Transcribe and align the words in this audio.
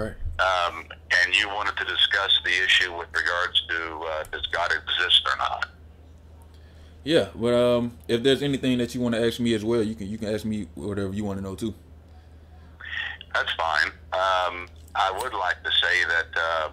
Right. 0.00 0.14
Um, 0.40 0.84
and 1.22 1.34
you 1.34 1.48
wanted 1.48 1.76
to 1.76 1.84
discuss 1.84 2.38
the 2.44 2.64
issue 2.64 2.96
with 2.96 3.08
regards 3.14 3.62
to 3.68 3.98
uh, 3.98 4.24
does 4.32 4.46
God 4.46 4.72
exist 4.72 5.22
or 5.26 5.36
not? 5.36 5.66
Yeah, 7.04 7.28
but 7.34 7.54
um, 7.54 7.98
if 8.08 8.22
there's 8.22 8.42
anything 8.42 8.78
that 8.78 8.94
you 8.94 9.00
want 9.00 9.14
to 9.14 9.26
ask 9.26 9.40
me 9.40 9.54
as 9.54 9.64
well, 9.64 9.82
you 9.82 9.94
can 9.94 10.06
you 10.06 10.18
can 10.18 10.32
ask 10.34 10.44
me 10.44 10.66
whatever 10.74 11.12
you 11.12 11.24
want 11.24 11.38
to 11.38 11.42
know 11.42 11.54
too. 11.54 11.74
That's 13.34 13.52
fine. 13.54 13.88
Um, 14.12 14.66
I 14.94 15.10
would 15.22 15.32
like 15.32 15.62
to 15.62 15.70
say 15.70 16.04
that 16.08 16.26
uh, 16.36 16.70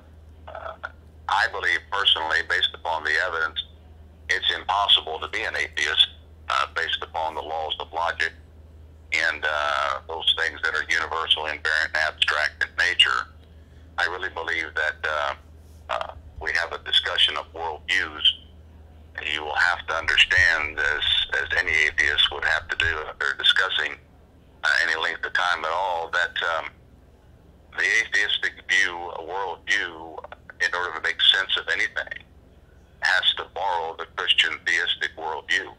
uh, 0.48 0.90
I 1.30 1.48
believe 1.52 1.80
personally, 1.92 2.40
based 2.50 2.72
upon 2.74 3.04
the 3.04 3.14
evidence, 3.28 3.64
it's 4.30 4.54
impossible 4.56 5.20
to 5.20 5.28
be 5.30 5.44
an 5.44 5.56
atheist 5.56 6.08
uh, 6.50 6.68
based 6.76 7.00
upon 7.02 7.36
the 7.36 7.42
laws 7.42 7.76
of 7.80 7.92
logic 7.94 8.34
and 9.14 9.46
uh, 9.46 10.00
those 10.08 10.36
things 10.38 10.60
that 10.64 10.76
are 10.76 10.84
universal, 10.90 11.44
invariant, 11.44 11.88
and 11.88 11.98
abstract 11.98 12.57
nature. 12.78 13.28
I 13.98 14.06
really 14.06 14.30
believe 14.30 14.74
that 14.76 14.96
uh, 15.04 15.34
uh, 15.90 16.14
we 16.42 16.52
have 16.54 16.72
a 16.72 16.84
discussion 16.84 17.36
of 17.38 17.52
worldviews. 17.54 18.26
You 19.34 19.44
will 19.44 19.56
have 19.56 19.86
to 19.88 19.94
understand, 19.96 20.80
as, 20.80 21.04
as 21.42 21.58
any 21.58 21.72
atheist 21.72 22.32
would 22.32 22.46
have 22.46 22.68
to 22.70 22.78
do 22.78 22.86
or 22.86 23.34
discussing 23.38 23.96
uh, 24.64 24.70
any 24.84 25.02
length 25.02 25.26
of 25.26 25.34
time 25.34 25.66
at 25.66 25.72
all, 25.72 26.12
that 26.14 26.36
um, 26.58 26.70
the 27.78 27.86
atheistic 28.02 28.54
view, 28.70 28.96
a 29.16 29.24
worldview, 29.24 30.20
in 30.62 30.76
order 30.76 30.94
to 30.96 31.02
make 31.02 31.22
sense 31.22 31.58
of 31.58 31.68
anything, 31.72 32.24
has 33.02 33.34
to 33.38 33.46
borrow 33.54 33.96
the 33.98 34.06
Christian 34.16 34.54
theistic 34.66 35.12
worldview. 35.18 35.74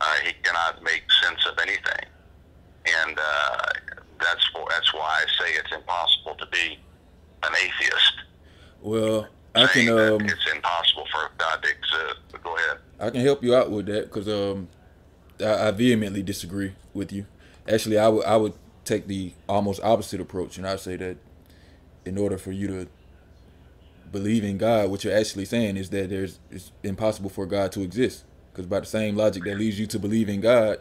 Uh, 0.00 0.14
he 0.24 0.32
cannot 0.42 0.82
make 0.82 1.04
sense 1.22 1.46
of 1.46 1.58
anything, 1.58 2.06
and 2.86 3.18
uh, 3.18 3.66
that's 4.24 4.50
that's 4.68 4.92
why 4.94 5.22
I 5.22 5.24
say 5.38 5.52
it's 5.52 5.72
impossible 5.72 6.34
to 6.36 6.46
be 6.46 6.78
an 7.42 7.52
atheist. 7.54 8.14
Well, 8.82 9.28
I 9.54 9.66
can 9.66 9.88
um, 9.88 10.20
it's 10.22 10.52
impossible 10.52 11.06
for 11.12 11.30
God 11.38 11.62
to 11.62 11.68
exist. 11.68 12.20
But 12.32 12.42
go 12.42 12.56
ahead. 12.56 12.78
I 13.00 13.10
can 13.10 13.20
help 13.20 13.42
you 13.42 13.54
out 13.54 13.70
with 13.70 13.86
that 13.86 14.04
because 14.04 14.28
um, 14.28 14.68
I, 15.40 15.68
I 15.68 15.70
vehemently 15.70 16.22
disagree 16.22 16.72
with 16.92 17.12
you. 17.12 17.26
Actually, 17.68 17.98
I 17.98 18.08
would 18.08 18.24
I 18.24 18.36
would 18.36 18.54
take 18.84 19.06
the 19.06 19.32
almost 19.48 19.82
opposite 19.82 20.20
approach, 20.20 20.58
and 20.58 20.66
I 20.66 20.76
say 20.76 20.96
that 20.96 21.16
in 22.04 22.18
order 22.18 22.36
for 22.36 22.52
you 22.52 22.66
to 22.68 22.88
believe 24.12 24.44
in 24.44 24.58
God, 24.58 24.90
what 24.90 25.02
you're 25.04 25.16
actually 25.16 25.44
saying 25.44 25.76
is 25.76 25.90
that 25.90 26.10
there's 26.10 26.38
it's 26.50 26.72
impossible 26.82 27.30
for 27.30 27.46
God 27.46 27.72
to 27.72 27.82
exist. 27.82 28.24
Because 28.52 28.66
by 28.66 28.80
the 28.80 28.86
same 28.86 29.16
logic 29.16 29.42
that 29.44 29.58
leads 29.58 29.80
you 29.80 29.86
to 29.88 29.98
believe 29.98 30.28
in 30.28 30.40
God, 30.40 30.78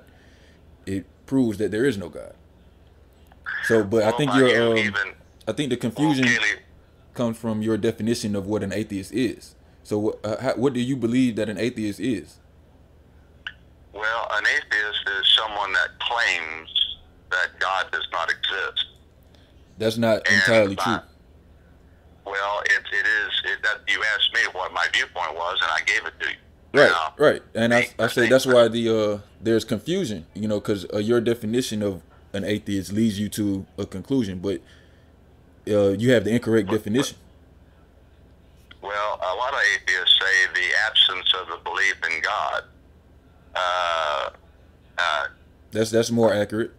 it 0.86 1.06
proves 1.26 1.58
that 1.58 1.72
there 1.72 1.86
is 1.86 1.98
no 1.98 2.10
God. 2.10 2.36
So, 3.66 3.84
but 3.84 4.04
I 4.04 4.12
think 4.12 4.32
by 4.32 4.40
you're 4.40 4.48
you 4.50 4.72
um, 4.72 4.78
even 4.78 5.14
I 5.48 5.52
think 5.52 5.70
the 5.70 5.78
confusion 5.78 6.26
well, 6.26 6.40
comes 7.14 7.38
from 7.38 7.62
your 7.62 7.78
definition 7.78 8.36
of 8.36 8.46
what 8.48 8.64
an 8.64 8.74
atheist 8.74 9.14
is. 9.14 9.56
So, 9.84 10.20
uh, 10.24 10.42
how, 10.42 10.54
what 10.56 10.74
do 10.74 10.80
you 10.80 10.96
believe 10.96 11.36
that 11.36 11.50
an 11.50 11.58
atheist 11.58 12.00
is? 12.00 12.40
Well, 13.94 14.28
an 14.32 14.44
atheist 14.46 15.10
is 15.20 15.28
someone 15.38 15.72
that 15.74 15.90
claims 16.00 16.98
that 17.30 17.60
God 17.60 17.92
does 17.92 18.08
not 18.12 18.30
exist. 18.30 18.86
That's 19.78 19.98
not 19.98 20.28
And 20.28 20.36
entirely 20.36 20.76
by- 20.76 20.84
true. 20.84 20.98
Well, 22.26 22.62
it, 22.66 22.72
it 22.92 23.06
is. 23.06 23.52
It, 23.52 23.64
that 23.64 23.80
you 23.88 24.02
asked 24.16 24.34
me 24.34 24.40
what 24.54 24.72
my 24.72 24.88
viewpoint 24.94 25.36
was, 25.36 25.60
and 25.62 25.72
I 25.72 25.82
gave 25.86 26.06
it 26.06 26.14
to 26.22 26.30
you. 26.30 26.36
Right, 26.74 26.90
Now, 26.90 27.14
right, 27.20 27.42
and 27.54 27.72
I, 27.74 27.90
I 28.00 28.06
I 28.06 28.08
say 28.08 28.28
that's 28.28 28.48
why 28.48 28.68
the 28.68 28.90
uh 28.90 29.20
there's 29.40 29.64
confusion, 29.64 30.26
you 30.34 30.48
know, 30.48 30.60
because 30.60 30.88
uh, 30.92 30.98
your 30.98 31.22
definition 31.22 31.84
of 31.84 32.02
an 32.34 32.44
atheist 32.44 32.92
leads 32.92 33.20
you 33.20 33.30
to 33.30 33.66
a 33.78 33.86
conclusion, 33.86 34.40
but 34.40 34.60
uh, 35.68 35.90
you 35.92 36.12
have 36.12 36.24
the 36.24 36.32
incorrect 36.32 36.70
definition. 36.70 37.18
Well, 38.82 39.20
a 39.22 39.36
lot 39.36 39.54
of 39.54 39.60
atheists 39.76 40.20
say 40.20 40.54
the 40.54 40.68
absence 40.88 41.34
of 41.42 41.48
the 41.48 41.58
belief 41.64 41.96
in 42.12 42.22
God. 42.22 42.64
Uh, 43.56 44.30
uh, 44.98 45.28
That's 45.72 45.92
that's 45.92 46.12
more 46.12 46.34
accurate. 46.34 46.72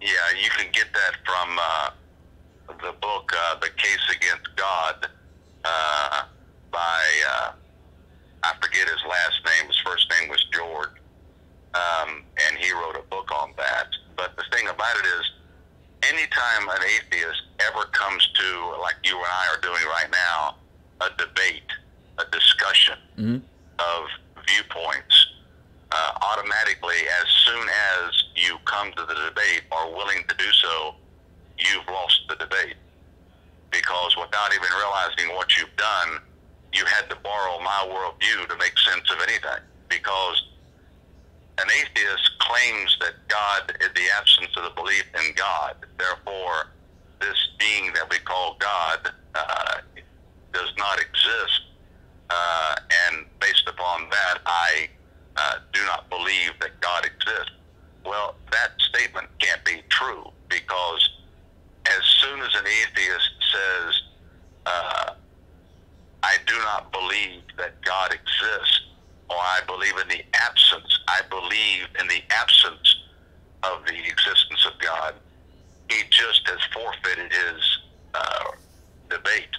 yeah, 0.00 0.08
you 0.42 0.48
can 0.50 0.66
get 0.72 0.86
that 0.92 1.16
from 1.24 1.58
uh, 1.60 1.90
the 2.80 2.92
book 3.00 3.32
uh, 3.36 3.58
"The 3.60 3.68
Case 3.76 4.16
Against 4.16 4.54
God" 4.56 5.08
uh, 5.64 6.22
by 6.70 7.02
uh, 7.28 7.52
I 8.42 8.52
forget 8.62 8.88
his 8.88 9.02
last 9.08 9.40
name. 9.44 9.66
His 9.68 9.78
first 9.84 10.10
name 10.18 10.30
was 10.30 10.42
George, 10.52 10.90
um, 11.74 12.22
and 12.46 12.58
he 12.58 12.72
wrote 12.72 12.96
a 12.96 13.04
book 13.10 13.30
on 13.32 13.52
that. 13.56 13.88
But 14.16 14.36
the 14.36 14.44
thing 14.56 14.68
about 14.68 14.96
it 14.96 15.06
is, 15.06 15.24
anytime 16.02 16.68
an 16.68 16.82
atheist 16.84 17.42
ever 17.60 17.84
comes 17.92 18.26
to, 18.34 18.76
like 18.80 18.96
you 19.04 19.16
and 19.16 19.26
I 19.26 19.54
are 19.54 19.60
doing 19.60 19.82
right 19.88 20.10
now, 20.10 20.56
a 21.00 21.10
debate, 21.18 21.70
a 22.18 22.24
discussion 22.30 22.98
hmm 23.16 23.38
of 23.78 24.06
viewpoints, 24.46 25.26
uh, 25.90 26.12
automatically, 26.22 27.00
as 27.22 27.26
soon 27.44 27.66
as 27.68 28.24
you 28.36 28.56
come 28.66 28.92
to 28.92 29.02
the 29.02 29.14
debate 29.14 29.62
or 29.72 29.94
willing 29.94 30.22
to 30.28 30.34
do 30.36 30.50
so, 30.52 30.94
you've 31.58 31.86
lost 31.88 32.20
the 32.28 32.36
debate. 32.36 32.76
Because 33.70 34.16
without 34.16 34.54
even 34.54 34.68
realizing 34.78 35.34
what 35.34 35.56
you've 35.58 35.74
done, 35.76 36.20
you 36.72 36.84
had 36.84 37.08
to 37.10 37.16
borrow 37.22 37.58
my 37.60 37.86
worldview 37.90 38.48
to 38.48 38.56
make 38.58 38.78
sense 38.78 39.10
of 39.10 39.18
anything. 39.22 39.62
Because 39.88 40.42
an 41.58 41.68
atheist 41.70 42.30
claims 42.38 42.96
that 43.00 43.14
God 43.28 43.76
is 43.80 43.88
the 43.94 44.06
absence 44.18 44.50
of 44.56 44.64
the 44.64 44.70
belief 44.74 45.04
in 45.14 45.34
God. 45.34 45.76
Therefore, 45.98 46.70
this 47.20 47.48
being 47.58 47.92
that 47.94 48.08
we 48.10 48.18
call 48.18 48.56
God 48.58 49.12
uh, 49.34 49.76
does 50.52 50.72
not 50.78 50.98
exist. 51.00 51.62
Uh, 52.30 52.74
and 53.08 53.26
based 53.40 53.68
upon 53.68 54.08
that, 54.10 54.38
I 54.46 54.88
uh, 55.36 55.58
do 55.72 55.80
not 55.86 56.08
believe 56.10 56.52
that 56.60 56.80
God 56.80 57.04
exists. 57.04 57.52
Well, 58.04 58.34
that 58.50 58.72
statement 58.88 59.28
can't 59.38 59.64
be 59.64 59.82
true 59.88 60.30
because 60.48 61.10
as 61.86 62.04
soon 62.20 62.40
as 62.40 62.54
an 62.54 62.66
atheist 62.66 63.30
says, 63.52 64.02
uh, 64.66 65.10
I 66.22 66.36
do 66.46 66.56
not 66.58 66.90
believe 66.92 67.42
that 67.58 67.80
God 67.82 68.12
exists, 68.12 68.80
or 69.34 69.40
I 69.40 69.60
believe 69.66 69.96
in 69.98 70.08
the 70.08 70.22
absence, 70.34 70.98
I 71.08 71.20
believe 71.28 71.86
in 71.98 72.06
the 72.06 72.22
absence 72.30 73.02
of 73.64 73.84
the 73.86 73.98
existence 73.98 74.66
of 74.66 74.78
God, 74.78 75.14
he 75.90 76.02
just 76.10 76.46
has 76.46 76.60
forfeited 76.72 77.32
his 77.32 77.78
uh, 78.14 78.44
debate 79.10 79.50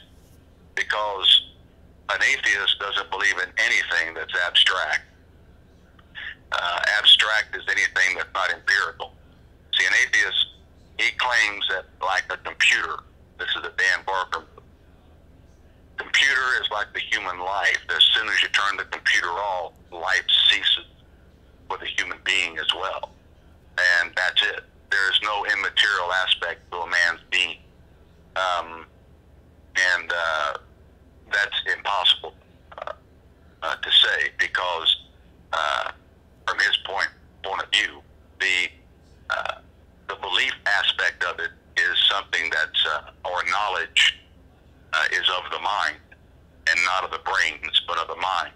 because 0.76 1.42
an 2.10 2.22
atheist 2.22 2.80
doesn't 2.80 3.10
believe 3.12 3.36
in 3.40 3.52
anything 3.58 4.14
that's 4.14 4.34
abstract. 4.48 5.02
Uh, 6.52 6.80
abstract 6.98 7.56
is 7.56 7.64
anything 7.68 8.16
that's 8.16 8.34
not 8.34 8.52
empirical. 8.52 9.12
See, 9.78 9.86
an 9.86 9.94
atheist, 10.08 10.48
he 11.00 11.12
claims 11.18 11.68
that 11.70 11.86
like 12.02 12.24
a 12.30 12.38
computer, 12.38 13.04
this 13.38 13.50
is 13.50 13.66
a 13.66 13.74
Dan 13.78 14.06
Barker. 14.06 14.44
Computer 16.16 16.64
is 16.64 16.70
like 16.72 16.88
the 16.94 17.02
human 17.12 17.40
life. 17.40 17.80
As 17.90 18.02
soon 18.14 18.30
as 18.30 18.42
you 18.42 18.48
turn 18.50 18.78
the 18.78 18.86
computer 18.86 19.28
off, 19.28 19.74
life 19.92 20.24
ceases 20.50 20.86
with 21.70 21.82
a 21.82 21.88
human 21.88 22.18
being 22.24 22.58
as 22.58 22.74
well. 22.74 23.10
And 23.78 24.14
that's 24.16 24.42
it. 24.44 24.64
There's 24.90 25.20
no 25.24 25.46
immaterial 25.46 26.14
aspect 26.14 26.72
to 26.72 26.78
a 26.78 26.90
man's 26.90 27.20
being. 27.32 27.58
Um, 28.38 28.86
and 29.76 30.12
uh, 30.12 30.58
that's 31.34 31.76
impossible 31.76 32.34
uh, 32.78 32.94
uh, 33.62 33.76
to 33.76 33.92
say 33.92 34.30
because, 34.40 34.96
uh, 35.52 35.92
from 36.48 36.60
his 36.60 36.78
point 36.86 37.10
point 37.44 37.62
of 37.62 37.70
view, 37.72 38.02
the 38.40 38.70
uh, 39.32 39.56
the 40.08 40.16
belief 40.16 40.54
aspect 40.66 41.26
of 41.26 41.40
it 41.40 41.52
is 41.76 41.98
something 42.10 42.50
that's 42.52 42.86
uh, 42.86 43.30
or 43.30 43.44
knowledge 43.52 44.18
is 45.12 45.28
of 45.38 45.52
the 45.52 45.60
mind 45.60 45.98
and 46.70 46.80
not 46.86 47.04
of 47.04 47.12
the 47.12 47.20
brains, 47.24 47.82
but 47.88 47.98
of 47.98 48.08
the 48.08 48.16
mind. 48.16 48.54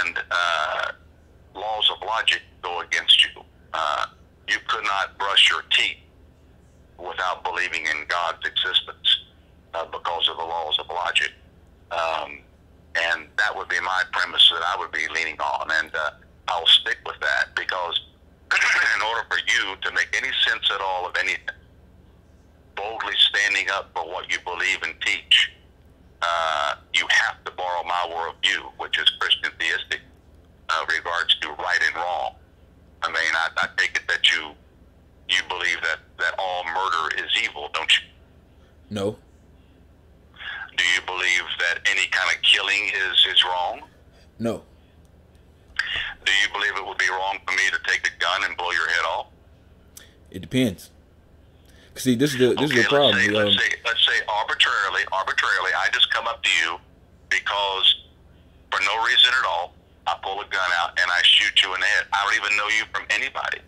And 0.00 0.18
uh, 0.30 0.92
laws 1.54 1.90
of 1.90 2.06
logic 2.06 2.42
go 2.62 2.80
against 2.80 3.24
you. 3.24 3.42
Uh, 3.72 4.06
you 4.48 4.58
could 4.68 4.84
not 4.84 5.18
brush 5.18 5.50
your 5.50 5.62
teeth 5.70 5.96
without 6.98 7.44
believing 7.44 7.82
in 7.86 8.06
God's 8.08 8.46
existence 8.46 9.24
uh, 9.74 9.84
because 9.86 10.28
of 10.28 10.36
the 10.36 10.44
laws 10.44 10.78
of 10.78 10.86
logic. 10.88 11.32
Um, 11.90 12.38
and 12.94 13.26
that 13.36 13.54
would 13.54 13.68
be 13.68 13.80
my 13.80 14.02
premise 14.12 14.48
that 14.52 14.62
I 14.62 14.76
would 14.78 14.92
be 14.92 15.06
leaning 15.12 15.38
on. 15.40 15.70
And 15.82 15.94
uh, 15.94 16.10
I'll 16.48 16.66
stick 16.66 16.98
with 17.04 17.18
that 17.20 17.54
because 17.56 18.00
in 18.52 19.02
order 19.02 19.26
for 19.28 19.38
you 19.38 19.76
to 19.82 19.92
make 19.92 20.08
any 20.16 20.32
sense 20.46 20.70
at 20.72 20.80
all 20.80 21.06
of 21.06 21.16
anything, 21.18 21.40
boldly 22.76 23.14
standing 23.30 23.66
up 23.70 23.90
for 23.94 24.04
what 24.06 24.30
you 24.30 24.38
believe 24.44 24.82
and 24.82 24.94
teach, 25.04 25.50
uh, 26.24 26.74
you 26.94 27.06
have 27.10 27.42
to 27.44 27.50
borrow 27.52 27.82
my 27.84 28.02
worldview, 28.08 28.72
which 28.78 28.98
is 28.98 29.08
Christian 29.20 29.52
theistic, 29.58 30.00
uh, 30.70 30.84
regards 30.96 31.38
to 31.40 31.48
right 31.50 31.80
and 31.86 31.94
wrong. 31.96 32.34
I 33.02 33.08
mean, 33.08 33.34
I, 33.34 33.48
I 33.58 33.68
take 33.76 33.96
it 33.96 34.08
that 34.08 34.30
you 34.32 34.52
you 35.28 35.40
believe 35.48 35.80
that, 35.82 36.00
that 36.18 36.34
all 36.38 36.64
murder 36.64 37.24
is 37.24 37.30
evil, 37.42 37.70
don't 37.72 37.90
you? 37.96 38.06
No. 38.90 39.16
Do 40.76 40.84
you 40.84 41.00
believe 41.06 41.42
that 41.60 41.78
any 41.90 42.06
kind 42.08 42.36
of 42.36 42.42
killing 42.42 42.90
is, 42.94 43.26
is 43.32 43.44
wrong? 43.44 43.82
No. 44.38 44.62
Do 46.24 46.32
you 46.32 46.48
believe 46.52 46.76
it 46.76 46.86
would 46.86 46.98
be 46.98 47.08
wrong 47.08 47.38
for 47.46 47.52
me 47.52 47.62
to 47.70 47.78
take 47.90 48.06
a 48.06 48.20
gun 48.20 48.44
and 48.44 48.56
blow 48.56 48.70
your 48.72 48.88
head 48.88 49.04
off? 49.06 49.26
It 50.30 50.40
depends. 50.40 50.90
See, 51.96 52.14
this 52.16 52.32
is 52.32 52.38
the 52.38 52.54
this 52.54 52.70
okay, 52.70 52.80
is 52.80 52.84
the 52.84 52.88
problem. 52.88 53.16
Let's 53.16 53.26
say, 53.26 53.36
um, 53.36 53.46
let's 53.46 53.58
say, 53.58 53.76
let's 53.84 54.06
say 54.06 54.18
arbitrarily, 54.28 55.02
arbitrarily, 55.12 55.70
I 55.76 55.88
just 55.92 56.10
come 56.10 56.26
up 56.26 56.42
to 56.42 56.50
you 56.62 56.76
because 57.28 57.96
for 58.70 58.80
no 58.82 59.04
reason 59.04 59.30
at 59.30 59.46
all, 59.46 59.74
I 60.06 60.16
pull 60.22 60.40
a 60.40 60.46
gun 60.50 60.70
out 60.78 60.98
and 61.00 61.10
I 61.10 61.20
shoot 61.22 61.62
you 61.62 61.74
in 61.74 61.80
the 61.80 61.86
head. 61.86 62.06
I 62.12 62.24
don't 62.24 62.44
even 62.44 62.56
know 62.56 62.68
you 62.68 62.84
from 62.92 63.06
anybody. 63.10 63.58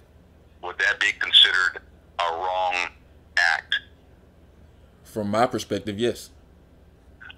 Would 0.63 0.79
that 0.79 0.99
be 0.99 1.13
considered 1.19 1.83
a 2.19 2.33
wrong 2.33 2.91
act? 3.37 3.77
from 5.17 5.31
my 5.31 5.47
perspective, 5.47 5.99
yes. 5.99 6.29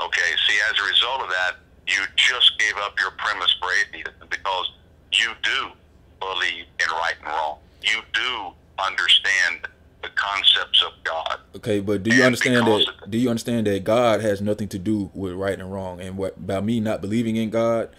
Okay, 0.01 0.31
see, 0.49 0.59
as 0.69 0.77
a 0.81 0.89
result 0.91 1.21
of 1.23 1.29
that, 1.29 1.53
you 1.87 2.03
just 2.17 2.59
gave 2.59 2.77
up 2.79 2.99
your 2.99 3.13
premise 3.13 3.55
for 3.61 3.69
atheism 3.71 4.27
because 4.29 4.73
you 5.13 5.31
do 5.45 5.71
believe 6.19 6.65
in 6.81 6.89
right 6.91 7.15
and 7.21 7.29
wrong. 7.29 7.59
You 7.81 8.01
do 8.13 8.53
understand 8.85 9.69
the 10.03 10.09
concepts 10.15 10.83
of 10.85 10.93
God. 11.05 11.41
Okay, 11.57 11.81
but 11.81 12.03
do 12.03 12.11
you 12.11 12.17
And 12.17 12.27
understand 12.27 12.67
that? 12.67 13.11
Do 13.11 13.19
you 13.19 13.31
understand 13.31 13.67
that 13.67 13.85
God 13.85 14.21
has 14.21 14.41
nothing 14.41 14.69
to 14.69 14.79
do 14.79 15.11
with 15.15 15.35
right 15.35 15.59
and 15.59 15.73
wrong? 15.73 16.01
And 16.01 16.17
what 16.17 16.47
by 16.47 16.61
me 16.61 16.81
not 16.81 17.01
believing 17.01 17.37
in 17.37 17.51
God, 17.51 17.91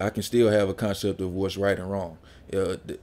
I 0.00 0.10
can 0.10 0.22
still 0.22 0.50
have 0.50 0.68
a 0.68 0.74
concept 0.74 1.20
of 1.20 1.32
what's 1.32 1.56
right 1.56 1.78
and 1.78 1.90
wrong. 1.90 2.18
Uh, 2.52 2.76
the, 2.84 2.98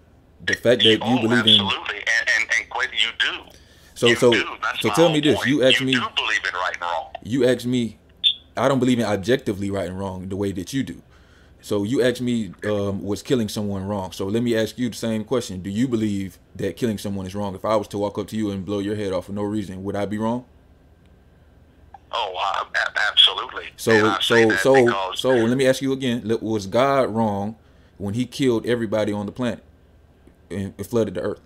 the 0.46 0.54
fact 0.54 0.84
that 0.84 0.90
you 0.90 1.00
oh, 1.02 1.22
believe 1.22 1.46
in 1.46 1.62
absolutely, 1.62 1.96
and 1.98 2.30
and, 2.36 2.50
and 2.60 2.70
quite, 2.70 2.90
you 2.94 3.10
do. 3.20 3.58
so 3.96 4.08
you 4.08 4.16
so 4.16 4.32
do. 4.32 4.44
So 4.82 4.90
tell 4.92 5.10
me 5.12 5.20
this. 5.20 5.36
point. 5.36 5.48
You 5.48 5.64
ask 5.64 5.80
you 5.80 5.86
me. 5.86 5.94
do 5.94 6.00
believe 6.16 6.40
in 6.46 6.54
right 6.54 6.74
and 6.74 6.82
wrong. 6.82 7.12
you 7.24 7.46
ask 7.48 7.66
me 7.66 7.98
i 8.58 8.68
don't 8.68 8.80
believe 8.80 9.00
in 9.00 9.06
objectively 9.06 9.70
right 9.72 9.88
and 9.88 9.98
wrong 9.98 10.28
the 10.30 10.36
way 10.36 10.52
that 10.52 10.74
you 10.74 10.84
do 10.84 11.02
so 11.72 11.84
you 11.84 12.02
asked 12.04 12.20
me 12.20 12.52
um, 12.66 13.02
was 13.02 13.24
killing 13.24 13.48
someone 13.48 13.86
wrong? 13.86 14.12
So 14.12 14.26
let 14.26 14.44
me 14.44 14.58
ask 14.58 14.78
you 14.78 14.90
the 14.90 14.96
same 14.98 15.24
question. 15.24 15.62
Do 15.62 15.70
you 15.70 15.88
believe 15.88 16.38
that 16.54 16.76
killing 16.76 16.98
someone 16.98 17.26
is 17.26 17.34
wrong? 17.34 17.56
If 17.56 17.64
i 17.64 17.78
was 17.78 17.88
to 17.88 17.98
walk 17.98 18.18
up 18.18 18.28
to 18.28 18.36
you 18.36 18.52
and 18.52 18.66
blow 18.66 18.80
your 18.80 18.98
head 18.98 19.14
off 19.14 19.28
for 19.28 19.32
no 19.32 19.44
reason 19.44 19.82
would 19.86 19.96
i 19.96 20.06
be 20.06 20.18
wrong? 20.18 20.44
Oh, 22.12 22.34
uh, 22.38 22.66
absolutely. 23.10 23.68
So 23.78 24.20
so 24.20 24.50
so 24.58 25.14
so 25.16 25.30
let 25.30 25.56
me 25.56 25.66
ask 25.66 25.82
you 25.82 25.94
again. 25.94 26.30
Was 26.42 26.68
god 26.68 27.10
wrong 27.16 27.56
when 27.98 28.16
he 28.16 28.26
killed 28.26 28.66
everybody 28.66 29.14
on 29.14 29.26
the 29.26 29.32
planet 29.32 29.64
and 30.50 30.74
and 30.78 30.86
flooded 30.86 31.14
the 31.14 31.22
earth? 31.22 31.40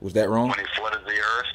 Was 0.00 0.14
that 0.14 0.30
wrong? 0.30 0.48
When 0.48 0.58
he 0.58 0.64
flooded 0.74 1.04
the 1.04 1.20
earth, 1.20 1.52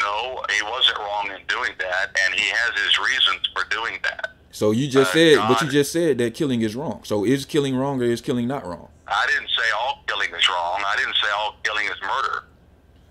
no, 0.00 0.42
he 0.50 0.64
wasn't 0.64 0.98
wrong 0.98 1.30
in 1.30 1.46
doing 1.46 1.74
that, 1.78 2.06
and 2.24 2.34
he 2.34 2.48
has 2.48 2.82
his 2.84 2.98
reasons 2.98 3.48
for 3.54 3.62
doing 3.70 4.00
that. 4.02 4.33
So 4.54 4.70
you 4.70 4.86
just 4.88 5.10
uh, 5.10 5.14
said 5.14 5.48
but 5.48 5.60
you 5.60 5.68
just 5.68 5.92
said 5.92 6.16
that 6.18 6.32
killing 6.34 6.62
is 6.62 6.74
wrong 6.74 7.00
so 7.04 7.24
is 7.24 7.44
killing 7.44 7.76
wrong 7.76 8.00
or 8.00 8.04
is 8.04 8.20
killing 8.20 8.46
not 8.48 8.64
wrong 8.64 8.88
I 9.06 9.26
didn't 9.26 9.50
say 9.50 9.68
all 9.78 10.02
killing 10.06 10.30
is 10.34 10.48
wrong. 10.48 10.82
I 10.86 10.96
didn't 10.96 11.14
say 11.16 11.28
all 11.36 11.56
killing 11.62 11.86
is 11.86 12.00
murder. 12.02 12.44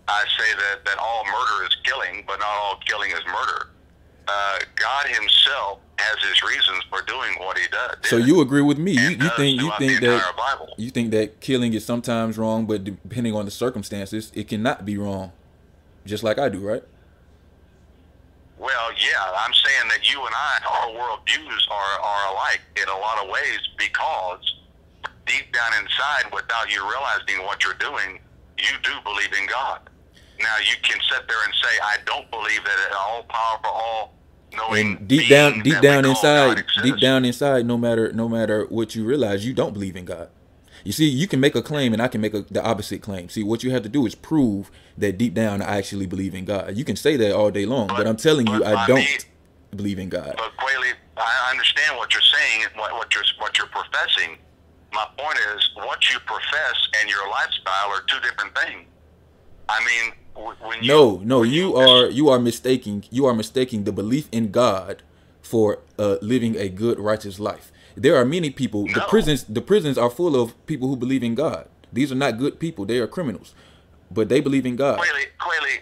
I 0.08 0.26
say 0.38 0.54
that, 0.58 0.86
that 0.86 0.98
all 0.98 1.24
murder 1.26 1.68
is 1.68 1.78
killing, 1.84 2.24
but 2.28 2.40
not 2.40 2.50
all 2.50 2.80
killing 2.86 3.12
is 3.12 3.22
murder. 3.26 3.70
Uh, 4.28 4.60
God 4.76 5.08
Himself 5.08 5.80
has 5.98 6.18
His 6.28 6.42
reasons 6.44 6.84
for 6.90 7.02
doing 7.04 7.34
what 7.38 7.58
He 7.58 7.68
does. 7.68 7.98
so 8.04 8.18
you 8.18 8.42
agree 8.42 8.62
with 8.62 8.78
me 8.78 8.94
you, 8.94 9.10
you 9.10 9.30
think 9.38 9.62
you 9.62 9.72
think 9.78 10.02
that 10.02 10.34
Bible. 10.36 10.74
You 10.78 10.90
think 10.90 11.12
that 11.12 11.40
killing 11.40 11.74
is 11.74 11.86
sometimes 11.86 12.38
wrong, 12.38 12.66
but 12.66 12.84
depending 12.84 13.36
on 13.36 13.46
the 13.46 13.52
circumstances, 13.52 14.32
it 14.34 14.48
cannot 14.48 14.86
be 14.86 14.98
wrong. 14.98 15.32
Just 16.06 16.24
like 16.24 16.40
I 16.40 16.50
do, 16.50 16.60
right? 16.60 16.84
Well, 18.64 18.94
yeah, 18.96 19.20
I'm 19.44 19.52
saying 19.54 19.90
that 19.90 20.10
you 20.10 20.26
and 20.26 20.34
I, 20.34 20.54
our 20.64 20.88
worldviews 20.96 21.70
are, 21.70 22.00
are 22.00 22.32
alike 22.32 22.62
in 22.82 22.88
a 22.88 22.98
lot 22.98 23.22
of 23.22 23.30
ways 23.30 23.60
because 23.78 24.40
deep 25.26 25.52
down 25.52 25.72
inside, 25.84 26.34
without 26.34 26.72
you 26.72 26.82
realizing 26.90 27.44
what 27.46 27.62
you're 27.62 27.74
doing, 27.74 28.22
you 28.58 28.72
do 28.82 28.92
believe 29.04 29.34
in 29.38 29.48
God. 29.48 29.82
Now, 30.40 30.56
you 30.60 30.76
can 30.82 30.98
sit 31.12 31.28
there 31.28 31.44
and 31.44 31.54
say, 31.62 31.78
I 31.84 31.98
don't 32.06 32.32
believe 32.32 32.64
that 32.64 32.78
an 32.88 32.96
all 32.98 33.24
powerful, 33.24 33.70
all 33.70 34.14
knowing 34.56 34.98
And 34.98 35.08
deep 35.10 35.30
down, 35.30 35.60
deep 35.60 35.82
down 35.82 36.06
inside, 36.06 36.64
deep 36.84 37.00
down 37.02 37.26
inside, 37.26 37.66
no 37.66 37.78
matter 37.78 38.14
no 38.14 38.30
matter 38.30 38.66
what 38.70 38.96
you 38.96 39.04
realize, 39.04 39.46
you 39.46 39.54
don't 39.54 39.74
believe 39.74 39.98
in 39.98 40.06
God. 40.06 40.30
You 40.86 40.94
see, 40.94 41.10
you 41.10 41.28
can 41.28 41.42
make 41.42 41.56
a 41.56 41.62
claim, 41.62 41.92
and 41.92 42.02
I 42.02 42.08
can 42.08 42.22
make 42.22 42.34
a, 42.34 42.42
the 42.42 42.64
opposite 42.64 43.02
claim. 43.02 43.28
See, 43.28 43.44
what 43.44 43.64
you 43.64 43.72
have 43.72 43.84
to 43.84 43.90
do 43.90 44.06
is 44.06 44.16
prove 44.16 44.72
that 44.98 45.18
deep 45.18 45.34
down 45.34 45.62
I 45.62 45.78
actually 45.78 46.06
believe 46.06 46.36
in 46.36 46.46
God. 46.46 46.76
You 46.78 46.86
can 46.86 46.96
say 46.96 47.18
that 47.18 47.36
all 47.36 47.52
day 47.52 47.66
long, 47.66 47.88
but, 47.88 47.98
But- 47.98 48.08
I'm 48.08 48.18
telling 48.18 48.48
you, 48.48 48.60
but 48.60 48.68
I 48.68 48.88
don't 48.88 49.26
believe 49.76 50.00
in 50.00 50.10
God. 50.10 50.36
But 50.38 50.56
Quayle, 50.58 50.94
I 51.18 51.50
understand 51.52 51.98
what 51.98 52.14
you're 52.14 52.22
saying, 52.22 52.66
and 52.66 52.80
what, 52.80 52.92
what 52.94 53.14
you're 53.14 53.24
what 53.40 53.58
you're 53.58 53.68
professing. 53.68 54.38
My 54.92 55.08
point 55.18 55.40
is, 55.56 55.70
what 55.76 56.08
you 56.12 56.20
profess 56.20 56.88
and 57.00 57.10
your 57.10 57.28
lifestyle 57.30 57.90
are 57.90 58.02
two 58.08 58.20
different 58.20 58.56
things. 58.56 58.88
I 59.68 59.80
mean, 59.84 60.14
when 60.62 60.84
you 60.84 60.88
No, 60.88 61.22
no, 61.24 61.40
when 61.40 61.50
you 61.50 61.76
are 61.76 62.10
you 62.10 62.30
are 62.30 62.40
mistaking 62.40 63.06
you 63.10 63.26
are 63.26 63.34
mistaking 63.34 63.84
the 63.84 63.92
belief 63.92 64.28
in 64.32 64.52
God 64.52 65.02
for 65.42 65.80
uh, 66.00 66.18
living 66.22 66.56
a 66.58 66.70
good 66.70 67.00
righteous 67.00 67.40
life. 67.40 67.72
There 67.96 68.16
are 68.16 68.26
many 68.26 68.50
people. 68.50 68.86
The 68.86 69.06
prisons 69.08 69.44
the 69.44 69.62
prisons 69.62 69.98
are 69.98 70.10
full 70.10 70.40
of 70.40 70.54
people 70.66 70.88
who 70.88 70.96
believe 70.96 71.24
in 71.24 71.36
God. 71.36 71.68
These 71.92 72.12
are 72.12 72.16
not 72.16 72.38
good 72.38 72.60
people. 72.60 72.86
They 72.86 72.98
are 72.98 73.08
criminals, 73.08 73.54
but 74.14 74.30
they 74.30 74.40
believe 74.42 74.66
in 74.66 74.76
God. 74.76 74.98
Quayle, 75.00 75.26
Quayle, 75.40 75.80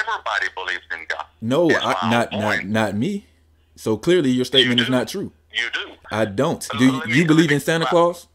everybody 0.00 0.46
believes 0.54 0.84
in 0.92 1.06
God. 1.08 1.24
No, 1.40 1.70
I, 1.70 2.10
not 2.10 2.32
not 2.32 2.64
not 2.64 2.94
me. 2.96 3.26
So 3.76 3.96
clearly, 3.96 4.30
your 4.30 4.44
statement 4.44 4.80
is 4.80 4.88
not 4.90 5.08
true. 5.08 5.32
You 5.54 5.64
do. 5.72 5.92
I 6.10 6.24
don't. 6.24 6.66
Uh, 6.74 6.78
Do 6.78 6.84
you, 6.84 6.92
me- 7.06 7.14
you 7.18 7.26
believe 7.26 7.50
in 7.52 7.60
Santa 7.60 7.86
Claus? 7.86 8.26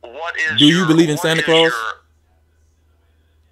What 0.00 0.34
is 0.36 0.58
Do 0.58 0.66
you 0.66 0.78
your- 0.78 0.86
believe 0.86 1.08
in 1.10 1.16
Santa 1.18 1.42
Claus? 1.42 1.70
your- 1.72 1.94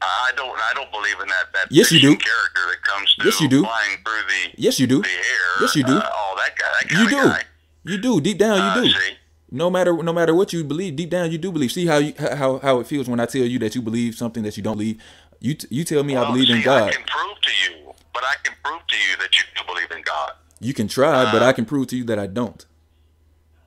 I 0.03 0.33
don't. 0.37 0.51
I 0.59 0.73
don't 0.75 0.91
believe 0.91 1.21
in 1.21 1.29
that. 1.29 1.53
That 1.53 1.67
Yes, 1.71 1.93
you 1.93 2.01
do. 2.01 2.17
Character 2.17 2.61
that 2.71 2.83
comes 2.85 3.15
Yes, 3.23 3.41
you 3.41 3.49
do. 3.49 3.63
flying 3.63 3.99
through 4.05 4.23
the 4.29 4.61
Yes, 4.61 4.81
you 4.81 4.87
do. 4.87 5.03
the 5.03 5.09
air. 5.09 5.61
Yes, 5.61 5.77
you 5.77 5.85
do. 5.85 5.97
Uh, 5.99 6.11
oh, 6.13 6.35
that 6.39 6.57
guy. 6.59 6.67
That 6.83 6.91
You 7.05 7.09
do. 7.11 7.29
guy. 7.29 7.43
You 7.85 7.99
do. 7.99 8.21
Deep 8.21 8.39
down, 8.39 8.59
Uh, 8.61 8.75
you 8.77 8.83
do. 8.83 8.89
see? 8.99 9.17
No 9.51 9.69
matter 9.69 9.93
no 10.03 10.13
matter 10.13 10.35
what 10.35 10.53
you 10.53 10.63
believe, 10.63 10.95
deep 10.97 11.11
down 11.11 11.33
you 11.33 11.39
do 11.39 11.51
believe. 11.51 11.73
See 11.73 11.87
how 11.87 11.99
you 11.99 12.15
how 12.19 12.59
how 12.61 12.79
it 12.81 12.87
feels 12.87 13.09
when 13.09 13.19
I 13.19 13.27
tell 13.27 13.43
you 13.43 13.59
that 13.61 13.75
you 13.75 13.83
believe 13.83 14.15
something 14.15 14.43
that 14.45 14.57
you 14.57 14.63
don't 14.63 14.77
believe. 14.77 15.03
You 15.41 15.55
t- 15.55 15.67
you 15.71 15.85
tell 15.85 16.05
me 16.05 16.15
I 16.15 16.21
Well, 16.23 16.33
believe 16.33 16.51
in 16.51 16.63
God. 16.63 16.91
I 16.91 16.93
can 16.93 17.05
prove 17.07 17.41
to 17.41 17.51
you, 17.65 17.93
but 18.15 18.23
I 18.23 18.35
can 18.45 18.55
prove 18.63 18.87
to 18.87 18.97
you 18.97 19.17
that 19.19 19.37
you 19.39 19.45
do 19.57 19.63
believe 19.67 19.91
in 19.91 20.03
God. 20.03 20.33
You 20.61 20.75
can 20.75 20.87
try, 20.87 21.33
but 21.33 21.43
Uh, 21.43 21.47
I 21.47 21.53
can 21.53 21.65
prove 21.65 21.89
to 21.89 21.97
you 21.97 22.05
that 22.05 22.19
I 22.19 22.27
don't. 22.29 22.65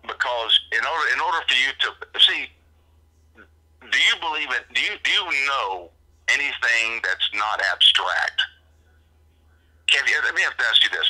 Because 0.04 0.60
in 0.72 0.86
order 0.86 1.14
in 1.14 1.20
order 1.20 1.40
for 1.48 1.56
you 1.56 1.72
to 1.84 2.20
see, 2.20 2.50
do 3.36 3.98
you 3.98 4.16
believe 4.22 4.52
it? 4.52 4.64
Do 4.74 4.80
you 4.80 4.96
do 5.04 5.12
you 5.12 5.46
know 5.48 5.90
anything 6.30 7.02
that's 7.04 7.28
not 7.34 7.60
abstract? 7.74 8.40
Can 9.88 10.08
you, 10.08 10.16
let 10.24 10.34
me 10.34 10.42
have 10.44 10.56
to 10.58 10.64
ask 10.70 10.84
you 10.84 10.90
this: 10.92 11.10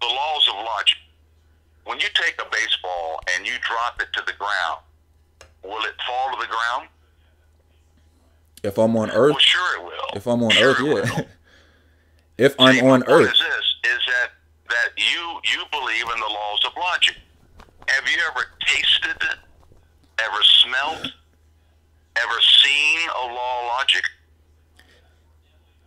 the 0.00 0.06
laws 0.06 0.46
of 0.48 0.54
logic. 0.64 0.98
When 1.84 1.98
you 2.00 2.06
take 2.14 2.34
a 2.40 2.48
baseball 2.50 3.20
and 3.34 3.46
you 3.46 3.54
drop 3.68 4.00
it 4.00 4.08
to 4.14 4.22
the 4.26 4.32
ground, 4.34 4.80
will 5.64 5.82
it 5.84 5.94
fall 6.06 6.34
to 6.34 6.40
the 6.40 6.46
ground? 6.48 6.88
If 8.62 8.78
I'm 8.78 8.96
on 8.96 9.10
Earth, 9.10 9.32
Well, 9.32 9.38
sure 9.40 9.80
it 9.80 9.84
will. 9.84 10.16
if 10.16 10.26
I'm 10.26 10.42
on 10.44 10.50
Sure 10.50 10.70
Earth, 10.70 11.10
yeah. 11.18 11.24
if 12.38 12.54
I'm 12.60 12.76
my 12.84 12.90
on 12.92 13.04
Earth, 13.08 13.32
is 13.32 13.38
this: 13.38 13.92
is 13.92 14.00
that 14.06 14.28
that 14.68 14.88
you 14.96 15.40
you 15.44 15.64
believe 15.72 16.02
in 16.02 16.20
the 16.20 16.26
laws 16.32 16.60
of 16.64 16.72
logic. 16.76 17.16
Have 17.88 18.08
you 18.08 18.18
ever 18.30 18.46
tasted, 18.64 19.16
it? 19.22 19.38
ever 20.20 20.42
smelt, 20.42 21.10
ever 22.16 22.40
seen 22.62 23.08
a 23.08 23.26
law 23.26 23.60
of 23.62 23.66
logic? 23.78 24.04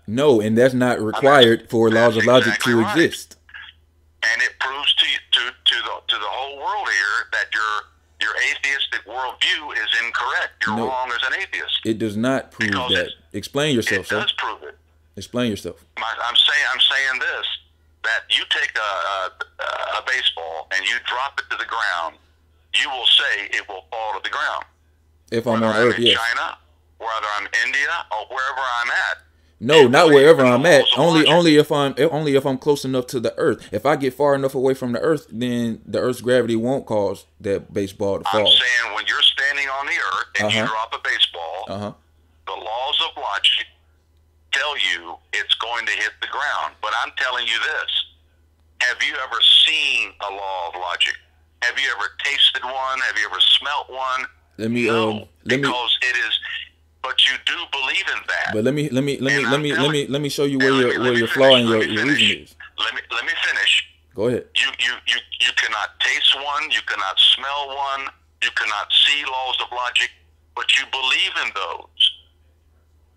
no, 0.07 0.39
and 0.41 0.57
that's 0.57 0.73
not 0.73 0.99
required 1.01 1.69
for 1.69 1.89
laws 1.89 2.15
of 2.17 2.25
logic 2.25 2.47
exactly 2.55 2.73
to 2.73 2.81
right. 2.81 2.97
exist. 2.97 3.34
And 4.31 4.41
it 4.41 4.57
proves 4.59 4.93
to 4.95 5.05
to 5.05 5.41
to 5.51 5.75
the 5.83 5.95
to 6.07 6.15
the 6.17 6.27
whole 6.27 6.57
world 6.57 6.87
here 6.89 7.17
that 7.33 7.47
your 7.53 7.73
your 8.21 8.33
atheistic 8.49 9.05
worldview 9.05 9.73
is 9.77 9.89
incorrect. 10.05 10.63
You're 10.65 10.75
No. 10.77 10.87
wrong 10.87 11.11
as 11.11 11.21
an 11.27 11.33
atheist. 11.39 11.79
It 11.85 11.99
does 11.99 12.15
not 12.17 12.51
prove 12.51 12.71
Because 12.71 12.91
that. 12.93 13.09
Explain 13.33 13.75
yourself, 13.75 14.05
It 14.05 14.09
sir. 14.09 14.21
does 14.21 14.31
prove 14.33 14.63
it. 14.63 14.77
Explain 15.17 15.49
yourself. 15.51 15.83
My, 15.99 16.11
I'm 16.27 16.35
saying 16.35 16.65
I'm 16.73 16.79
saying 16.79 17.19
this 17.19 17.47
that 18.03 18.21
you 18.29 18.43
take 18.49 18.71
a, 18.77 18.81
a 18.81 19.31
a 19.99 20.01
baseball 20.07 20.67
and 20.75 20.85
you 20.85 20.95
drop 21.05 21.39
it 21.39 21.45
to 21.51 21.57
the 21.57 21.65
ground, 21.65 22.15
you 22.73 22.89
will 22.89 23.05
say 23.05 23.45
it 23.51 23.67
will 23.67 23.85
fall 23.91 24.13
to 24.13 24.21
the 24.23 24.29
ground. 24.29 24.63
If 25.31 25.45
I'm 25.47 25.53
whether 25.61 25.65
on 25.67 25.75
I'm 25.75 25.87
Earth, 25.87 25.97
in 25.97 26.03
yes. 26.05 26.17
China, 26.19 26.57
whether 26.99 27.27
I'm 27.37 27.47
India, 27.65 27.89
or 28.11 28.25
wherever 28.33 28.61
I'm 28.81 28.91
at. 28.91 29.17
No, 29.65 29.81
You 29.81 29.89
not 29.89 30.09
wherever 30.09 30.45
I'm 30.45 30.65
at. 30.65 30.85
Only 30.95 31.25
only 31.25 31.55
if 31.57 31.71
I'm 31.71 31.95
only 32.11 32.35
if 32.35 32.45
I'm 32.45 32.57
close 32.59 32.85
enough 32.85 33.07
to 33.07 33.19
the 33.19 33.33
Earth. 33.37 33.67
If 33.71 33.85
I 33.85 33.95
get 33.95 34.13
far 34.13 34.35
enough 34.35 34.53
away 34.53 34.75
from 34.75 34.91
the 34.91 34.99
Earth, 34.99 35.25
then 35.31 35.81
the 35.85 35.99
Earth's 35.99 36.21
gravity 36.21 36.55
won't 36.55 36.85
cause 36.85 37.25
that 37.41 37.73
baseball 37.73 38.19
to 38.19 38.23
fall. 38.25 38.41
I'm 38.41 38.45
saying 38.47 38.93
when 38.95 39.05
you're 39.07 39.21
standing 39.23 39.67
on 39.67 39.85
the 39.87 39.93
earth 39.93 40.27
and 40.39 40.53
you 40.53 40.59
Uh-huh. 40.61 40.67
drop 40.71 40.93
a 40.93 40.99
baseball, 41.03 41.65
Uh 41.67 41.79
huh. 41.79 41.91
the 42.45 42.53
laws 42.53 43.01
of 43.09 43.17
logic 43.21 43.65
tell 44.51 44.77
you 44.77 45.15
it's 45.33 45.55
going 45.55 45.85
to 45.87 45.91
hit 45.93 46.11
the 46.21 46.27
ground. 46.27 46.75
But 46.81 46.93
I'm 47.03 47.11
telling 47.17 47.47
you 47.47 47.57
this 47.59 47.91
Have 48.81 49.01
you 49.01 49.15
ever 49.15 49.39
seen 49.65 50.13
a 50.29 50.31
law 50.31 50.69
of 50.69 50.75
logic? 50.79 51.15
Have 51.63 51.79
you 51.79 51.87
ever 51.97 52.07
tasted 52.23 52.63
one? 52.63 52.99
Have 53.07 53.17
you 53.17 53.25
ever 53.25 53.39
smelt 53.39 53.89
one? 53.89 54.27
Let 54.57 54.69
me 54.69 54.85
no, 54.85 55.09
um 55.09 55.17
let 55.45 55.57
me 55.59 55.63
because 55.67 55.97
it 56.03 56.15
is. 56.15 56.33
But 57.05 57.17
you 57.27 57.35
do 57.45 57.57
believe 57.71 58.07
in 58.15 58.21
that. 58.31 58.47
but 58.53 58.63
let 58.63 58.73
me 58.73 58.89
let 58.89 59.03
me 59.03 59.19
let 59.19 59.37
me 59.37 59.45
let 59.45 59.61
me 59.61 59.71
let 59.77 59.91
me 59.91 60.07
let 60.07 60.21
me 60.25 60.29
show 60.29 60.45
you 60.45 60.57
where 60.57 60.73
your 60.73 60.99
where 61.03 61.13
your 61.13 61.27
flaw 61.27 61.53
in 61.55 61.67
your, 61.67 61.83
your 61.83 62.03
reason 62.03 62.41
is. 62.41 62.55
Let 62.81 62.95
me 62.95 63.01
let 63.13 63.23
me 63.29 63.33
finish. 63.45 63.73
Go 64.15 64.23
ahead. 64.27 64.45
You 64.55 64.69
you 64.85 64.93
you 65.11 65.17
you 65.45 65.51
cannot 65.61 65.89
taste 65.99 66.33
one. 66.33 66.63
You 66.71 66.81
cannot 66.89 67.15
smell 67.37 67.61
one. 67.91 68.09
You 68.41 68.49
cannot 68.57 68.87
see 69.05 69.21
laws 69.23 69.57
of 69.61 69.69
logic, 69.71 70.09
but 70.55 70.65
you 70.77 70.83
believe 70.89 71.33
in 71.45 71.49
those. 71.53 72.01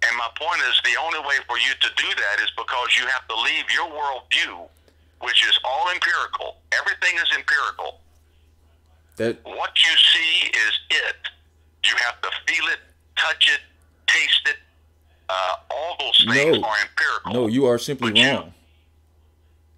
And 0.04 0.12
my 0.16 0.28
point 0.36 0.60
is, 0.68 0.76
the 0.84 1.00
only 1.00 1.20
way 1.20 1.38
for 1.48 1.56
you 1.58 1.72
to 1.80 1.88
do 1.96 2.08
that 2.22 2.36
is 2.44 2.50
because 2.60 2.88
you 2.96 3.04
have 3.08 3.26
to 3.28 3.36
leave 3.40 3.66
your 3.72 3.88
worldview, 3.88 4.68
which 5.24 5.40
is 5.48 5.58
all 5.64 5.88
empirical. 5.90 6.58
Everything 6.72 7.16
is 7.16 7.28
empirical. 7.34 8.00
That 9.16 9.40
What 9.44 9.72
you 9.82 9.94
see 9.96 10.30
is 10.52 10.74
it. 11.08 11.20
You 11.88 11.94
have 12.06 12.20
to 12.20 12.30
feel 12.46 12.64
it, 12.68 12.78
touch 13.16 13.48
it, 13.48 13.60
taste 14.08 14.48
it. 14.48 14.56
Uh, 15.28 15.54
all 15.70 15.96
those 16.00 16.16
things 16.34 16.58
No. 16.58 16.64
are 16.66 16.76
empirical. 16.88 17.32
no, 17.32 17.46
you 17.46 17.66
are 17.66 17.78
simply 17.78 18.10
But 18.12 18.18
you- 18.20 18.28
wrong. 18.30 18.54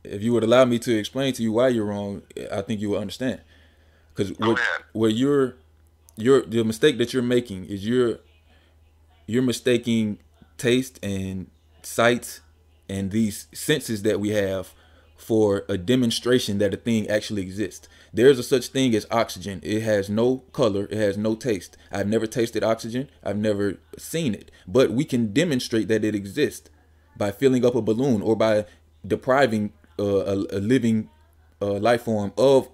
If 0.02 0.22
you 0.22 0.32
would 0.32 0.44
allow 0.44 0.64
me 0.64 0.78
to 0.78 0.96
explain 0.96 1.32
to 1.34 1.42
you 1.42 1.52
why 1.52 1.68
you're 1.68 1.84
wrong, 1.84 2.22
I 2.50 2.62
think 2.62 2.80
you 2.80 2.90
will 2.90 2.98
understand. 2.98 3.40
Because 4.14 4.30
what 4.38 4.58
ahead. 4.58 4.82
what 4.92 5.14
you're 5.14 5.56
you're 6.16 6.42
the 6.42 6.64
mistake 6.64 6.98
that 6.98 7.12
you're 7.12 7.22
making 7.22 7.66
is 7.66 7.86
you're 7.86 8.18
you're 9.26 9.42
mistaking 9.42 10.18
taste 10.58 10.98
and 11.02 11.48
sight 11.82 12.40
and 12.88 13.10
these 13.10 13.46
senses 13.52 14.02
that 14.02 14.20
we 14.20 14.30
have 14.30 14.72
for 15.16 15.64
a 15.68 15.76
demonstration 15.78 16.58
that 16.58 16.72
a 16.74 16.76
thing 16.76 17.08
actually 17.08 17.42
exists. 17.42 17.88
There's 18.12 18.38
a 18.38 18.42
such 18.42 18.68
thing 18.68 18.94
as 18.94 19.06
oxygen. 19.10 19.60
It 19.62 19.82
has 19.82 20.10
no 20.10 20.38
color, 20.52 20.88
it 20.90 20.98
has 20.98 21.16
no 21.16 21.34
taste. 21.34 21.76
I've 21.92 22.08
never 22.08 22.26
tasted 22.26 22.64
oxygen, 22.64 23.08
I've 23.22 23.38
never 23.38 23.78
seen 23.98 24.34
it, 24.34 24.50
but 24.66 24.90
we 24.90 25.04
can 25.04 25.32
demonstrate 25.32 25.88
that 25.88 26.04
it 26.04 26.14
exists 26.14 26.70
by 27.16 27.30
filling 27.30 27.64
up 27.64 27.74
a 27.74 27.82
balloon 27.82 28.22
or 28.22 28.34
by 28.34 28.66
depriving 29.06 29.72
uh, 29.98 30.04
a, 30.04 30.34
a 30.50 30.60
living 30.60 31.10
uh, 31.62 31.74
life 31.74 32.02
form 32.02 32.32
of 32.36 32.68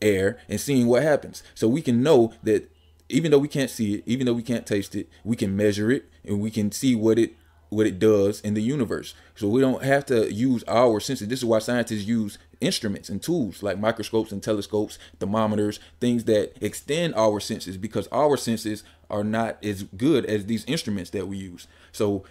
air 0.00 0.38
and 0.48 0.60
seeing 0.60 0.86
what 0.86 1.02
happens. 1.02 1.42
So 1.54 1.68
we 1.68 1.82
can 1.82 2.02
know 2.02 2.32
that 2.42 2.70
even 3.08 3.30
though 3.30 3.38
we 3.38 3.48
can't 3.48 3.70
see 3.70 3.96
it, 3.96 4.02
even 4.06 4.26
though 4.26 4.32
we 4.32 4.42
can't 4.42 4.66
taste 4.66 4.94
it, 4.94 5.08
we 5.24 5.36
can 5.36 5.56
measure 5.56 5.90
it 5.90 6.06
and 6.24 6.40
we 6.40 6.50
can 6.50 6.72
see 6.72 6.94
what 6.94 7.18
it 7.18 7.34
what 7.68 7.86
it 7.86 7.98
does 7.98 8.40
in 8.42 8.52
the 8.52 8.60
universe. 8.60 9.14
So 9.34 9.48
we 9.48 9.62
don't 9.62 9.82
have 9.82 10.04
to 10.06 10.30
use 10.30 10.62
our 10.68 11.00
senses. 11.00 11.28
This 11.28 11.38
is 11.38 11.44
why 11.46 11.58
scientists 11.58 12.04
use 12.04 12.36
instruments 12.62 13.08
and 13.08 13.22
tools 13.22 13.62
like 13.62 13.78
microscopes 13.78 14.32
and 14.32 14.42
telescopes, 14.42 14.98
thermometers, 15.18 15.80
things 16.00 16.24
that 16.24 16.56
extend 16.60 17.14
our 17.14 17.40
senses 17.40 17.76
because 17.76 18.08
our 18.12 18.36
senses 18.36 18.84
are 19.10 19.24
not 19.24 19.62
as 19.62 19.82
good 19.82 20.24
as 20.24 20.46
these 20.46 20.64
instruments 20.64 21.10
that 21.10 21.28
we 21.28 21.36
use. 21.36 21.66
So 21.92 22.24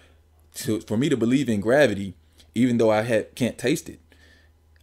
to, 0.56 0.82
for 0.82 0.98
me 0.98 1.10
to 1.10 1.18
believe 1.18 1.50
in 1.50 1.62
gravity, 1.62 2.16
even 2.56 2.78
though 2.78 2.92
I 2.92 3.26
can't 3.36 3.58
taste 3.58 3.90
it, 3.90 4.00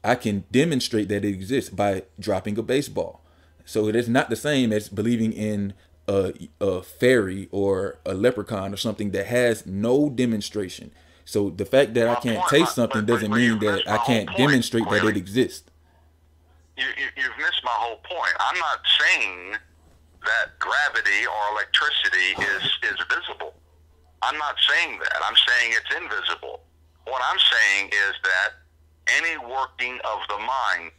I 0.04 0.14
can 0.14 0.44
demonstrate 0.52 1.08
that 1.08 1.24
it 1.24 1.28
exists 1.28 1.70
by 1.70 2.04
dropping 2.18 2.56
a 2.58 2.62
baseball. 2.62 3.22
So 3.64 3.88
it 3.88 3.96
is 3.96 4.08
not 4.08 4.30
the 4.30 4.36
same 4.36 4.72
as 4.72 4.88
believing 4.88 5.32
in 5.32 5.74
a, 6.06 6.32
a 6.60 6.82
fairy 6.82 7.48
or 7.50 7.98
a 8.06 8.14
leprechaun 8.14 8.72
or 8.72 8.78
something 8.78 9.10
that 9.10 9.26
has 9.26 9.66
no 9.66 10.08
demonstration. 10.08 10.90
So 11.28 11.50
the 11.50 11.66
fact 11.66 11.92
that 11.92 12.08
I 12.08 12.14
can't 12.14 12.40
taste 12.48 12.74
something 12.74 13.04
but- 13.04 13.12
doesn't 13.12 13.30
but 13.30 13.36
mean 13.36 13.58
that 13.58 13.84
I 13.86 13.98
can't 13.98 14.34
demonstrate 14.34 14.88
that 14.88 15.04
it 15.04 15.16
exists. 15.18 15.68
you, 16.78 16.86
you, 16.96 17.08
you've 17.20 17.36
missed 17.36 17.60
my 17.62 17.76
whole 17.84 18.00
point. 18.00 18.32
I'm 18.40 18.58
not 18.58 18.80
saying 18.98 19.52
that 20.24 20.58
gravity 20.58 21.28
or 21.28 21.40
electricity 21.52 22.32
is, 22.40 22.64
is 22.80 22.98
visible. 23.12 23.52
I'm 24.22 24.38
not 24.38 24.56
saying 24.72 25.00
that. 25.00 25.20
I'm 25.22 25.36
saying 25.36 25.76
it's 25.76 25.92
invisible. 26.00 26.64
What 27.04 27.20
I'm 27.22 27.38
saying 27.38 27.88
is 27.88 28.14
that 28.24 28.50
any 29.20 29.36
working 29.36 30.00
of 30.08 30.20
the 30.30 30.38
mind 30.38 30.96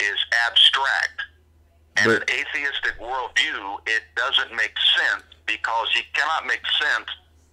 is 0.00 0.16
abstract. 0.48 1.20
And 1.96 2.12
an 2.12 2.22
atheistic 2.22 2.96
worldview, 2.98 3.84
it 3.84 4.02
doesn't 4.16 4.56
make 4.56 4.72
sense 4.96 5.24
because 5.44 5.88
you 5.94 6.08
cannot 6.14 6.46
make 6.46 6.64
sense 6.80 7.10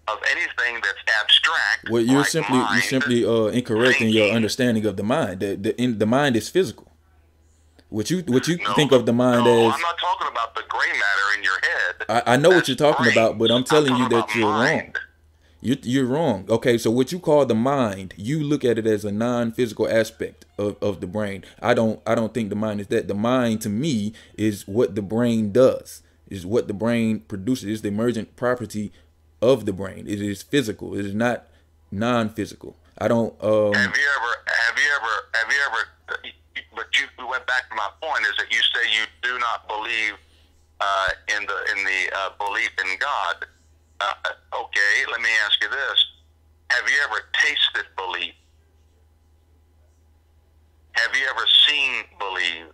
of 0.07 0.19
anything 0.31 0.75
that's 0.83 1.03
abstract. 1.21 1.89
Well, 1.89 2.01
you're 2.01 2.19
like 2.19 2.27
simply 2.29 2.57
you're 2.57 2.81
simply 2.81 3.25
uh, 3.25 3.45
incorrect 3.47 4.01
in 4.01 4.09
your 4.09 4.31
understanding 4.31 4.85
of 4.85 4.97
the 4.97 5.03
mind. 5.03 5.39
The 5.41 5.55
the 5.55 5.81
in, 5.81 5.99
the 5.99 6.05
mind 6.05 6.35
is 6.35 6.49
physical. 6.49 6.91
What 7.89 8.09
you 8.09 8.19
what 8.27 8.47
you 8.47 8.57
No, 8.57 8.73
think 8.73 8.91
of 8.91 9.05
the 9.05 9.13
mind 9.13 9.45
no, 9.45 9.69
as 9.69 9.75
I'm 9.75 9.81
not 9.81 9.97
talking 9.97 10.27
about 10.29 10.55
the 10.55 10.63
gray 10.67 10.91
matter 10.91 11.37
in 11.37 11.43
your 11.43 11.59
head. 11.61 12.23
I, 12.27 12.33
I 12.33 12.37
know 12.37 12.49
what 12.49 12.67
you're 12.67 12.75
talking 12.75 13.05
brains. 13.05 13.17
about, 13.17 13.37
but 13.37 13.49
I'm 13.49 13.63
telling 13.63 13.95
you 13.95 14.09
that 14.09 14.35
you're 14.35 14.49
wrong. 14.49 14.93
You're, 15.59 15.77
you're 15.81 16.05
wrong. 16.05 16.45
Okay, 16.49 16.77
so 16.77 16.91
what 16.91 17.11
you 17.11 17.19
call 17.19 17.45
the 17.45 17.55
mind, 17.55 18.13
you 18.15 18.43
look 18.43 18.63
at 18.63 18.77
it 18.77 18.85
as 18.85 19.03
a 19.03 19.11
non-physical 19.11 19.89
aspect 19.89 20.45
of, 20.59 20.77
of 20.83 21.01
the 21.01 21.07
brain. 21.07 21.43
I 21.61 21.73
don't 21.73 21.99
I 22.05 22.13
don't 22.13 22.33
think 22.33 22.49
the 22.49 22.55
mind 22.55 22.81
is 22.81 22.87
that. 22.87 23.07
The 23.07 23.15
mind 23.15 23.61
to 23.61 23.69
me 23.69 24.13
is 24.37 24.67
what 24.67 24.95
the 24.95 25.01
brain 25.01 25.51
does. 25.51 26.03
Is 26.29 26.45
what 26.45 26.67
the 26.67 26.73
brain 26.73 27.21
produces. 27.21 27.69
It's 27.69 27.81
the 27.81 27.87
emergent 27.87 28.35
property 28.35 28.91
of 29.41 29.65
the 29.65 29.73
brain. 29.73 30.07
It 30.07 30.21
is 30.21 30.41
physical. 30.41 30.95
It 30.95 31.05
is 31.05 31.13
not 31.13 31.47
non-physical. 31.91 32.75
I 32.97 33.07
don't 33.07 33.33
um 33.43 33.73
Have 33.73 33.95
you 33.95 34.07
ever? 34.17 34.33
Have 34.47 34.77
you 34.77 34.89
ever? 34.95 35.13
Have 35.33 35.51
you 35.51 35.59
ever? 35.67 35.77
But 36.75 36.85
you 36.99 37.07
we 37.17 37.25
went 37.25 37.45
back 37.47 37.69
to 37.69 37.75
my 37.75 37.89
point 38.01 38.21
is 38.25 38.35
that 38.37 38.51
you 38.51 38.59
say 38.59 38.89
you 38.99 39.05
do 39.21 39.39
not 39.39 39.67
believe 39.67 40.13
uh, 40.79 41.09
in 41.35 41.45
the 41.45 41.77
in 41.77 41.83
the 41.85 42.15
uh, 42.15 42.29
belief 42.37 42.69
in 42.83 42.97
God. 42.99 43.45
Uh, 43.99 44.13
okay, 44.53 45.11
let 45.11 45.21
me 45.21 45.29
ask 45.45 45.61
you 45.61 45.69
this: 45.69 46.05
Have 46.71 46.89
you 46.89 46.95
ever 47.03 47.21
tasted 47.33 47.85
belief? 47.95 48.33
Have 50.93 51.15
you 51.15 51.25
ever 51.29 51.45
seen 51.67 52.03
believe? 52.17 52.73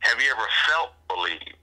Have 0.00 0.20
you 0.22 0.30
ever 0.30 0.46
felt 0.66 0.92
believe? 1.08 1.57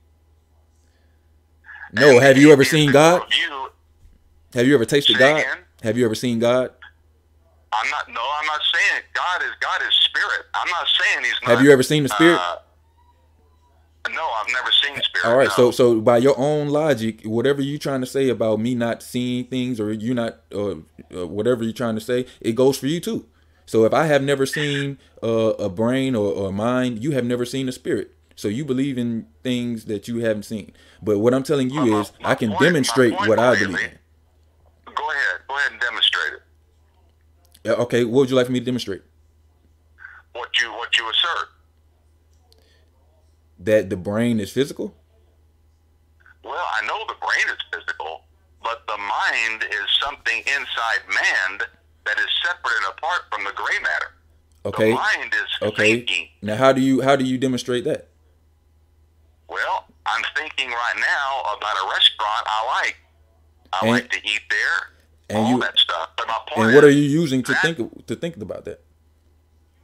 No. 1.96 2.20
Have 2.20 2.38
you 2.38 2.52
ever 2.52 2.64
seen 2.64 2.92
God? 2.92 3.22
worldview- 3.22 3.70
Have 4.54 4.68
you 4.68 4.76
ever 4.76 4.86
tasted 4.86 5.18
God? 5.18 5.40
again? 5.40 5.58
Have 5.84 5.98
you 5.98 6.06
ever 6.06 6.16
seen 6.16 6.40
God? 6.40 6.72
I'm 7.74 7.90
not. 7.92 8.08
No, 8.08 8.22
I'm 8.40 8.46
not 8.46 8.62
saying 8.74 9.00
it. 9.00 9.06
God 9.14 9.42
is 9.42 9.52
God 9.60 9.82
is 9.82 9.94
spirit. 10.06 10.46
I'm 10.54 10.70
not 10.70 10.88
saying 10.88 11.26
he's 11.26 11.34
not. 11.42 11.52
Have 11.52 11.62
you 11.62 11.72
ever 11.72 11.84
seen 11.84 12.04
the 12.04 12.10
spirit? 12.10 12.40
Uh, 12.40 12.58
no, 14.12 14.22
I've 14.40 14.52
never 14.54 14.72
seen 14.72 15.02
spirit. 15.04 15.26
All 15.26 15.38
right, 15.38 15.48
no. 15.50 15.54
so 15.56 15.72
so 15.72 16.00
by 16.00 16.18
your 16.18 16.38
own 16.38 16.70
logic, 16.70 17.22
whatever 17.24 17.62
you're 17.62 17.80
trying 17.80 18.02
to 18.02 18.08
say 18.08 18.30
about 18.30 18.60
me 18.60 18.76
not 18.76 19.02
seeing 19.04 19.46
things 19.46 19.80
or 19.80 19.92
you 19.92 20.14
not 20.14 20.42
uh, 20.54 20.76
uh, 21.16 21.28
whatever 21.28 21.64
you're 21.64 21.74
trying 21.74 21.96
to 21.96 22.02
say, 22.02 22.26
it 22.40 22.54
goes 22.54 22.78
for 22.78 22.88
you 22.88 23.00
too. 23.00 23.26
So 23.66 23.84
if 23.84 23.94
I 23.94 24.06
have 24.06 24.22
never 24.22 24.46
seen 24.46 25.00
uh, 25.24 25.54
a 25.58 25.70
brain 25.70 26.16
or, 26.16 26.32
or 26.32 26.50
a 26.50 26.52
mind, 26.52 27.04
you 27.04 27.12
have 27.12 27.26
never 27.26 27.46
seen 27.46 27.68
a 27.68 27.72
spirit. 27.72 28.15
So 28.36 28.48
you 28.50 28.66
believe 28.66 28.98
in 28.98 29.28
things 29.44 29.86
that 29.86 30.08
you 30.08 30.18
haven't 30.20 30.44
seen. 30.44 30.74
But 31.02 31.20
what 31.20 31.34
I'm 31.34 31.44
telling 31.44 31.70
you 31.70 31.86
my- 31.86 32.00
is, 32.02 32.10
uh, 32.12 32.14
uh, 32.26 32.28
I 32.30 32.36
can 32.36 32.50
point- 32.52 32.62
demonstrate 32.62 33.14
what 33.14 33.40
I 33.40 33.56
believe 33.56 33.80
in. 33.80 34.00
Go 34.94 35.12
ahead. 35.12 35.42
Go 35.48 35.56
ahead 35.58 35.72
and 35.72 35.82
demonstrate 35.82 36.34
it. 36.34 36.42
Yeah, 37.64 37.72
Okay, 37.74 38.04
what 38.04 38.20
would 38.22 38.30
you 38.30 38.36
like 38.36 38.46
for 38.46 38.52
me 38.52 38.60
to 38.60 38.66
demonstrate? 38.66 39.02
What 40.34 40.50
you 40.60 40.72
what 40.74 40.98
you 40.98 41.10
assert. 41.10 41.48
That 43.60 43.90
the 43.90 43.96
brain 43.98 44.40
is 44.40 44.52
physical? 44.52 44.96
Well, 46.44 46.54
I 46.82 46.86
know 46.86 47.00
the 47.08 47.16
brain 47.16 47.48
is 47.56 47.64
physical, 47.74 48.26
but 48.62 48.86
the 48.86 48.98
mind 48.98 49.64
is 49.64 49.90
something 50.04 50.40
inside 50.40 51.02
man 51.08 51.60
that 52.06 52.20
is 52.20 52.28
separate 52.46 52.76
and 52.86 52.94
apart 52.98 53.22
from 53.32 53.46
the 53.46 53.52
gray 53.54 53.80
matter. 53.80 54.12
Okay. 54.66 54.90
The 54.90 54.96
mind 54.96 55.34
is 55.34 55.68
Okay. 55.70 55.94
thinking. 55.96 56.30
Now 56.42 56.56
how 56.58 56.74
do 56.74 56.82
you 56.82 57.02
how 57.02 57.16
do 57.16 57.24
you 57.24 57.38
demonstrate 57.38 57.86
that? 57.86 58.10
Well, 59.48 59.86
I'm 60.06 60.24
thinking 60.36 60.70
right 60.70 60.96
now 60.98 61.42
about 61.58 61.76
a 61.84 61.90
restaurant 61.92 62.44
I 62.46 62.66
like. 62.82 62.96
I 63.74 63.80
And- 63.82 63.90
like 63.92 64.12
to 64.12 64.18
eat 64.28 64.42
there. 64.50 64.92
and 65.30 65.40
all 65.40 65.50
you- 65.54 65.60
that 65.62 65.76
stuff. 65.80 66.10
But 66.18 66.28
my 66.28 66.40
point 66.48 66.68
And 66.68 66.76
what 66.76 66.84
is, 66.84 66.90
are 66.94 66.98
you 66.98 67.02
using 67.10 67.42
to 67.44 67.52
that- 67.54 67.62
think 67.64 68.06
to 68.08 68.16
think 68.16 68.38
about 68.38 68.66
that? 68.66 68.80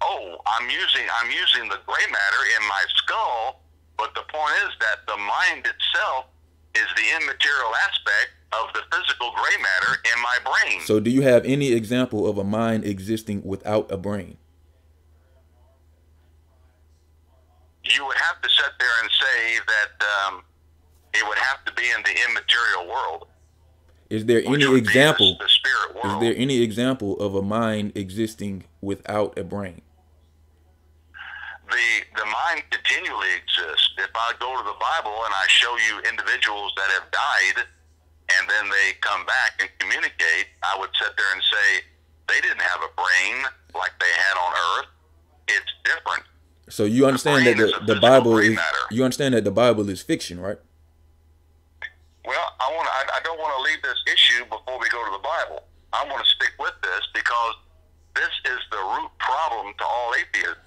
oh, 0.01 0.37
I'm 0.45 0.69
using 0.69 1.07
I'm 1.11 1.31
using 1.31 1.67
the 1.69 1.79
gray 1.87 2.05
matter 2.11 2.41
in 2.59 2.67
my 2.67 2.83
skull, 2.97 3.61
but 3.97 4.13
the 4.13 4.21
point 4.21 4.53
is 4.67 4.73
that 4.79 5.05
the 5.07 5.17
mind 5.17 5.65
itself 5.65 6.25
is 6.75 6.85
the 6.95 7.09
immaterial 7.15 7.75
aspect 7.75 8.31
of 8.53 8.71
the 8.73 8.83
physical 8.95 9.31
gray 9.31 9.57
matter 9.61 9.99
in 10.13 10.21
my 10.21 10.37
brain. 10.45 10.81
So, 10.85 10.99
do 10.99 11.09
you 11.09 11.21
have 11.23 11.43
any 11.45 11.71
example 11.73 12.27
of 12.29 12.37
a 12.37 12.43
mind 12.43 12.85
existing 12.85 13.41
without 13.43 13.91
a 13.91 13.97
brain? 13.97 14.37
You 17.83 18.05
would 18.05 18.17
have 18.17 18.41
to 18.41 18.50
sit 18.50 18.71
there 18.79 18.95
and 19.01 19.09
say 19.11 19.59
that 19.67 20.05
um, 20.27 20.43
it 21.13 21.27
would 21.27 21.38
have 21.38 21.63
to 21.65 21.73
be 21.73 21.83
in 21.83 22.01
the 22.03 22.15
immaterial 22.29 22.88
world. 22.88 23.27
Is 24.09 24.25
there 24.25 24.43
any 24.45 24.65
the- 24.65 24.75
example? 24.75 25.38
The, 25.39 25.47
spirit 25.47 26.05
Is 26.05 26.19
there 26.19 26.35
any 26.35 26.61
example 26.61 27.19
of 27.19 27.33
a 27.35 27.41
mind 27.41 27.93
existing 27.95 28.65
without 28.81 29.38
a 29.38 29.43
brain? 29.43 29.81
the 31.71 32.03
the 32.19 32.27
mind 32.27 32.63
continually 32.69 33.31
exists. 33.39 33.95
If 33.97 34.11
I 34.13 34.35
go 34.39 34.51
to 34.59 34.63
the 34.63 34.75
Bible 34.75 35.15
and 35.23 35.33
I 35.33 35.47
show 35.47 35.71
you 35.88 36.03
individuals 36.03 36.75
that 36.75 36.91
have 37.00 37.07
died 37.11 37.63
and 38.35 38.43
then 38.50 38.69
they 38.69 38.93
come 39.00 39.25
back 39.25 39.55
and 39.59 39.69
communicate, 39.79 40.51
I 40.63 40.77
would 40.77 40.91
sit 41.00 41.15
there 41.15 41.31
and 41.33 41.41
say 41.41 41.67
they 42.27 42.39
didn't 42.43 42.61
have 42.61 42.83
a 42.83 42.91
brain 42.95 43.35
like 43.73 43.95
they 44.00 44.11
had 44.11 44.35
on 44.35 44.51
earth. 44.51 44.89
It's 45.47 45.71
different. 45.83 46.23
So 46.71 46.85
you 46.85 47.05
understand 47.05 47.45
that 47.45 47.57
the, 47.57 47.93
the 47.93 47.99
Bible 47.99 48.37
is 48.37 48.55
matter. 48.55 48.77
you 48.91 49.03
understand 49.03 49.33
that 49.33 49.43
the 49.43 49.51
Bible 49.51 49.89
is 49.89 50.01
fiction, 50.01 50.39
right? 50.39 50.57
Well, 52.25 52.55
I 52.61 52.71
want 52.73 52.87
I, 52.87 53.17
I 53.17 53.19
don't 53.23 53.37
want 53.37 53.53
to 53.57 53.63
leave 53.63 53.81
this 53.81 53.99
issue 54.07 54.45
before 54.45 54.79
we 54.79 54.87
go 54.89 55.03
to 55.05 55.11
the 55.11 55.19
Bible. 55.23 55.63
I 55.91 56.05
want 56.05 56.23
to 56.23 56.29
stick 56.31 56.53
with 56.57 56.73
this 56.81 57.07
because 57.13 57.55
this 58.15 58.31
is 58.45 58.59
the 58.71 58.77
root 58.77 59.11
problem 59.19 59.73
to 59.77 59.83
all 59.83 60.13
atheists 60.15 60.63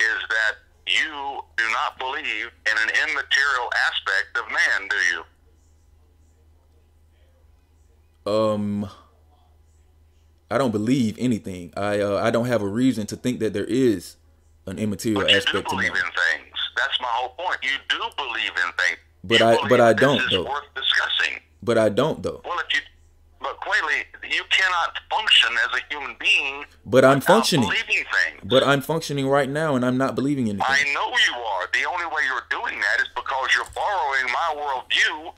is 0.00 0.18
that 0.28 0.56
you 0.88 1.40
do 1.56 1.64
not 1.70 1.98
believe 2.00 2.50
in 2.66 2.72
an 2.82 2.90
immaterial 3.08 3.70
aspect 3.88 4.36
of 4.36 4.50
man, 4.50 4.88
do 4.90 4.96
you? 8.26 8.32
Um 8.32 8.90
I 10.50 10.58
don't 10.58 10.72
believe 10.72 11.16
anything. 11.18 11.72
I 11.76 12.00
uh, 12.00 12.20
I 12.20 12.30
don't 12.32 12.46
have 12.46 12.62
a 12.62 12.66
reason 12.68 13.06
to 13.06 13.16
think 13.16 13.38
that 13.38 13.52
there 13.52 13.64
is 13.64 14.16
an 14.66 14.78
immaterial 14.78 15.20
But 15.22 15.30
you 15.30 15.34
do 15.34 15.38
aspect 15.46 15.68
to 15.68 15.74
believe 15.76 15.92
man. 15.92 16.02
in 16.04 16.10
things. 16.12 16.56
That's 16.76 17.00
my 17.00 17.08
whole 17.08 17.30
point. 17.30 17.58
You 17.62 17.76
do 17.88 17.98
believe 18.16 18.50
in 18.50 18.72
things. 18.78 18.98
But 19.24 19.40
You 19.40 19.46
I- 19.46 19.68
but 19.68 19.80
I 19.80 19.92
don't, 19.92 20.22
though. 20.30 20.44
worth 20.44 20.64
discussing. 20.74 21.40
But 21.62 21.78
I 21.78 21.88
don't 21.88 22.22
though. 22.22 22.40
Well, 22.44 22.58
if 22.58 22.74
you, 22.74 22.80
but 23.40 23.58
Quayle, 23.60 24.04
you 24.30 24.42
cannot 24.50 24.98
function 25.10 25.50
as 25.66 25.80
a 25.80 25.82
human 25.94 26.16
being 26.18 26.64
But 26.86 27.04
I'm 27.04 27.20
functioning. 27.20 27.68
believing 27.68 28.04
things. 28.04 28.40
But 28.44 28.62
I'm 28.64 28.80
functioning 28.80 29.28
right 29.28 29.48
now 29.48 29.74
and 29.76 29.84
I'm 29.84 29.96
not 29.98 30.14
believing 30.14 30.46
in 30.48 30.60
anything. 30.60 30.90
I 30.90 30.92
know 30.94 31.08
you 31.10 31.34
are. 31.40 31.68
The 31.72 31.84
only 31.84 32.06
way 32.06 32.22
you're 32.26 32.46
doing 32.50 32.80
that 32.80 33.00
is 33.00 33.08
because 33.14 33.48
you're 33.54 33.70
borrowing 33.74 34.26
my 34.26 34.54
worldview, 34.56 35.34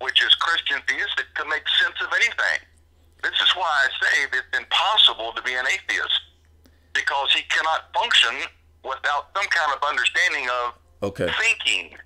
which 0.00 0.22
is 0.22 0.34
Christian 0.36 0.80
theistic, 0.88 1.26
to 1.36 1.44
make 1.46 1.62
sense 1.82 1.96
of 2.02 2.12
anything. 2.14 2.58
This 3.22 3.32
is 3.40 3.50
why 3.54 3.70
I 3.84 3.88
say 4.04 4.22
it's 4.38 4.58
impossible 4.58 5.32
to 5.32 5.42
be 5.42 5.54
an 5.54 5.64
atheist 5.66 6.20
because 6.92 7.32
he 7.32 7.42
cannot 7.48 7.92
function 7.94 8.34
without 8.84 9.28
some 9.36 9.46
kind 9.46 9.72
of 9.76 9.82
understanding 9.88 10.48
of 10.48 10.74
Okay. 11.02 11.30
thinking. 11.40 11.96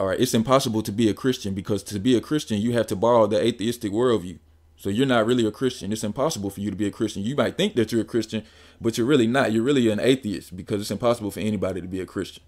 All 0.00 0.08
right, 0.08 0.20
it's 0.20 0.34
impossible 0.34 0.82
to 0.82 0.92
be 0.92 1.08
a 1.08 1.14
Christian 1.14 1.54
because 1.54 1.82
to 1.84 1.98
be 1.98 2.16
a 2.16 2.20
Christian, 2.20 2.60
you 2.60 2.72
have 2.72 2.86
to 2.88 2.96
borrow 2.96 3.26
the 3.26 3.40
atheistic 3.40 3.92
worldview. 3.92 4.38
So 4.76 4.90
you're 4.90 5.06
not 5.06 5.24
really 5.24 5.46
a 5.46 5.52
Christian. 5.52 5.92
It's 5.92 6.04
impossible 6.04 6.50
for 6.50 6.60
you 6.60 6.68
to 6.70 6.76
be 6.76 6.86
a 6.86 6.90
Christian. 6.90 7.22
You 7.22 7.36
might 7.36 7.56
think 7.56 7.74
that 7.76 7.92
you're 7.92 8.02
a 8.02 8.04
Christian, 8.04 8.44
but 8.80 8.98
you're 8.98 9.06
really 9.06 9.28
not. 9.28 9.52
You're 9.52 9.62
really 9.62 9.88
an 9.88 10.00
atheist 10.00 10.56
because 10.56 10.80
it's 10.80 10.90
impossible 10.90 11.30
for 11.30 11.40
anybody 11.40 11.80
to 11.80 11.86
be 11.86 12.00
a 12.00 12.06
Christian. 12.06 12.42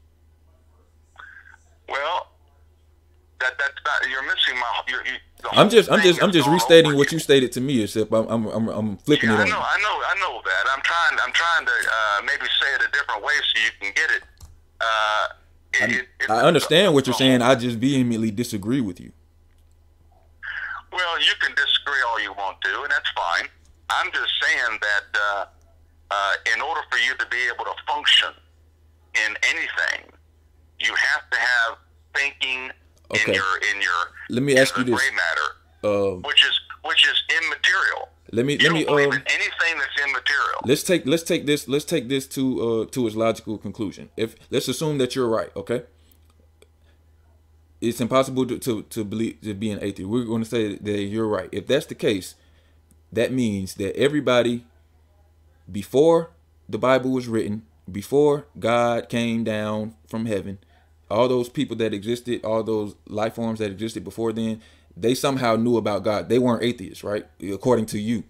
Well, 1.89 2.29
that 3.41 3.59
that's 3.59 3.75
not. 3.85 4.09
You're 4.11 4.23
missing 4.23 4.55
my. 4.59 4.83
You're, 4.89 5.05
you, 5.07 5.13
I'm 5.53 5.69
just, 5.71 5.91
I'm 5.91 6.01
just, 6.01 6.23
I'm 6.23 6.33
just 6.33 6.49
restating 6.49 6.97
what 6.97 7.13
you 7.13 7.19
stated 7.19 7.53
to 7.53 7.61
me. 7.61 7.83
Except 7.83 8.13
I'm, 8.13 8.27
I'm, 8.29 8.47
I'm, 8.47 8.69
I'm 8.69 8.97
flipping 8.99 9.29
Yeah, 9.31 9.41
it 9.43 9.47
I 9.47 9.49
know. 9.49 9.59
I 9.59 9.79
know, 9.83 10.03
I 10.09 10.15
know 10.21 10.43
that. 10.45 10.65
I'm 10.75 10.83
trying, 10.83 11.19
I'm 11.25 11.33
trying 11.33 11.67
to 11.67 11.73
uh, 11.73 12.23
maybe 12.23 12.47
say 12.61 12.75
it 12.75 12.83
a 12.83 12.91
different 12.93 13.23
way 13.23 13.35
so 13.55 13.61
you 13.63 13.71
can 13.81 13.93
get 13.95 14.11
it. 14.17 14.23
Uh, 14.81 15.27
it, 15.75 15.91
it, 15.91 16.09
it- 16.21 16.31
I 16.31 16.41
understand 16.43 16.95
what 16.95 17.07
you're 17.07 17.15
saying. 17.15 17.43
I 17.43 17.55
just 17.55 17.77
vehemently 17.79 18.31
disagree 18.31 18.81
with 18.81 18.99
you. 19.01 19.13
Well, 20.93 21.21
you 21.21 21.33
can 21.41 21.55
disagree 21.55 22.01
all 22.09 22.21
you 22.21 22.33
want 22.33 22.61
to, 22.63 22.83
and 22.83 22.91
that's 22.91 23.11
fine. 23.11 23.49
I'm 23.91 24.11
just 24.13 24.33
saying 24.43 24.79
that 24.81 25.21
uh, 25.21 25.45
uh, 26.11 26.33
in 26.55 26.61
order 26.63 26.81
for 26.91 26.99
you 26.99 27.15
to 27.17 27.27
be 27.27 27.37
able 27.53 27.65
to 27.65 27.75
function 27.87 28.31
in 29.15 29.37
anything, 29.43 30.11
you 30.81 30.95
have 30.95 31.29
to 31.31 31.39
have 31.39 31.79
thinking 32.15 32.71
Okay. 33.11 33.33
in 33.33 33.35
your 33.35 33.57
in 33.75 33.81
your 33.83 34.01
Let 34.31 34.43
me 34.43 34.57
ask 34.57 34.77
you 34.77 34.85
this. 34.85 34.95
gray 34.95 35.11
matter, 35.15 35.49
Um, 35.85 36.23
which 36.23 36.43
is 36.45 36.61
which 36.85 37.07
is 37.07 37.23
immaterial. 37.39 38.09
let 38.33 38.47
me, 38.47 38.55
You 38.55 38.65
let 38.71 38.73
me, 38.73 38.87
um, 38.87 39.13
anything 39.27 39.75
that's 39.79 39.99
immaterial. 40.05 40.61
let's 40.65 40.83
take, 40.85 41.05
let's 41.07 41.23
take 41.25 41.47
this, 41.47 41.67
let's 41.69 41.85
take 41.85 42.09
this 42.09 42.27
to, 42.29 42.43
uh, 42.83 42.87
to 42.93 43.07
its 43.09 43.17
logical 43.17 43.59
conclusion. 43.59 44.09
If 44.17 44.37
let's 44.51 44.69
assume 44.69 44.99
that 44.99 45.15
you're 45.17 45.29
right, 45.29 45.51
okay? 45.57 45.83
It's 47.81 48.01
impossible 48.01 48.47
to, 48.47 48.59
to, 48.59 48.83
to 48.83 49.05
believe 49.05 49.41
to 49.43 49.53
be 49.55 49.71
an 49.71 49.79
atheist. 49.83 50.09
We're 50.09 50.25
going 50.25 50.43
to 50.45 50.49
say 50.49 50.77
that 50.77 51.03
you're 51.03 51.27
right. 51.29 51.49
If 51.53 51.67
that's 51.67 51.87
the 51.87 51.95
case, 51.95 52.35
that 53.13 53.33
means 53.33 53.75
that 53.75 53.97
everybody 53.97 54.65
before 55.71 56.31
the 56.69 56.79
Bible 56.79 57.11
was 57.11 57.29
written, 57.29 57.63
before 57.91 58.47
God 58.59 59.09
came 59.09 59.45
down 59.45 59.95
from 60.09 60.27
heaven, 60.27 60.59
all 61.11 61.29
those 61.29 61.49
people 61.49 61.77
that 61.77 61.95
existed, 61.95 62.45
all 62.45 62.63
those 62.63 62.95
life 63.09 63.35
forms 63.35 63.59
that 63.59 63.71
existed 63.71 64.05
before 64.05 64.33
then, 64.33 64.61
they 64.97 65.15
somehow 65.15 65.57
knew 65.57 65.77
about 65.77 66.05
God. 66.05 66.29
They 66.29 66.39
weren't 66.39 66.63
atheists, 66.63 67.05
right? 67.05 67.27
According 67.43 67.87
to 67.87 67.99
you. 67.99 68.25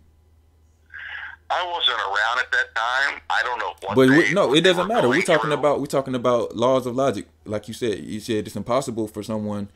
I 1.49 1.65
wasn't 1.73 1.99
around 1.99 2.39
at 2.41 2.51
that 2.51 2.75
time. 2.75 3.21
I 3.31 3.43
don't 3.45 3.59
know 3.59 3.73
what. 3.83 3.95
But 3.95 4.09
we, 4.09 4.33
no, 4.35 4.53
it 4.53 4.63
doesn't 4.63 4.89
matter. 4.89 5.09
We're 5.09 5.23
talking 5.23 5.51
through. 5.51 5.59
about 5.59 5.81
we're 5.81 5.87
talking 5.87 6.17
about 6.17 6.57
laws 6.57 6.87
of 6.87 6.97
logic, 6.97 7.27
like 7.45 7.69
you 7.69 7.75
said. 7.75 8.01
You 8.01 8.19
said 8.19 8.47
it's 8.49 8.57
impossible 8.57 9.07
for 9.07 9.23
someone 9.23 9.69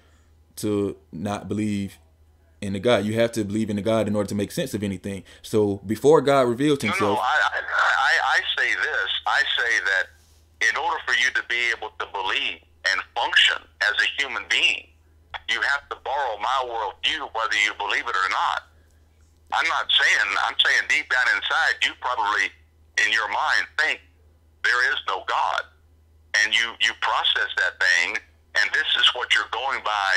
to 0.56 0.96
not 1.12 1.48
believe 1.48 1.98
in 2.60 2.72
the 2.72 2.80
God. 2.80 3.04
You 3.04 3.14
have 3.14 3.30
to 3.32 3.44
believe 3.44 3.70
in 3.70 3.76
the 3.76 3.82
God 3.82 4.08
in 4.08 4.16
order 4.16 4.28
to 4.28 4.34
make 4.34 4.50
sense 4.50 4.74
of 4.74 4.82
anything. 4.82 5.22
So 5.42 5.76
before 5.86 6.20
God 6.20 6.48
revealed 6.48 6.82
No, 6.82 6.88
no. 6.88 6.92
Himself, 6.92 7.18
I, 7.20 7.22
I, 7.22 7.60
I, 7.60 8.12
I 8.34 8.40
say 8.58 8.74
this. 8.74 9.10
I 9.26 9.42
say 9.56 9.84
that 9.84 10.68
in 10.68 10.76
order 10.76 10.98
for 11.06 11.14
you 11.14 11.30
to 11.34 11.42
be 11.48 11.70
able 11.76 11.90
to 12.00 12.06
believe 12.12 12.60
and 12.88 13.00
function 13.14 13.62
as 13.82 13.94
a 14.00 14.08
human 14.20 14.44
being, 14.48 14.88
you 15.48 15.60
have 15.60 15.88
to 15.90 15.96
borrow 16.04 16.38
my 16.38 16.58
worldview, 16.64 17.28
whether 17.34 17.56
you 17.64 17.74
believe 17.78 18.06
it 18.06 18.16
or 18.16 18.30
not. 18.30 18.70
I'm 19.52 19.66
not 19.66 19.90
saying. 19.90 20.28
I'm 20.46 20.54
saying 20.58 20.86
deep 20.88 21.10
down 21.10 21.26
inside, 21.34 21.82
you 21.82 21.92
probably, 22.00 22.50
in 23.04 23.12
your 23.12 23.28
mind, 23.28 23.66
think 23.78 24.00
there 24.62 24.92
is 24.92 24.98
no 25.08 25.24
God, 25.26 25.62
and 26.42 26.54
you 26.54 26.74
you 26.80 26.92
process 27.00 27.50
that 27.56 27.80
thing, 27.80 28.16
and 28.54 28.70
this 28.72 28.86
is 28.98 29.10
what 29.14 29.34
you're 29.34 29.50
going 29.50 29.82
by 29.84 30.12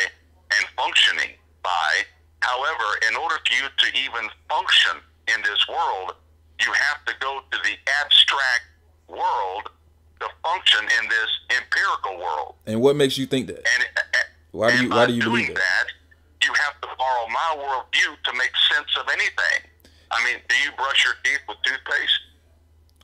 and 0.58 0.66
functioning 0.78 1.34
by. 1.64 2.06
However, 2.42 2.86
in 3.10 3.16
order 3.16 3.40
for 3.42 3.54
you 3.56 3.66
to 3.72 3.88
even 3.98 4.30
function 4.50 5.02
in 5.28 5.42
this 5.42 5.66
world, 5.68 6.14
you 6.60 6.72
have 6.74 7.04
to 7.06 7.14
go 7.20 7.42
to 7.52 7.58
the 7.64 7.76
abstract 8.04 8.68
world 9.08 9.72
to 10.24 10.30
function 10.42 10.82
in 11.00 11.10
this 11.10 11.30
empirical 11.58 12.18
world. 12.18 12.56
and 12.66 12.82
what 12.82 12.96
makes 12.96 13.18
you 13.18 13.26
think 13.26 13.48
that? 13.48 13.58
And, 13.58 13.84
uh, 13.98 14.02
uh, 14.02 14.18
Why 14.52 14.72
do 14.72 14.84
you- 14.84 14.90
why 14.90 15.06
do 15.06 15.14
you 15.14 15.22
believe 15.24 15.56
that? 15.56 15.86
You 16.44 16.54
have 16.54 16.80
to 16.82 16.88
borrow 16.98 17.28
my 17.28 17.56
worldview 17.58 18.22
to 18.24 18.34
make 18.34 18.52
sense 18.72 18.96
of 18.98 19.08
anything. 19.10 19.70
I 20.12 20.24
mean, 20.24 20.42
do 20.48 20.56
you 20.58 20.72
brush 20.74 21.04
your 21.06 21.16
teeth 21.24 21.42
with 21.48 21.58
toothpaste? 21.64 22.20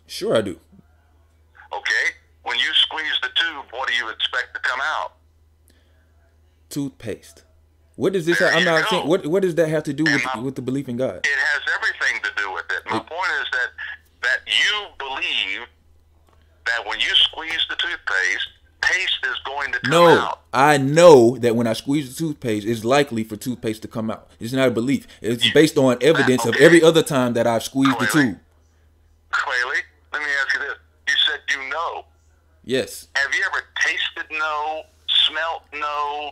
Sure, 0.08 0.36
I 0.38 0.42
do. 0.42 0.60
Okay. 1.72 2.06
When 2.44 2.58
you 2.60 2.74
squeeze 2.74 3.20
the 3.22 3.30
tube, 3.30 3.66
what 3.72 3.88
do 3.88 3.94
you 3.96 4.10
expect 4.10 4.54
to 4.54 4.60
come 4.62 4.80
out? 4.82 5.14
Toothpaste. 6.70 7.44
What 7.96 8.14
does 8.14 8.26
this? 8.26 8.40
Have, 8.40 8.54
I'm 8.54 8.64
not 8.64 8.90
saying 8.90 9.08
what. 9.08 9.26
What 9.28 9.42
does 9.42 9.56
that 9.56 9.70
have 9.70 9.84
to 9.84 9.94
do 9.94 10.04
with 10.04 10.24
my- 10.24 10.38
with 10.40 10.56
the 10.56 10.62
belief 10.62 10.88
in 10.88 10.98
God? 10.98 11.26
It 11.26 11.38
has 11.38 11.62
everything 11.76 12.22
to 12.22 12.32
do 12.36 12.52
with 12.52 12.66
it. 12.72 12.86
My 12.86 12.98
oh. 12.98 13.00
point 13.02 13.32
is 13.42 13.48
that 13.52 13.70
that 14.22 14.40
you 14.48 14.88
believe 14.98 15.68
that 16.78 16.88
when 16.88 17.00
you 17.00 17.10
squeeze 17.16 17.66
the 17.70 17.76
toothpaste, 17.76 18.48
paste 18.82 19.20
is 19.26 19.38
going 19.46 19.72
to 19.74 19.80
come 19.82 19.92
No, 19.92 20.08
out. 20.08 20.42
I 20.54 20.78
know 20.78 21.38
that 21.38 21.56
when 21.56 21.68
I 21.68 21.74
squeeze 21.74 22.10
the 22.16 22.18
toothpaste, 22.18 22.66
it's 22.68 22.84
likely 22.86 23.24
for 23.24 23.36
toothpaste 23.36 23.82
to 23.84 23.88
come 23.88 24.10
out. 24.12 24.30
It's 24.40 24.54
not 24.54 24.68
a 24.68 24.72
belief. 24.72 25.08
It's 25.22 25.50
based 25.52 25.78
on 25.78 25.98
evidence 26.02 26.46
of 26.46 26.56
every 26.58 26.82
other 26.82 27.04
time 27.04 27.34
that 27.34 27.46
I've 27.48 27.64
squeezed 27.64 28.00
the 28.00 28.06
tube. 28.08 28.40
Quayle, 29.32 29.74
let 30.14 30.22
me 30.22 30.28
ask 30.44 30.54
you 30.54 30.60
this. 30.62 30.78
You 31.08 31.16
said 31.28 31.40
you 31.56 31.70
know. 31.70 32.06
Yes. 32.64 33.08
Have 33.16 33.34
you 33.34 33.44
ever 33.52 33.64
tasted 33.86 34.38
no, 34.38 34.84
smelt 35.26 35.64
no, 35.74 36.32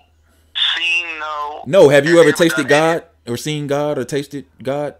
seen 0.76 1.20
no? 1.20 1.64
No. 1.66 1.90
Have 1.90 2.06
you 2.06 2.20
ever 2.20 2.32
tasted 2.32 2.68
done 2.68 2.90
any- 2.92 3.00
God 3.02 3.04
or 3.28 3.38
seen 3.38 3.68
God 3.68 3.98
or 3.98 4.04
tasted 4.06 4.46
God? 4.62 4.96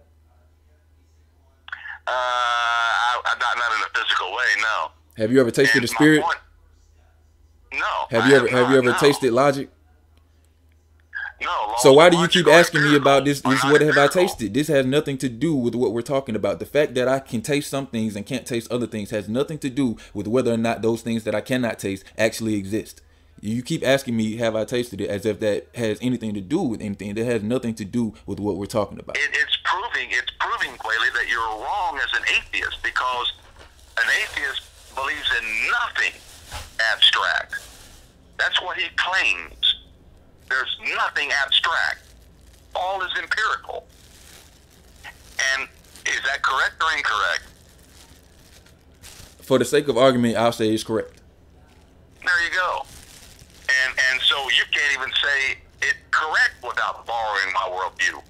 Uh, 2.06 2.10
I, 2.10 3.20
I- 3.24 3.36
not 3.38 3.56
not 3.58 3.72
in 3.76 3.82
a 3.82 3.98
physical 3.98 4.32
way. 4.32 4.50
No. 4.60 4.90
Have 5.18 5.32
you 5.32 5.40
ever 5.40 5.50
tasted 5.50 5.82
the 5.82 5.88
Spirit? 5.88 6.22
no. 7.72 7.78
Have 8.10 8.22
I 8.22 8.28
you 8.28 8.36
ever 8.36 8.48
Have 8.48 8.70
you 8.70 8.78
ever 8.78 8.92
no. 8.92 8.98
tasted 8.98 9.32
logic? 9.32 9.68
No. 11.40 11.74
So 11.78 11.92
why 11.92 12.08
do 12.08 12.16
you 12.18 12.26
keep 12.28 12.46
asking 12.48 12.82
me 12.82 12.96
about 12.96 13.24
This 13.24 13.42
what 13.44 13.80
have 13.80 13.98
I 13.98 14.06
tasted? 14.08 14.54
This 14.54 14.68
has 14.68 14.86
nothing 14.86 15.18
to 15.18 15.28
do 15.28 15.54
with 15.54 15.74
what 15.74 15.92
we're 15.92 16.02
talking 16.02 16.34
about. 16.34 16.58
The 16.58 16.66
fact 16.66 16.94
that 16.94 17.06
I 17.06 17.20
can 17.20 17.42
taste 17.42 17.68
some 17.70 17.86
things 17.86 18.16
and 18.16 18.24
can't 18.26 18.46
taste 18.46 18.70
other 18.72 18.86
things 18.86 19.10
has 19.10 19.28
nothing 19.28 19.58
to 19.58 19.70
do 19.70 19.96
with 20.14 20.26
whether 20.26 20.52
or 20.52 20.56
not 20.56 20.82
those 20.82 21.02
things 21.02 21.24
that 21.24 21.34
I 21.34 21.40
cannot 21.40 21.78
taste 21.78 22.04
actually 22.16 22.54
exist. 22.54 23.02
You 23.40 23.62
keep 23.62 23.86
asking 23.86 24.16
me, 24.16 24.36
have 24.36 24.56
I 24.56 24.64
tasted 24.64 25.00
it, 25.00 25.08
as 25.10 25.24
if 25.24 25.38
that 25.40 25.68
has 25.76 25.98
anything 26.02 26.34
to 26.34 26.40
do 26.40 26.60
with 26.60 26.80
anything. 26.80 27.14
That 27.14 27.24
has 27.24 27.42
nothing 27.42 27.74
to 27.76 27.84
do 27.84 28.14
with 28.26 28.40
what 28.40 28.56
we're 28.56 28.66
talking 28.66 28.98
about. 28.98 29.16
It, 29.16 29.30
it's 29.32 29.56
proving, 29.64 30.08
it's 30.10 30.32
proving, 30.40 30.76
Quayle, 30.76 30.98
that 31.14 31.28
you're 31.30 31.40
wrong 31.40 32.00
as 32.02 32.18
an 32.18 32.24
atheist 32.36 32.82
because 32.82 33.32
an 33.98 34.08
atheist 34.22 34.62
believes 34.98 35.30
in 35.38 35.70
nothing 35.70 36.12
abstract. 36.92 37.60
That's 38.38 38.60
what 38.62 38.76
he 38.76 38.88
claims. 38.96 39.76
There's 40.48 40.78
nothing 40.96 41.30
abstract. 41.44 42.02
All 42.74 43.02
is 43.02 43.10
empirical. 43.20 43.86
And 45.54 45.68
is 46.06 46.20
that 46.24 46.42
correct 46.42 46.82
or 46.82 46.96
incorrect? 46.96 47.44
For 49.42 49.58
the 49.58 49.64
sake 49.64 49.88
of 49.88 49.96
argument, 49.96 50.36
I'll 50.36 50.52
say 50.52 50.72
it's 50.72 50.84
correct. 50.84 51.20
There 52.24 52.44
you 52.44 52.50
go. 52.54 52.82
And 53.68 53.98
and 54.10 54.20
so 54.22 54.36
you 54.50 54.64
can't 54.70 54.98
even 54.98 55.10
say 55.22 55.58
it 55.82 55.96
correct 56.10 56.54
without 56.62 57.06
borrowing 57.06 57.52
my 57.54 57.68
worldview. 57.70 58.22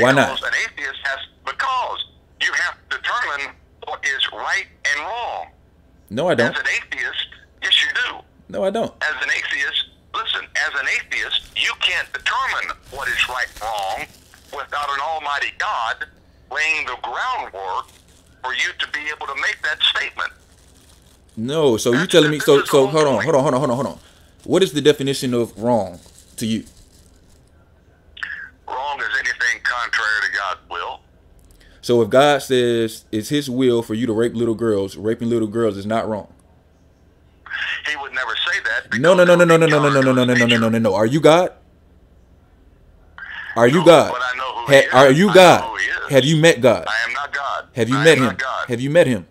Why 0.00 0.12
not? 0.12 0.36
Because 0.36 0.42
an 0.42 0.58
atheist 0.64 0.98
has 1.04 1.18
because 1.44 2.04
you 2.40 2.52
have 2.52 2.76
to 2.88 2.96
determine 2.96 3.54
what 3.86 4.04
is 4.04 4.32
right 4.32 4.66
and 4.90 5.00
wrong. 5.00 5.46
No, 6.10 6.28
I 6.28 6.34
don't. 6.34 6.54
As 6.54 6.60
an 6.60 6.66
atheist, 6.68 7.26
yes 7.62 7.82
you 7.82 7.88
do. 7.94 8.18
No, 8.48 8.64
I 8.64 8.70
don't. 8.70 8.92
As 9.02 9.22
an 9.22 9.30
atheist, 9.30 9.86
listen, 10.14 10.46
as 10.66 10.80
an 10.80 10.86
atheist, 10.88 11.42
you 11.56 11.72
can't 11.80 12.10
determine 12.12 12.76
what 12.90 13.08
is 13.08 13.28
right 13.28 13.46
and 13.54 13.62
wrong 13.62 14.06
without 14.52 14.88
an 14.88 15.00
almighty 15.00 15.52
God 15.58 16.06
laying 16.50 16.86
the 16.86 16.96
groundwork 17.02 17.86
for 18.42 18.54
you 18.54 18.72
to 18.78 18.88
be 18.92 19.00
able 19.08 19.26
to 19.26 19.34
make 19.40 19.58
that 19.62 19.82
statement. 19.82 20.32
No, 21.36 21.76
so 21.76 21.92
you 21.92 22.06
telling 22.06 22.30
me? 22.30 22.38
So, 22.38 22.64
so 22.64 22.86
hold 22.86 23.06
on, 23.06 23.22
hold 23.22 23.34
on, 23.34 23.42
hold 23.42 23.54
on, 23.54 23.60
hold 23.60 23.70
on, 23.70 23.76
hold 23.76 23.86
on. 23.86 23.98
What 24.44 24.62
is 24.62 24.72
the 24.72 24.80
definition 24.80 25.34
of 25.34 25.60
wrong 25.60 25.98
to 26.36 26.46
you? 26.46 26.64
Wrong 28.68 28.98
is 29.00 29.06
anything 29.18 29.60
contrary 29.62 30.20
to 30.30 30.38
God's 30.38 30.60
will. 30.70 31.00
So, 31.86 32.02
if 32.02 32.10
God 32.10 32.42
says 32.42 33.04
it's 33.12 33.28
His 33.28 33.48
will 33.48 33.80
for 33.80 33.94
you 33.94 34.08
to 34.08 34.12
rape 34.12 34.34
little 34.34 34.56
girls, 34.56 34.96
raping 34.96 35.30
little 35.30 35.46
girls 35.46 35.76
is 35.76 35.86
not 35.86 36.08
wrong. 36.08 36.26
He 37.88 37.94
would 37.94 38.12
never 38.12 38.34
say 38.34 38.58
that. 38.64 38.98
No, 38.98 39.14
no, 39.14 39.22
no, 39.22 39.36
no, 39.36 39.44
no, 39.44 39.56
no, 39.56 39.68
no, 39.68 39.78
no, 39.78 39.78
no, 39.78 40.00
no, 40.00 40.12
no, 40.12 40.24
no, 40.24 40.34
no, 40.34 40.46
no, 40.46 40.56
no, 40.58 40.68
no, 40.68 40.78
no. 40.78 40.94
Are 40.96 41.06
you 41.06 41.20
God? 41.20 41.52
Are 43.54 43.68
you 43.68 43.84
God? 43.84 44.10
but 44.10 44.20
I 44.20 44.36
know 44.36 44.64
who 44.66 44.72
he 44.72 44.78
is. 44.78 44.92
are 44.94 45.10
you 45.12 45.32
God? 45.32 45.60
who 45.62 45.76
he 45.76 45.84
is. 45.84 46.10
Have 46.10 46.24
you 46.24 46.36
met 46.38 46.60
God? 46.60 46.86
I 46.88 47.06
am 47.06 47.12
not 47.12 47.32
God. 47.32 47.68
Have 47.76 47.88
you 47.88 47.98
met 47.98 48.18
him? 48.18 48.36
Have 48.66 48.80
you 48.80 48.90
met 48.90 49.06
him? 49.06 49.26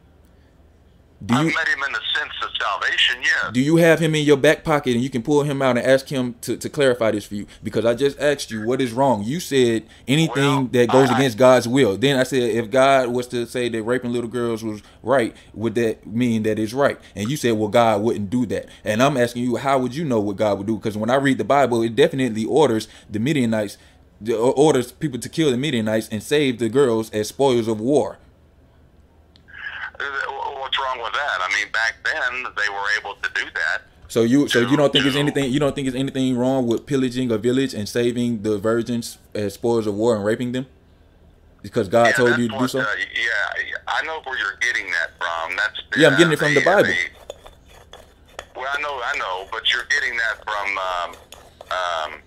Do 1.25 1.33
you 1.35 1.45
met 1.45 1.67
him 1.67 1.81
in 1.85 1.91
the 1.93 2.01
sense 2.13 2.33
of 2.43 2.49
salvation, 2.59 3.21
yes. 3.23 3.51
do 3.53 3.59
you 3.61 3.77
have 3.77 3.99
him 3.99 4.13
in 4.15 4.25
your 4.25 4.37
back 4.37 4.63
pocket 4.63 4.93
and 4.95 5.01
you 5.01 5.09
can 5.09 5.23
pull 5.23 5.43
him 5.43 5.61
out 5.61 5.77
and 5.77 5.85
ask 5.87 6.07
him 6.09 6.35
to, 6.41 6.57
to 6.57 6.69
clarify 6.69 7.11
this 7.11 7.25
for 7.25 7.35
you? 7.35 7.47
Because 7.63 7.85
I 7.85 7.93
just 7.95 8.19
asked 8.19 8.51
you 8.51 8.65
what 8.65 8.81
is 8.81 8.91
wrong. 8.91 9.23
You 9.23 9.39
said 9.39 9.85
anything 10.07 10.43
Well, 10.43 10.69
that 10.73 10.89
goes 10.89 11.09
I- 11.09 11.17
against 11.17 11.37
God's 11.37 11.67
will. 11.67 11.97
Then 11.97 12.19
I 12.19 12.23
said 12.23 12.43
if 12.43 12.69
God 12.69 13.07
was 13.09 13.27
to 13.29 13.45
say 13.47 13.69
that 13.69 13.81
raping 13.83 14.11
little 14.11 14.29
girls 14.29 14.63
was 14.63 14.81
right, 15.01 15.33
would 15.53 15.73
that 15.75 16.05
mean 16.05 16.43
that 16.43 16.59
it's 16.59 16.73
right? 16.73 16.99
And 17.15 17.29
you 17.29 17.37
said, 17.37 17.53
well, 17.53 17.69
God 17.69 18.01
wouldn't 18.01 18.29
do 18.29 18.45
that. 18.47 18.67
And 18.83 19.01
I'm 19.01 19.15
asking 19.17 19.43
you, 19.45 19.55
how 19.55 19.79
would 19.79 19.95
you 19.95 20.03
know 20.03 20.19
what 20.19 20.35
God 20.35 20.57
would 20.59 20.67
do? 20.67 20.75
Because 20.75 20.97
when 20.97 21.09
I 21.09 21.15
read 21.15 21.37
the 21.37 21.43
Bible, 21.45 21.81
it 21.81 21.95
definitely 21.95 22.43
orders 22.45 22.87
the 23.09 23.19
Midianites, 23.19 23.77
the- 24.19 24.37
orders 24.37 24.91
people 24.91 25.19
to 25.19 25.29
kill 25.29 25.49
the 25.49 25.57
Midianites 25.57 26.09
and 26.11 26.21
save 26.21 26.59
the 26.59 26.67
girls 26.69 27.09
as 27.11 27.29
spoils 27.29 27.67
of 27.69 27.79
war. 27.79 28.19
Uh, 29.97 30.03
What's 30.27 30.44
wrong 30.95 31.03
with 31.03 31.13
that? 31.13 31.37
I 31.41 31.47
mean, 31.55 31.71
back 31.71 31.95
then 32.03 32.43
they 32.55 32.69
were 32.69 32.85
able 32.99 33.15
to 33.21 33.29
do 33.33 33.45
that. 33.55 33.81
So 34.07 34.21
you 34.21 34.47
so 34.47 34.59
you 34.59 34.77
don't 34.77 34.93
think 34.93 35.05
it's 35.05 35.15
anything 35.15 35.51
you 35.51 35.59
don't 35.59 35.73
think 35.75 35.87
it's 35.87 35.97
anything 35.97 36.37
wrong 36.37 36.67
with 36.67 36.85
pillaging 36.85 37.31
a 37.31 37.37
village 37.37 37.73
and 37.73 37.89
saving 37.89 38.43
the 38.43 38.57
virgins 38.57 39.17
as 39.33 39.55
spoils 39.55 39.87
of 39.87 39.95
war 39.95 40.15
and 40.15 40.23
raping 40.23 40.51
them? 40.51 40.67
Because 41.63 41.89
God 41.89 42.07
Yeah, 42.07 42.11
told 42.13 42.37
you 42.37 42.47
to 42.49 42.57
do 42.59 42.67
so? 42.67 42.79
Uh, 42.81 42.85
yeah, 43.15 43.77
I 43.87 44.03
know 44.05 44.21
where 44.23 44.37
you're 44.37 44.57
getting 44.61 44.85
that 44.91 45.17
from. 45.17 45.55
That's 45.55 45.81
the, 45.91 45.99
Yeah, 45.99 46.09
I'm 46.09 46.17
getting 46.17 46.33
it 46.33 46.39
from 46.39 46.53
the 46.53 46.59
the- 46.59 46.65
Bible. 46.65 46.93
well, 48.55 48.67
I 48.71 48.79
know, 48.81 49.01
I 49.03 49.17
know, 49.17 49.47
but 49.51 49.73
you're 49.73 49.85
getting 49.89 50.15
that 50.17 50.43
from. 50.45 50.77
Um, 50.77 51.09
um, 51.71 52.21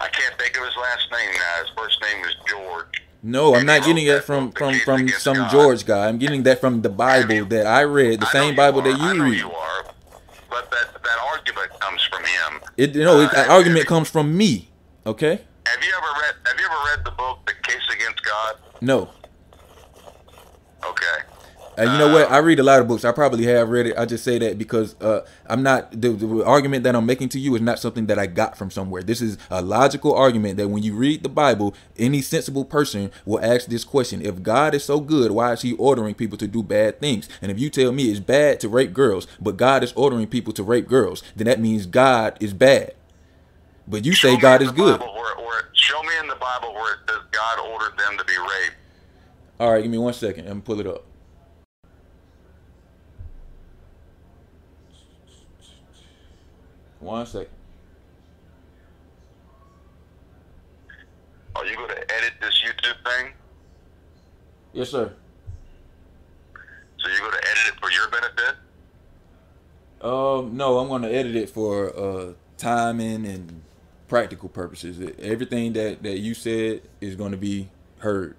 I 0.00 0.08
can't 0.08 0.34
think 0.38 0.56
of 0.56 0.64
his 0.64 0.74
last 0.76 1.12
name 1.12 1.30
now. 1.34 1.60
His 1.60 1.70
first 1.76 2.00
name 2.00 2.24
is 2.24 2.34
George. 2.48 3.02
No, 3.26 3.56
I'm 3.56 3.66
not 3.66 3.82
getting 3.84 4.06
that 4.06 4.22
from 4.22 4.52
from 4.52 4.78
from 4.78 5.08
some 5.08 5.34
God. 5.36 5.50
George 5.50 5.84
guy. 5.84 6.06
I'm 6.06 6.16
getting 6.16 6.44
that 6.44 6.60
from 6.60 6.82
the 6.82 6.88
Bible 6.88 7.34
you? 7.34 7.44
that 7.46 7.66
I 7.66 7.80
read, 7.80 8.20
the 8.20 8.26
I 8.28 8.30
same 8.30 8.54
Bible 8.54 8.86
you 8.86 8.92
that 8.92 9.00
are. 9.00 9.02
I 9.02 9.12
you 9.12 9.18
know 9.18 9.24
read. 9.24 9.38
You 9.40 9.50
are, 9.50 9.84
but 10.48 10.70
that 10.70 10.94
that 11.02 11.18
argument 11.32 11.80
comes 11.80 12.02
from 12.04 12.22
him. 12.22 12.60
It 12.76 12.94
no, 12.94 13.20
it, 13.20 13.30
Uh, 13.30 13.32
that 13.32 13.48
argument 13.50 13.86
comes 13.86 14.08
from 14.08 14.36
me. 14.36 14.70
Okay? 15.04 15.40
Have 15.66 15.82
you 15.82 15.92
ever 15.96 16.20
read? 16.22 16.34
Have 16.46 16.60
you 16.60 16.66
ever 16.66 16.80
read 16.86 17.04
the 17.04 17.10
book 17.10 17.38
The 17.46 17.54
Case 17.68 17.82
Against 17.92 18.24
God? 18.24 18.54
No. 18.80 19.10
Okay. 20.84 21.25
And 21.76 21.92
you 21.92 21.98
know 21.98 22.12
what? 22.12 22.30
I 22.30 22.38
read 22.38 22.58
a 22.58 22.62
lot 22.62 22.80
of 22.80 22.88
books. 22.88 23.04
I 23.04 23.12
probably 23.12 23.44
have 23.44 23.68
read 23.68 23.86
it. 23.86 23.98
I 23.98 24.06
just 24.06 24.24
say 24.24 24.38
that 24.38 24.56
because 24.56 24.98
uh, 25.00 25.26
I'm 25.46 25.62
not 25.62 25.90
the, 25.90 26.10
the 26.10 26.44
argument 26.44 26.84
that 26.84 26.96
I'm 26.96 27.04
making 27.04 27.28
to 27.30 27.38
you 27.38 27.54
is 27.54 27.60
not 27.60 27.78
something 27.78 28.06
that 28.06 28.18
I 28.18 28.26
got 28.26 28.56
from 28.56 28.70
somewhere. 28.70 29.02
This 29.02 29.20
is 29.20 29.36
a 29.50 29.60
logical 29.60 30.14
argument 30.14 30.56
that 30.56 30.68
when 30.68 30.82
you 30.82 30.94
read 30.94 31.22
the 31.22 31.28
Bible, 31.28 31.74
any 31.98 32.22
sensible 32.22 32.64
person 32.64 33.10
will 33.26 33.44
ask 33.44 33.66
this 33.66 33.84
question: 33.84 34.24
If 34.24 34.42
God 34.42 34.74
is 34.74 34.84
so 34.84 35.00
good, 35.00 35.32
why 35.32 35.52
is 35.52 35.62
He 35.62 35.74
ordering 35.74 36.14
people 36.14 36.38
to 36.38 36.46
do 36.46 36.62
bad 36.62 36.98
things? 36.98 37.28
And 37.42 37.50
if 37.50 37.58
you 37.58 37.68
tell 37.68 37.92
me 37.92 38.10
it's 38.10 38.20
bad 38.20 38.58
to 38.60 38.68
rape 38.70 38.94
girls, 38.94 39.26
but 39.38 39.58
God 39.58 39.84
is 39.84 39.92
ordering 39.92 40.28
people 40.28 40.54
to 40.54 40.62
rape 40.62 40.88
girls, 40.88 41.22
then 41.34 41.46
that 41.46 41.60
means 41.60 41.84
God 41.84 42.38
is 42.40 42.54
bad. 42.54 42.94
But 43.86 44.04
you 44.06 44.12
Show 44.12 44.34
say 44.34 44.40
God 44.40 44.62
is 44.62 44.72
good. 44.72 44.98
Where, 44.98 45.36
where, 45.36 45.68
show 45.74 46.02
me 46.02 46.12
in 46.20 46.26
the 46.26 46.36
Bible 46.36 46.72
where 46.72 46.94
it 46.94 47.00
says 47.08 47.18
God 47.30 47.58
ordered 47.60 47.98
them 47.98 48.16
to 48.18 48.24
be 48.24 48.32
raped. 48.32 48.76
All 49.60 49.72
right, 49.72 49.82
give 49.82 49.90
me 49.90 49.98
one 49.98 50.14
second. 50.14 50.48
Me 50.48 50.60
pull 50.60 50.80
it 50.80 50.86
up. 50.86 51.04
One 57.06 57.24
second. 57.24 57.46
Are 61.54 61.64
you 61.64 61.76
going 61.76 61.88
to 61.88 62.14
edit 62.14 62.32
this 62.40 62.60
YouTube 62.60 62.96
thing? 63.04 63.32
Yes, 64.72 64.90
sir. 64.90 65.12
So 66.98 67.08
you're 67.08 67.20
going 67.20 67.30
to 67.30 67.48
edit 67.48 67.74
it 67.74 67.80
for 67.80 67.92
your 67.92 68.10
benefit? 68.10 68.56
Um, 70.00 70.56
no, 70.56 70.78
I'm 70.78 70.88
gonna 70.88 71.08
edit 71.08 71.34
it 71.34 71.48
for 71.48 71.88
uh 71.98 72.32
timing 72.58 73.24
and 73.24 73.62
practical 74.08 74.48
purposes. 74.50 75.00
Everything 75.18 75.72
that 75.72 76.02
that 76.02 76.18
you 76.18 76.34
said 76.34 76.82
is 77.00 77.16
gonna 77.16 77.38
be 77.38 77.70
heard. 77.98 78.36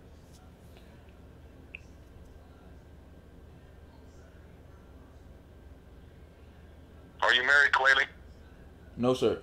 Are 7.21 7.33
you 7.33 7.41
married, 7.41 7.73
Quayle? 7.73 8.05
No, 8.97 9.13
sir. 9.13 9.39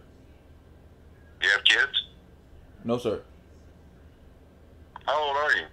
You 1.43 1.49
have 1.51 1.65
kids? 1.65 2.05
No, 2.85 2.99
sir. 2.99 3.23
How 5.07 5.23
old 5.23 5.37
are 5.37 5.53
you? 5.57 5.65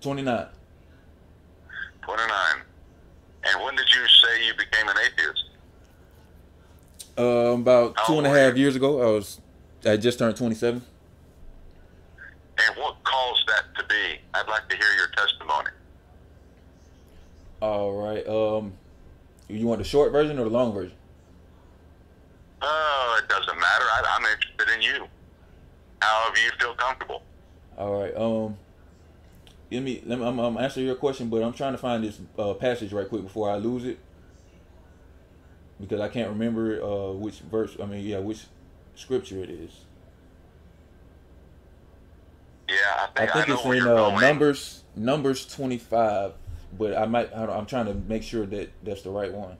Twenty 0.00 0.22
nine. 0.22 0.46
29. 2.02 2.28
And 3.44 3.64
when 3.64 3.76
did 3.76 3.86
you 3.92 4.06
say 4.08 4.46
you 4.46 4.52
became 4.54 4.88
an 4.88 4.96
atheist? 5.04 5.44
Um, 7.18 7.60
about 7.62 7.94
How 7.98 8.06
two 8.06 8.18
and 8.18 8.26
a 8.26 8.30
half 8.30 8.56
you? 8.56 8.62
years 8.62 8.76
ago, 8.76 9.00
I 9.02 9.12
was 9.12 9.40
I 9.84 9.96
just 9.96 10.18
turned 10.18 10.36
twenty 10.36 10.54
seven. 10.54 10.82
And 12.58 12.76
what 12.76 13.02
caused 13.04 13.46
that 13.48 13.64
to 13.78 13.84
be? 13.88 14.18
I'd 14.34 14.48
like 14.48 14.68
to 14.68 14.76
hear 14.76 14.86
your 14.96 15.08
testimony. 15.16 15.70
All 17.60 17.92
right. 17.92 18.26
Um, 18.26 18.72
you 19.48 19.66
want 19.66 19.78
the 19.78 19.84
short 19.84 20.12
version 20.12 20.38
or 20.38 20.44
the 20.44 20.50
long 20.50 20.72
version? 20.72 20.96
Oh, 22.62 23.20
it 23.22 23.28
doesn't 23.28 23.58
matter. 23.58 23.84
I, 23.84 24.16
I'm 24.18 24.24
interested 24.26 24.68
in 24.76 24.82
you. 24.82 25.06
However 26.30 26.42
you 26.44 26.50
feel 26.58 26.74
comfortable. 26.74 27.22
All 27.76 28.00
right. 28.00 28.16
Um, 28.16 28.56
give 29.70 29.82
me. 29.82 30.02
Let 30.04 30.18
me. 30.18 30.26
I'm, 30.26 30.38
I'm 30.38 30.56
answering 30.58 30.86
your 30.86 30.94
question, 30.96 31.28
but 31.28 31.42
I'm 31.42 31.52
trying 31.52 31.72
to 31.72 31.78
find 31.78 32.04
this 32.04 32.20
uh, 32.38 32.54
passage 32.54 32.92
right 32.92 33.08
quick 33.08 33.22
before 33.22 33.50
I 33.50 33.56
lose 33.56 33.84
it 33.84 33.98
because 35.80 36.00
I 36.00 36.08
can't 36.08 36.28
remember 36.28 36.82
uh, 36.82 37.12
which 37.12 37.40
verse. 37.40 37.76
I 37.82 37.86
mean, 37.86 38.04
yeah, 38.04 38.18
which 38.18 38.44
scripture 38.94 39.42
it 39.42 39.50
is. 39.50 39.72
Yeah, 42.68 42.74
I 42.76 43.04
I 43.04 43.06
think 43.06 43.30
I, 43.30 43.44
think 43.44 43.48
know 43.48 43.72
it's 43.72 43.82
in 43.82 43.88
uh. 43.88 44.20
Numbers 44.20 44.84
Numbers 44.94 45.46
25, 45.46 46.32
but 46.78 46.96
I 46.96 47.06
might. 47.06 47.34
I 47.34 47.46
don't, 47.46 47.56
I'm 47.56 47.66
trying 47.66 47.86
to 47.86 47.94
make 47.94 48.22
sure 48.22 48.46
that 48.46 48.70
that's 48.84 49.02
the 49.02 49.10
right 49.10 49.32
one. 49.32 49.56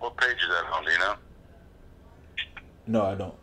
What 0.00 0.16
page 0.16 0.36
is 0.36 0.48
that 0.48 0.72
on? 0.72 0.84
Do 0.84 0.90
you 0.90 0.98
know? 0.98 1.14
No, 2.88 3.02
I 3.04 3.14
don't. 3.14 3.34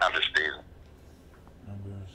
Teasing. 0.00 0.52
Numbers. 1.66 2.10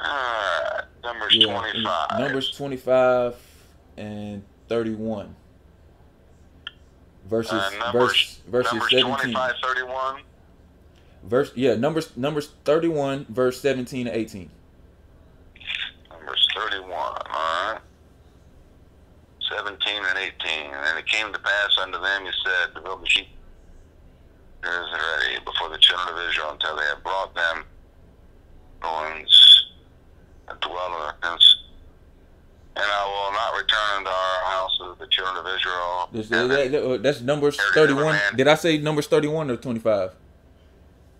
Uh, 0.00 0.82
numbers 1.02 1.34
Yeah, 1.34 1.58
25. 1.58 2.18
Numbers 2.20 2.50
25 2.56 3.34
and 3.96 4.42
31 4.68 5.34
verses 7.26 7.52
Uh, 7.52 7.70
numbers, 7.78 7.92
verse 7.92 8.40
verses 8.48 8.72
numbers 8.72 8.90
17 8.90 9.16
25, 9.34 9.54
31. 9.62 10.22
verse 11.24 11.52
yeah 11.56 11.74
numbers 11.74 12.16
numbers 12.16 12.50
31 12.64 13.26
verse 13.28 13.60
17 13.60 14.06
to 14.06 14.16
18 14.16 14.50
Numbers 16.10 16.48
31, 16.54 16.90
all 16.92 17.12
right. 17.26 17.78
17 19.50 19.96
and 20.04 20.18
18. 20.18 20.72
And 20.74 20.98
it 20.98 21.06
came 21.06 21.32
to 21.32 21.38
pass 21.38 21.76
unto 21.80 21.98
them, 22.00 22.24
he 22.24 22.30
said, 22.44 22.74
to 22.74 22.80
build 22.82 23.02
the 23.02 23.06
sheep 23.08 23.28
is 24.64 24.92
ready 24.92 25.38
before 25.44 25.68
the 25.70 25.78
children 25.78 26.08
of 26.16 26.28
Israel 26.28 26.50
until 26.52 26.76
they 26.76 26.84
have 26.84 27.02
brought 27.02 27.34
them 27.34 27.64
goings 28.80 29.64
and 30.48 30.58
dwell 30.60 30.86
in 30.94 31.00
their 31.00 31.14
tents. 31.22 31.56
And 32.76 32.84
I 32.84 33.04
will 33.06 33.32
not 33.32 33.60
return 33.60 33.96
unto 33.98 34.10
our 34.10 34.50
house 34.52 34.78
of 34.82 34.98
the 34.98 35.06
children 35.08 35.36
of 35.36 35.46
Israel. 35.56 36.08
This- 36.12 36.28
that- 36.28 36.70
that- 36.72 36.84
uh, 36.84 36.96
that's 36.98 37.20
numbers 37.20 37.56
31 37.74 38.18
did 38.36 38.46
i 38.48 38.54
say 38.54 38.78
numbers 38.78 39.06
31 39.08 39.50
or 39.50 39.56
25 39.56 40.12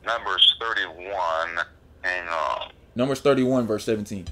Numbers 0.04 0.56
31. 0.60 1.58
Hang 2.02 2.28
on. 2.28 2.70
numbers 2.94 3.20
31 3.20 3.66
verse 3.66 3.84
17 3.84 4.26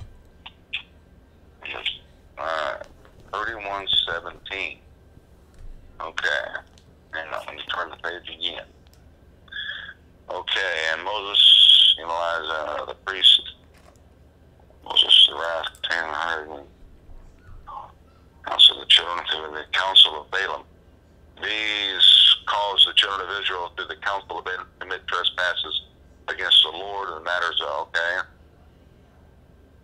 Alright. 2.39 2.87
3117. 3.33 4.79
Okay. 6.01 6.29
Hang 7.13 7.27
on, 7.29 7.41
let 7.47 7.55
me 7.57 7.63
turn 7.75 7.91
the 7.91 7.97
page 7.97 8.29
again. 8.39 8.65
Okay, 10.29 10.89
and 10.93 11.05
Moses, 11.05 11.95
you 11.99 12.05
know, 12.05 12.11
Elijah, 12.11 12.83
uh, 12.83 12.85
the 12.87 12.95
priest, 13.07 13.43
Moses, 14.85 15.29
the 15.31 15.35
wrath, 15.37 15.69
ten 15.89 16.05
hundred, 16.05 16.65
counsel 18.47 18.77
of 18.77 18.81
the 18.81 18.87
children 18.87 19.25
through 19.31 19.55
the 19.55 19.65
council 19.73 20.21
of 20.21 20.31
Balaam. 20.31 20.63
These 21.43 22.37
caused 22.47 22.89
the 22.89 22.95
children 22.95 23.29
of 23.29 23.41
Israel 23.41 23.73
through 23.77 23.87
the 23.87 23.97
council 23.97 24.39
of 24.39 24.45
Balaam 24.45 24.67
to 24.67 24.87
commit 24.87 25.07
trespasses 25.07 25.83
against 26.29 26.61
the 26.63 26.77
Lord 26.77 27.17
in 27.17 27.23
matters 27.23 27.61
of, 27.63 27.89
okay? 27.89 28.17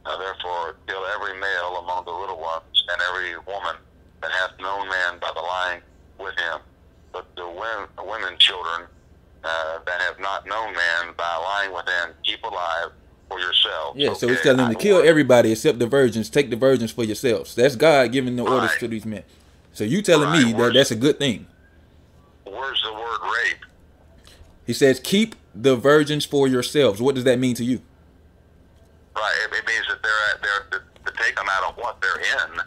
Now 0.05 0.19
therefore 0.19 0.77
kill 0.89 1.05
every 1.15 1.39
male 1.39 1.77
among 1.79 2.05
the 2.05 2.13
little 2.13 2.41
ones, 2.41 2.85
and 2.91 3.01
every 3.11 3.39
woman 3.47 3.77
that 4.23 4.33
hath 4.33 4.59
known 4.59 4.89
man 4.89 5.19
by 5.21 5.31
the 5.35 5.41
lying 5.41 5.83
with 6.19 6.37
him. 6.37 6.61
But 7.13 7.27
the 7.37 7.47
women, 7.47 7.87
women 8.05 8.39
children 8.39 8.89
uh, 9.45 9.79
that 9.87 10.01
have 10.01 10.19
not 10.21 10.47
known 10.47 10.73
man 10.75 11.15
by 11.17 11.37
lying 11.37 11.73
with 11.73 11.87
him, 11.87 12.15
keep 12.23 12.43
alive 12.45 12.91
for 13.29 13.39
yourselves. 13.41 13.99
yeah 13.99 14.13
so 14.13 14.29
he's 14.29 14.37
Okay? 14.39 14.43
telling 14.45 14.59
them 14.59 14.69
to 14.71 14.79
kill 14.79 15.01
everybody 15.03 15.53
except 15.53 15.79
the 15.79 15.87
virgins 15.87 16.29
take 16.29 16.51
the 16.51 16.57
virgins 16.57 16.91
for 16.93 17.03
yourselves 17.05 17.55
that's 17.55 17.77
god 17.77 18.13
giving 18.13 18.37
the 18.37 18.43
orders 18.43 18.71
Right. 18.71 18.81
to 18.81 18.89
these 18.89 19.07
men 19.07 19.23
so 19.73 19.85
you 19.85 20.03
telling 20.03 20.31
me 20.33 20.53
Right, 20.53 20.59
that 20.65 20.75
that's 20.75 20.91
a 20.91 20.97
good 20.97 21.19
thing 21.19 21.47
Where's 22.45 22.83
the 22.83 22.93
word 22.93 23.21
rape? 23.23 23.65
he 24.67 24.75
says 24.75 25.01
keep 25.01 25.35
the 25.55 25.77
virgins 25.77 26.27
for 26.27 26.47
yourselves 26.47 27.01
what 27.01 27.15
does 27.15 27.25
that 27.25 27.39
mean 27.39 27.55
to 27.57 27.65
you 27.65 27.81
Right. 29.17 29.33
It, 29.45 29.57
it 29.59 29.67
means 29.67 29.87
that 29.89 30.03
they're 30.03 30.41
they're 30.43 30.81
to, 30.81 31.11
to 31.11 31.23
take 31.23 31.37
them 31.37 31.47
out 31.51 31.71
of 31.71 31.77
what 31.77 32.01
they're 32.01 32.19
in, 32.19 32.61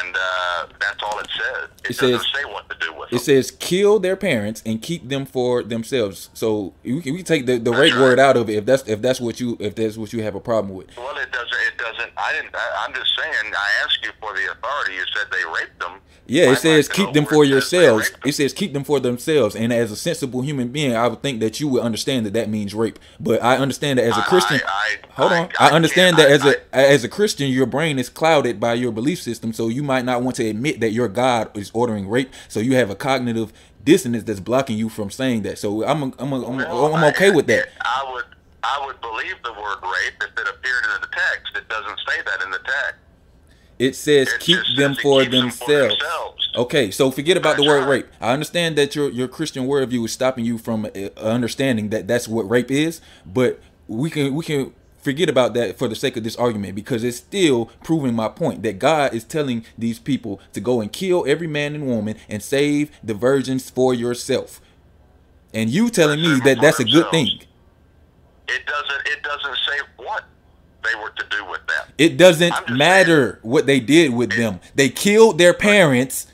and 0.00 0.16
uh, 0.16 0.66
that's 0.80 1.02
all 1.02 1.18
it 1.18 1.28
says. 1.36 1.68
It, 1.84 1.90
It 1.90 1.98
doesn't 1.98 2.18
says- 2.20 2.32
say 2.34 2.44
what 2.44 2.68
to 2.70 2.76
do 2.80 2.92
with 2.94 3.08
It 3.08 3.10
them. 3.16 3.18
says 3.20 3.50
kill 3.50 3.98
their 3.98 4.16
parents 4.16 4.62
and 4.66 4.80
keep 4.82 5.08
them 5.08 5.26
for 5.26 5.62
themselves. 5.62 6.30
So 6.34 6.74
we 6.84 7.00
can, 7.02 7.12
we 7.14 7.18
can 7.18 7.26
take 7.26 7.46
the, 7.46 7.58
the 7.58 7.70
rape 7.72 7.92
right. 7.94 8.00
word 8.00 8.18
out 8.18 8.36
of 8.36 8.48
it 8.50 8.56
if 8.56 8.66
that's 8.66 8.86
if 8.88 9.00
that's 9.02 9.20
what 9.20 9.40
you 9.40 9.56
if 9.60 9.74
that's 9.74 9.96
what 9.96 10.12
you 10.12 10.22
have 10.22 10.34
a 10.34 10.40
problem 10.40 10.74
with. 10.74 10.88
Well, 10.96 11.16
it 11.16 11.30
doesn't. 11.32 11.48
It 11.68 11.78
doesn't. 11.78 12.12
I 12.16 12.32
didn't. 12.32 12.54
I, 12.54 12.84
I'm 12.86 12.94
just 12.94 13.10
saying. 13.18 13.52
I 13.54 13.84
asked 13.84 14.00
you 14.04 14.10
for 14.20 14.32
the 14.34 14.50
authority. 14.52 14.94
You 14.94 15.04
said 15.14 15.26
they 15.30 15.44
raped 15.60 15.78
them. 15.80 16.00
Yeah, 16.26 16.52
it 16.52 16.58
says 16.58 16.88
like 16.88 16.96
to 16.96 17.00
know 17.02 17.06
keep 17.06 17.14
them 17.14 17.26
for 17.26 17.44
it 17.44 17.48
says 17.48 17.70
they 17.70 17.78
yourselves. 17.82 18.10
It 18.24 18.32
says 18.32 18.52
keep 18.52 18.72
them 18.72 18.84
for 18.84 19.00
themselves. 19.00 19.56
And 19.56 19.72
as 19.72 19.90
a 19.90 19.96
sensible 19.96 20.42
human 20.42 20.68
being, 20.68 20.94
I 20.94 21.08
would 21.08 21.20
think 21.22 21.40
that 21.40 21.60
you 21.60 21.68
would 21.68 21.82
understand 21.82 22.26
that 22.26 22.32
that 22.34 22.48
means 22.48 22.74
rape. 22.74 22.98
But 23.20 23.42
I 23.42 23.56
understand 23.56 23.98
that 23.98 24.04
as 24.04 24.16
a 24.16 24.22
Christian, 24.22 24.60
I- 24.66 24.98
I- 25.08 25.12
hold 25.14 25.32
on, 25.32 25.48
I, 25.58 25.70
understand 25.70 26.16
that 26.18 26.30
as 26.30 26.44
a 26.44 26.74
as 26.74 27.04
a 27.04 27.08
Christian, 27.08 27.48
your 27.50 27.66
brain 27.66 27.98
is 27.98 28.08
clouded 28.08 28.60
by 28.60 28.74
your 28.74 28.92
belief 28.92 29.20
system, 29.20 29.52
so 29.52 29.68
you 29.68 29.82
might 29.82 30.04
not 30.04 30.22
want 30.22 30.36
to 30.36 30.46
admit 30.48 30.80
that 30.80 30.92
your 30.92 31.08
God 31.08 31.54
is 31.56 31.70
ordering 31.74 32.08
rape. 32.08 32.32
So 32.48 32.60
you 32.60 32.76
have 32.76 32.88
a 32.88 32.94
cognitive 32.94 33.52
dissonance 33.84 34.24
that's 34.24 34.40
blocking 34.40 34.78
you 34.78 34.88
from 34.88 35.10
saying 35.10 35.42
that. 35.42 35.58
So 35.58 35.84
I'm 35.84 36.14
I'm 36.18 36.32
I'm, 36.32 36.56
Well, 36.56 36.94
I'm 36.94 37.04
okay 37.12 37.30
with 37.30 37.46
that. 37.48 37.68
I, 37.80 38.02
I 38.06 38.12
would. 38.12 38.24
I 38.64 38.86
would 38.86 39.00
believe 39.00 39.34
the 39.42 39.52
word 39.52 39.78
rape 39.82 40.14
if 40.22 40.30
it 40.38 40.48
appeared 40.48 40.84
in 40.94 41.00
the 41.00 41.08
text. 41.08 41.56
It 41.56 41.68
doesn't 41.68 41.98
say 42.08 42.22
that 42.24 42.42
in 42.44 42.50
the 42.52 42.58
text. 42.58 42.94
It 43.82 43.96
says 43.96 44.28
It 44.28 44.40
keep 44.40 44.58
them 44.76 44.94
says 44.94 44.98
it 44.98 45.02
for 45.02 45.24
them 45.24 45.30
for 45.50 45.66
themselves. 45.66 45.98
themselves. 45.98 46.48
Okay, 46.54 46.90
so 46.90 47.10
forget 47.10 47.36
about 47.36 47.56
the 47.56 47.64
word 47.64 47.88
rape. 47.88 48.06
I 48.20 48.32
understand 48.32 48.76
that 48.76 48.94
your 48.94 49.10
your 49.10 49.26
Christian 49.26 49.66
worldview 49.66 50.04
is 50.04 50.12
stopping 50.12 50.44
you 50.44 50.58
from 50.58 50.84
uh, 50.84 51.08
understanding 51.20 51.88
that 51.88 52.06
that's 52.06 52.28
what 52.28 52.48
rape 52.48 52.70
is, 52.70 53.00
but 53.26 53.58
we 53.88 54.08
can 54.10 54.34
we 54.34 54.44
can 54.44 54.72
forget 54.98 55.28
about 55.28 55.54
that 55.54 55.78
for 55.78 55.88
the 55.88 55.96
sake 55.96 56.16
of 56.16 56.22
this 56.22 56.36
argument 56.36 56.76
because 56.76 57.02
it's 57.02 57.16
still 57.16 57.66
proving 57.82 58.14
my 58.14 58.28
point 58.28 58.62
that 58.62 58.78
God 58.78 59.12
is 59.14 59.24
telling 59.24 59.64
these 59.76 59.98
people 59.98 60.40
to 60.52 60.60
go 60.60 60.80
and 60.80 60.92
kill 60.92 61.24
every 61.26 61.48
man 61.48 61.74
and 61.74 61.86
woman 61.86 62.14
and 62.28 62.40
save 62.40 62.90
the 63.02 63.14
virgins 63.14 63.68
for 63.68 63.92
yourself. 63.92 64.60
And 65.52 65.68
you 65.70 65.90
telling 65.90 66.20
me 66.22 66.38
that 66.44 66.60
that's 66.60 66.78
a 66.78 66.84
good 66.84 67.10
thing. 67.10 67.40
It 68.48 68.66
doesn't. 68.66 69.06
It 69.06 69.22
doesn't 69.22 69.56
say 69.66 69.78
what 69.96 70.24
they 70.82 70.94
were 71.00 71.10
to 71.10 71.24
do 71.30 71.44
with. 71.46 71.60
It 71.98 72.16
doesn't 72.16 72.54
matter 72.70 73.38
what 73.42 73.66
they 73.66 73.78
did 73.80 74.12
with 74.14 74.32
them. 74.36 74.60
They 74.74 74.88
killed 74.88 75.38
their 75.38 75.54
parents 75.54 76.26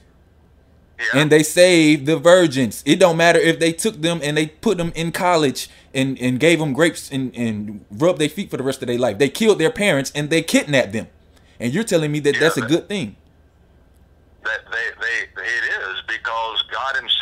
Yeah. 0.99 1.21
and 1.21 1.31
they 1.33 1.43
saved 1.43 2.07
the 2.07 2.17
virgins. 2.17 2.83
It 2.87 2.99
don't 2.99 3.17
matter 3.17 3.39
if 3.39 3.59
they 3.59 3.73
took 3.73 4.01
them 4.01 4.21
and 4.23 4.37
they 4.37 4.47
put 4.47 4.79
them 4.79 4.93
in 4.95 5.13
college 5.13 5.69
and, 5.93 6.19
and 6.21 6.41
gave 6.41 6.59
them 6.61 6.73
grapes 6.73 7.11
and, 7.11 7.35
and 7.37 7.85
rubbed 7.91 8.19
their 8.21 8.29
feet 8.29 8.51
for 8.51 8.57
the 8.57 8.63
rest 8.63 8.83
of 8.83 8.89
their 8.89 8.99
life. 8.99 9.19
They 9.19 9.29
killed 9.29 9.59
their 9.59 9.71
parents 9.71 10.11
and 10.15 10.31
they 10.31 10.43
kidnapped 10.43 10.93
them. 10.93 11.09
And 11.61 11.73
you're 11.75 11.85
telling 11.85 12.13
me 12.13 12.21
that 12.21 12.35
Yeah, 12.35 12.41
that's 12.41 12.57
a 12.57 12.63
good 12.63 12.89
thing. 12.89 13.17
that 14.45 14.61
they, 14.71 14.87
they 15.01 15.43
it 15.43 15.65
is 15.91 16.03
because 16.07 16.63
God 16.73 16.97
Himself 16.97 17.17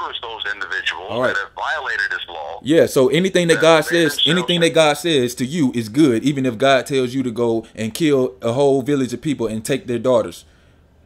orders 0.00 0.18
those 0.22 0.42
individuals 0.52 1.06
All 1.10 1.20
right. 1.22 1.34
that 1.34 1.36
have 1.38 1.52
violated 1.54 2.10
His 2.10 2.20
law. 2.28 2.60
Yeah, 2.62 2.86
so 2.86 3.08
anything 3.08 3.48
that 3.48 3.60
God 3.60 3.84
says, 3.84 4.18
anything 4.26 4.60
that 4.60 4.74
God 4.74 4.94
says 4.94 5.34
to 5.36 5.44
you 5.46 5.72
is 5.74 5.88
good, 5.88 6.24
even 6.24 6.46
if 6.46 6.58
God 6.58 6.86
tells 6.86 7.14
you 7.14 7.22
to 7.22 7.30
go 7.30 7.66
and 7.74 7.92
kill 7.94 8.34
a 8.42 8.52
whole 8.52 8.82
village 8.82 9.12
of 9.12 9.20
people 9.20 9.46
and 9.46 9.64
take 9.64 9.86
their 9.86 9.98
daughters. 9.98 10.44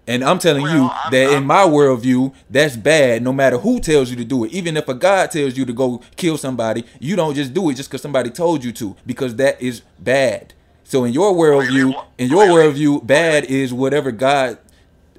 And 0.07 0.25
I'm 0.25 0.41
telling 0.41 0.63
you 0.63 0.69
I'm- 0.87 1.13
that 1.13 1.29
in 1.29 1.35
I'm- 1.35 1.47
my 1.47 1.65
worldview, 1.65 2.33
that's 2.51 2.77
bad 2.77 3.23
no 3.23 3.33
matter 3.33 3.59
who 3.59 3.79
tells 3.79 4.11
you 4.11 4.17
to 4.17 4.25
do 4.25 4.45
it. 4.45 4.53
Even 4.53 4.77
if 4.77 4.89
a 4.89 4.95
God 4.95 5.31
tells 5.31 5.57
you 5.57 5.65
to 5.65 5.73
go 5.73 6.01
kill 6.17 6.37
somebody, 6.37 6.85
you 6.99 7.15
don't 7.15 7.35
just 7.35 7.55
do 7.55 7.71
it 7.71 7.75
just 7.75 7.89
because 7.89 8.03
somebody 8.03 8.31
told 8.31 8.65
you 8.65 8.73
to, 8.73 8.97
because 9.07 9.37
that 9.37 9.63
is 9.63 9.83
bad. 10.01 10.55
So 10.85 11.05
in 11.05 11.13
your 11.13 11.33
worldview, 11.35 11.95
in 12.19 12.29
your 12.29 12.47
worldview, 12.47 13.07
bad 13.07 13.45
is 13.45 13.73
whatever 13.73 14.11
God 14.11 14.59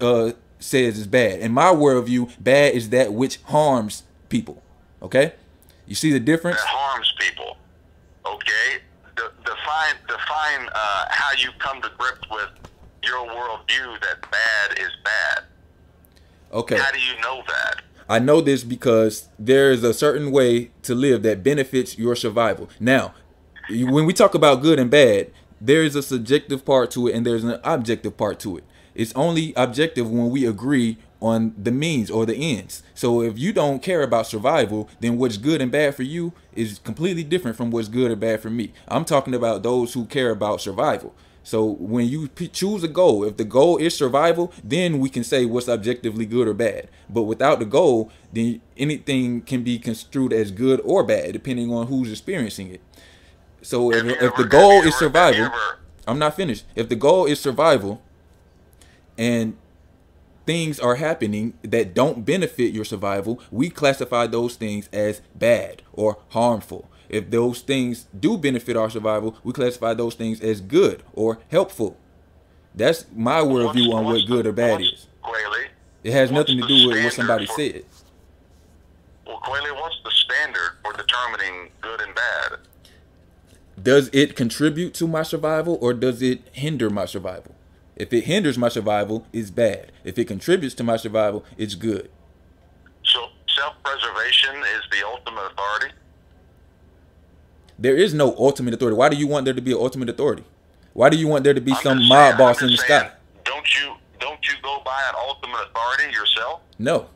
uh, 0.02 0.32
says 0.64 0.98
is 0.98 1.08
bad. 1.08 1.40
In 1.40 1.52
my 1.52 1.66
worldview, 1.66 2.32
bad 2.42 2.74
is 2.74 2.90
that 2.90 3.14
which 3.14 3.38
harms 3.44 4.04
people. 4.30 4.62
Okay? 5.02 5.34
You 5.86 5.96
see 5.96 6.12
the 6.12 6.20
difference? 6.20 6.58
that 6.58 6.68
harms 6.68 7.14
people. 7.20 7.58
Okay, 8.26 8.80
De- 9.16 9.32
define 9.44 9.96
define 10.08 10.70
uh, 10.74 11.06
how 11.10 11.34
you 11.38 11.50
come 11.60 11.82
to 11.82 11.92
grips 11.98 12.28
with 12.32 12.50
your 13.04 13.28
worldview 13.28 14.00
that 14.02 14.22
bad 14.32 14.80
is 14.80 14.92
bad. 15.04 15.44
Okay. 16.54 16.78
How 16.78 16.92
do 16.92 17.00
you 17.00 17.20
know 17.22 17.44
that? 17.48 17.82
I 18.08 18.20
know 18.20 18.42
this 18.42 18.64
because 18.64 19.28
there 19.38 19.72
is 19.72 19.84
a 19.84 19.94
certain 19.94 20.32
way 20.32 20.72
to 20.84 20.96
live 20.96 21.24
that 21.24 21.44
benefits 21.44 21.98
your 21.98 22.16
survival. 22.16 22.70
Now, 22.80 23.14
when 23.70 24.06
we 24.06 24.14
talk 24.14 24.36
about 24.36 24.62
good 24.62 24.80
and 24.80 24.90
bad, 24.90 25.32
there 25.60 25.84
is 25.84 25.96
a 25.96 26.04
subjective 26.04 26.66
part 26.66 26.92
to 26.92 27.08
it 27.08 27.16
and 27.16 27.26
there's 27.26 27.44
an 27.44 27.60
objective 27.64 28.18
part 28.18 28.40
to 28.42 28.58
it. 28.58 28.64
It's 28.96 29.14
only 29.16 29.54
objective 29.56 30.10
when 30.10 30.30
we 30.30 30.46
agree 30.46 30.98
on 31.22 31.54
the 31.58 31.72
means 31.72 32.12
or 32.12 32.26
the 32.26 32.36
ends. 32.36 32.84
So 32.94 33.22
if 33.22 33.40
you 33.40 33.54
don't 33.54 33.82
care 33.82 34.04
about 34.04 34.28
survival, 34.28 34.90
then 35.00 35.18
what's 35.18 35.38
good 35.38 35.62
and 35.62 35.72
bad 35.72 35.96
for 35.96 36.04
you 36.04 36.34
is 36.54 36.80
completely 36.80 37.24
different 37.24 37.56
from 37.56 37.72
what's 37.72 37.88
good 37.88 38.12
or 38.12 38.16
bad 38.18 38.42
for 38.42 38.50
me. 38.50 38.74
I'm 38.90 39.06
talking 39.06 39.34
about 39.34 39.64
those 39.64 39.94
who 39.94 40.06
care 40.06 40.32
about 40.32 40.60
survival. 40.60 41.16
So 41.44 41.66
when 41.66 42.08
you 42.08 42.28
p- 42.30 42.48
choose 42.48 42.84
a 42.84 42.88
goal, 42.88 43.24
if 43.24 43.38
the 43.38 43.44
goal 43.44 43.78
is 43.78 43.96
survival, 43.96 44.54
then 44.64 45.00
we 45.00 45.10
can 45.10 45.24
say 45.24 45.46
what's 45.46 45.68
objectively 45.68 46.26
good 46.26 46.48
or 46.48 46.54
bad. 46.54 46.90
But 47.10 47.24
without 47.24 47.60
the 47.60 47.66
goal, 47.66 48.12
then 48.32 48.62
anything 48.78 49.42
can 49.42 49.64
be 49.64 49.78
construed 49.80 50.34
as 50.34 50.52
good 50.52 50.82
or 50.84 51.04
bad 51.04 51.34
depending 51.34 51.72
on 51.72 51.88
who's 51.88 52.12
experiencing 52.12 52.70
it. 52.70 52.82
So 53.62 53.94
if, 53.94 54.06
if 54.22 54.36
the 54.36 54.44
goal 54.44 54.82
is 54.84 54.96
survival, 54.96 55.50
I'm 56.06 56.20
not 56.20 56.36
finished. 56.36 56.66
If 56.76 56.90
the 56.90 56.96
goal 56.96 57.26
is 57.26 57.40
survival 57.40 58.02
and 59.18 59.58
things 60.46 60.80
are 60.80 60.96
happening 60.96 61.54
that 61.62 61.94
don't 61.94 62.26
benefit 62.26 62.74
your 62.74 62.86
survival, 62.86 63.40
we 63.52 63.70
classify 63.70 64.28
those 64.28 64.56
things 64.56 64.90
as 64.92 65.22
bad 65.36 65.82
or 65.94 66.18
harmful. 66.30 66.90
If 67.10 67.30
those 67.30 67.62
things 67.62 68.08
do 68.18 68.38
benefit 68.38 68.76
our 68.76 68.90
survival, 68.90 69.38
we 69.44 69.54
classify 69.54 69.94
those 69.94 70.16
things 70.16 70.42
as 70.42 70.60
good 70.62 71.04
or 71.14 71.40
helpful. 71.50 71.98
That's 72.76 73.06
my 73.16 73.40
worldview 73.42 73.94
on 73.94 74.06
what 74.06 74.26
good 74.26 74.48
or 74.48 74.52
bad 74.52 74.82
is. 74.82 75.08
Quayle, 75.22 75.54
It 76.04 76.12
has 76.12 76.32
nothing 76.32 76.60
to 76.60 76.68
do 76.68 76.88
with 76.88 77.04
what 77.04 77.14
somebody 77.14 77.46
for- 77.46 77.56
said. 77.56 77.86
well, 79.28 79.38
Quayle, 79.38 79.76
what's 79.76 79.96
the 80.04 80.12
standard 80.12 80.72
for 80.84 80.92
determining 80.94 81.70
good 81.82 82.02
and 82.02 82.16
bad? 82.16 82.60
Does 83.82 84.10
it 84.12 84.36
contribute 84.36 84.94
to 84.96 85.08
my 85.08 85.24
survival 85.24 85.78
or 85.82 85.94
does 85.94 86.22
it 86.22 86.42
hinder 86.52 86.90
my 86.90 87.06
survival? 87.06 87.53
If 87.96 88.12
it 88.14 88.24
hinders 88.24 88.58
my 88.58 88.70
survival, 88.70 89.28
it's 89.32 89.52
bad. 89.52 89.92
If 90.04 90.18
it 90.18 90.26
contributes 90.26 90.74
to 90.76 90.84
my 90.84 90.98
survival, 90.98 91.46
it's 91.58 91.76
good. 91.76 92.10
So 93.04 93.28
self-preservation 93.56 94.56
is 94.58 94.82
the 94.92 95.06
ultimate 95.06 95.52
authority. 95.52 95.94
There 97.78 97.96
is 97.96 98.14
no 98.14 98.36
ultimate 98.38 98.74
authority. 98.74 98.96
Why 98.98 99.10
do 99.10 99.16
you 99.18 99.28
want 99.28 99.46
there 99.46 99.54
to 99.54 99.62
be 99.62 99.72
an 99.72 99.78
ultimate 99.78 100.10
authority? 100.10 100.44
Why 100.94 101.10
do 101.10 101.18
you 101.18 101.28
want 101.28 101.44
there 101.44 101.54
to 101.54 101.62
be 101.62 101.72
I'm 101.72 101.82
some 101.82 102.08
mob 102.08 102.10
saying- 102.10 102.38
boss 102.38 102.62
in 102.62 102.68
the 102.70 102.78
saying, 102.78 103.02
sky? 103.02 103.12
Don't 103.44 103.76
you 103.76 103.94
don't 104.20 104.40
you 104.48 104.54
go 104.62 104.82
by 104.86 105.00
an 105.10 105.16
ultimate 105.28 105.68
authority 105.70 106.12
yourself? 106.16 106.62
No. 106.80 107.08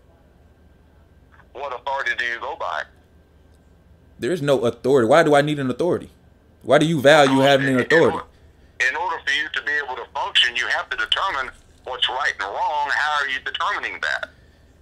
What 1.54 1.74
authority 1.74 2.12
do 2.18 2.26
you 2.26 2.40
go 2.40 2.56
by? 2.60 2.84
There 4.20 4.32
is 4.32 4.42
no 4.42 4.60
authority. 4.66 5.08
Why 5.08 5.24
do 5.24 5.36
I 5.36 5.42
need 5.42 5.60
an 5.60 5.70
authority? 5.70 6.10
Why 6.64 6.80
do 6.80 6.86
you 6.86 7.00
value 7.02 7.40
having 7.40 7.68
an 7.70 7.80
authority? 7.80 8.18
In 8.80 8.96
order 8.96 9.18
for 9.26 9.32
you 9.34 9.50
to 9.54 9.62
be 9.64 9.72
able 9.84 9.96
to 9.96 10.06
function, 10.14 10.56
you 10.56 10.68
have 10.68 10.90
to 10.90 10.98
determine 10.98 11.52
what's 11.86 12.08
right 12.10 12.34
and 12.40 12.50
wrong. 12.50 12.90
How 12.92 13.24
are 13.24 13.30
you 13.30 13.40
determining 13.44 14.00
that? 14.02 14.30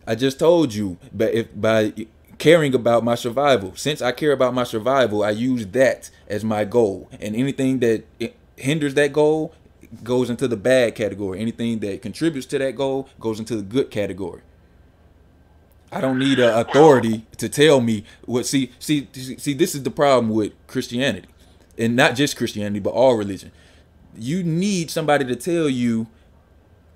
I 0.08 0.16
just 0.16 0.38
told 0.38 0.74
you, 0.74 0.98
but 1.14 1.34
if 1.34 1.48
by 1.56 1.94
caring 2.38 2.76
about 2.76 3.04
my 3.04 3.16
survival, 3.16 3.74
since 3.76 4.02
I 4.02 4.12
care 4.12 4.32
about 4.32 4.54
my 4.54 4.64
survival, 4.64 5.24
I 5.24 5.30
use 5.32 5.66
that 5.68 6.10
as 6.28 6.44
my 6.44 6.66
goal, 6.66 7.10
and 7.20 7.36
anything 7.36 7.80
that 7.80 8.04
hinders 8.58 8.94
that 8.96 9.14
goal 9.14 9.54
goes 10.04 10.30
into 10.30 10.48
the 10.48 10.58
bad 10.58 10.96
category. 10.96 11.40
Anything 11.40 11.80
that 11.80 12.02
contributes 12.02 12.46
to 12.48 12.60
that 12.60 12.76
goal 12.76 13.08
goes 13.20 13.40
into 13.40 13.56
the 13.56 13.62
good 13.62 13.90
category. 13.92 14.42
I 15.92 16.02
don't 16.02 16.20
need 16.20 16.40
a 16.40 16.60
authority 16.60 17.26
to 17.38 17.48
tell 17.48 17.80
me 17.80 18.04
what. 18.26 18.46
See, 18.46 18.72
see, 18.80 19.08
see. 19.14 19.54
This 19.54 19.76
is 19.76 19.84
the 19.84 19.92
problem 19.92 20.34
with 20.34 20.52
Christianity, 20.68 21.30
and 21.78 21.96
not 21.96 22.16
just 22.16 22.36
Christianity, 22.36 22.80
but 22.80 22.90
all 22.90 23.16
religion. 23.16 23.52
You 24.18 24.44
need 24.44 24.92
somebody 24.92 25.26
to 25.26 25.36
tell 25.36 25.70
you 25.70 26.08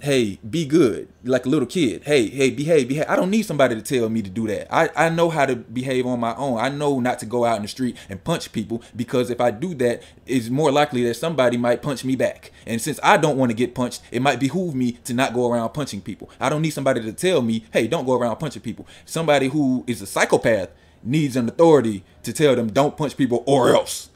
hey, 0.01 0.39
be 0.49 0.65
good, 0.65 1.09
like 1.23 1.45
a 1.45 1.49
little 1.49 1.65
kid. 1.65 2.03
Hey, 2.05 2.27
hey, 2.27 2.49
behave, 2.49 2.87
behave. 2.87 3.05
I 3.09 3.15
don't 3.15 3.29
need 3.29 3.43
somebody 3.43 3.75
to 3.75 3.81
tell 3.81 4.09
me 4.09 4.21
to 4.21 4.29
do 4.29 4.47
that. 4.47 4.73
I, 4.73 4.89
I 4.95 5.09
know 5.09 5.29
how 5.29 5.45
to 5.45 5.55
behave 5.55 6.05
on 6.05 6.19
my 6.19 6.35
own. 6.35 6.57
I 6.57 6.69
know 6.69 6.99
not 6.99 7.19
to 7.19 7.25
go 7.25 7.45
out 7.45 7.57
in 7.57 7.63
the 7.63 7.67
street 7.67 7.97
and 8.07 8.23
punch 8.23 8.51
people 8.51 8.81
because 8.95 9.29
if 9.29 9.41
I 9.41 9.51
do 9.51 9.73
that, 9.75 10.01
it's 10.25 10.49
more 10.49 10.71
likely 10.71 11.03
that 11.03 11.15
somebody 11.15 11.57
might 11.57 11.81
punch 11.81 12.05
me 12.05 12.15
back. 12.15 12.51
And 12.65 12.81
since 12.81 12.99
I 13.03 13.17
don't 13.17 13.37
want 13.37 13.51
to 13.51 13.55
get 13.55 13.75
punched, 13.75 14.01
it 14.11 14.21
might 14.21 14.39
behoove 14.39 14.73
me 14.73 14.93
to 15.03 15.13
not 15.13 15.33
go 15.33 15.51
around 15.51 15.69
punching 15.71 16.01
people. 16.01 16.29
I 16.39 16.49
don't 16.49 16.61
need 16.61 16.71
somebody 16.71 17.01
to 17.01 17.13
tell 17.13 17.41
me, 17.41 17.65
hey, 17.71 17.87
don't 17.87 18.05
go 18.05 18.13
around 18.17 18.37
punching 18.37 18.61
people. 18.61 18.87
Somebody 19.05 19.49
who 19.49 19.83
is 19.85 20.01
a 20.01 20.07
psychopath 20.07 20.69
needs 21.03 21.35
an 21.35 21.47
authority 21.47 22.03
to 22.23 22.33
tell 22.33 22.55
them 22.55 22.71
don't 22.71 22.95
punch 22.95 23.17
people 23.17 23.43
or 23.45 23.73
else. 23.73 24.09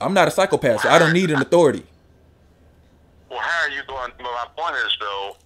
I'm 0.00 0.14
not 0.14 0.28
a 0.28 0.30
psychopath, 0.30 0.82
so 0.82 0.88
I 0.88 0.98
don't 0.98 1.12
need 1.12 1.30
an 1.30 1.40
authority. 1.40 1.84
Well, 3.34 3.42
how 3.42 3.66
are 3.66 3.70
you 3.70 3.82
going? 3.88 4.12
My 4.20 4.46
point 4.56 4.76
is 4.86 4.96
though, 5.00 5.36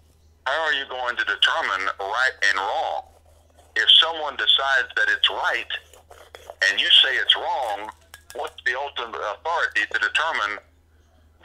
how 0.45 0.61
are 0.61 0.75
you 0.75 0.85
going 0.91 1.17
to 1.17 1.25
determine 1.25 1.89
right 1.99 2.37
and 2.51 2.59
wrong? 2.59 3.05
If 3.77 3.89
someone 4.05 4.37
decides 4.37 4.93
that 4.95 5.09
it's 5.09 5.31
right, 5.31 5.73
and 6.69 6.79
you 6.79 6.87
say 7.01 7.17
it's 7.17 7.35
wrong, 7.35 7.89
what's 8.35 8.61
the 8.67 8.79
ultimate 8.79 9.17
authority 9.17 9.89
to 9.91 9.99
determine 10.01 10.59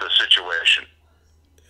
the 0.01 0.09
situation? 0.19 0.83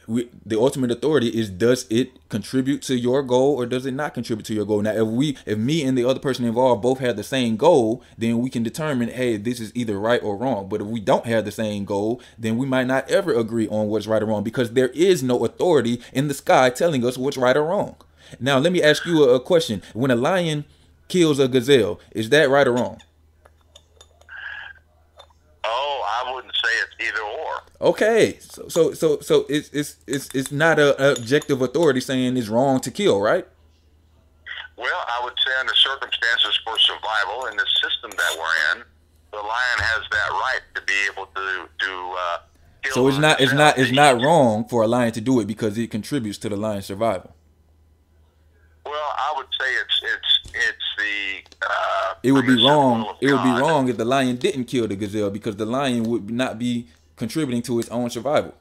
We, 0.08 0.30
the 0.46 0.60
ultimate 0.60 0.92
authority 0.92 1.28
is 1.28 1.50
does 1.50 1.86
it 1.90 2.28
contribute 2.30 2.82
to 2.84 2.98
your 2.98 3.24
goal 3.24 3.56
or 3.56 3.66
does 3.66 3.86
it 3.86 3.94
not 3.94 4.14
contribute 4.14 4.46
to 4.46 4.54
your 4.54 4.66
goal? 4.66 4.82
Now 4.82 4.92
if 4.92 5.08
we 5.08 5.38
if 5.46 5.58
me 5.58 5.84
and 5.84 5.98
the 5.98 6.06
other 6.06 6.20
person 6.20 6.46
involved 6.46 6.82
both 6.82 7.00
have 7.00 7.16
the 7.16 7.24
same 7.24 7.56
goal 7.58 8.04
then 8.18 8.40
we 8.40 8.50
can 8.50 8.64
determine 8.64 9.10
hey 9.10 9.38
this 9.38 9.60
is 9.60 9.72
either 9.76 10.00
right 10.00 10.22
or 10.24 10.36
wrong. 10.38 10.68
But 10.68 10.82
if 10.82 10.88
we 10.88 11.00
don't 11.00 11.26
have 11.26 11.46
the 11.46 11.52
same 11.52 11.86
goal 11.86 12.22
then 12.38 12.58
we 12.58 12.66
might 12.66 12.88
not 12.88 13.10
ever 13.10 13.34
agree 13.34 13.68
on 13.68 13.88
what's 13.88 14.08
right 14.08 14.22
or 14.22 14.26
wrong 14.26 14.44
because 14.44 14.72
there 14.72 14.90
is 14.90 15.24
no 15.24 15.46
authority 15.46 16.02
in 16.12 16.28
the 16.28 16.34
sky 16.34 16.70
telling 16.70 17.06
us 17.06 17.18
what's 17.18 17.38
right 17.38 17.56
or 17.56 17.64
wrong. 17.64 17.96
Now 18.40 18.58
let 18.58 18.74
me 18.74 18.82
ask 18.82 19.06
you 19.06 19.24
a, 19.24 19.36
a 19.36 19.40
question. 19.40 19.82
When 19.94 20.12
a 20.12 20.16
lion 20.16 20.66
kills 21.08 21.40
a 21.40 21.48
gazelle 21.48 22.00
is 22.12 22.30
that 22.30 22.50
right 22.50 22.68
or 22.68 22.74
wrong? 22.74 23.02
Oh, 25.66 26.04
I 26.06 26.34
wouldn't 26.34 26.53
say 26.64 26.70
it's 26.84 26.96
either 27.08 27.22
or. 27.22 27.64
okay 27.82 28.38
so 28.40 28.68
so 28.70 28.94
so, 28.94 29.20
so 29.20 29.46
it's 29.50 29.70
it's 29.74 29.98
it's 30.08 30.30
it's 30.34 30.52
not 30.52 30.80
a, 30.80 30.90
a 31.04 31.12
objective 31.14 31.62
authority 31.62 32.00
saying 32.00 32.38
it's 32.38 32.48
wrong 32.48 32.80
to 32.80 32.92
kill 32.92 33.20
right 33.22 33.48
Well, 34.78 35.02
I 35.08 35.22
would 35.24 35.38
say 35.46 35.52
under 35.60 35.76
circumstances 35.76 36.60
for 36.66 36.78
survival 36.80 37.46
in 37.52 37.58
the 37.58 37.66
system 37.84 38.10
that 38.18 38.34
we're 38.40 38.58
in, 38.72 38.84
the 39.32 39.38
lion 39.38 39.80
has 39.80 40.02
that 40.12 40.30
right 40.32 40.62
to 40.76 40.82
be 40.82 40.98
able 41.12 41.26
to 41.28 41.70
to. 41.86 41.92
Uh, 42.18 42.38
kill 42.84 42.94
So 42.94 43.08
it's 43.08 43.18
not 43.18 43.40
it's 43.40 43.54
not 43.54 43.78
it's 43.78 43.92
not 43.92 44.22
wrong 44.22 44.66
for 44.68 44.82
a 44.84 44.88
lion 44.88 45.12
to 45.14 45.22
do 45.22 45.40
it 45.40 45.46
because 45.46 45.78
it 45.78 45.92
contributes 45.92 46.38
to 46.40 46.50
the 46.50 46.58
lion's 46.58 46.86
survival. 46.86 47.36
Well, 48.86 48.94
I 49.28 49.34
would 49.38 49.48
say 49.60 49.70
it's 49.82 50.02
it's 50.14 50.33
it's 50.54 50.88
the. 50.98 51.66
Uh, 51.66 52.14
It 52.24 52.32
would 52.32 52.46
be 52.46 52.64
wrong. 52.64 53.16
It 53.22 53.32
would 53.32 53.44
be 53.44 53.52
wrong 53.62 53.90
if 53.90 53.98
the 53.98 54.06
lion 54.06 54.36
didn't 54.38 54.66
kill 54.66 54.88
the 54.88 54.96
gazelle 54.96 55.30
because 55.30 55.56
the 55.58 55.66
lion 55.66 56.04
would 56.04 56.30
not 56.30 56.58
be 56.60 56.88
contributing 57.16 57.62
to 57.64 57.80
its 57.80 57.90
own 57.90 58.10
survival. 58.10 58.54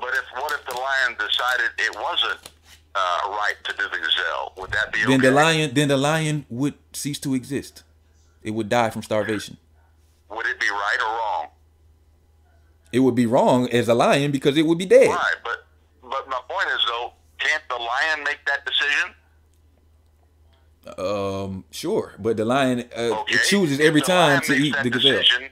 But 0.00 0.10
if 0.14 0.24
what 0.34 0.52
if 0.52 0.64
the 0.66 0.74
lion 0.74 1.14
decided 1.18 1.70
it 1.78 1.94
wasn't 1.94 2.50
uh, 2.94 3.20
right 3.28 3.54
to 3.64 3.72
do 3.76 3.84
the 3.84 3.98
gazelle? 3.98 4.52
Would 4.58 4.70
that 4.72 4.92
be 4.92 5.00
Then 5.00 5.20
okay? 5.20 5.28
the 5.28 5.30
lion 5.30 5.74
then 5.74 5.88
the 5.88 5.96
lion 5.96 6.46
would 6.48 6.74
cease 6.92 7.18
to 7.20 7.34
exist. 7.34 7.82
It 8.42 8.50
would 8.52 8.68
die 8.68 8.90
from 8.90 9.02
starvation. 9.02 9.56
Would 10.30 10.46
it 10.46 10.58
be 10.58 10.68
right 10.68 10.98
or 11.00 11.12
wrong? 11.18 11.46
It 12.92 13.00
would 13.00 13.14
be 13.14 13.26
wrong 13.26 13.68
as 13.70 13.88
a 13.88 13.94
lion 13.94 14.30
because 14.32 14.56
it 14.56 14.66
would 14.66 14.78
be 14.78 14.86
dead. 14.86 15.08
Right, 15.08 15.36
but 15.44 15.66
but 16.02 16.28
my 16.28 16.40
point 16.48 16.68
is 16.76 16.82
though, 16.86 17.12
can't 17.38 17.62
the 17.68 17.76
lion 17.76 18.24
make 18.24 18.40
that 18.46 18.66
decision? 18.66 19.14
Um, 20.98 21.64
sure, 21.70 22.14
but 22.18 22.36
the 22.36 22.44
lion 22.44 22.80
uh, 22.96 23.20
Okay. 23.20 23.34
it 23.34 23.42
chooses 23.44 23.78
every 23.80 24.00
time 24.02 24.40
to 24.42 24.54
eat 24.54 24.74
the 24.82 24.90
gazelle. 24.90 25.18
decision- 25.18 25.48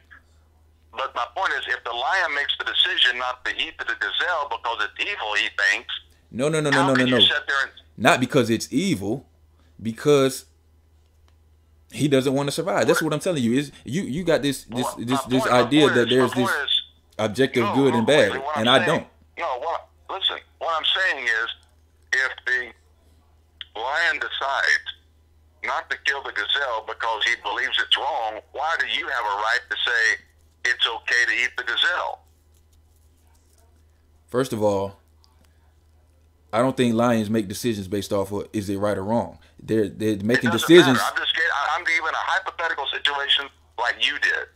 But 0.93 1.15
my 1.15 1.25
point 1.37 1.53
is, 1.53 1.65
if 1.69 1.83
the 1.85 1.93
lion 1.93 2.35
makes 2.35 2.53
the 2.59 2.65
decision 2.65 3.17
not 3.19 3.45
to 3.45 3.53
eat 3.57 3.79
the 3.79 3.85
gazelle 3.85 4.49
because 4.51 4.85
it's 4.85 5.09
evil, 5.11 5.35
he 5.35 5.49
thinks. 5.57 5.95
No, 6.33 6.49
no, 6.49 6.61
no, 6.61 6.71
no, 6.71 6.87
no, 6.89 6.95
no, 6.95 7.05
no. 7.05 7.17
you 7.19 7.27
sit 7.27 7.47
there 7.47 7.63
and 7.63 7.71
Not 7.97 8.19
because 8.21 8.51
it's 8.51 8.67
evil, 8.73 9.27
because 9.81 10.47
he 11.93 12.09
doesn't 12.09 12.33
want 12.35 12.49
to 12.49 12.53
survive. 12.53 12.87
That's 12.89 13.01
what 13.03 13.13
I'm 13.13 13.21
telling 13.21 13.43
you. 13.43 13.53
Is 13.53 13.71
you 13.85 14.03
you 14.03 14.25
got 14.25 14.43
this 14.43 14.65
this 14.65 14.85
Well, 14.85 14.97
this 14.99 15.23
this 15.25 15.43
point- 15.43 15.53
idea 15.55 15.91
that 15.91 16.09
is- 16.09 16.11
there's 16.11 16.33
this 16.33 16.51
is- 16.51 16.83
objective 17.19 17.65
No, 17.65 17.75
good 17.75 17.93
no, 17.93 17.99
and 17.99 18.07
bad, 18.07 18.33
and 18.57 18.69
I'm 18.69 18.83
I 18.83 18.87
don't. 18.87 19.07
No, 19.39 19.59
what 19.61 19.89
listen, 20.11 20.39
what 20.59 20.77
I'm 20.77 20.85
saying 20.97 21.25
is, 21.27 21.49
if 22.15 22.33
the 22.47 23.81
lion 23.81 24.19
decides 24.19 24.87
not 25.65 25.91
to 25.91 25.97
kill 26.05 26.23
the 26.23 26.33
gazelle 26.33 26.85
because 26.87 27.25
he 27.25 27.35
believes 27.43 27.79
it's 27.79 27.97
wrong, 27.97 28.41
why 28.53 28.77
do 28.79 28.87
you 28.87 29.07
have 29.07 29.25
a 29.25 29.37
right 29.37 29.61
to 29.71 29.77
say 29.77 30.23
it's 30.65 30.87
okay 30.87 31.25
to 31.27 31.33
eat 31.33 31.51
the 31.57 31.65
gazelle? 31.65 32.25
First 34.29 34.53
of 34.53 34.63
all, 34.63 35.01
I 36.53 36.63
don't 36.63 36.77
think 36.77 36.95
lions 36.95 37.31
make 37.31 37.49
decisions 37.49 37.89
based 37.89 38.13
off 38.13 38.33
of 38.33 38.49
is 38.53 38.69
it 38.69 38.79
right 38.79 38.97
or 38.97 39.05
wrong. 39.05 39.39
They're 39.63 39.89
they're 39.89 40.17
making 40.19 40.51
decisions. 40.51 40.99
matter. 40.99 41.01
I'm 41.01 41.17
just 41.17 41.35
I'm 41.75 41.85
giving 41.85 42.13
a 42.13 42.25
hypothetical 42.27 42.87
situation 42.93 43.47
like 43.79 43.97
you 44.05 44.19
did. 44.19 44.47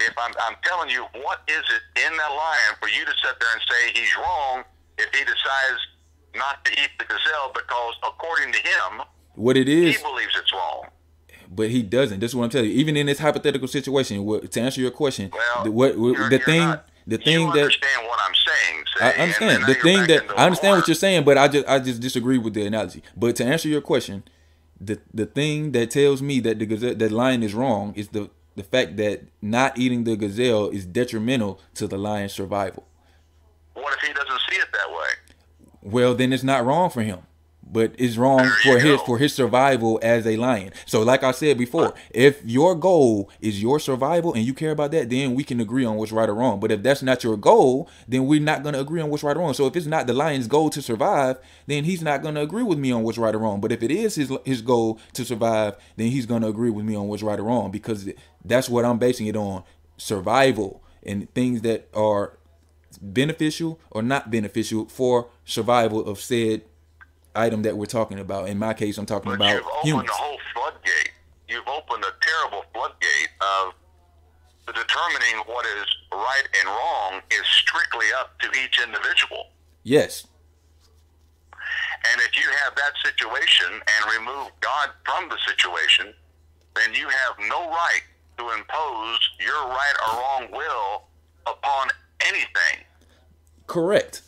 If 0.00 0.14
I'm, 0.18 0.32
I'm 0.40 0.56
telling 0.64 0.90
you, 0.90 1.06
what 1.22 1.42
is 1.46 1.62
it 1.62 1.82
in 2.06 2.16
that 2.16 2.32
lion 2.32 2.72
for 2.80 2.88
you 2.88 3.04
to 3.04 3.14
sit 3.22 3.38
there 3.38 3.52
and 3.52 3.62
say 3.68 4.00
he's 4.00 4.14
wrong 4.16 4.64
if 4.98 5.10
he 5.14 5.24
decides 5.24 5.80
not 6.34 6.64
to 6.64 6.72
eat 6.72 6.90
the 6.98 7.04
gazelle 7.04 7.52
because, 7.54 7.94
according 8.02 8.52
to 8.52 8.58
him, 8.58 9.02
What 9.34 9.56
it 9.56 9.66
he 9.68 9.80
believes 9.80 10.36
it's 10.36 10.52
wrong. 10.52 10.86
but 11.50 11.70
he 11.70 11.82
doesn't. 11.82 12.20
This 12.20 12.30
is 12.32 12.34
what 12.36 12.44
I'm 12.44 12.50
telling 12.50 12.70
you. 12.70 12.76
Even 12.76 12.96
in 12.96 13.06
this 13.06 13.18
hypothetical 13.18 13.68
situation, 13.68 14.24
what, 14.24 14.50
to 14.52 14.60
answer 14.60 14.80
your 14.80 14.90
question, 14.90 15.30
Well, 15.32 15.64
the, 15.64 15.70
what, 15.70 15.94
the 16.30 16.38
thing, 16.38 16.60
not- 16.60 16.88
the 17.06 17.18
thing 17.18 17.46
that 17.52 17.58
understand 17.62 18.06
what 18.06 18.18
I'm 18.26 18.34
saying. 18.34 18.84
see, 18.98 19.04
I 19.04 19.10
understand 19.22 19.64
the 19.66 19.74
thing 19.74 20.06
that 20.06 20.24
I 20.38 20.44
understand 20.46 20.76
what 20.78 20.86
you're 20.88 20.94
saying, 20.94 21.24
but 21.24 21.36
I 21.38 21.48
just 21.48 21.66
I 21.68 21.78
just 21.80 22.00
disagree 22.00 22.38
with 22.38 22.54
the 22.54 22.64
analogy. 22.66 23.02
But 23.16 23.34
to 23.36 23.44
answer 23.44 23.68
your 23.68 23.80
question, 23.80 24.22
the 24.80 25.00
the 25.12 25.26
thing 25.26 25.72
that 25.72 25.90
tells 25.90 26.22
me 26.22 26.38
that 26.40 26.58
the 26.60 26.66
gazelle 26.66 26.94
that 26.94 27.10
lion 27.10 27.42
is 27.42 27.54
wrong 27.54 27.92
is 27.96 28.08
the 28.08 28.30
the 28.54 28.62
fact 28.62 28.96
that 28.98 29.22
not 29.40 29.76
eating 29.78 30.04
the 30.04 30.14
gazelle 30.14 30.68
is 30.68 30.84
detrimental 30.86 31.58
to 31.74 31.88
the 31.88 31.96
lion's 31.98 32.32
survival. 32.34 32.84
What 33.74 33.94
if 33.94 34.00
he 34.06 34.12
doesn't 34.12 34.40
see 34.48 34.56
it 34.56 34.68
that 34.72 34.90
way? 34.90 35.08
Well, 35.82 36.14
then 36.14 36.32
it's 36.32 36.42
not 36.44 36.64
wrong 36.64 36.90
for 36.90 37.02
him. 37.02 37.20
But 37.72 37.94
it's 37.98 38.18
wrong 38.18 38.46
for 38.62 38.78
his 38.78 38.98
go. 38.98 39.04
for 39.06 39.18
his 39.18 39.34
survival 39.34 39.98
as 40.02 40.26
a 40.26 40.36
lion. 40.36 40.72
So, 40.84 41.02
like 41.02 41.24
I 41.24 41.32
said 41.32 41.56
before, 41.56 41.94
if 42.10 42.44
your 42.44 42.74
goal 42.74 43.30
is 43.40 43.62
your 43.62 43.80
survival 43.80 44.34
and 44.34 44.44
you 44.44 44.52
care 44.52 44.72
about 44.72 44.90
that, 44.92 45.08
then 45.08 45.34
we 45.34 45.42
can 45.42 45.58
agree 45.58 45.84
on 45.84 45.96
what's 45.96 46.12
right 46.12 46.28
or 46.28 46.34
wrong. 46.34 46.60
But 46.60 46.70
if 46.70 46.82
that's 46.82 47.02
not 47.02 47.24
your 47.24 47.38
goal, 47.38 47.88
then 48.06 48.26
we're 48.26 48.40
not 48.40 48.62
going 48.62 48.74
to 48.74 48.80
agree 48.80 49.00
on 49.00 49.08
what's 49.08 49.22
right 49.22 49.36
or 49.36 49.40
wrong. 49.40 49.54
So, 49.54 49.66
if 49.66 49.74
it's 49.74 49.86
not 49.86 50.06
the 50.06 50.12
lion's 50.12 50.46
goal 50.46 50.68
to 50.70 50.82
survive, 50.82 51.38
then 51.66 51.84
he's 51.84 52.02
not 52.02 52.22
going 52.22 52.34
to 52.34 52.42
agree 52.42 52.62
with 52.62 52.78
me 52.78 52.92
on 52.92 53.02
what's 53.02 53.18
right 53.18 53.34
or 53.34 53.38
wrong. 53.38 53.60
But 53.60 53.72
if 53.72 53.82
it 53.82 53.90
is 53.90 54.14
his 54.14 54.30
his 54.44 54.60
goal 54.60 55.00
to 55.14 55.24
survive, 55.24 55.76
then 55.96 56.08
he's 56.08 56.26
going 56.26 56.42
to 56.42 56.48
agree 56.48 56.70
with 56.70 56.84
me 56.84 56.94
on 56.94 57.08
what's 57.08 57.22
right 57.22 57.40
or 57.40 57.44
wrong 57.44 57.70
because 57.70 58.08
that's 58.44 58.68
what 58.68 58.84
I'm 58.84 58.98
basing 58.98 59.26
it 59.26 59.36
on: 59.36 59.64
survival 59.96 60.82
and 61.02 61.32
things 61.34 61.62
that 61.62 61.88
are 61.94 62.38
beneficial 63.00 63.80
or 63.90 64.02
not 64.02 64.30
beneficial 64.30 64.86
for 64.86 65.30
survival 65.44 66.04
of 66.04 66.20
said 66.20 66.62
item 67.34 67.62
that 67.62 67.76
we're 67.76 67.86
talking 67.86 68.18
about. 68.18 68.48
In 68.48 68.58
my 68.58 68.74
case, 68.74 68.98
I'm 68.98 69.06
talking 69.06 69.30
But 69.30 69.36
about 69.36 69.54
you've 69.54 69.66
opened 69.66 69.84
humans. 69.84 70.08
a 70.10 70.12
whole 70.12 70.38
floodgate. 70.54 71.10
You've 71.48 71.68
opened 71.68 72.04
a 72.04 72.12
terrible 72.20 72.64
floodgate 72.74 73.28
of 73.40 73.74
the 74.66 74.72
determining 74.72 75.44
what 75.46 75.66
is 75.66 75.86
right 76.12 76.44
and 76.60 76.68
wrong 76.68 77.20
is 77.30 77.44
strictly 77.46 78.06
up 78.18 78.38
to 78.40 78.48
each 78.64 78.80
individual. 78.82 79.48
Yes, 79.82 80.26
And 82.10 82.20
if 82.20 82.36
you 82.36 82.50
have 82.64 82.74
that 82.76 82.92
situation 83.04 83.66
and 83.72 84.12
remove 84.18 84.50
God 84.60 84.90
from 85.04 85.28
the 85.28 85.36
situation, 85.46 86.12
then 86.74 86.94
you 86.94 87.06
have 87.08 87.34
no 87.48 87.68
right 87.70 88.02
to 88.38 88.44
impose 88.50 89.18
your 89.40 89.68
right 89.68 89.94
or 90.08 90.18
wrong 90.20 90.48
will 90.52 91.02
upon 91.46 91.88
anything. 92.20 92.84
correct. 93.66 94.22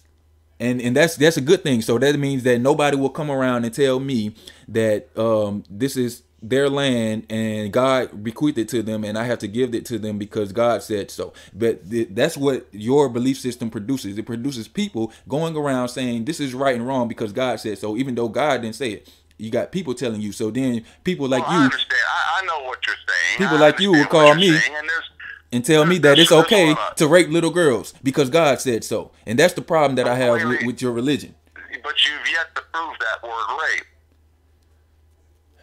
And 0.61 0.81
and 0.81 0.97
that's 0.97 1.17
that's 1.17 1.37
a 1.37 1.41
good 1.41 1.63
thing. 1.63 1.83
So 1.83 1.99
that 1.99 2.19
means 2.19 2.45
that 2.45 2.61
nobody 2.61 2.97
will 2.97 3.11
come 3.11 3.31
around 3.31 3.65
and 3.65 3.75
tell 3.75 3.99
me 3.99 4.35
that 4.69 5.09
um 5.19 5.65
this 5.69 5.97
is 5.97 6.23
their 6.43 6.69
land 6.69 7.27
and 7.31 7.73
God 7.73 8.23
bequeathed 8.23 8.59
it 8.59 8.69
to 8.69 8.83
them 8.83 9.03
and 9.03 9.17
I 9.17 9.25
have 9.25 9.39
to 9.39 9.49
give 9.49 9.75
it 9.75 9.87
to 9.87 9.99
them 9.99 10.19
because 10.19 10.53
God 10.53 10.83
said 10.83 11.11
so. 11.11 11.33
But 11.55 11.91
th- 11.91 12.09
that's 12.11 12.37
what 12.37 12.67
your 12.71 13.09
belief 13.09 13.39
system 13.39 13.71
produces. 13.71 14.19
It 14.19 14.27
produces 14.27 14.69
people 14.69 15.13
going 15.27 15.57
around 15.57 15.89
saying 15.89 16.27
this 16.27 16.41
is 16.41 16.55
right 16.55 16.77
and 16.77 16.87
wrong 16.87 17.09
because 17.09 17.33
God 17.33 17.61
said 17.61 17.79
so, 17.79 17.97
even 17.97 18.15
though 18.15 18.29
God 18.29 18.63
didn't 18.63 18.77
say 18.77 18.91
it. 18.91 19.09
You 19.37 19.51
got 19.51 19.73
people 19.73 19.95
telling 19.95 20.21
you. 20.21 20.31
So 20.31 20.51
then 20.51 20.85
people 21.03 21.27
like 21.29 21.43
Well, 21.43 21.51
I 21.51 21.59
you 21.59 21.65
understand. 21.65 22.01
I, 22.09 22.41
I 22.43 22.47
know 22.47 22.67
what 22.67 22.79
you're 22.87 22.95
saying. 22.95 23.39
People 23.39 23.57
I 23.57 23.61
like 23.61 23.81
you 23.81 23.91
will 23.91 24.07
call 24.07 24.35
me 24.37 24.51
saying, 24.57 24.77
and 24.77 24.89
there's, 24.89 25.11
and 25.55 25.65
tell 25.65 25.87
me 25.87 25.99
that 25.99 26.19
it's 26.19 26.33
okay 26.33 26.75
to 26.97 27.07
rape 27.07 27.29
little 27.29 27.51
girls 27.51 27.95
because 28.03 28.29
God 28.29 28.61
said 28.61 28.83
so. 28.83 29.13
And 29.25 29.39
that's 29.39 29.55
the 29.55 29.63
problem 29.63 29.95
that 29.97 30.09
I 30.09 30.17
have 30.17 30.43
with, 30.43 30.67
with 30.67 30.83
your 30.83 30.93
religion. 30.93 31.35
but 31.55 32.05
you've 32.05 32.29
yet 32.31 32.55
to 32.57 32.63
prove 32.73 32.95
that 32.99 33.27
word 33.27 33.59
rape. 33.63 33.85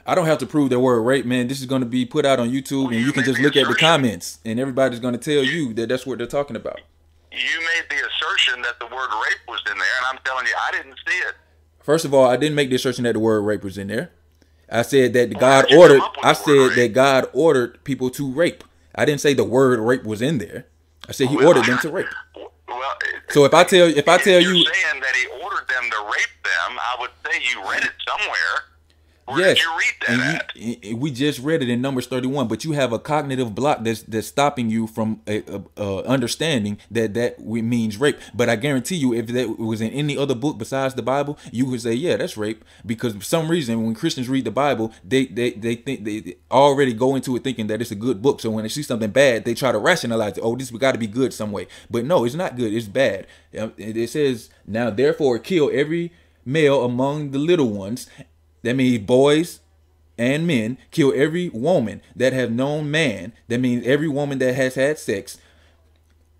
I 0.05 0.15
don't 0.15 0.25
have 0.25 0.39
to 0.39 0.45
prove 0.45 0.69
that 0.71 0.79
word 0.79 1.01
rape, 1.01 1.25
man. 1.25 1.47
This 1.47 1.59
is 1.59 1.65
going 1.65 1.81
to 1.81 1.87
be 1.87 2.05
put 2.05 2.25
out 2.25 2.39
on 2.39 2.49
YouTube, 2.49 2.87
and 2.87 2.95
you 2.95 3.05
you 3.05 3.11
can 3.11 3.23
just 3.23 3.39
look 3.39 3.55
at 3.55 3.67
the 3.67 3.75
comments, 3.75 4.39
and 4.45 4.59
everybody's 4.59 4.99
going 4.99 5.13
to 5.13 5.19
tell 5.19 5.43
you 5.43 5.73
that 5.73 5.89
that's 5.89 6.05
what 6.05 6.17
they're 6.17 6.27
talking 6.27 6.55
about. 6.55 6.79
You 7.31 7.59
made 7.59 7.83
the 7.89 8.07
assertion 8.07 8.61
that 8.63 8.79
the 8.79 8.85
word 8.85 9.09
rape 9.09 9.39
was 9.47 9.61
in 9.69 9.77
there, 9.77 9.87
and 9.99 10.05
I'm 10.07 10.19
telling 10.25 10.47
you, 10.47 10.53
I 10.67 10.71
didn't 10.71 10.97
see 11.07 11.17
it. 11.17 11.35
First 11.81 12.05
of 12.05 12.13
all, 12.13 12.25
I 12.25 12.37
didn't 12.37 12.55
make 12.55 12.69
the 12.69 12.75
assertion 12.75 13.03
that 13.03 13.13
the 13.13 13.19
word 13.19 13.41
rape 13.41 13.63
was 13.63 13.77
in 13.77 13.87
there. 13.87 14.11
I 14.69 14.83
said 14.83 15.13
that 15.13 15.37
God 15.37 15.71
ordered. 15.73 15.99
come 15.99 16.07
up 16.07 16.15
with 16.17 16.25
I 16.25 16.33
said 16.33 16.75
that? 16.75 16.93
God 16.93 17.27
ordered 17.33 17.83
people 17.83 18.09
to 18.11 18.31
rape. 18.31 18.63
I 19.01 19.05
didn't 19.05 19.21
say 19.21 19.33
the 19.33 19.43
word 19.43 19.79
rape 19.79 20.03
was 20.03 20.21
in 20.21 20.37
there. 20.37 20.67
I 21.09 21.11
said 21.11 21.29
He 21.29 21.35
Well, 21.35 21.47
ordered 21.47 21.65
them 21.65 21.79
to 21.79 21.89
rape. 21.89 22.05
Well, 22.35 22.51
So 23.29 23.45
if 23.45 23.53
I 23.53 23.63
tell 23.63 23.89
you 23.89 23.95
if 23.95 24.07
I 24.07 24.19
tell 24.19 24.39
you're 24.39 24.53
you 24.53 24.63
saying 24.63 25.01
that 25.01 25.15
he 25.15 25.25
ordered 25.41 25.67
them 25.67 25.89
to 25.89 25.97
rape 26.05 26.35
them, 26.43 26.77
I 26.77 26.97
would 26.99 27.09
say 27.25 27.41
you 27.51 27.67
read 27.67 27.83
it 27.83 27.91
somewhere. 28.07 28.53
Yes, 29.37 29.59
you 29.59 29.69
read 29.77 29.93
that 30.01 30.09
and 30.09 30.21
at? 30.21 30.55
you, 30.55 30.97
we 30.97 31.11
just 31.11 31.39
read 31.39 31.61
it 31.61 31.69
in 31.69 31.81
Numbers 31.81 32.07
thirty-one. 32.07 32.47
But 32.47 32.63
you 32.63 32.73
have 32.73 32.91
a 32.91 32.99
cognitive 32.99 33.55
block 33.55 33.83
that's 33.83 34.03
that's 34.03 34.27
stopping 34.27 34.69
you 34.69 34.87
from 34.87 35.21
a, 35.27 35.43
a, 35.47 35.61
a 35.77 36.03
understanding 36.03 36.77
that 36.89 37.13
that 37.13 37.39
means 37.45 37.97
rape. 37.97 38.17
But 38.33 38.49
I 38.49 38.55
guarantee 38.55 38.95
you, 38.95 39.13
if 39.13 39.27
that 39.27 39.57
was 39.59 39.81
in 39.81 39.91
any 39.91 40.17
other 40.17 40.35
book 40.35 40.57
besides 40.57 40.95
the 40.95 41.01
Bible, 41.01 41.37
you 41.51 41.65
would 41.67 41.81
say, 41.81 41.93
yeah, 41.93 42.17
that's 42.17 42.37
rape. 42.37 42.65
Because 42.85 43.13
for 43.13 43.23
some 43.23 43.49
reason, 43.49 43.83
when 43.83 43.95
Christians 43.95 44.27
read 44.27 44.45
the 44.45 44.51
Bible, 44.51 44.91
they 45.03 45.25
they 45.25 45.51
they 45.51 45.75
think 45.75 46.03
they 46.03 46.35
already 46.49 46.93
go 46.93 47.15
into 47.15 47.35
it 47.35 47.43
thinking 47.43 47.67
that 47.67 47.81
it's 47.81 47.91
a 47.91 47.95
good 47.95 48.21
book. 48.21 48.41
So 48.41 48.49
when 48.49 48.63
they 48.63 48.69
see 48.69 48.83
something 48.83 49.11
bad, 49.11 49.45
they 49.45 49.53
try 49.53 49.71
to 49.71 49.77
rationalize 49.79 50.37
it. 50.37 50.41
Oh, 50.43 50.55
this 50.55 50.71
got 50.71 50.93
to 50.93 50.97
be 50.97 51.07
good 51.07 51.33
some 51.33 51.51
way. 51.51 51.67
But 51.89 52.05
no, 52.05 52.25
it's 52.25 52.35
not 52.35 52.57
good. 52.57 52.73
It's 52.73 52.87
bad. 52.87 53.27
It 53.53 54.09
says 54.09 54.49
now, 54.65 54.89
therefore, 54.89 55.37
kill 55.39 55.69
every 55.71 56.11
male 56.43 56.83
among 56.83 57.31
the 57.31 57.37
little 57.37 57.69
ones. 57.69 58.07
That 58.63 58.75
means 58.75 59.05
boys 59.05 59.59
and 60.17 60.45
men 60.45 60.77
kill 60.91 61.13
every 61.15 61.49
woman 61.49 62.01
that 62.15 62.33
have 62.33 62.51
known 62.51 62.91
man. 62.91 63.33
That 63.47 63.59
means 63.59 63.85
every 63.85 64.07
woman 64.07 64.39
that 64.39 64.55
has 64.55 64.75
had 64.75 64.99
sex. 64.99 65.37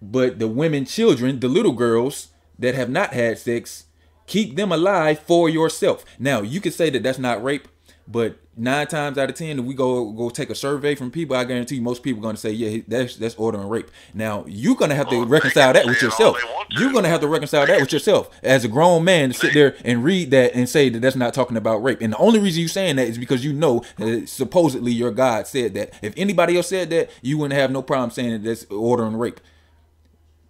But 0.02 0.40
the 0.40 0.48
women, 0.48 0.86
children, 0.86 1.40
the 1.40 1.48
little 1.48 1.74
girls 1.74 2.30
that 2.60 2.76
have 2.76 2.90
not 2.90 3.14
had 3.14 3.38
sex, 3.38 3.86
keep 4.28 4.56
them 4.56 4.72
alive 4.72 5.20
for 5.20 5.50
yourself. 5.50 6.06
Now 6.20 6.42
you 6.42 6.62
could 6.62 6.74
say 6.74 6.90
that 6.92 7.04
that's 7.04 7.20
not 7.20 7.44
rape, 7.44 7.68
but 8.08 8.38
nine 8.58 8.88
times 8.88 9.18
out 9.18 9.30
of 9.30 9.36
ten, 9.36 9.60
if 9.60 9.66
we 9.66 9.74
go 9.74 10.12
go 10.12 10.30
take 10.30 10.50
a 10.50 10.56
survey 10.56 10.96
from 10.96 11.12
people, 11.12 11.36
I 11.36 11.44
guarantee 11.44 11.76
you 11.76 11.82
most 11.82 12.04
people 12.04 12.20
are 12.20 12.24
going 12.24 12.36
to 12.36 12.42
say, 12.42 12.52
yeah, 12.52 12.82
that's 12.88 13.16
that's 13.16 13.36
ordering 13.36 13.68
rape. 13.70 13.90
Now 14.14 14.44
you're 14.48 14.76
going 14.76 14.90
to 14.90 14.96
have 14.96 15.10
to 15.10 15.18
Well, 15.18 15.26
they 15.26 15.32
reconcile 15.32 15.74
that 15.74 15.86
with 15.86 15.98
say 16.00 16.08
it 16.08 16.12
all 16.20 16.34
yourself. 16.34 16.68
to. 16.70 16.80
You're 16.80 16.92
going 16.92 17.04
to 17.04 17.10
have 17.10 17.22
to 17.22 17.28
reconcile 17.28 17.66
that 17.68 17.80
with 17.80 17.92
yourself 17.94 18.30
as 18.44 18.66
a 18.66 18.68
grown 18.68 19.04
man 19.04 19.30
to 19.32 19.34
sit 19.38 19.54
there 19.54 19.76
and 19.86 20.04
read 20.04 20.32
that 20.32 20.54
and 20.54 20.68
say 20.68 20.90
that 20.90 21.00
that's 21.02 21.16
not 21.16 21.34
talking 21.34 21.58
about 21.58 21.78
rape. 21.84 22.02
And 22.02 22.14
the 22.14 22.18
only 22.18 22.40
reason 22.40 22.60
you're 22.62 22.70
saying 22.70 22.98
that 22.98 23.08
is 23.08 23.18
because 23.18 23.44
you 23.46 23.54
know 23.54 23.84
that 23.98 24.28
supposedly 24.30 24.92
your 24.92 25.12
God 25.12 25.48
said 25.48 25.74
that. 25.76 25.94
If 26.02 26.14
anybody 26.18 26.58
else 26.58 26.68
said 26.68 26.90
that, 26.90 27.10
you 27.22 27.38
wouldn't 27.38 27.60
have 27.60 27.72
no 27.72 27.82
problem 27.82 28.10
saying 28.12 28.32
that 28.32 28.44
that's 28.44 28.66
ordering 28.66 29.16
rape. 29.16 29.40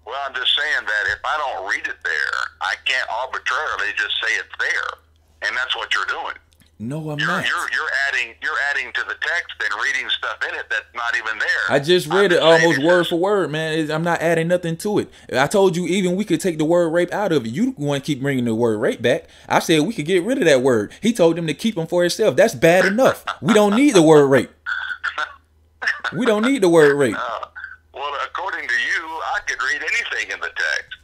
Well, 0.06 0.20
I'm 0.28 0.34
just 0.34 0.56
saying 0.58 0.86
that 0.86 1.12
if 1.14 1.20
I 1.24 1.38
don't 1.38 1.70
read 1.70 1.88
it 1.88 1.96
there, 2.04 2.40
I 2.62 2.76
can't 2.86 3.08
arbitrarily 3.10 3.94
just 3.96 4.14
say 4.22 4.34
it's 4.34 4.50
there, 4.60 5.48
and 5.48 5.56
that's 5.56 5.76
what 5.76 5.94
you're 5.94 6.06
doing. 6.06 6.36
No, 6.82 7.12
I'm 7.12 7.20
You're 7.20 7.28
not. 7.28 7.48
you're 7.48 7.70
you're 7.72 7.90
adding 8.08 8.34
you're 8.42 8.58
adding 8.72 8.92
to 8.94 9.02
the 9.02 9.14
text 9.22 9.54
and 9.64 9.82
reading 9.84 10.10
stuff 10.10 10.38
in 10.50 10.56
it 10.56 10.66
that's 10.68 10.88
not 10.96 11.16
even 11.16 11.38
there. 11.38 11.48
I 11.70 11.78
just 11.78 12.10
I'm 12.10 12.18
read 12.18 12.32
it 12.32 12.40
almost 12.40 12.82
word 12.82 13.06
for 13.06 13.20
word, 13.20 13.52
man. 13.52 13.92
I'm 13.92 14.04
not 14.04 14.20
adding 14.20 14.48
nothing 14.48 14.76
to 14.78 14.98
it. 14.98 15.10
I 15.32 15.46
told 15.46 15.76
you 15.78 15.86
even 15.86 16.16
we 16.16 16.26
could 16.26 16.42
take 16.42 16.58
the 16.58 16.66
word 16.66 16.90
rape 16.90 17.14
out 17.14 17.32
of 17.32 17.46
it. 17.46 17.50
You 17.50 17.76
want 17.78 18.04
to 18.04 18.08
keep 18.08 18.20
bringing 18.20 18.46
the 18.46 18.56
word 18.56 18.80
rape 18.80 19.00
back. 19.00 19.26
I 19.48 19.60
said 19.60 19.82
we 19.82 19.94
could 19.94 20.06
get 20.06 20.24
rid 20.24 20.40
of 20.40 20.46
that 20.46 20.64
word. 20.64 20.92
He 21.02 21.14
told 21.14 21.36
them 21.36 21.46
to 21.46 21.54
keep 21.54 21.76
them 21.76 21.86
for 21.86 22.02
himself. 22.02 22.36
That's 22.36 22.56
bad 22.56 22.86
enough. 22.86 23.24
We 23.42 23.54
don't 23.54 23.76
need 23.76 23.94
the 23.94 24.02
word 24.02 24.26
rape. 24.26 24.50
We 26.14 26.26
don't 26.26 26.44
need 26.44 26.64
the 26.64 26.70
word 26.70 26.96
rape. 26.98 27.16
Uh, 27.32 27.48
well, 27.94 28.12
according 28.26 28.68
to 28.68 28.74
you, 28.74 29.04
I 29.36 29.40
could 29.46 29.62
read 29.62 29.82
anything 29.82 30.32
in 30.32 30.40
the 30.40 30.48
text. 30.48 30.98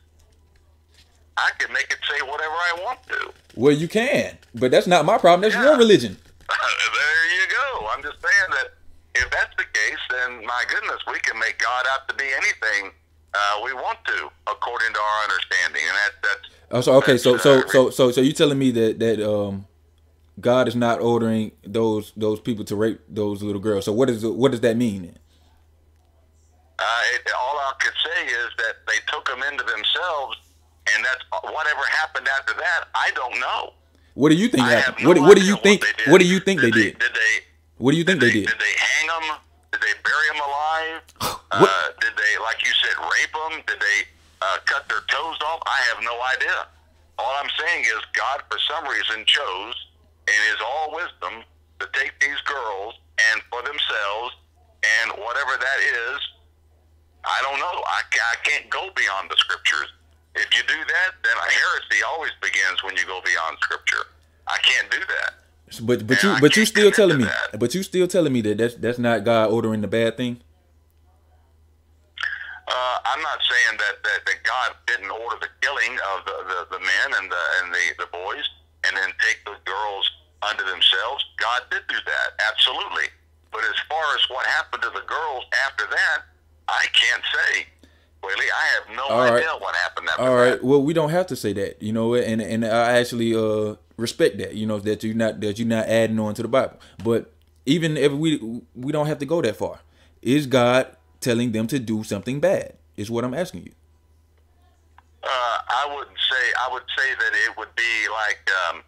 I 1.38 1.52
can 1.58 1.72
make 1.72 1.92
it 1.92 2.00
say 2.10 2.22
whatever 2.26 2.54
I 2.54 2.74
want 2.84 3.00
to. 3.08 3.34
Well, 3.56 3.74
you 3.74 3.88
can, 3.88 4.38
but 4.56 4.72
that's 4.72 4.88
not 4.88 5.06
my 5.06 5.18
problem. 5.18 5.42
That's 5.42 5.56
your 5.56 5.78
religion. 5.78 6.18
there 6.50 7.26
you 7.40 7.48
go. 7.50 7.88
I'm 7.88 8.04
just 8.04 8.18
saying 8.22 8.50
that 8.52 8.74
if 9.16 9.30
that's 9.32 9.56
the 9.58 9.66
case, 9.74 10.00
then 10.10 10.46
my 10.46 10.64
goodness, 10.68 11.02
we 11.12 11.20
can 11.20 11.40
make 11.40 11.58
God 11.60 11.86
out 11.94 12.08
to 12.10 12.16
be 12.16 12.26
anything 12.26 12.92
uh, 13.34 13.62
we 13.64 13.74
want 13.74 14.00
to, 14.06 14.30
according 14.48 14.94
to 14.94 15.00
our 15.00 15.24
understanding, 15.24 15.82
and 15.88 15.96
that 15.96 16.12
that's. 16.24 16.56
Oh, 16.70 16.82
so 16.82 16.94
okay, 16.96 17.18
so 17.18 17.38
so 17.38 17.60
uh, 17.60 17.68
so 17.68 17.90
so 17.90 18.12
so 18.12 18.22
you 18.22 18.34
telling 18.34 18.58
me 18.58 18.72
that 18.72 19.00
that 19.00 19.22
um 19.22 19.68
God 20.40 20.68
is 20.68 20.76
not 20.76 21.02
ordering 21.02 21.52
those 21.64 22.14
those 22.16 22.40
people 22.40 22.66
to 22.66 22.76
rape 22.76 23.00
those 23.10 23.42
little 23.42 23.62
girls. 23.62 23.86
So 23.86 23.94
what 23.94 24.10
is 24.10 24.26
what 24.26 24.52
does 24.52 24.62
that 24.62 24.78
mean? 24.78 25.18
Uh, 26.80 27.02
it, 27.16 27.22
all 27.36 27.58
I 27.58 27.74
could 27.80 27.94
say 28.06 28.26
is 28.26 28.50
that 28.58 28.76
they 28.88 29.00
took 29.12 29.26
them 29.28 29.42
into 29.52 29.64
themselves, 29.64 30.38
and 30.96 31.06
that's 31.06 31.24
whatever 31.44 31.84
happened 31.92 32.28
after 32.40 32.54
that. 32.54 32.88
I 32.96 33.12
don't 33.16 33.40
know. 33.40 33.74
What 34.14 34.30
do 34.30 34.36
you 34.36 34.48
think 34.50 34.64
happened? 34.66 35.04
no 35.04 35.10
what 35.10 35.20
what 35.22 35.38
do 35.38 35.44
you 35.46 35.58
think? 35.58 35.82
they 35.82 35.94
did. 35.98 36.12
What 36.12 36.20
do 36.22 36.28
you 36.28 36.40
think 36.40 36.62
they 36.62 36.72
did? 36.72 36.98
Did 37.00 37.14
they? 37.14 37.34
What 37.78 37.92
do 37.92 37.98
you 37.98 38.04
think 38.04 38.20
did 38.20 38.30
they 38.30 38.34
did? 38.34 38.48
Did 38.48 38.60
they 38.60 38.74
hang 38.78 39.08
them? 39.08 39.38
Did 39.72 39.82
they 39.82 39.94
bury 40.04 40.28
them 40.34 40.42
alive? 40.42 41.02
What- 41.62 41.70
Uh, 41.70 41.90
did 42.02 42.12
they, 42.18 42.34
like 42.44 42.60
you 42.66 42.74
said, 42.84 42.96
rape 43.00 43.32
them? 43.34 43.54
Did 43.68 43.80
they 43.80 44.00
uh, 44.42 44.58
cut 44.66 44.84
their 44.90 45.02
toes 45.08 45.38
off? 45.48 45.62
I 45.66 45.80
have 45.94 46.04
no 46.04 46.16
idea. 46.36 46.68
All 47.18 47.34
I'm 47.42 47.50
saying 47.58 47.86
is 47.86 48.02
God, 48.14 48.44
for 48.52 48.60
some 48.68 48.84
reason, 48.90 49.24
chose 49.26 49.76
in 50.28 50.40
His 50.52 50.60
all 50.66 50.92
wisdom 50.94 51.44
to 51.80 51.86
take 51.94 52.20
these 52.20 52.42
girls 52.46 52.96
and 53.32 53.42
for 53.50 53.62
themselves, 53.64 54.36
and 54.84 55.12
whatever 55.24 55.56
that 55.58 55.80
is, 55.82 56.20
I 57.26 57.38
don't 57.42 57.60
know. 57.60 57.76
I, 57.88 58.02
I 58.06 58.36
can't 58.44 58.70
go 58.70 58.90
beyond 58.96 59.30
the 59.32 59.38
scriptures. 59.38 59.90
If 60.38 60.56
you 60.56 60.64
do 60.68 60.78
that, 60.78 61.10
then 61.24 61.36
a 61.36 61.50
heresy 61.52 62.04
always 62.12 62.32
begins 62.42 62.84
when 62.84 62.96
you 62.96 63.06
go 63.06 63.20
beyond 63.26 63.58
scripture. 63.62 64.06
I 64.48 64.58
can't 64.60 64.90
do 64.92 65.00
that. 65.00 65.34
But 65.82 66.08
but 66.08 66.24
Yeah, 66.24 66.30
you 66.32 66.36
I 66.38 66.40
but 66.40 66.56
you 66.56 66.66
still 66.66 66.92
telling 66.92 67.18
me 67.18 67.26
that. 67.26 67.60
but 67.60 67.76
you 67.76 67.84
still 67.84 68.08
telling 68.08 68.32
me 68.32 68.42
that 68.42 68.58
that's 68.58 68.76
that's 68.76 69.00
not 69.00 69.24
God 69.26 69.52
ordering 69.52 69.82
the 69.82 69.88
bad 69.88 70.16
thing. 70.16 70.40
Uh, 72.68 72.98
I'm 73.06 73.22
not 73.22 73.40
saying 73.48 73.80
that, 73.80 74.04
that, 74.04 74.20
that 74.28 74.40
God 74.44 74.76
didn't 74.88 75.10
order 75.10 75.38
the 75.40 75.48
killing 75.62 75.96
of 76.12 76.26
the, 76.28 76.36
the, 76.52 76.60
the 76.76 76.80
men 76.84 77.08
and 77.16 77.32
the 77.32 77.44
and 77.64 77.74
the, 77.74 77.86
the 78.04 78.08
boys 78.12 78.44
and 78.84 78.96
then 78.96 79.10
take 79.24 79.40
the 79.46 79.56
girls 79.64 80.04
unto 80.44 80.64
themselves. 80.68 81.24
God 81.38 81.64
did 81.72 81.84
do 81.88 81.96
that, 81.96 82.28
absolutely. 82.52 83.08
But 83.52 83.64
as 83.64 83.80
far 83.90 84.04
as 84.16 84.22
what 84.30 84.46
happened 84.48 84.84
to 84.84 84.90
the 84.92 85.06
girls 85.08 85.46
after 85.66 85.86
that, 85.88 86.28
I 86.68 86.86
can't 86.92 87.24
say. 87.34 87.68
Willie, 88.24 88.46
I 88.52 88.66
have 88.76 88.96
no 88.96 89.04
All 89.04 89.20
right. 89.20 89.34
idea 89.34 89.50
what 89.60 89.76
happened 89.76 90.10
All 90.18 90.36
right. 90.36 90.52
that. 90.52 90.64
Well, 90.64 90.82
we 90.84 90.94
don't 90.94 91.10
have 91.12 91.28
to 91.28 91.36
say 91.36 91.54
that, 91.54 91.82
you 91.82 91.94
know, 91.94 92.14
and 92.16 92.42
and 92.42 92.66
I 92.66 92.98
actually 93.00 93.36
uh 93.36 93.76
respect 93.98 94.38
that, 94.40 94.56
you 94.56 94.66
know, 94.66 94.80
that 94.80 95.04
you're 95.04 95.16
not 95.16 95.40
that 95.42 95.60
you're 95.60 95.68
not 95.68 95.88
adding 95.88 96.20
on 96.20 96.34
to 96.36 96.42
the 96.42 96.48
Bible. 96.48 96.78
But 97.04 97.32
even 97.66 97.98
if 97.98 98.12
we 98.12 98.62
we 98.76 98.92
don't 98.92 99.08
have 99.08 99.20
to 99.20 99.26
go 99.26 99.42
that 99.42 99.56
far. 99.56 99.80
Is 100.22 100.48
God 100.48 100.96
telling 101.20 101.52
them 101.52 101.68
to 101.68 101.80
do 101.80 102.04
something 102.04 102.40
bad? 102.40 102.74
Is 102.96 103.12
what 103.12 103.24
I'm 103.24 103.34
asking 103.36 103.66
you. 103.66 103.72
Uh, 105.24 105.28
I 105.70 105.94
wouldn't 105.96 106.18
say. 106.18 106.44
I 106.60 106.74
would 106.74 106.84
say 106.98 107.14
that 107.14 107.34
it 107.46 107.58
would 107.58 107.74
be 107.76 108.08
like. 108.12 108.50
Um, 108.70 108.82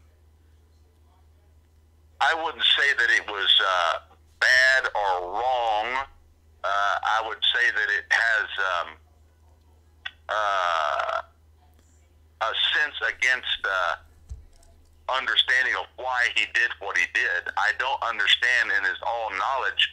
I 2.21 2.33
wouldn't 2.33 2.63
say 2.63 2.93
that 2.97 3.09
it 3.11 3.29
was 3.29 3.61
uh, 3.61 3.99
bad 4.39 4.89
or 4.95 5.31
wrong. 5.31 6.05
Uh, 6.63 6.67
I 6.67 7.23
would 7.27 7.37
say 7.53 7.71
that 7.71 7.89
it 7.97 8.05
has 8.09 8.47
um, 8.81 8.87
uh, 10.29 11.21
a 12.41 12.51
sense 12.77 12.95
against 13.07 13.59
uh, 13.65 13.95
understanding 15.15 15.73
of 15.79 15.85
why 15.97 16.27
he 16.35 16.45
did 16.53 16.69
what 16.79 16.97
he 16.97 17.05
did. 17.13 17.51
I 17.57 17.71
don't 17.77 18.01
understand 18.03 18.71
in 18.77 18.83
his 18.83 18.97
all 19.05 19.29
knowledge 19.31 19.89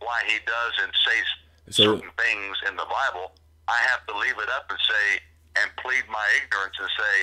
why 0.00 0.22
he 0.26 0.38
does 0.46 0.72
and 0.82 0.92
says 1.06 1.26
So- 1.74 1.82
certain 1.96 2.10
things 2.18 2.56
in 2.68 2.76
the 2.76 2.86
Bible. 2.86 3.32
I 3.66 3.76
have 3.90 4.06
to 4.06 4.16
leave 4.16 4.38
it 4.38 4.48
up 4.50 4.66
and 4.70 4.78
say 4.88 5.20
and 5.60 5.70
plead 5.76 6.04
my 6.10 6.24
ignorance 6.42 6.76
and 6.80 6.88
say 6.96 7.14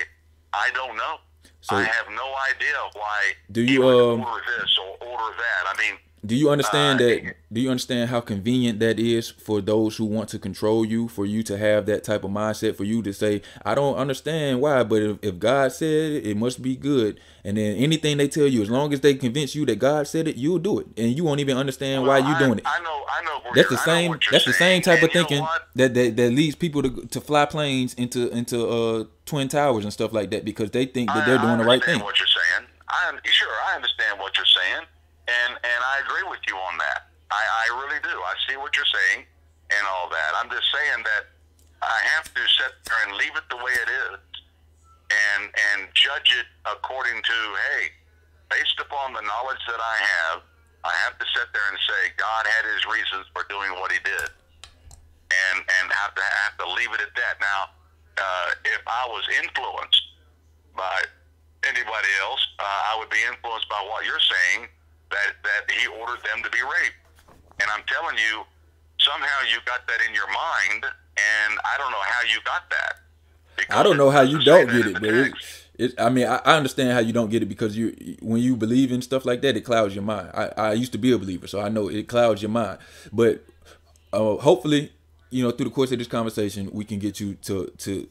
I 0.53 0.69
don't 0.73 0.95
know. 0.97 1.17
So- 1.61 1.75
I 1.77 1.83
have 1.83 2.09
no 2.09 2.33
idea 2.53 2.77
why 2.93 3.33
Do 3.51 3.61
he 3.63 3.73
you, 3.73 3.81
would 3.81 4.13
um, 4.13 4.21
order 4.21 4.43
this 4.59 4.77
or 4.77 4.97
order 5.07 5.35
that. 5.37 5.63
I 5.73 5.77
mean, 5.81 5.97
Do 6.25 6.35
you 6.35 6.49
understand 6.49 7.01
Uh, 7.01 7.05
that? 7.05 7.35
Do 7.51 7.61
you 7.61 7.69
understand 7.69 8.09
how 8.09 8.19
convenient 8.21 8.79
that 8.79 8.99
is 8.99 9.29
for 9.29 9.61
those 9.61 9.97
who 9.97 10.05
want 10.05 10.29
to 10.29 10.39
control 10.39 10.83
you? 10.85 11.07
For 11.07 11.25
you 11.25 11.43
to 11.43 11.57
have 11.57 11.85
that 11.85 12.03
type 12.03 12.23
of 12.23 12.31
mindset, 12.31 12.75
for 12.75 12.83
you 12.83 13.01
to 13.03 13.13
say, 13.13 13.41
"I 13.65 13.75
don't 13.75 13.95
understand 13.95 14.61
why," 14.61 14.83
but 14.83 15.01
if, 15.01 15.17
if 15.21 15.39
God 15.39 15.71
said 15.71 16.11
it, 16.13 16.25
it 16.25 16.37
must 16.37 16.61
be 16.61 16.75
good. 16.75 17.19
And 17.43 17.57
then 17.57 17.75
anything 17.77 18.17
they 18.17 18.27
tell 18.27 18.47
you, 18.47 18.61
as 18.61 18.69
long 18.69 18.91
as 18.93 19.01
they 19.01 19.13
convince 19.13 19.53
you 19.55 19.65
that 19.67 19.77
God 19.77 20.07
said 20.07 20.27
it, 20.27 20.35
you'll 20.35 20.57
do 20.59 20.79
it, 20.79 20.87
and 20.97 21.15
you 21.15 21.23
won't 21.23 21.39
even 21.39 21.57
understand 21.57 22.05
why 22.07 22.17
you're 22.17 22.39
doing 22.39 22.57
it. 22.59 22.65
I 22.65 22.79
know. 22.81 23.03
I 23.07 23.23
know. 23.23 23.41
That's 23.53 23.69
you're- 23.69 23.75
the 23.75 23.81
I 23.81 23.85
same. 23.85 24.19
That's 24.31 24.45
the 24.45 24.53
same 24.53 24.81
type 24.81 25.03
of 25.03 25.03
And 25.03 25.13
know 25.13 25.19
thinking 25.27 25.47
that, 25.75 25.93
that 25.93 26.15
that 26.17 26.29
leads 26.31 26.55
people 26.55 26.81
to 26.81 27.05
to 27.11 27.21
fly 27.21 27.45
planes 27.45 27.93
into 27.93 28.29
into 28.29 28.67
uh 28.67 29.03
twin 29.25 29.47
towers 29.47 29.83
and 29.83 29.93
stuff 29.93 30.11
like 30.13 30.31
that 30.31 30.43
because 30.45 30.71
they 30.71 30.85
think 30.85 31.09
that 31.09 31.25
they're 31.25 31.37
doing 31.37 31.51
I 31.51 31.57
the 31.57 31.63
right 31.63 31.83
thing. 31.83 31.99
What 32.01 32.17
you're 32.19 32.27
saying, 32.27 32.67
I 32.89 33.11
sure 33.25 33.47
I 33.69 33.75
understand 33.75 34.19
what 34.19 34.35
you're 34.37 34.45
saying, 34.45 34.85
and 35.27 35.51
and 35.57 35.81
I 35.81 36.05
agree 36.05 36.25
with 36.29 36.41
you 36.47 36.55
on 36.57 36.77
that. 36.77 37.09
I, 37.31 37.41
I 37.41 37.65
really 37.81 38.01
do. 38.05 38.13
I 38.13 38.33
see 38.45 38.57
what 38.57 38.77
you're 38.77 38.89
saying 38.89 39.25
and 39.73 39.83
all 39.89 40.09
that. 40.09 40.31
I'm 40.37 40.49
just 40.49 40.69
saying 40.69 41.01
that 41.01 41.23
I 41.81 41.99
have 42.13 42.29
to 42.29 42.43
sit 42.61 42.73
there 42.85 43.01
and 43.09 43.17
leave 43.17 43.33
it 43.33 43.45
the 43.49 43.57
way 43.57 43.73
it 43.73 43.89
is, 43.89 44.21
and 45.09 45.49
and 45.49 45.89
judge 45.97 46.29
it 46.37 46.45
according 46.69 47.17
to 47.17 47.37
hey, 47.69 47.89
based 48.49 48.77
upon 48.77 49.13
the 49.13 49.25
knowledge 49.25 49.61
that 49.65 49.81
I 49.81 49.97
have, 49.97 50.37
I 50.85 50.93
have 51.05 51.17
to 51.17 51.25
sit 51.33 51.49
there 51.53 51.67
and 51.73 51.79
say 51.81 52.13
God 52.17 52.45
had 52.45 52.69
His 52.69 52.85
reasons 52.85 53.25
for 53.33 53.49
doing 53.49 53.73
what 53.81 53.89
He 53.89 53.99
did, 54.05 54.29
and 54.29 55.57
and 55.65 55.85
have 55.89 56.13
to 56.13 56.25
have 56.45 56.53
to 56.61 56.65
leave 56.77 56.93
it 56.93 57.01
at 57.01 57.13
that. 57.17 57.41
Now, 57.41 57.73
uh, 58.21 58.47
if 58.69 58.81
I 58.85 59.09
was 59.09 59.25
influenced 59.41 60.03
by 60.77 61.01
anybody 61.65 62.13
else, 62.21 62.45
uh, 62.61 62.93
I 62.93 63.01
would 63.01 63.09
be 63.09 63.21
influenced 63.25 63.65
by 63.69 63.81
what 63.89 64.05
you're 64.05 64.21
saying 64.21 64.69
that 65.15 65.31
that 65.47 65.63
he 65.71 65.87
ordered 65.87 66.21
them 66.27 66.43
to 66.43 66.49
be 66.51 66.59
raped. 66.59 66.99
And 67.59 67.71
I'm 67.71 67.83
telling 67.87 68.17
you, 68.19 68.43
somehow 68.99 69.39
you 69.47 69.57
got 69.65 69.87
that 69.87 69.99
in 70.07 70.13
your 70.13 70.27
mind, 70.27 70.83
and 70.83 71.51
I 71.63 71.77
don't 71.79 71.91
know 71.91 72.03
how 72.03 72.21
you 72.27 72.39
got 72.43 72.63
that. 72.69 72.93
I 73.69 73.83
don't 73.83 73.97
know 73.97 74.09
how 74.09 74.21
you 74.21 74.43
don't 74.43 74.67
get 74.67 74.85
it, 74.87 74.93
but 74.99 75.13
it, 75.13 75.33
it, 75.77 75.93
I 75.97 76.09
mean, 76.09 76.27
I, 76.27 76.41
I 76.43 76.57
understand 76.57 76.91
how 76.91 76.99
you 76.99 77.13
don't 77.13 77.29
get 77.29 77.41
it 77.41 77.47
because 77.47 77.77
you, 77.77 78.17
when 78.21 78.41
you 78.41 78.57
believe 78.57 78.91
in 78.91 79.01
stuff 79.01 79.25
like 79.25 79.41
that, 79.41 79.55
it 79.55 79.61
clouds 79.61 79.95
your 79.95 80.03
mind. 80.03 80.31
I, 80.33 80.51
I 80.57 80.73
used 80.73 80.91
to 80.91 80.97
be 80.97 81.13
a 81.13 81.17
believer, 81.17 81.47
so 81.47 81.61
I 81.61 81.69
know 81.69 81.87
it 81.87 82.07
clouds 82.09 82.41
your 82.41 82.51
mind. 82.51 82.79
But 83.13 83.45
uh, 84.11 84.35
hopefully, 84.35 84.91
you 85.29 85.43
know, 85.43 85.51
through 85.51 85.65
the 85.65 85.71
course 85.71 85.91
of 85.93 85.99
this 85.99 86.07
conversation, 86.07 86.69
we 86.73 86.83
can 86.83 86.99
get 86.99 87.19
you 87.19 87.35
to 87.43 87.71
to 87.77 88.07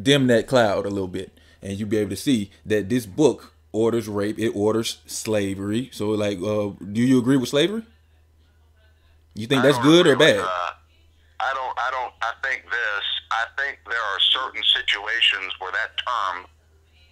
dim 0.00 0.26
that 0.26 0.46
cloud 0.46 0.84
a 0.84 0.90
little 0.90 1.08
bit, 1.08 1.38
and 1.62 1.78
you 1.78 1.86
be 1.86 1.96
able 1.96 2.10
to 2.10 2.16
see 2.16 2.50
that 2.66 2.88
this 2.88 3.06
book 3.06 3.54
orders 3.78 4.08
rape. 4.08 4.38
It 4.38 4.50
orders 4.50 4.98
slavery. 5.06 5.90
So, 5.92 6.10
like, 6.10 6.38
uh, 6.38 6.74
do 6.92 7.00
you 7.00 7.18
agree 7.18 7.36
with 7.36 7.48
slavery? 7.48 7.82
You 9.34 9.46
think 9.46 9.60
I 9.60 9.66
that's 9.66 9.78
good 9.78 10.06
or 10.06 10.12
agree 10.12 10.26
with, 10.26 10.36
bad? 10.36 10.44
uh, 10.44 10.70
I 11.40 11.50
don't. 11.54 11.74
I 11.78 11.88
don't. 11.94 12.14
I 12.22 12.32
think 12.42 12.64
this. 12.64 13.04
I 13.30 13.44
think 13.56 13.78
there 13.86 14.04
are 14.10 14.20
certain 14.20 14.62
situations 14.76 15.52
where 15.60 15.72
that 15.72 15.90
term 16.02 16.46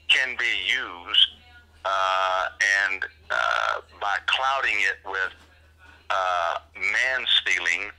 can 0.08 0.36
be 0.38 0.54
used, 0.66 1.28
uh, 1.84 2.48
and 2.90 3.04
uh, 3.30 3.74
by 4.00 4.16
clouding 4.26 4.78
it 4.90 4.98
with 5.04 5.32
uh, 6.10 6.54
man 6.74 7.20
stealing 7.40 7.90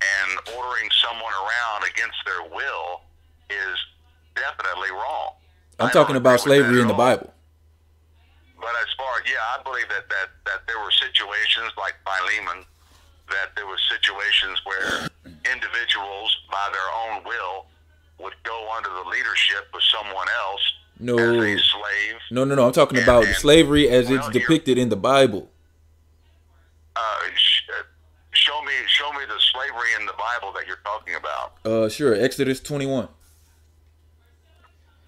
and 0.00 0.30
ordering 0.56 0.88
someone 1.04 1.32
around 1.44 1.84
against 1.88 2.18
their 2.26 2.42
will 2.54 3.00
is 3.50 3.78
definitely 4.34 4.90
wrong. 4.90 5.32
I'm 5.78 5.88
I 5.88 5.92
talking 5.92 6.16
about 6.16 6.40
slavery 6.40 6.80
in 6.80 6.88
the. 6.88 6.94
Bible. 6.94 7.32
But 9.22 9.28
as 9.28 9.32
far, 9.32 9.32
yeah, 9.32 9.58
I 9.58 9.62
believe 9.62 9.88
that, 9.88 10.08
that, 10.08 10.28
that 10.46 10.66
there 10.66 10.78
were 10.78 10.90
situations 10.90 11.72
like 11.78 11.94
Philemon, 12.04 12.64
that 13.28 13.50
there 13.56 13.66
were 13.66 13.78
situations 13.88 14.60
where 14.64 15.08
individuals, 15.52 16.36
by 16.50 16.68
their 16.72 17.14
own 17.16 17.24
will, 17.24 17.66
would 18.18 18.34
go 18.44 18.68
under 18.76 18.88
the 18.90 19.08
leadership 19.10 19.66
of 19.74 19.80
someone 19.82 20.26
else 20.44 20.60
No. 20.98 21.16
as 21.18 21.60
a 21.60 21.62
slave. 21.62 22.16
No, 22.30 22.44
no, 22.44 22.54
no. 22.54 22.66
I'm 22.66 22.72
talking 22.72 22.98
And- 22.98 23.04
about 23.06 23.24
and- 23.26 23.36
slavery 23.36 23.88
as 23.88 24.08
well, 24.08 24.18
it's 24.18 24.28
depicted 24.28 24.78
in 24.78 24.88
the 24.88 24.96
Bible. 24.96 25.50
Uh, 26.96 27.00
sh- 27.34 27.62
uh, 27.78 27.82
show 28.32 28.60
me, 28.62 28.72
show 28.88 29.10
me 29.12 29.20
the 29.26 29.38
slavery 29.52 29.94
in 29.98 30.06
the 30.06 30.12
Bible 30.14 30.52
that 30.52 30.66
you're 30.66 30.80
talking 30.84 31.14
about. 31.14 31.54
Uh, 31.64 31.88
sure. 31.88 32.14
Exodus 32.14 32.60
21, 32.60 33.08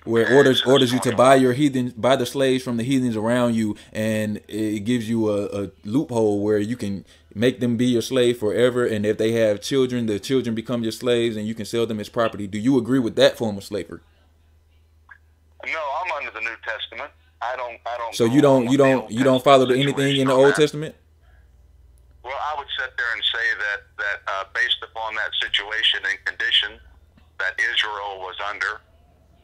where 0.05 0.35
orders 0.35 0.63
orders 0.63 0.93
you 0.93 0.99
to 1.01 1.15
buy 1.15 1.37
your 1.37 1.53
heathen, 1.53 1.95
buy 1.97 2.17
the 2.17 2.27
slaves 2.27 2.65
from 2.65 2.77
the 2.77 2.83
heathens 2.83 3.17
around 3.17 3.55
you, 3.55 3.77
and 3.93 4.41
it 4.49 4.81
gives 4.81 5.09
you 5.09 5.31
a, 5.31 5.65
a 5.65 5.71
loophole 5.85 6.43
where 6.43 6.59
you 6.59 6.77
can 6.77 7.05
make 7.35 7.61
them 7.61 7.77
be 7.77 7.87
your 7.87 8.03
slave 8.03 8.39
forever. 8.39 8.85
And 8.85 9.07
if 9.07 9.19
they 9.19 9.33
have 9.33 9.61
children, 9.61 10.07
the 10.07 10.19
children 10.19 10.55
become 10.55 10.83
your 10.83 10.93
slaves, 10.93 11.37
and 11.37 11.47
you 11.47 11.55
can 11.55 11.65
sell 11.65 11.87
them 11.87 12.01
as 12.01 12.09
property. 12.09 12.47
Do 12.47 12.59
you 12.59 12.79
agree 12.79 12.99
with 12.99 13.17
that 13.17 13.39
form 13.39 13.57
of 13.57 13.65
slavery? 13.65 14.01
No, 15.65 15.81
I'm 16.05 16.13
under 16.19 16.31
the 16.33 16.41
New 16.41 16.57
Testament. 16.65 17.11
I 17.41 17.57
don't. 17.57 17.79
I 17.87 17.97
don't. 17.99 18.15
So 18.15 18.25
you 18.25 18.41
don't 18.41 18.71
you 18.71 18.77
don't 18.79 19.11
you 19.11 19.25
don't 19.25 19.43
follow 19.43 19.67
the, 19.67 19.75
anything 19.75 20.17
in 20.17 20.29
the 20.29 20.33
Old. 20.33 20.55
Testament? 20.55 20.95
Well, 22.25 22.35
I 22.35 22.59
would 22.59 22.69
sit 22.79 22.91
there 22.97 23.13
and 23.15 23.23
say 23.23 23.47
that 23.59 23.81
that 23.99 24.33
uh, 24.33 24.45
based 24.55 24.79
upon 24.83 25.15
that 25.15 25.31
situation 25.41 26.01
and 26.09 26.25
condition 26.25 26.79
that 27.39 27.59
Israel 27.59 28.19
was 28.21 28.37
under, 28.49 28.81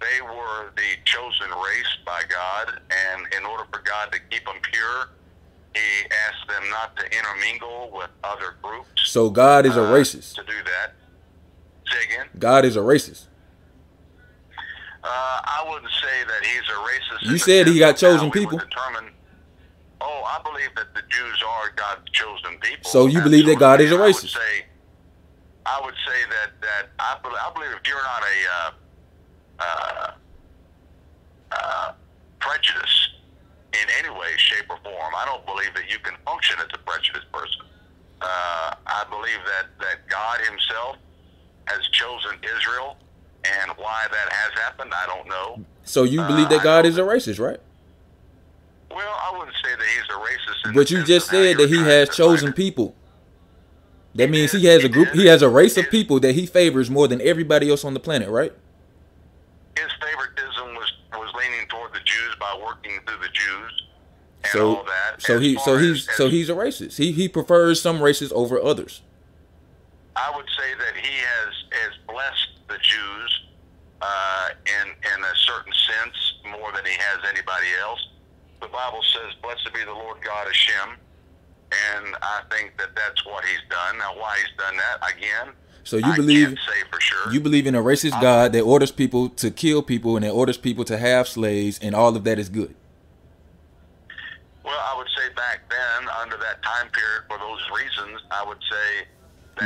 they 0.00 0.22
were 0.22 0.72
the 0.76 0.96
chosen 1.04 1.48
race 1.50 1.96
by 2.06 2.22
God, 2.28 2.80
and 2.90 3.26
in 3.34 3.44
order 3.44 3.64
for 3.72 3.80
God 3.80 4.12
to 4.12 4.18
keep 4.30 4.44
them 4.44 4.56
pure, 4.62 5.10
He 5.74 6.06
asked 6.28 6.48
them 6.48 6.68
not 6.70 6.96
to 6.96 7.04
intermingle 7.16 7.90
with 7.92 8.10
other 8.22 8.54
groups. 8.62 9.10
So 9.10 9.30
God 9.30 9.66
is 9.66 9.76
a 9.76 9.82
uh, 9.82 9.92
racist. 9.92 10.34
To 10.36 10.42
do 10.42 10.52
that. 10.64 10.94
Say 11.90 12.04
again. 12.04 12.26
God 12.38 12.64
is 12.64 12.76
a 12.76 12.80
racist. 12.80 13.26
Uh, 15.02 15.06
I 15.08 15.64
wouldn't 15.68 15.92
say 15.92 16.24
that 16.26 16.44
he's 16.44 16.68
a 16.68 16.78
racist. 17.24 17.30
You 17.30 17.38
said 17.38 17.66
he 17.66 17.78
got 17.78 17.96
chosen 17.96 18.30
people. 18.30 18.58
Determine, 18.58 19.12
oh, 20.00 20.22
I 20.26 20.42
believe 20.42 20.74
that 20.76 20.92
the 20.94 21.02
Jews 21.08 21.42
are 21.46 21.70
God's 21.76 22.10
chosen 22.12 22.58
people. 22.60 22.90
So 22.90 23.06
you 23.06 23.20
believe 23.22 23.46
that 23.46 23.58
God 23.58 23.80
is 23.80 23.92
a 23.92 23.94
racist? 23.94 24.04
I 24.04 24.10
would 24.10 24.30
say, 24.30 24.64
I 25.66 25.80
would 25.84 25.94
say 26.06 26.30
that 26.30 26.60
that 26.60 26.88
I 26.98 27.16
believe, 27.22 27.38
I 27.40 27.52
believe 27.54 27.70
if 27.70 27.86
you're 27.86 28.02
not 28.02 28.22
a 28.22 28.36
uh, 28.52 28.70
uh, 29.58 30.10
uh, 31.52 31.92
prejudice 32.40 33.08
in 33.72 33.86
any 33.98 34.10
way, 34.10 34.28
shape, 34.36 34.64
or 34.70 34.78
form, 34.82 35.14
I 35.16 35.24
don't 35.26 35.44
believe 35.46 35.74
that 35.74 35.90
you 35.90 35.98
can 35.98 36.14
function 36.24 36.56
as 36.60 36.68
a 36.74 36.78
prejudiced 36.78 37.30
person. 37.32 37.60
Uh, 38.20 38.74
I 38.86 39.04
believe 39.10 39.38
that 39.46 39.66
that 39.80 40.08
God 40.08 40.40
Himself 40.40 40.96
has 41.66 41.86
chosen 41.88 42.32
Israel, 42.56 42.96
and 43.44 43.70
why 43.76 44.06
that 44.10 44.32
has 44.32 44.52
happened, 44.60 44.92
I 44.94 45.06
don't 45.06 45.28
know. 45.28 45.64
So 45.84 46.02
you 46.02 46.22
believe 46.22 46.46
Uh, 46.46 46.50
that 46.50 46.62
God 46.62 46.86
is 46.86 46.98
a 46.98 47.02
racist, 47.02 47.38
right? 47.38 47.60
Well, 48.90 49.16
I 49.22 49.38
wouldn't 49.38 49.56
say 49.62 49.70
that 49.70 49.86
he's 49.86 50.08
a 50.08 50.18
racist. 50.18 50.68
In 50.68 50.72
But 50.74 50.90
you 50.90 51.04
just 51.04 51.28
said 51.28 51.58
that 51.58 51.68
he 51.68 51.76
has 51.76 52.08
chosen 52.08 52.52
people. 52.52 52.94
That 54.14 54.30
means 54.30 54.52
he 54.52 54.64
has 54.66 54.82
a 54.82 54.88
group. 54.88 55.10
He 55.10 55.26
has 55.26 55.42
a 55.42 55.48
race 55.48 55.76
of 55.76 55.90
people 55.90 56.18
that 56.20 56.34
he 56.34 56.46
favors 56.46 56.90
more 56.90 57.06
than 57.06 57.20
everybody 57.20 57.70
else 57.70 57.84
on 57.84 57.94
the 57.94 58.00
planet, 58.00 58.28
right? 58.28 58.52
His 59.82 59.92
favoritism 60.00 60.74
was 60.74 60.92
was 61.12 61.32
leaning 61.34 61.66
toward 61.68 61.92
the 61.92 62.00
Jews 62.00 62.34
by 62.40 62.58
working 62.64 62.98
through 63.06 63.18
the 63.22 63.32
Jews 63.32 63.82
and 64.44 64.52
So 64.52 64.76
all 64.76 64.84
that. 64.84 65.20
so 65.22 65.36
as 65.36 65.42
he 65.42 65.56
so 65.58 65.76
he's 65.78 66.08
as- 66.08 66.16
so 66.16 66.28
he's 66.28 66.48
a 66.48 66.54
racist. 66.54 66.96
He 66.96 67.12
he 67.12 67.28
prefers 67.28 67.80
some 67.80 68.00
races 68.02 68.32
over 68.32 68.60
others. 68.62 69.02
I 70.16 70.32
would 70.36 70.46
say 70.58 70.74
that 70.74 70.96
he 70.96 71.16
has 71.18 71.54
has 71.82 71.92
blessed 72.08 72.48
the 72.68 72.78
Jews 72.78 73.42
uh, 74.02 74.48
in 74.66 74.88
in 74.88 75.24
a 75.24 75.34
certain 75.36 75.72
sense 75.72 76.16
more 76.58 76.72
than 76.72 76.84
he 76.84 76.92
has 76.98 77.18
anybody 77.28 77.68
else. 77.80 78.00
The 78.60 78.68
Bible 78.68 79.02
says, 79.14 79.34
"Blessed 79.42 79.72
be 79.72 79.84
the 79.84 79.92
Lord 79.92 80.18
God 80.24 80.46
of 80.48 80.54
Shem," 80.54 80.90
and 81.70 82.16
I 82.22 82.42
think 82.50 82.76
that 82.78 82.94
that's 82.96 83.24
what 83.26 83.44
he's 83.44 83.62
done. 83.70 83.98
Now, 83.98 84.14
why 84.18 84.36
he's 84.38 84.56
done 84.58 84.76
that 84.76 84.98
again? 85.14 85.54
So 85.88 85.96
you 85.96 86.04
I 86.04 86.16
believe 86.16 86.48
can't 86.48 86.58
say 86.58 86.88
for 86.90 87.00
sure. 87.00 87.32
you 87.32 87.40
believe 87.40 87.66
in 87.66 87.74
a 87.74 87.82
racist 87.82 88.20
God 88.20 88.52
that 88.52 88.60
orders 88.60 88.90
people 88.92 89.30
to 89.30 89.50
kill 89.50 89.82
people 89.82 90.16
and 90.16 90.24
that 90.24 90.32
orders 90.32 90.58
people 90.58 90.84
to 90.84 90.98
have 90.98 91.26
slaves 91.26 91.78
and 91.80 91.94
all 91.94 92.14
of 92.14 92.24
that 92.24 92.38
is 92.38 92.50
good. 92.50 92.74
well, 94.62 94.78
I 94.78 94.94
would 94.98 95.06
say 95.16 95.32
back 95.34 95.60
then, 95.70 96.08
under 96.20 96.36
that 96.36 96.62
time 96.62 96.90
period, 96.90 97.22
for 97.26 97.38
those 97.38 97.60
reasons, 97.74 98.20
I 98.30 98.44
would 98.46 98.58
say. 98.58 99.06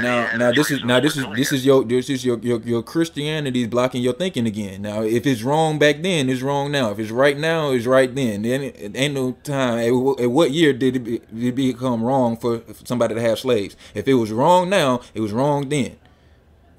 Now 0.01 0.37
now 0.37 0.53
this 0.53 0.71
is 0.71 0.85
now 0.85 1.01
this 1.01 1.17
is 1.17 1.27
this 1.35 1.53
is 1.53 1.67
your 1.67 1.85
this 1.85 2.09
is 2.09 2.25
your 2.25 2.39
your 2.39 2.61
your 2.61 2.83
Christianity 2.85 3.63
is 3.63 3.69
blocking 3.69 4.01
your 4.01 4.15
thinking 4.15 4.47
again. 4.47 4.81
Now 4.81 5.03
if 5.03 5.27
it's 5.27 5.43
wrong 5.43 5.81
back 5.81 6.03
then, 6.03 6.31
it's 6.31 6.41
wrong 6.41 6.71
now. 6.71 6.93
If 6.93 7.01
it's 7.01 7.11
right 7.11 7.37
now, 7.37 7.73
it's 7.73 7.85
right 7.85 8.15
then. 8.15 8.43
Then 8.43 8.63
it, 8.63 8.97
ain't 8.97 9.15
no 9.15 9.33
time. 9.43 9.79
At, 9.81 10.23
at 10.23 10.31
what 10.31 10.53
year 10.53 10.73
did 10.73 10.97
it, 10.97 10.99
be, 11.01 11.19
did 11.19 11.49
it 11.49 11.55
become 11.57 12.03
wrong 12.05 12.37
for 12.37 12.63
somebody 12.85 13.17
to 13.17 13.21
have 13.21 13.41
slaves? 13.41 13.77
If 13.93 14.07
it 14.07 14.15
was 14.15 14.31
wrong 14.31 14.71
now, 14.71 15.01
it 15.15 15.21
was 15.21 15.33
wrong 15.33 15.69
then. 15.69 15.97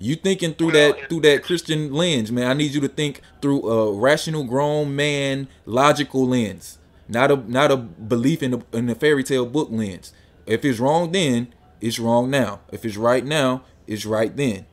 You 0.04 0.18
thinking 0.18 0.54
through 0.54 0.74
Well, 0.74 0.94
that 0.94 1.08
through 1.08 1.22
that 1.22 1.44
Christian 1.44 1.94
lens, 1.94 2.30
man. 2.30 2.48
I 2.48 2.54
need 2.54 2.74
you 2.74 2.82
to 2.82 2.90
think 2.90 3.22
through 3.42 3.70
a 3.70 3.94
rational, 3.94 4.44
grown 4.44 4.94
man, 4.98 5.48
logical 5.66 6.28
lens, 6.28 6.78
not 7.08 7.32
a 7.32 7.38
not 7.38 7.72
a 7.72 7.78
belief 7.78 8.44
in 8.44 8.52
the 8.52 8.62
in 8.74 8.88
the 8.88 8.96
fairy 8.96 9.24
tale 9.24 9.46
book 9.46 9.70
lens. 9.72 10.12
If 10.46 10.66
it's 10.66 10.78
wrong 10.78 11.14
then, 11.14 11.54
it's 11.80 12.00
wrong 12.00 12.30
now. 12.30 12.60
If 12.70 12.84
it's 12.84 12.98
right 12.98 13.24
now, 13.24 13.64
it's 13.88 14.06
right 14.06 14.36
then. 14.36 14.66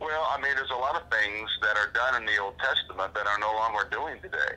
Well, 0.00 0.26
I 0.30 0.40
mean, 0.40 0.56
there's 0.56 0.70
a 0.70 0.74
lot 0.74 0.96
of 0.96 1.08
things 1.08 1.48
that 1.62 1.76
are 1.76 1.92
done 1.92 2.20
in 2.20 2.26
the 2.26 2.38
Old 2.42 2.58
Testament 2.58 3.14
that 3.14 3.26
are 3.28 3.38
no 3.38 3.52
longer 3.52 3.86
doing 3.92 4.20
today. 4.20 4.56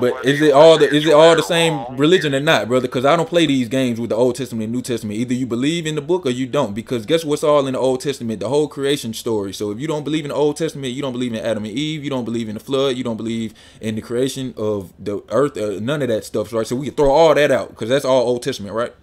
But 0.00 0.24
is 0.24 0.40
it 0.40 0.52
all 0.52 0.78
the 0.78 0.88
is 0.88 1.06
it 1.06 1.12
all 1.12 1.34
the 1.36 1.42
same 1.42 1.96
religion 1.96 2.34
or 2.34 2.40
not, 2.40 2.68
brother? 2.68 2.88
Because 2.88 3.04
I 3.04 3.16
don't 3.16 3.28
play 3.28 3.46
these 3.46 3.68
games 3.68 4.00
with 4.00 4.10
the 4.10 4.16
Old 4.16 4.36
Testament 4.36 4.64
and 4.64 4.72
New 4.72 4.82
Testament. 4.82 5.18
Either 5.18 5.34
you 5.34 5.46
believe 5.46 5.86
in 5.86 5.94
the 5.94 6.02
book 6.02 6.26
or 6.26 6.30
you 6.30 6.46
don't. 6.46 6.74
Because 6.74 7.06
guess 7.06 7.24
what's 7.24 7.44
all 7.44 7.66
in 7.66 7.74
the 7.74 7.78
Old 7.78 8.00
Testament? 8.00 8.40
The 8.40 8.48
whole 8.48 8.68
creation 8.68 9.14
story. 9.14 9.52
So 9.52 9.70
if 9.70 9.80
you 9.80 9.86
don't 9.86 10.04
believe 10.04 10.24
in 10.24 10.30
the 10.30 10.34
Old 10.34 10.56
Testament, 10.56 10.92
you 10.92 11.02
don't 11.02 11.12
believe 11.12 11.32
in 11.32 11.44
Adam 11.44 11.64
and 11.64 11.72
Eve. 11.72 12.04
You 12.04 12.10
don't 12.10 12.24
believe 12.24 12.48
in 12.48 12.54
the 12.54 12.60
flood. 12.60 12.96
You 12.96 13.04
don't 13.04 13.16
believe 13.16 13.54
in 13.80 13.94
the 13.94 14.02
creation 14.02 14.54
of 14.56 14.92
the 14.98 15.22
earth. 15.30 15.56
Uh, 15.56 15.80
none 15.80 16.02
of 16.02 16.08
that 16.08 16.24
stuff, 16.24 16.52
right? 16.52 16.66
So 16.66 16.76
we 16.76 16.86
can 16.86 16.94
throw 16.94 17.10
all 17.10 17.34
that 17.34 17.50
out 17.50 17.70
because 17.70 17.88
that's 17.88 18.04
all 18.04 18.22
Old 18.22 18.42
Testament, 18.42 18.74
right? 18.74 18.94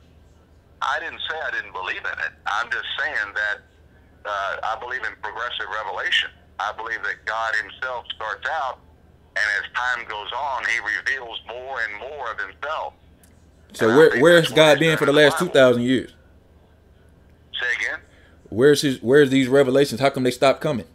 I 0.82 1.00
didn't 1.00 1.20
say 1.30 1.36
I 1.36 1.52
didn't 1.52 1.74
believe 1.74 2.00
in 2.00 2.20
it. 2.20 2.34
I'm 2.46 2.70
just 2.70 2.86
saying 3.00 3.34
that 3.34 3.58
uh, 4.26 4.58
I 4.64 4.80
believe 4.80 5.02
in 5.02 5.14
progressive 5.22 5.68
revelation. 5.74 6.30
I 6.60 6.72
believe 6.74 7.02
that 7.04 7.26
God 7.26 7.54
Himself 7.62 8.06
starts 8.16 8.48
out, 8.50 8.80
and 9.36 9.46
as 9.60 9.72
time 9.74 10.08
goes 10.08 10.32
on, 10.32 10.64
He 10.66 10.80
reveals 10.80 11.40
more 11.48 11.80
and 11.82 12.00
more 12.00 12.32
of 12.32 12.40
Himself. 12.40 12.94
So 13.74 13.86
And 13.86 13.94
I 13.94 13.98
where 13.98 14.12
think 14.12 14.24
where's 14.24 14.50
God 14.52 14.80
been 14.80 14.98
for 14.98 15.06
the 15.06 15.14
last 15.14 15.38
two 15.38 15.50
thousand 15.50 15.84
years? 15.84 16.14
Say 17.60 17.68
again. 17.80 18.00
Where's 18.50 18.82
his 18.82 19.02
where's 19.02 19.30
these 19.30 19.48
revelations? 19.48 20.00
How 20.00 20.10
come 20.10 20.24
they 20.24 20.32
stopped 20.32 20.62
coming? 20.62 20.86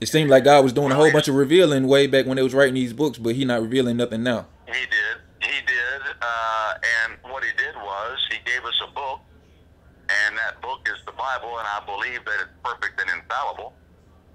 It 0.00 0.06
seemed 0.06 0.28
like 0.28 0.44
God 0.44 0.62
was 0.62 0.72
doing 0.72 0.92
a 0.92 0.94
whole 0.94 1.10
bunch 1.10 1.28
of 1.28 1.34
revealing 1.34 1.86
way 1.86 2.06
back 2.06 2.26
when 2.26 2.36
they 2.36 2.42
was 2.42 2.52
writing 2.52 2.74
these 2.74 2.92
books, 2.92 3.16
but 3.16 3.34
he 3.34 3.44
not 3.44 3.62
revealing 3.62 3.96
nothing 3.96 4.22
now. 4.22 4.46
He 4.66 4.72
did. 4.72 5.16
He 5.40 5.60
did. 5.66 6.02
Uh, 6.20 6.74
and 7.04 7.32
what 7.32 7.42
he 7.42 7.50
did 7.56 7.74
was 7.76 8.18
he 8.30 8.38
gave 8.44 8.62
us 8.64 8.74
a 8.86 8.92
book, 8.92 9.20
and 10.08 10.36
that 10.36 10.60
book 10.60 10.86
is 10.86 11.00
the 11.06 11.12
Bible, 11.12 11.58
and 11.58 11.66
I 11.66 11.82
believe 11.86 12.24
that 12.24 12.34
it's 12.40 12.50
perfect 12.62 13.00
and 13.00 13.10
infallible. 13.10 13.72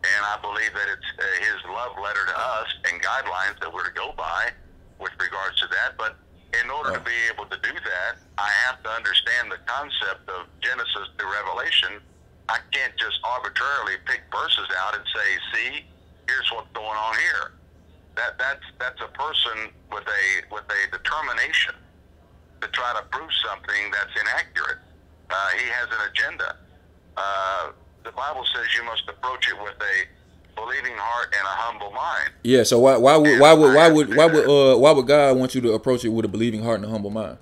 And 0.01 0.21
I 0.25 0.37
believe 0.41 0.73
that 0.73 0.89
it's 0.89 1.09
uh, 1.19 1.23
his 1.45 1.59
love 1.69 1.93
letter 2.01 2.25
to 2.25 2.37
us 2.57 2.69
and 2.89 3.01
guidelines 3.01 3.59
that 3.61 3.69
we're 3.69 3.85
to 3.85 3.93
go 3.93 4.13
by 4.17 4.49
with 4.97 5.13
regards 5.21 5.59
to 5.61 5.67
that. 5.69 5.93
But 5.97 6.17
in 6.57 6.69
order 6.69 6.97
to 6.97 7.03
be 7.05 7.15
able 7.29 7.45
to 7.45 7.59
do 7.61 7.73
that, 7.73 8.17
I 8.37 8.49
have 8.65 8.81
to 8.83 8.89
understand 8.89 9.53
the 9.53 9.61
concept 9.69 10.25
of 10.29 10.49
Genesis 10.59 11.05
to 11.17 11.23
Revelation. 11.25 12.01
I 12.49 12.57
can't 12.73 12.97
just 12.97 13.21
arbitrarily 13.23 14.01
pick 14.09 14.25
verses 14.33 14.67
out 14.81 14.97
and 14.97 15.05
say, 15.13 15.29
see, 15.53 15.85
here's 16.27 16.49
what's 16.51 16.71
going 16.73 16.97
on 16.97 17.13
here 17.15 17.61
that 18.15 18.37
that's 18.37 18.63
that's 18.79 18.99
a 19.01 19.11
person 19.17 19.71
with 19.91 20.03
a 20.03 20.23
with 20.53 20.63
a 20.67 20.81
determination 20.91 21.75
to 22.61 22.67
try 22.69 22.93
to 22.93 23.03
prove 23.09 23.29
something 23.45 23.91
that's 23.91 24.13
inaccurate. 24.19 24.77
Uh, 25.29 25.49
he 25.57 25.65
has 25.69 25.87
an 25.89 26.01
agenda. 26.11 26.55
Uh, 27.17 27.71
the 28.03 28.11
Bible 28.11 28.45
says 28.53 28.65
you 28.75 28.83
must 28.83 29.03
approach 29.07 29.47
it 29.49 29.61
with 29.61 29.75
a 29.75 30.55
believing 30.55 30.97
heart 30.97 31.33
and 31.37 31.45
a 31.45 31.49
humble 31.49 31.91
mind. 31.91 32.31
Yeah, 32.43 32.63
so 32.63 32.79
why 32.79 32.97
why 32.97 33.17
would 33.17 33.39
why 33.39 33.53
would 33.53 33.75
why 33.75 33.89
would 33.89 34.15
why 34.15 34.25
would 34.25 34.45
uh 34.47 34.77
why 34.77 34.91
would 34.91 35.07
God 35.07 35.37
want 35.37 35.55
you 35.55 35.61
to 35.61 35.73
approach 35.73 36.05
it 36.05 36.09
with 36.09 36.25
a 36.25 36.27
believing 36.27 36.63
heart 36.63 36.77
and 36.77 36.85
a 36.85 36.89
humble 36.89 37.09
mind? 37.09 37.37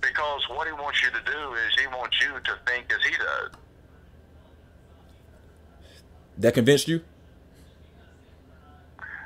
Because 0.00 0.42
what 0.50 0.66
he 0.66 0.72
wants 0.72 1.02
you 1.02 1.10
to 1.10 1.24
do 1.24 1.54
is 1.54 1.80
he 1.80 1.86
wants 1.88 2.16
you 2.20 2.28
to 2.44 2.58
think 2.66 2.92
as 2.92 3.04
he 3.04 3.16
does. 3.16 3.50
That 6.38 6.54
convinced 6.54 6.86
you? 6.88 7.00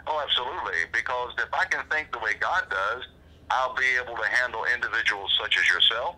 Oh, 0.06 0.20
absolutely. 0.24 0.78
Because 0.92 1.32
if 1.38 1.52
I 1.52 1.64
can 1.66 1.84
think 1.90 2.12
the 2.12 2.18
way 2.18 2.32
God 2.40 2.64
does, 2.70 3.04
I'll 3.50 3.74
be 3.74 3.84
able 4.02 4.16
to 4.16 4.28
handle 4.28 4.64
individuals 4.74 5.30
such 5.40 5.58
as 5.58 5.68
yourself, 5.68 6.16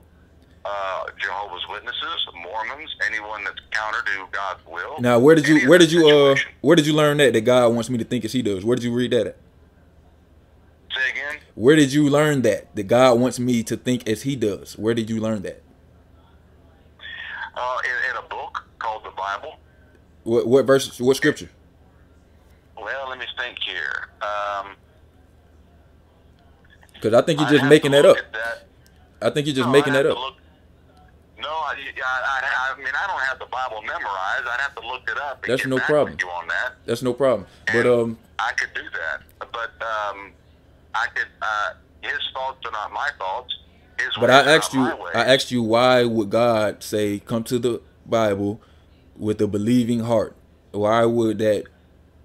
uh, 0.65 1.05
Jehovah's 1.21 1.63
Witnesses, 1.69 2.27
Mormons, 2.35 2.95
anyone 3.07 3.45
that's 3.45 3.61
counter 3.73 3.99
to 4.05 4.27
God's 4.31 4.61
will. 4.67 5.01
Now, 5.01 5.19
where 5.19 5.35
did 5.35 5.49
you 5.49 5.69
where 5.69 5.79
did 5.79 5.91
you 5.93 6.09
uh 6.09 6.37
where 6.61 6.77
did 6.77 6.87
you 6.87 6.93
learn 6.93 7.17
that 7.19 7.33
that 7.33 7.41
God 7.43 7.73
wants 7.75 7.91
me 7.91 7.99
to 7.99 8.05
think 8.05 8.25
as 8.25 8.33
He 8.33 8.43
does? 8.43 8.65
Where 8.65 8.77
did 8.77 8.85
you 8.85 8.95
read 8.95 9.11
that 9.13 9.27
at? 9.27 9.37
Say 10.95 11.11
again? 11.11 11.41
Where 11.55 11.75
did 11.77 11.93
you 11.93 12.09
learn 12.09 12.43
that 12.43 12.75
that 12.77 12.85
God 12.85 13.19
wants 13.19 13.39
me 13.39 13.63
to 13.65 13.77
think 13.77 14.09
as 14.09 14.23
He 14.23 14.37
does? 14.37 14.79
Where 14.79 14.95
did 14.95 15.11
you 15.11 15.21
learn 15.21 15.43
that? 15.43 15.63
Uh, 17.55 17.79
in, 17.85 18.11
in 18.11 18.25
a 18.25 18.29
book 18.29 18.65
called 18.79 19.05
the 19.05 19.11
Bible. 19.11 19.59
What 20.25 20.47
what 20.47 20.65
verse? 20.65 21.01
What 21.01 21.17
scripture? 21.17 21.51
Well, 22.77 23.09
let 23.09 23.19
me 23.19 23.27
think 23.39 23.59
here. 23.67 24.09
Um, 24.23 24.77
Because 26.95 27.15
I 27.15 27.23
think 27.23 27.41
you're 27.41 27.49
just 27.49 27.65
making 27.65 27.91
that 27.93 28.07
up. 28.07 28.17
that. 28.33 28.67
I 29.21 29.31
think 29.31 29.47
you're 29.47 29.57
just 29.57 29.67
No, 29.67 29.73
making 29.73 29.93
that 29.93 30.07
up. 30.07 30.17
No, 31.43 31.49
I, 31.49 31.75
I, 31.75 32.41
I, 32.41 32.75
I 32.75 32.79
mean 32.79 32.87
I 32.89 33.07
don't 33.07 33.21
have 33.21 33.39
the 33.39 33.47
Bible 33.47 33.83
memorized. 33.83 34.47
I'd 34.47 34.61
have 34.61 34.75
to 34.77 34.87
look 34.87 35.03
it 35.11 35.19
up. 35.19 35.45
That's 35.45 35.67
no 35.67 35.79
problem. 35.79 36.17
You 36.21 36.29
on 36.29 36.49
that. 36.49 36.75
That's 36.87 37.03
no 37.03 37.13
problem. 37.13 37.47
But 37.67 37.75
And 37.77 37.89
um, 37.89 38.19
I 38.39 38.53
could 38.53 38.73
do 38.75 38.83
that, 38.83 39.23
but 39.53 39.71
um, 39.85 40.33
I 40.95 41.07
could. 41.15 41.27
Uh, 41.41 41.73
his 42.03 42.19
thoughts 42.33 42.59
are 42.65 42.73
not 42.73 42.93
my 42.93 43.11
thoughts. 43.19 43.55
His 43.99 44.09
but 44.19 44.31
I 44.31 44.57
asked 44.57 44.73
you. 44.73 44.81
I 45.15 45.25
asked 45.35 45.51
you, 45.51 45.63
why 45.63 46.05
would 46.05 46.31
God 46.31 46.83
say, 46.83 47.19
"Come 47.19 47.45
to 47.45 47.59
the 47.59 47.81
Bible 48.07 48.61
with 49.17 49.41
a 49.41 49.47
believing 49.47 50.01
heart"? 50.01 50.35
Why 50.71 51.05
would 51.05 51.39
that? 51.39 51.65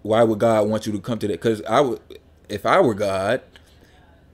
Why 0.03 0.23
would 0.23 0.39
God 0.39 0.69
want 0.69 0.85
you 0.85 0.93
to 0.93 0.99
come 0.99 1.19
to 1.19 1.27
that? 1.27 1.33
Because 1.33 1.61
I 1.63 1.81
would, 1.81 1.99
if 2.47 2.65
I 2.65 2.79
were 2.79 2.93
God, 2.93 3.41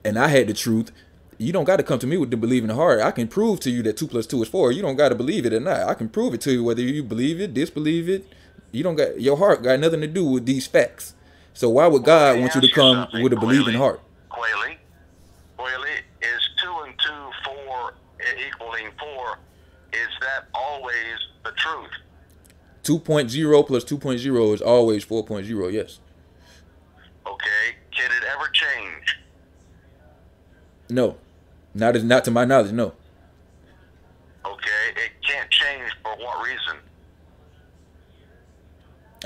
and 0.04 0.18
I 0.18 0.28
had 0.28 0.46
the 0.46 0.54
truth, 0.54 0.92
you 1.38 1.52
don't 1.52 1.64
got 1.64 1.76
to 1.76 1.82
come 1.82 1.98
to 1.98 2.06
me 2.06 2.16
with 2.16 2.30
the 2.30 2.36
believing 2.36 2.70
heart. 2.70 3.00
I 3.00 3.10
can 3.10 3.28
prove 3.28 3.60
to 3.60 3.70
you 3.70 3.82
that 3.84 3.96
two 3.96 4.06
plus 4.06 4.26
two 4.26 4.42
is 4.42 4.48
four. 4.48 4.72
You 4.72 4.82
don't 4.82 4.96
got 4.96 5.10
to 5.10 5.14
believe 5.14 5.46
it 5.46 5.52
or 5.52 5.60
not. 5.60 5.88
I 5.88 5.94
can 5.94 6.08
prove 6.08 6.34
it 6.34 6.40
to 6.42 6.52
you 6.52 6.64
whether 6.64 6.82
you 6.82 7.02
believe 7.02 7.40
it, 7.40 7.54
disbelieve 7.54 8.08
it. 8.08 8.26
You 8.72 8.82
don't 8.82 8.96
got 8.96 9.20
your 9.20 9.36
heart 9.36 9.62
got 9.62 9.78
nothing 9.80 10.00
to 10.00 10.06
do 10.06 10.24
with 10.24 10.46
these 10.46 10.66
facts. 10.66 11.14
So 11.52 11.70
why 11.70 11.86
would 11.86 12.04
God 12.04 12.36
me 12.36 12.40
want 12.42 12.54
you 12.56 12.60
to 12.60 12.70
come 12.72 12.96
something, 12.96 13.22
with 13.22 13.32
a 13.32 13.36
believing 13.36 13.74
Quayle. 13.74 13.78
heart? 13.78 14.00
Quayle, 14.28 14.76
Quayle, 15.56 15.84
is 15.84 16.48
two 16.62 16.72
and 16.84 16.94
two 16.98 17.30
four 17.44 17.94
e- 18.20 18.48
equaling 18.48 18.90
four? 18.98 19.38
Is 19.92 20.08
that 20.20 20.46
always 20.52 20.94
the 21.44 21.52
truth? 21.52 21.90
2.0 22.82 23.66
plus 23.66 23.84
2.0 23.84 24.54
is 24.54 24.60
always 24.60 25.04
4.0. 25.06 25.72
Yes. 25.72 26.00
Okay, 27.26 27.76
can 27.92 28.10
it 28.10 28.24
ever 28.24 28.48
change? 28.52 29.18
No. 30.90 31.16
Not 31.74 31.96
as 31.96 32.04
not 32.04 32.24
to 32.24 32.30
my 32.30 32.44
knowledge. 32.44 32.72
No. 32.72 32.92
Okay, 34.46 34.84
it 34.96 35.10
can't 35.26 35.50
change 35.50 35.90
for 36.02 36.16
what 36.16 36.44
reason? 36.44 36.78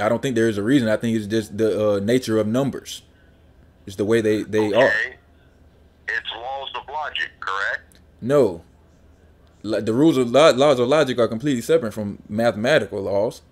I 0.00 0.08
don't 0.08 0.22
think 0.22 0.34
there 0.34 0.48
is 0.48 0.56
a 0.56 0.62
reason. 0.62 0.88
I 0.88 0.96
think 0.96 1.16
it's 1.16 1.26
just 1.26 1.58
the 1.58 1.96
uh, 1.96 1.98
nature 2.00 2.38
of 2.38 2.46
numbers. 2.46 3.02
It's 3.86 3.96
the 3.96 4.04
way 4.04 4.20
they 4.20 4.42
they 4.44 4.68
okay. 4.68 4.76
are. 4.76 4.92
It's 6.08 6.30
laws 6.34 6.70
of 6.74 6.88
logic, 6.88 7.30
correct? 7.40 7.98
No. 8.20 8.62
The 9.62 9.92
rules 9.92 10.16
of 10.16 10.30
lo- 10.30 10.52
laws 10.52 10.78
of 10.78 10.88
logic 10.88 11.18
are 11.18 11.28
completely 11.28 11.60
separate 11.62 11.92
from 11.92 12.22
mathematical 12.28 13.02
laws. 13.02 13.42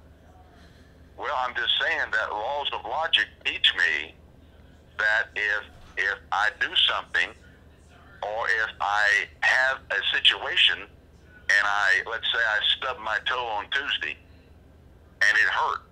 Well, 1.18 1.34
I'm 1.36 1.54
just 1.54 1.72
saying 1.80 2.10
that 2.12 2.30
laws 2.30 2.68
of 2.72 2.84
logic 2.84 3.26
teach 3.44 3.72
me 3.76 4.14
that 4.98 5.26
if 5.34 5.64
if 5.98 6.18
I 6.30 6.50
do 6.60 6.68
something 6.88 7.30
or 8.26 8.48
if 8.64 8.74
I 8.80 9.06
have 9.40 9.78
a 9.90 10.00
situation 10.16 10.78
and 10.80 11.64
I 11.64 12.02
let's 12.10 12.26
say 12.32 12.38
I 12.38 12.58
stub 12.76 12.98
my 12.98 13.18
toe 13.26 13.46
on 13.46 13.66
Tuesday 13.70 14.16
and 15.22 15.38
it 15.38 15.48
hurt, 15.48 15.82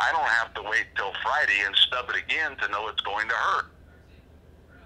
I 0.00 0.12
don't 0.12 0.28
have 0.28 0.54
to 0.54 0.62
wait 0.62 0.86
till 0.96 1.12
Friday 1.22 1.60
and 1.64 1.74
stub 1.76 2.06
it 2.10 2.16
again 2.16 2.56
to 2.62 2.68
know 2.68 2.88
it's 2.88 3.00
going 3.00 3.28
to 3.28 3.34
hurt. 3.34 3.66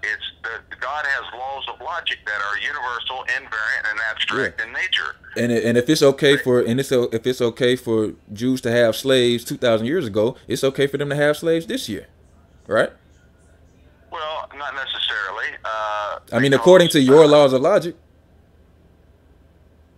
It's 0.03 0.31
the 0.41 0.75
God 0.77 1.05
has 1.05 1.33
laws 1.33 1.63
of 1.71 1.79
logic 1.79 2.19
that 2.25 2.41
are 2.41 2.57
universal, 2.57 3.23
invariant, 3.27 3.91
and 3.91 3.99
abstract 4.09 4.59
yeah. 4.59 4.65
in 4.65 4.73
nature. 4.73 5.15
And 5.37 5.51
and 5.51 5.77
if 5.77 5.87
it's 5.89 6.01
okay 6.01 6.37
for 6.37 6.59
and 6.61 6.79
it's 6.79 6.91
if 6.91 7.27
it's 7.27 7.41
okay 7.41 7.75
for 7.75 8.13
Jews 8.33 8.61
to 8.61 8.71
have 8.71 8.95
slaves 8.95 9.43
two 9.43 9.57
thousand 9.57 9.85
years 9.85 10.07
ago, 10.07 10.37
it's 10.47 10.63
okay 10.63 10.87
for 10.87 10.97
them 10.97 11.09
to 11.09 11.15
have 11.15 11.37
slaves 11.37 11.67
this 11.67 11.87
year, 11.87 12.07
right? 12.65 12.89
Well, 14.11 14.49
not 14.57 14.73
necessarily. 14.73 15.00
I 16.31 16.39
mean, 16.39 16.53
according 16.53 16.89
to 16.89 16.99
your 16.99 17.27
laws 17.27 17.53
of 17.53 17.61
logic. 17.61 17.95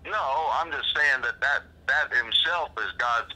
No, 0.05 0.49
I'm 0.53 0.71
just 0.71 0.87
saying 0.95 1.21
that 1.21 1.39
that 1.41 1.63
that 1.87 2.13
himself 2.15 2.71
is 2.77 2.91
God's 2.97 3.33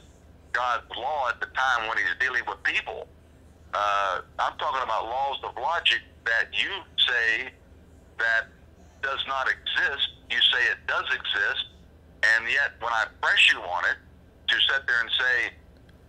God's 0.52 0.84
law 0.96 1.28
at 1.28 1.40
the 1.40 1.46
time 1.54 1.88
when 1.88 1.98
He's 1.98 2.16
dealing 2.18 2.42
with 2.46 2.62
people. 2.62 3.06
Uh, 3.74 4.20
I'm 4.38 4.56
talking 4.58 4.82
about 4.82 5.04
laws 5.04 5.38
of 5.44 5.54
logic 5.56 6.00
that 6.24 6.50
you 6.52 6.70
say 6.98 7.50
that 8.18 8.48
does 9.02 9.22
not 9.28 9.46
exist. 9.46 10.08
You 10.30 10.40
say 10.50 10.62
it 10.72 10.78
does 10.86 11.04
exist, 11.14 11.64
and 12.22 12.50
yet 12.50 12.74
when 12.80 12.92
I 12.92 13.06
press 13.22 13.52
you 13.52 13.60
on 13.60 13.84
it 13.86 13.98
to 14.48 14.56
sit 14.66 14.86
there 14.86 15.00
and 15.00 15.10
say, 15.14 15.52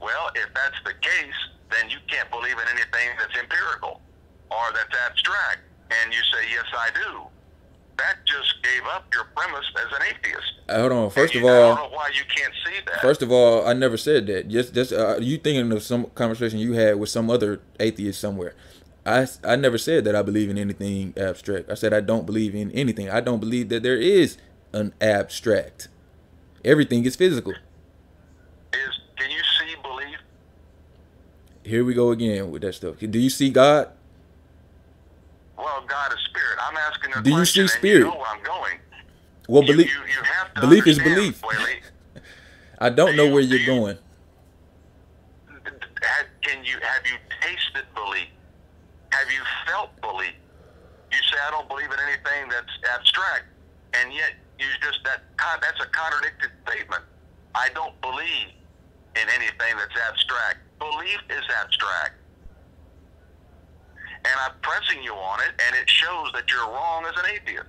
well, 0.01 0.31
if 0.35 0.49
that's 0.55 0.79
the 0.83 0.93
case, 1.01 1.39
then 1.69 1.89
you 1.89 1.97
can't 2.07 2.29
believe 2.31 2.57
in 2.57 2.67
anything 2.71 3.13
that's 3.19 3.37
empirical 3.37 4.01
or 4.49 4.63
that's 4.73 4.95
abstract. 5.05 5.61
And 5.91 6.13
you 6.13 6.19
say, 6.19 6.49
yes, 6.51 6.65
I 6.73 6.89
do. 6.91 7.21
That 7.97 8.17
just 8.25 8.63
gave 8.63 8.83
up 8.93 9.05
your 9.13 9.25
premise 9.35 9.65
as 9.75 9.91
an 9.91 10.15
atheist. 10.15 10.53
Uh, 10.69 10.79
hold 10.79 10.91
on. 10.91 11.09
First 11.09 11.35
of 11.35 11.43
all, 11.43 11.49
I 11.49 11.75
don't 11.75 11.75
know 11.75 11.95
why 11.95 12.09
you 12.13 12.23
can't 12.33 12.53
see 12.65 12.79
that. 12.85 13.01
First 13.01 13.21
of 13.21 13.31
all, 13.31 13.67
I 13.67 13.73
never 13.73 13.97
said 13.97 14.27
that. 14.27 14.47
Just, 14.47 14.73
just 14.73 14.93
uh, 14.93 15.17
you 15.19 15.37
thinking 15.37 15.71
of 15.71 15.83
some 15.83 16.05
conversation 16.15 16.59
you 16.59 16.73
had 16.73 16.97
with 16.99 17.09
some 17.09 17.29
other 17.29 17.61
atheist 17.79 18.21
somewhere. 18.21 18.55
I, 19.05 19.27
I 19.43 19.55
never 19.55 19.77
said 19.77 20.05
that 20.05 20.15
I 20.15 20.21
believe 20.21 20.49
in 20.49 20.57
anything 20.57 21.13
abstract. 21.17 21.69
I 21.69 21.73
said 21.73 21.93
I 21.93 22.01
don't 22.01 22.25
believe 22.25 22.53
in 22.55 22.71
anything. 22.71 23.09
I 23.09 23.21
don't 23.21 23.39
believe 23.39 23.69
that 23.69 23.83
there 23.83 23.97
is 23.97 24.37
an 24.71 24.93
abstract. 25.01 25.87
Everything 26.63 27.05
is 27.05 27.15
physical. 27.15 27.53
Is 27.53 28.99
can 29.17 29.31
you 29.31 29.41
see 29.59 29.75
belief? 29.81 30.17
Here 31.63 31.83
we 31.83 31.93
go 31.93 32.11
again 32.11 32.51
with 32.51 32.61
that 32.61 32.75
stuff. 32.75 32.99
Do 32.99 33.19
you 33.19 33.29
see 33.29 33.49
God? 33.49 33.91
Well, 35.59 35.83
God 35.87 36.13
is 36.13 36.19
spirit. 36.23 36.57
I'm 36.65 36.77
asking 36.77 37.11
a 37.15 37.21
Do 37.21 37.31
you 37.31 37.43
see 37.43 37.67
spirit? 37.67 37.99
You 37.99 38.03
know 38.05 38.15
where 38.15 38.27
I'm 38.27 38.43
going. 38.43 38.79
Well, 39.49 39.61
belief. 39.61 39.91
You, 39.91 39.99
you, 40.07 40.61
belief 40.61 40.87
is 40.87 40.99
belief. 40.99 41.43
I 42.79 42.89
don't 42.89 43.17
know 43.17 43.27
where 43.29 43.41
you're 43.41 43.65
going. 43.65 43.97
Can 46.41 46.63
you 46.63 46.79
have 46.81 47.05
you 47.05 47.17
tasted 47.41 47.85
belief? 47.93 48.29
Have 49.11 49.29
you 49.29 49.41
felt 49.67 49.89
belief? 50.01 50.33
You 51.11 51.17
say 51.17 51.37
I 51.45 51.51
don't 51.51 51.67
believe 51.67 51.91
in 51.91 51.99
anything 52.07 52.49
that's 52.49 52.73
abstract, 52.95 53.45
and 53.93 54.13
yet 54.13 54.33
you 54.57 54.65
just 54.81 55.03
that 55.03 55.21
that's 55.61 55.81
a 55.83 55.89
contradicted 55.91 56.49
statement. 56.65 57.03
I 57.53 57.69
don't 57.75 57.99
believe 58.01 58.55
in 59.15 59.27
anything 59.35 59.75
that's 59.77 59.97
abstract. 60.07 60.63
Belief 60.79 61.19
is 61.29 61.43
abstract. 61.61 62.15
And 64.25 64.33
I'm 64.45 64.51
pressing 64.61 65.03
you 65.03 65.13
on 65.13 65.39
it, 65.41 65.61
and 65.67 65.75
it 65.75 65.89
shows 65.89 66.31
that 66.33 66.51
you're 66.51 66.67
wrong 66.67 67.05
as 67.05 67.13
an 67.17 67.29
atheist. 67.33 67.67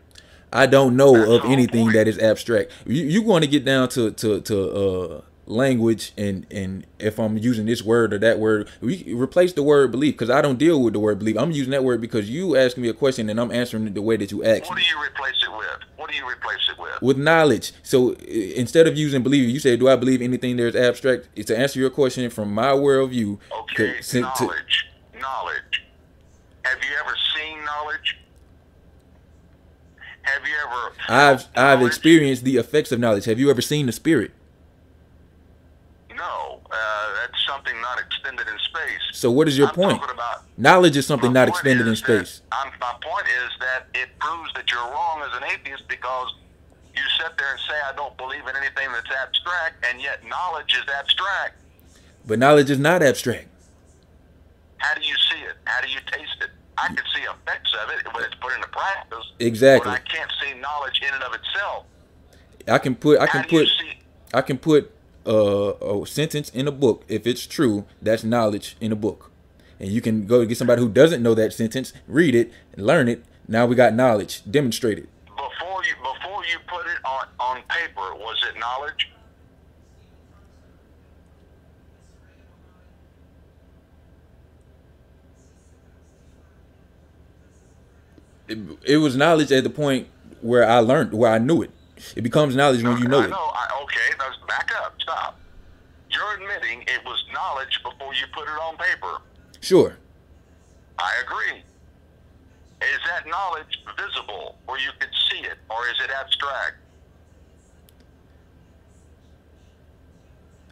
I 0.52 0.66
don't 0.66 0.96
know 0.96 1.16
that's 1.16 1.44
of 1.44 1.50
anything 1.50 1.92
that 1.92 2.08
is 2.08 2.18
abstract. 2.18 2.72
You 2.86 3.04
you 3.04 3.22
want 3.22 3.44
to 3.44 3.50
get 3.50 3.64
down 3.64 3.88
to 3.90 4.10
to 4.10 4.40
to 4.40 4.70
uh 4.70 5.20
language 5.46 6.12
and 6.16 6.46
and 6.50 6.86
if 6.98 7.18
I'm 7.18 7.36
using 7.36 7.66
this 7.66 7.82
word 7.82 8.12
or 8.12 8.18
that 8.18 8.38
word, 8.38 8.68
we 8.80 9.12
replace 9.12 9.52
the 9.52 9.62
word 9.62 9.90
belief 9.90 10.14
because 10.14 10.30
I 10.30 10.40
don't 10.40 10.58
deal 10.58 10.82
with 10.82 10.94
the 10.94 11.00
word 11.00 11.18
belief. 11.18 11.36
I'm 11.36 11.50
using 11.50 11.72
that 11.72 11.84
word 11.84 12.00
because 12.00 12.30
you 12.30 12.56
asked 12.56 12.78
me 12.78 12.88
a 12.88 12.94
question 12.94 13.28
and 13.28 13.40
I'm 13.40 13.50
answering 13.50 13.86
it 13.86 13.94
the 13.94 14.02
way 14.02 14.16
that 14.16 14.30
you 14.30 14.44
asked. 14.44 14.68
What 14.68 14.78
do 14.78 14.84
you 14.84 15.02
replace 15.02 15.42
it 15.42 15.50
with? 15.50 15.66
What 15.96 16.10
do 16.10 16.16
you 16.16 16.28
replace 16.28 16.68
it 16.70 16.78
with? 16.78 17.02
With 17.02 17.18
knowledge. 17.18 17.72
So 17.82 18.12
instead 18.14 18.86
of 18.86 18.96
using 18.96 19.22
believe, 19.22 19.48
you 19.48 19.60
say, 19.60 19.76
"Do 19.76 19.88
I 19.88 19.96
believe 19.96 20.22
anything 20.22 20.56
that's 20.56 20.76
abstract?" 20.76 21.28
It's 21.36 21.48
to 21.48 21.58
answer 21.58 21.78
your 21.78 21.90
question 21.90 22.28
from 22.30 22.52
my 22.52 22.72
worldview. 22.72 23.38
Okay, 23.62 24.00
to, 24.00 24.20
knowledge. 24.20 24.86
To, 25.12 25.18
knowledge. 25.20 25.69
Have 26.70 26.84
you 26.84 26.96
ever 27.00 27.16
seen 27.36 27.64
knowledge? 27.64 28.18
Have 30.22 30.42
you 30.46 30.54
ever? 30.66 30.92
I've 31.08 31.46
I've 31.56 31.86
experienced 31.86 32.44
the 32.44 32.56
effects 32.56 32.92
of 32.92 33.00
knowledge. 33.00 33.24
Have 33.24 33.38
you 33.38 33.50
ever 33.50 33.60
seen 33.60 33.86
the 33.86 33.92
spirit? 33.92 34.32
Uh, 36.70 36.76
that's 37.20 37.46
something 37.46 37.74
not 37.80 37.98
extended 37.98 38.46
in 38.46 38.58
space. 38.58 39.02
So 39.12 39.30
what 39.30 39.48
is 39.48 39.58
your 39.58 39.68
I'm 39.68 39.74
point? 39.74 40.02
About, 40.04 40.44
Knowledge 40.56 40.96
is 40.96 41.06
something 41.06 41.32
not 41.32 41.48
extended 41.48 41.86
in 41.86 41.96
space. 41.96 42.42
That, 42.50 42.72
my 42.80 42.94
point 43.02 43.26
is 43.26 43.50
that 43.58 43.86
it 43.94 44.16
proves 44.20 44.52
that 44.54 44.70
you're 44.70 44.80
wrong 44.80 45.22
as 45.22 45.36
an 45.36 45.44
atheist 45.44 45.88
because 45.88 46.34
you 46.94 47.02
sit 47.18 47.36
there 47.36 47.50
and 47.50 47.60
say 47.60 47.74
I 47.88 47.92
don't 47.96 48.16
believe 48.16 48.46
in 48.46 48.54
anything 48.56 48.92
that's 48.92 49.10
abstract, 49.10 49.84
and 49.84 50.00
yet 50.00 50.24
knowledge 50.28 50.72
is 50.74 50.88
abstract. 50.96 51.56
But 52.26 52.38
knowledge 52.38 52.70
is 52.70 52.78
not 52.78 53.02
abstract. 53.02 53.48
How 54.76 54.94
do 54.94 55.00
you 55.00 55.14
see 55.30 55.40
it? 55.42 55.56
How 55.64 55.80
do 55.80 55.88
you 55.88 55.98
taste 56.06 56.36
it? 56.40 56.50
I 56.82 56.88
can 56.88 57.04
see 57.14 57.22
effects 57.22 57.74
of 57.82 57.90
it 57.90 58.14
when 58.14 58.24
it's 58.24 58.34
put 58.36 58.52
into 58.54 58.68
practice. 58.68 59.32
Exactly. 59.38 59.90
But 59.90 60.00
I 60.00 60.02
can't 60.04 60.30
see 60.42 60.58
knowledge 60.60 61.00
in 61.06 61.12
and 61.14 61.22
of 61.22 61.34
itself. 61.34 61.86
I 62.68 62.78
can 62.78 62.94
put. 62.94 63.20
I 63.20 63.26
can 63.26 63.44
put. 63.44 63.68
I 64.32 64.42
can 64.42 64.58
put 64.58 64.92
a 65.26 66.02
sentence 66.06 66.50
in 66.50 66.66
a 66.66 66.72
book, 66.72 67.04
if 67.08 67.26
it's 67.26 67.46
true, 67.46 67.84
that's 68.00 68.24
knowledge 68.24 68.76
in 68.80 68.92
a 68.92 68.96
book. 68.96 69.30
And 69.78 69.88
you 69.88 70.00
can 70.00 70.26
go 70.26 70.44
get 70.44 70.58
somebody 70.58 70.80
who 70.82 70.88
doesn't 70.88 71.22
know 71.22 71.34
that 71.34 71.52
sentence, 71.52 71.92
read 72.06 72.34
it, 72.34 72.52
and 72.72 72.86
learn 72.86 73.08
it. 73.08 73.24
Now 73.48 73.66
we 73.66 73.74
got 73.74 73.94
knowledge, 73.94 74.42
demonstrated. 74.50 75.08
Before 75.26 75.82
you 75.84 75.94
before 75.96 76.44
you 76.44 76.58
put 76.68 76.86
it 76.86 76.98
on, 77.04 77.26
on 77.38 77.62
paper, 77.68 78.14
was 78.14 78.44
it 78.48 78.58
knowledge? 78.58 79.10
It, 88.50 88.58
it 88.84 88.96
was 88.96 89.16
knowledge 89.16 89.52
at 89.52 89.62
the 89.62 89.70
point 89.70 90.08
where 90.40 90.68
I 90.68 90.80
learned, 90.80 91.12
where 91.12 91.30
I 91.30 91.38
knew 91.38 91.62
it. 91.62 91.70
It 92.16 92.22
becomes 92.22 92.56
knowledge 92.56 92.82
when 92.82 92.98
you 92.98 93.06
know, 93.06 93.20
it. 93.20 93.22
I 93.22 93.24
it. 93.26 93.30
Know. 93.30 93.36
I, 93.36 93.80
okay, 93.84 94.16
let's 94.18 94.36
back 94.48 94.70
up. 94.82 95.00
Stop. 95.00 95.38
You're 96.10 96.34
admitting 96.34 96.82
it 96.82 97.04
was 97.04 97.24
knowledge 97.32 97.80
before 97.84 98.12
you 98.12 98.26
put 98.32 98.48
it 98.48 98.58
on 98.60 98.76
paper. 98.76 99.22
Sure. 99.60 99.96
I 100.98 101.12
agree. 101.22 101.62
Is 102.82 102.98
that 103.06 103.28
knowledge 103.28 103.78
visible 103.96 104.56
where 104.66 104.80
you 104.80 104.90
could 104.98 105.10
see 105.30 105.38
it, 105.46 105.58
or 105.70 105.86
is 105.88 106.00
it 106.02 106.10
abstract? 106.10 106.76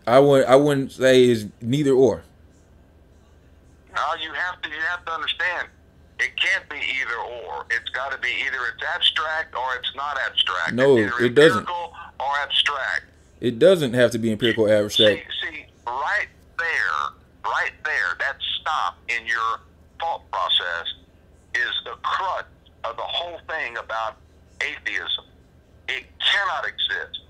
I 0.07 0.19
would 0.19 0.47
I 0.47 0.57
wouldn't 0.57 0.91
say 0.91 1.29
is 1.29 1.47
neither 1.61 1.93
or. 1.93 2.23
No, 3.95 4.03
you 4.21 4.33
have 4.33 4.61
to 4.63 4.69
you 4.69 4.81
have 4.89 5.05
to 5.05 5.13
understand 5.13 5.69
it 6.21 6.37
can't 6.37 6.69
be 6.69 6.77
either 6.77 7.17
or. 7.17 7.67
It's 7.71 7.91
got 7.91 8.13
to 8.13 8.19
be 8.19 8.29
either 8.47 8.59
it's 8.75 8.83
abstract 8.95 9.55
or 9.55 9.77
it's 9.77 9.95
not 9.95 10.19
abstract. 10.27 10.75
No, 10.75 10.97
it 10.97 11.35
doesn't. 11.35 11.69
Or 11.69 12.37
abstract. 12.43 13.05
It 13.41 13.59
doesn't 13.59 13.95
have 13.95 14.11
to 14.13 14.19
be 14.19 14.33
empirical 14.33 14.65
or 14.65 14.75
abstract. 14.75 15.21
See, 15.41 15.47
see, 15.47 15.67
right 15.87 16.27
there, 16.59 17.15
right 17.45 17.73
there, 17.85 18.17
that 18.19 18.37
stop 18.61 18.97
in 19.09 19.27
your 19.27 19.61
thought 20.01 20.29
process 20.33 20.95
is 21.55 21.73
the 21.85 21.95
crux 22.03 22.47
of 22.85 22.97
the 22.97 23.03
whole 23.03 23.39
thing 23.49 23.77
about 23.77 24.17
atheism. 24.61 25.25
It 25.89 26.05
cannot 26.19 26.67
exist. 26.67 27.21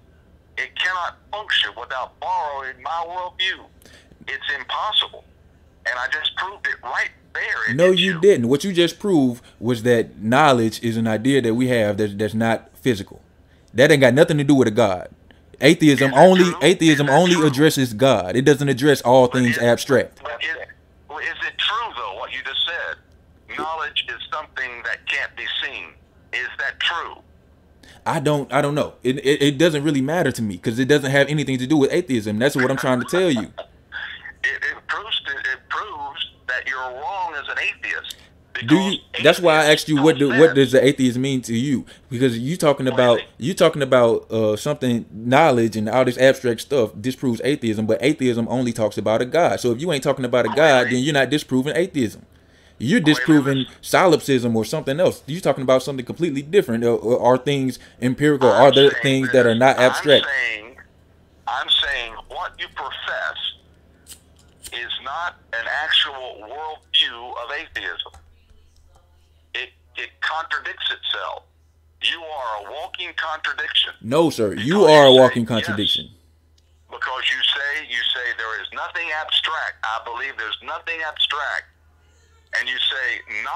It 0.57 0.75
cannot 0.77 1.19
function 1.31 1.71
without 1.79 2.19
borrowing 2.21 2.83
my 2.83 3.05
worldview. 3.07 3.65
It's 4.27 4.53
impossible. 4.59 5.25
And 5.87 5.95
I 5.99 6.09
just 6.09 6.35
proved 6.37 6.67
it 6.67 6.83
right 6.83 7.11
No, 7.75 7.91
you, 7.91 8.15
you 8.15 8.21
didn't. 8.21 8.49
What 8.49 8.65
you 8.65 8.73
just 8.73 8.99
proved 8.99 9.43
was 9.61 9.83
that 9.83 10.19
knowledge 10.19 10.83
is 10.83 10.97
an 10.97 11.07
idea 11.07 11.43
that 11.43 11.55
we 11.55 11.69
have 11.69 11.99
that's, 11.99 12.15
that's 12.15 12.35
not 12.35 12.77
physical. 12.79 13.21
That 13.75 13.91
ain't 13.91 14.01
got 14.01 14.15
nothing 14.15 14.39
to 14.39 14.45
do 14.45 14.55
with 14.55 14.69
a 14.69 14.73
God. 14.73 15.09
Atheism 15.61 16.15
only 16.15 16.45
true? 16.45 16.59
atheism 16.63 17.09
only 17.09 17.35
true? 17.35 17.47
addresses 17.47 17.93
God. 17.93 18.37
It 18.37 18.43
doesn't 18.43 18.69
address 18.69 19.01
all 19.03 19.27
but 19.27 19.39
things 19.39 19.57
is, 19.57 19.63
abstract. 19.63 20.21
But 20.23 20.43
is, 20.43 20.51
is 20.51 21.37
it 21.47 21.59
true 21.59 21.93
though 21.97 22.15
what 22.15 22.33
you 22.33 22.39
just 22.45 22.61
said? 22.65 23.57
Knowledge 23.59 24.07
is 24.09 24.21
something 24.33 24.83
that 24.85 25.05
can't 25.07 25.35
be 25.37 25.45
seen. 25.63 25.89
Is 26.33 26.49
that 26.59 26.79
true? 26.79 27.17
I 28.07 28.21
don't 28.21 28.53
I 28.53 28.63
don't 28.63 28.75
know. 28.75 28.95
It 29.03 29.19
it, 29.19 29.43
it 29.43 29.59
doesn't 29.59 29.83
really 29.83 30.01
matter 30.01 30.31
to 30.31 30.43
me 30.43 30.57
because 30.57 30.79
it 30.79 30.87
doesn't 30.87 31.11
have 31.11 31.29
anything 31.29 31.59
to 31.59 31.67
do 31.67 31.77
with 31.77 31.93
atheism. 31.93 32.39
That's 32.39 32.55
what 32.55 32.71
I'm 32.71 32.77
trying 32.77 33.01
to 33.01 33.07
tell 33.07 33.31
you. 33.31 33.41
it, 34.45 34.63
it 34.63 34.87
proves 34.87 35.21
to, 35.23 35.33
it 35.33 35.69
proves 35.69 36.31
that 36.47 36.69
you're 36.69 36.79
wrong 36.79 37.35
as 37.35 37.48
an 37.59 37.69
atheist. 37.69 38.17
Do 38.67 38.77
you? 38.77 38.99
That's 39.23 39.39
why 39.39 39.63
I 39.63 39.73
asked 39.73 39.89
you 39.89 40.03
what 40.03 40.19
do, 40.19 40.31
what 40.31 40.55
does 40.55 40.73
the 40.73 40.85
atheist 40.85 41.17
mean 41.17 41.43
to 41.43 41.55
you? 41.55 41.85
Because 42.11 42.39
you 42.39 42.57
talking 42.57 42.89
about 42.89 43.21
you 43.39 43.55
talking 43.55 43.83
about 43.83 44.31
uh, 44.33 44.57
something 44.57 45.07
knowledge 45.13 45.77
and 45.77 45.89
all 45.89 46.05
this 46.05 46.19
abstract 46.19 46.63
stuff 46.63 46.91
disproves 47.01 47.41
atheism, 47.45 47.87
but 47.87 48.03
atheism 48.03 48.49
only 48.49 48.73
talks 48.73 48.99
about 48.99 49.23
a 49.23 49.27
god. 49.27 49.61
So 49.61 49.71
if 49.71 49.81
you 49.81 49.93
ain't 49.93 50.03
talking 50.03 50.25
about 50.25 50.47
a 50.47 50.49
god, 50.49 50.87
then 50.87 50.99
you're 50.99 51.15
not 51.15 51.31
disproving 51.31 51.77
atheism. 51.77 52.27
You're 52.79 53.01
disproving 53.01 53.67
solipsism 53.81 54.55
or 54.57 54.65
something 54.65 55.01
else. 55.01 55.23
You're 55.27 55.41
talking 55.41 55.63
about 55.63 55.83
something 55.83 56.07
completely 56.07 56.43
different. 56.43 56.85
Or, 56.85 56.97
or 56.97 57.21
are 57.35 57.39
things 57.39 57.79
empirical? 58.01 58.51
I'm 58.51 58.63
are 58.63 58.73
there 58.73 58.91
things 59.03 59.29
this. 59.29 59.33
that 59.35 59.47
are 59.47 59.55
not 59.55 59.79
abstract? 59.79 60.25
I'm 60.25 60.31
saying, 60.31 60.77
I'm 61.49 61.69
saying 61.69 62.13
what 62.29 62.53
you 62.59 62.67
profess 62.75 63.37
is 64.73 64.93
not 65.05 65.37
an 65.53 65.67
actual 65.85 66.37
worldview 66.43 67.33
of 67.45 67.51
atheism. 67.53 68.13
It 69.55 69.71
it 69.97 70.11
contradicts 70.21 70.91
itself. 70.91 71.43
You 72.03 72.21
are 72.23 72.65
a 72.67 72.71
walking 72.71 73.11
contradiction 73.17 73.93
No, 74.03 74.31
sir. 74.31 74.55
You 74.55 74.75
Because 74.81 74.91
are 74.91 75.07
a 75.07 75.11
say 75.11 75.19
walking 75.21 75.43
yes. 75.43 75.49
contradiction. 75.49 76.09
because 76.91 77.25
you 77.33 77.41
say 77.55 77.87
you 77.89 78.03
say 78.15 78.25
there 78.37 78.61
is 78.63 78.69
nothing 78.73 79.09
abstract. 79.21 79.75
I 79.85 80.01
believe 80.05 80.35
there's 80.39 80.59
nothing 80.63 81.01
abstract, 81.07 81.65
and 82.59 82.69
you 82.69 82.77
say. 82.77 83.07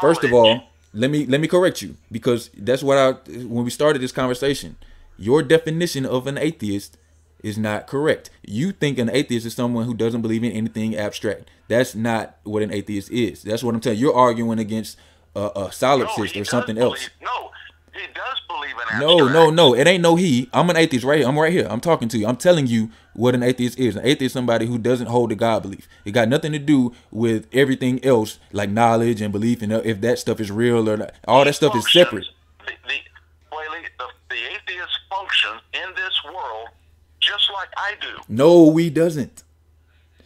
First 0.00 0.24
of 0.24 0.32
all, 0.32 0.64
let 0.92 1.10
me 1.10 1.24
let 1.26 1.40
me 1.40 1.48
correct 1.48 1.82
you 1.82 1.96
because 2.10 2.50
that's 2.56 2.82
what 2.82 2.98
I 2.98 3.12
when 3.30 3.64
we 3.64 3.70
started 3.70 4.00
this 4.02 4.12
conversation. 4.12 4.76
Your 5.18 5.42
definition 5.42 6.04
of 6.04 6.26
an 6.26 6.36
atheist 6.36 6.96
is 7.42 7.58
not 7.58 7.86
correct. 7.86 8.30
You 8.46 8.72
think 8.72 8.98
an 8.98 9.10
atheist 9.10 9.46
is 9.46 9.54
someone 9.54 9.84
who 9.86 9.94
doesn't 9.94 10.22
believe 10.22 10.44
in 10.44 10.52
anything 10.52 10.96
abstract. 10.96 11.48
That's 11.68 11.94
not 11.94 12.36
what 12.44 12.62
an 12.62 12.72
atheist 12.72 13.10
is. 13.10 13.42
That's 13.42 13.62
what 13.62 13.74
I'm 13.74 13.80
telling 13.80 13.98
you. 13.98 14.06
You're 14.08 14.16
arguing 14.16 14.58
against 14.58 14.98
a, 15.34 15.40
a 15.46 15.64
solipsist 15.68 16.32
he 16.32 16.40
or 16.40 16.44
something 16.44 16.76
believe- 16.76 16.92
else. 16.92 17.10
No, 17.22 17.50
he 17.94 18.06
does 18.14 18.40
believe 18.48 18.74
in 18.92 18.98
No, 19.00 19.12
abstract. 19.26 19.32
no, 19.34 19.50
no. 19.50 19.74
It 19.74 19.86
ain't 19.86 20.02
no 20.02 20.16
he. 20.16 20.48
I'm 20.52 20.68
an 20.70 20.76
atheist 20.76 21.04
right 21.04 21.18
here. 21.20 21.28
I'm 21.28 21.38
right 21.38 21.52
here. 21.52 21.66
I'm 21.68 21.80
talking 21.80 22.08
to 22.08 22.18
you. 22.18 22.26
I'm 22.26 22.36
telling 22.36 22.66
you 22.66 22.90
what 23.14 23.34
an 23.34 23.42
atheist 23.42 23.78
is. 23.78 23.96
An 23.96 24.02
atheist 24.04 24.22
is 24.22 24.32
somebody 24.32 24.66
who 24.66 24.78
doesn't 24.78 25.06
hold 25.08 25.30
the 25.30 25.34
God 25.34 25.62
belief. 25.62 25.88
It 26.04 26.12
got 26.12 26.28
nothing 26.28 26.52
to 26.52 26.58
do 26.58 26.92
with 27.10 27.46
everything 27.52 28.04
else 28.04 28.38
like 28.52 28.70
knowledge 28.70 29.20
and 29.20 29.32
belief 29.32 29.62
and 29.62 29.72
uh, 29.72 29.82
if 29.84 30.00
that 30.02 30.18
stuff 30.18 30.40
is 30.40 30.50
real 30.50 30.88
or 30.88 30.96
not. 30.96 31.14
All 31.26 31.44
that 31.44 31.54
stuff 31.54 31.74
is 31.76 31.90
separate. 31.92 32.26
The, 32.66 32.72
the, 32.88 32.98
the, 33.98 34.04
the 34.30 34.36
atheist 34.36 34.98
functions 35.10 35.60
in 35.74 35.94
this 35.94 36.22
world 36.24 36.68
just 37.22 37.50
like 37.54 37.68
I 37.76 37.94
do. 38.00 38.20
No, 38.28 38.76
he 38.76 38.90
doesn't. 38.90 39.42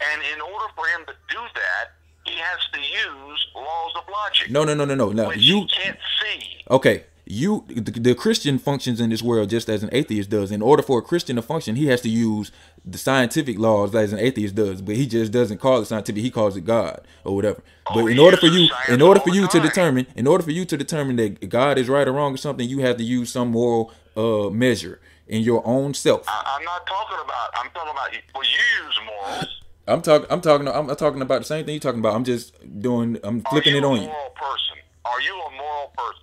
And 0.01 0.23
in 0.35 0.41
order 0.41 0.67
for 0.75 0.87
him 0.89 1.07
to 1.07 1.13
do 1.31 1.41
that, 1.55 1.93
he 2.25 2.33
has 2.39 2.59
to 2.73 2.81
use 2.81 3.47
laws 3.55 3.93
of 3.97 4.03
logic. 4.13 4.51
No, 4.51 4.65
no, 4.65 4.75
no, 4.75 4.85
no, 4.85 4.95
no. 4.95 5.11
No, 5.13 5.31
you 5.31 5.67
can't 5.67 5.99
see. 6.21 6.41
okay? 6.71 7.05
You 7.29 7.65
the, 7.69 7.91
the 7.91 8.15
Christian 8.15 8.57
functions 8.57 9.01
in 9.01 9.11
this 9.11 9.21
world 9.21 9.51
just 9.51 9.69
as 9.69 9.83
an 9.83 9.89
atheist 9.91 10.31
does. 10.31 10.53
In 10.53 10.63
order 10.63 10.81
for 10.83 11.01
a 11.01 11.03
Christian 11.03 11.35
to 11.37 11.43
function, 11.43 11.75
he 11.75 11.87
has 11.87 12.01
to 12.03 12.09
use 12.09 12.53
the 12.85 12.99
scientific 12.99 13.59
laws 13.59 13.93
as 13.97 14.13
an 14.13 14.21
atheist 14.21 14.55
does. 14.55 14.81
But 14.81 14.95
he 14.95 15.07
just 15.07 15.33
doesn't 15.33 15.59
call 15.59 15.81
it 15.81 15.87
scientific. 15.87 16.23
He 16.23 16.31
calls 16.31 16.57
it 16.57 16.61
God 16.61 17.01
or 17.25 17.35
whatever. 17.35 17.63
But 17.93 18.03
Oh, 18.03 18.07
in 18.07 18.21
order 18.21 18.37
for 18.37 18.47
you, 18.47 18.69
in 18.89 19.03
order 19.03 19.19
for 19.19 19.31
you 19.31 19.49
to 19.49 19.59
determine, 19.59 20.07
in 20.15 20.29
order 20.29 20.45
for 20.45 20.53
you 20.53 20.65
to 20.67 20.77
determine 20.77 21.17
that 21.17 21.49
God 21.49 21.79
is 21.79 21.89
right 21.89 22.07
or 22.07 22.13
wrong 22.13 22.35
or 22.35 22.37
something, 22.37 22.69
you 22.69 22.79
have 22.81 22.97
to 22.99 23.05
use 23.05 23.33
some 23.33 23.49
moral 23.51 23.93
uh 24.17 24.49
measure 24.51 25.01
in 25.27 25.43
your 25.43 25.63
own 25.67 25.95
self. 25.95 26.25
I, 26.29 26.57
I'm 26.59 26.65
not 26.65 26.87
talking 26.87 27.19
about. 27.25 27.51
I'm 27.55 27.71
talking 27.71 27.91
about. 27.93 28.11
Well, 28.35 28.45
you 28.45 28.85
use 28.85 29.01
morals. 29.07 29.63
I'm 29.89 30.03
talking. 30.03 30.27
I'm 30.31 30.41
talking. 30.41 30.69
I'm 30.69 30.95
talking 30.97 31.23
about 31.23 31.41
the 31.41 31.45
same 31.45 31.65
thing 31.65 31.75
you're 31.75 31.81
talking 31.81 32.01
about. 32.01 32.15
I'm 32.15 32.25
just 32.25 32.55
doing. 32.81 33.19
I'm 33.23 33.43
Are 33.47 33.51
flipping 33.51 33.73
you 33.73 33.79
it 33.79 33.85
a 33.85 33.87
on 33.87 33.97
you. 34.03 34.07
moral 34.09 34.31
person? 34.31 34.77
Are 35.05 35.21
you 35.21 35.35
a 35.35 35.51
moral 35.53 35.93
person? 35.97 36.23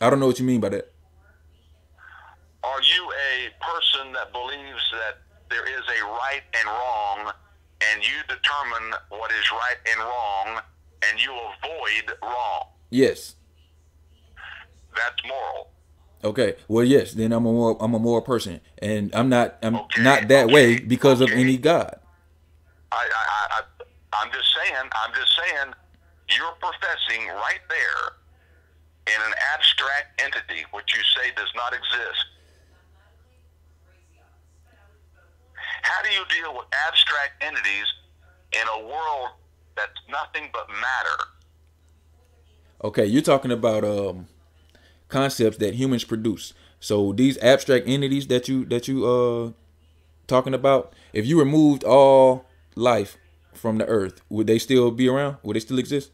I 0.00 0.10
don't 0.10 0.18
know 0.20 0.26
what 0.26 0.38
you 0.40 0.44
mean 0.44 0.60
by 0.60 0.68
that. 0.70 0.92
Are 2.64 2.80
you 2.82 3.12
a 3.12 3.50
person 3.62 4.12
that 4.12 4.32
believes 4.32 4.82
that 4.92 5.18
there 5.50 5.64
is 5.66 5.82
a 6.00 6.04
right 6.04 6.42
and 6.54 6.66
wrong, 6.66 7.32
and 7.92 8.02
you 8.02 8.16
determine 8.28 8.94
what 9.10 9.30
is 9.32 9.50
right 9.52 9.76
and 9.90 10.00
wrong, 10.00 10.62
and 11.08 11.20
you 11.22 11.32
avoid 11.32 12.16
wrong? 12.22 12.66
Yes. 12.90 13.34
That's 14.96 15.22
moral. 15.26 15.70
Okay. 16.24 16.54
Well, 16.68 16.84
yes. 16.84 17.12
Then 17.12 17.32
I'm 17.32 17.46
a 17.46 17.52
more. 17.52 17.76
I'm 17.80 17.94
a 17.94 17.98
moral 17.98 18.22
person, 18.22 18.60
and 18.78 19.14
I'm 19.14 19.28
not. 19.28 19.58
I'm 19.62 19.76
Okay, 19.76 20.02
not 20.02 20.28
that 20.28 20.48
way 20.48 20.76
okay, 20.76 20.84
because 20.84 21.20
of 21.20 21.30
any 21.30 21.56
God. 21.56 21.98
I, 22.92 22.96
I, 22.96 23.58
I, 23.58 23.60
I'm 24.22 24.30
just 24.32 24.48
saying. 24.54 24.76
I'm 24.92 25.14
just 25.14 25.32
saying. 25.36 25.74
You're 26.36 26.52
professing 26.60 27.26
right 27.28 27.60
there 27.68 29.14
in 29.14 29.20
an 29.26 29.34
abstract 29.52 30.20
entity, 30.22 30.64
which 30.72 30.94
you 30.94 31.02
say 31.16 31.30
does 31.36 31.50
not 31.54 31.72
exist. 31.74 32.24
How 35.82 36.02
do 36.02 36.10
you 36.10 36.22
deal 36.30 36.54
with 36.54 36.66
abstract 36.88 37.42
entities 37.42 37.86
in 38.52 38.62
a 38.80 38.86
world 38.86 39.30
that's 39.76 39.98
nothing 40.08 40.48
but 40.52 40.68
matter? 40.68 41.24
Okay. 42.84 43.06
You're 43.06 43.22
talking 43.22 43.50
about 43.50 43.84
um 43.84 44.26
concepts 45.12 45.58
that 45.58 45.74
humans 45.74 46.04
produce. 46.04 46.54
So 46.80 47.12
these 47.12 47.38
abstract 47.38 47.86
entities 47.86 48.26
that 48.26 48.48
you 48.48 48.64
that 48.66 48.88
you 48.88 49.06
uh 49.06 49.52
talking 50.26 50.54
about, 50.54 50.92
if 51.12 51.26
you 51.26 51.38
removed 51.38 51.84
all 51.84 52.46
life 52.74 53.18
from 53.54 53.78
the 53.78 53.86
earth, 53.86 54.22
would 54.28 54.46
they 54.46 54.58
still 54.58 54.90
be 54.90 55.08
around? 55.08 55.36
Would 55.44 55.54
they 55.54 55.60
still 55.60 55.78
exist? 55.78 56.10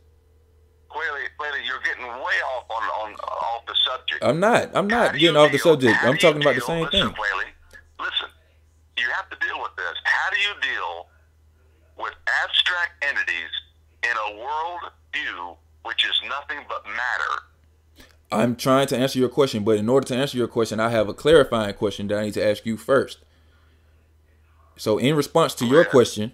Clearly, 0.89 1.23
clearly, 1.39 1.61
you're 1.65 1.81
getting 1.81 2.05
way 2.05 2.39
off 2.53 2.67
on, 2.69 2.83
on 2.83 3.15
off 3.15 3.65
the 3.67 3.77
subject. 3.87 4.23
I'm 4.23 4.41
not. 4.41 4.71
I'm 4.75 4.89
not 4.89 5.17
getting 5.17 5.37
off 5.37 5.53
the 5.53 5.59
subject. 5.59 5.97
I'm 6.03 6.19
talking 6.19 6.43
about 6.43 6.57
the 6.57 6.61
same 6.61 6.83
listen, 6.85 7.09
thing. 7.09 7.15
Whaley, 7.15 7.51
listen, 8.01 8.29
you 8.99 9.07
have 9.15 9.31
to 9.31 9.37
deal 9.47 9.59
with 9.63 9.75
this. 9.77 9.95
How 10.05 10.31
do 10.31 10.39
you 10.41 10.55
deal 10.61 11.07
with 11.97 12.15
abstract 12.45 13.05
entities 13.05 13.53
in 14.03 14.15
a 14.29 14.39
world 14.39 14.81
view 15.15 15.57
which 15.85 16.05
is 16.05 16.17
nothing 16.29 16.59
but 16.69 16.85
matter? 16.85 17.33
I'm 18.31 18.57
trying 18.57 18.87
to 18.89 18.97
answer 18.97 19.19
your 19.19 19.29
question, 19.31 19.65
but 19.65 19.79
in 19.79 19.89
order 19.89 20.07
to 20.09 20.17
answer 20.17 20.37
your 20.37 20.49
question, 20.49 20.81
I 20.81 20.91
have 20.91 21.09
a 21.09 21.15
clarifying 21.15 21.75
question 21.75 22.09
that 22.09 22.19
I 22.19 22.25
need 22.25 22.35
to 22.35 22.45
ask 22.45 22.67
you 22.67 22.77
first. 22.77 23.19
So, 24.77 24.99
in 24.99 25.17
response 25.17 25.55
to 25.57 25.67
your 25.67 25.85
question, 25.85 26.33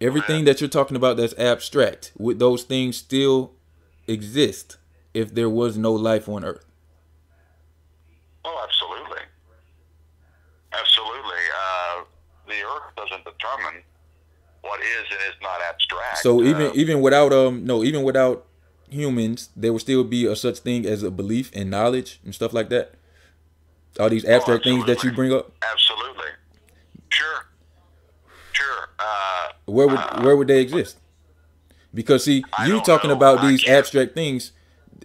everything 0.00 0.44
that 0.46 0.60
you're 0.60 0.70
talking 0.70 0.96
about 0.96 1.16
that's 1.16 1.34
abstract, 1.38 2.12
would 2.18 2.38
those 2.38 2.64
things 2.64 2.96
still 2.96 3.52
exist 4.06 4.78
if 5.12 5.34
there 5.34 5.50
was 5.50 5.76
no 5.76 5.92
life 5.92 6.28
on 6.28 6.44
Earth? 6.44 6.64
Oh, 8.44 8.66
absolutely, 8.66 9.22
absolutely. 10.72 11.42
Uh, 11.56 12.04
the 12.48 12.54
Earth 12.54 12.94
doesn't 12.96 13.24
determine 13.24 13.82
what 14.62 14.80
is 14.80 15.04
and 15.10 15.20
is 15.28 15.40
not 15.42 15.60
abstract. 15.68 16.18
So 16.18 16.42
even 16.42 16.68
Uh, 16.68 16.72
even 16.74 17.00
without 17.00 17.32
um 17.32 17.64
no 17.64 17.84
even 17.84 18.02
without 18.02 18.46
humans, 18.94 19.50
there 19.54 19.72
would 19.72 19.82
still 19.82 20.04
be 20.04 20.26
a 20.26 20.34
such 20.36 20.58
thing 20.60 20.86
as 20.86 21.02
a 21.02 21.10
belief 21.10 21.50
and 21.54 21.70
knowledge 21.70 22.20
and 22.24 22.34
stuff 22.34 22.52
like 22.52 22.68
that. 22.70 22.94
All 24.00 24.08
these 24.08 24.24
abstract 24.24 24.64
things 24.64 24.86
that 24.86 25.04
you 25.04 25.12
bring 25.12 25.32
up. 25.32 25.52
absolutely, 25.72 26.30
sure, 27.10 27.46
sure. 28.52 28.88
Uh, 28.98 29.48
where 29.66 29.86
would 29.86 30.24
where 30.24 30.36
would 30.36 30.48
they 30.48 30.60
exist? 30.60 30.98
Because 31.92 32.24
see, 32.24 32.42
I 32.58 32.66
you 32.66 32.80
talking 32.80 33.10
know. 33.10 33.16
about 33.16 33.38
I 33.38 33.48
these 33.50 33.62
can't- 33.62 33.78
abstract 33.78 34.14
things 34.14 34.52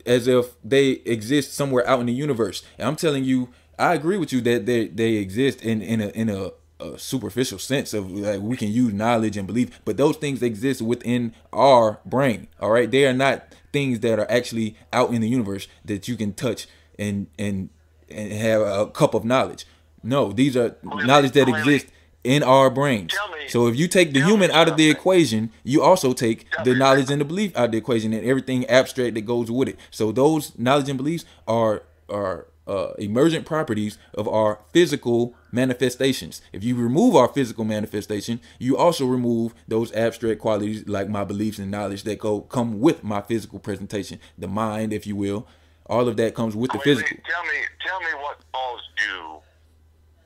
as 0.05 0.27
if 0.27 0.55
they 0.63 0.91
exist 1.05 1.53
somewhere 1.53 1.87
out 1.87 1.99
in 1.99 2.05
the 2.07 2.13
universe. 2.13 2.63
And 2.79 2.87
I'm 2.87 2.95
telling 2.95 3.23
you, 3.23 3.49
I 3.77 3.93
agree 3.93 4.17
with 4.17 4.33
you 4.33 4.41
that 4.41 4.65
they 4.65 4.87
they 4.87 5.13
exist 5.15 5.61
in 5.61 5.81
in 5.83 6.01
a 6.01 6.07
in 6.09 6.29
a, 6.29 6.51
a 6.79 6.97
superficial 6.97 7.59
sense 7.59 7.93
of 7.93 8.09
like 8.09 8.41
we 8.41 8.57
can 8.57 8.69
use 8.69 8.91
knowledge 8.91 9.37
and 9.37 9.45
belief, 9.45 9.79
but 9.85 9.97
those 9.97 10.17
things 10.17 10.41
exist 10.41 10.81
within 10.81 11.35
our 11.53 11.99
brain. 12.05 12.47
All 12.59 12.71
right, 12.71 12.89
they 12.89 13.05
are 13.05 13.13
not 13.13 13.43
things 13.71 13.99
that 14.01 14.19
are 14.19 14.29
actually 14.31 14.75
out 14.93 15.13
in 15.13 15.21
the 15.21 15.27
universe 15.29 15.67
that 15.85 16.07
you 16.07 16.15
can 16.15 16.33
touch 16.33 16.67
and 16.97 17.27
and 17.37 17.69
and 18.09 18.31
have 18.33 18.61
a 18.61 18.87
cup 18.87 19.13
of 19.13 19.23
knowledge. 19.23 19.65
No, 20.03 20.31
these 20.31 20.55
are 20.57 20.75
knowledge 21.05 21.33
that 21.33 21.47
exist 21.49 21.87
in 22.23 22.43
our 22.43 22.69
brains. 22.69 23.13
Me- 23.13 23.47
So 23.49 23.67
if 23.67 23.75
you 23.75 23.87
take 23.87 24.13
the 24.13 24.21
human 24.21 24.49
out 24.51 24.67
of 24.67 24.75
the 24.77 24.89
equation, 24.89 25.51
you 25.63 25.81
also 25.81 26.13
take 26.13 26.45
the 26.65 26.73
knowledge 26.75 27.09
and 27.11 27.21
the 27.21 27.25
belief 27.25 27.55
out 27.55 27.65
of 27.65 27.71
the 27.71 27.77
equation 27.77 28.13
and 28.13 28.25
everything 28.25 28.65
abstract 28.67 29.13
that 29.15 29.21
goes 29.21 29.49
with 29.51 29.69
it. 29.69 29.77
So 29.91 30.11
those 30.11 30.57
knowledge 30.57 30.89
and 30.89 30.97
beliefs 30.97 31.25
are 31.47 31.83
are 32.09 32.47
uh, 32.69 32.93
emergent 32.99 33.45
properties 33.45 33.97
of 34.13 34.27
our 34.27 34.59
physical 34.71 35.35
manifestations. 35.51 36.41
If 36.53 36.63
you 36.63 36.75
remove 36.75 37.15
our 37.15 37.27
physical 37.27 37.65
manifestation, 37.65 38.39
you 38.59 38.77
also 38.77 39.05
remove 39.05 39.55
those 39.67 39.91
abstract 39.93 40.39
qualities 40.39 40.87
like 40.87 41.09
my 41.09 41.23
beliefs 41.23 41.57
and 41.57 41.71
knowledge 41.71 42.03
that 42.03 42.19
go 42.19 42.41
come 42.41 42.79
with 42.79 43.03
my 43.03 43.21
physical 43.21 43.57
presentation, 43.59 44.19
the 44.37 44.47
mind, 44.47 44.93
if 44.93 45.07
you 45.07 45.15
will. 45.15 45.47
All 45.87 46.07
of 46.07 46.17
that 46.17 46.35
comes 46.35 46.55
with 46.55 46.71
the 46.71 46.77
Wait, 46.77 46.85
wait, 46.85 46.95
physical. 46.97 47.17
Tell 47.27 47.43
me, 47.43 47.59
tell 47.85 47.99
me 48.01 48.13
what 48.21 48.37
caused 48.53 48.83
you 48.99 49.41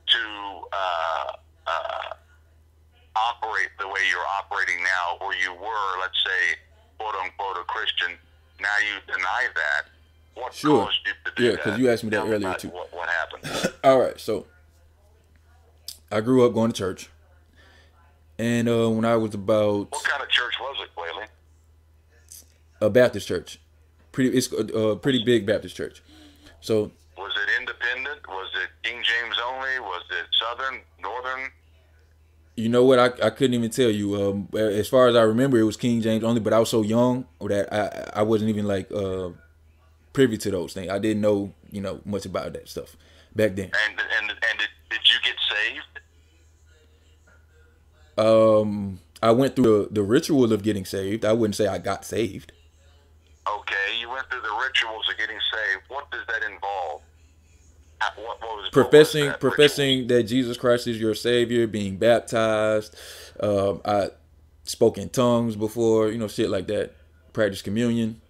to 0.06 0.68
uh, 0.70 1.32
uh, 1.66 2.14
operate 3.16 3.70
the 3.80 3.88
way 3.88 4.00
you're 4.10 4.28
operating 4.38 4.84
now, 4.84 5.16
where 5.26 5.36
you 5.38 5.54
were, 5.54 6.00
let's 6.00 6.22
say, 6.22 6.58
quote 6.98 7.14
unquote 7.14 7.56
a 7.56 7.64
Christian. 7.64 8.18
Now 8.60 8.76
you 8.84 9.00
deny 9.12 9.48
that. 9.54 9.93
What 10.34 10.52
Sure. 10.54 10.84
caused 10.84 10.98
you 11.06 11.12
to 11.24 11.32
do 11.36 11.44
Yeah, 11.44 11.50
because 11.52 11.78
you 11.78 11.90
asked 11.90 12.04
me 12.04 12.10
that 12.10 12.16
Tell 12.24 12.32
earlier, 12.32 12.54
too. 12.54 12.68
What, 12.68 12.92
what 12.92 13.08
happened? 13.08 13.72
All 13.84 14.00
right, 14.00 14.18
so 14.18 14.46
I 16.10 16.20
grew 16.20 16.46
up 16.46 16.54
going 16.54 16.70
to 16.72 16.76
church, 16.76 17.08
and 18.38 18.68
uh, 18.68 18.88
when 18.90 19.04
I 19.04 19.16
was 19.16 19.34
about 19.34 19.90
what 19.92 20.04
kind 20.04 20.22
of 20.22 20.28
church 20.28 20.54
was 20.60 20.76
it, 20.82 20.94
Quayle? 20.94 21.26
a 22.80 22.90
Baptist 22.90 23.26
church, 23.28 23.60
pretty 24.12 24.36
it's 24.36 24.52
a, 24.52 24.56
a 24.78 24.96
pretty 24.96 25.24
big 25.24 25.46
Baptist 25.46 25.76
church. 25.76 26.02
So 26.60 26.90
Was 27.16 27.32
it 27.36 27.60
independent? 27.60 28.26
Was 28.28 28.50
it 28.62 28.70
King 28.88 29.02
James 29.02 29.36
only? 29.46 29.78
Was 29.80 30.02
it 30.10 30.26
Southern, 30.40 30.80
Northern? 31.02 31.50
you 32.56 32.68
know 32.68 32.84
what? 32.84 32.98
I, 33.00 33.06
I 33.26 33.30
couldn't 33.30 33.54
even 33.54 33.70
tell 33.70 33.90
you. 33.90 34.14
Um, 34.22 34.48
as 34.56 34.88
far 34.88 35.08
as 35.08 35.16
I 35.16 35.22
remember, 35.22 35.58
it 35.58 35.64
was 35.64 35.76
King 35.76 36.00
James 36.00 36.22
only, 36.22 36.40
but 36.40 36.52
I 36.52 36.58
was 36.60 36.68
so 36.68 36.82
young 36.82 37.26
that 37.40 37.72
I 37.72 38.20
I 38.20 38.22
wasn't 38.22 38.50
even 38.50 38.66
like 38.66 38.90
uh, 38.92 39.30
privy 40.14 40.38
to 40.38 40.50
those 40.50 40.72
things. 40.72 40.90
I 40.90 40.98
didn't 40.98 41.20
know 41.20 41.52
you 41.70 41.82
know 41.82 42.00
much 42.06 42.24
about 42.24 42.54
that 42.54 42.66
stuff 42.70 42.96
back 43.36 43.54
then. 43.56 43.70
And 43.88 44.00
and 44.00 44.30
and 44.30 44.58
did, 44.58 44.68
did 44.88 45.00
you 45.10 45.18
get 45.22 45.34
saved? 45.50 46.00
Um, 48.16 49.00
I 49.22 49.32
went 49.32 49.56
through 49.56 49.88
the, 49.88 49.94
the 49.94 50.02
ritual 50.02 50.52
of 50.52 50.62
getting 50.62 50.84
saved. 50.86 51.24
I 51.24 51.32
wouldn't 51.32 51.56
say 51.56 51.66
I 51.66 51.78
got 51.78 52.04
saved. 52.04 52.52
Okay, 53.46 53.98
you 54.00 54.08
went 54.08 54.30
through 54.30 54.40
the 54.40 54.56
rituals 54.64 55.06
of 55.10 55.18
getting 55.18 55.38
saved. 55.52 55.82
What 55.88 56.10
does 56.10 56.22
that 56.28 56.42
involve? 56.42 57.02
What, 58.16 58.16
what 58.16 58.40
was 58.40 58.40
what 58.40 58.62
was 58.62 58.70
professing 58.70 59.26
that 59.26 59.40
professing 59.40 60.06
that 60.08 60.24
Jesus 60.24 60.56
Christ 60.56 60.86
is 60.86 61.00
your 61.00 61.14
Savior, 61.14 61.66
being 61.66 61.96
baptized. 61.96 62.96
Um, 63.40 63.80
I 63.84 64.10
spoke 64.64 64.98
in 64.98 65.08
tongues 65.08 65.56
before, 65.56 66.10
you 66.10 66.18
know, 66.18 66.28
shit 66.28 66.50
like 66.50 66.66
that. 66.68 66.92
Practice 67.32 67.62
communion. 67.62 68.20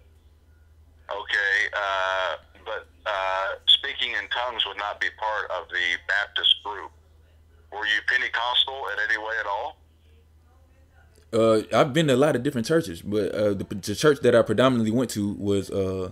Okay, 1.09 1.69
uh, 1.75 2.35
but 2.65 2.87
uh, 3.05 3.45
speaking 3.67 4.11
in 4.11 4.27
tongues 4.29 4.65
would 4.65 4.77
not 4.77 4.99
be 4.99 5.07
part 5.19 5.51
of 5.51 5.69
the 5.69 5.97
Baptist 6.07 6.55
group. 6.63 6.91
Were 7.71 7.85
you 7.85 7.99
Pentecostal 8.07 8.85
in 8.93 9.09
any 9.09 9.17
way 9.17 9.33
at 9.39 9.45
all? 9.45 9.77
Uh, 11.33 11.63
I've 11.73 11.93
been 11.93 12.07
to 12.07 12.15
a 12.15 12.17
lot 12.17 12.35
of 12.35 12.43
different 12.43 12.65
churches, 12.65 13.01
but 13.01 13.31
uh, 13.33 13.53
the, 13.53 13.65
the 13.69 13.95
church 13.95 14.19
that 14.21 14.33
I 14.35 14.41
predominantly 14.41 14.91
went 14.91 15.09
to 15.11 15.33
was 15.33 15.69
uh, 15.69 16.11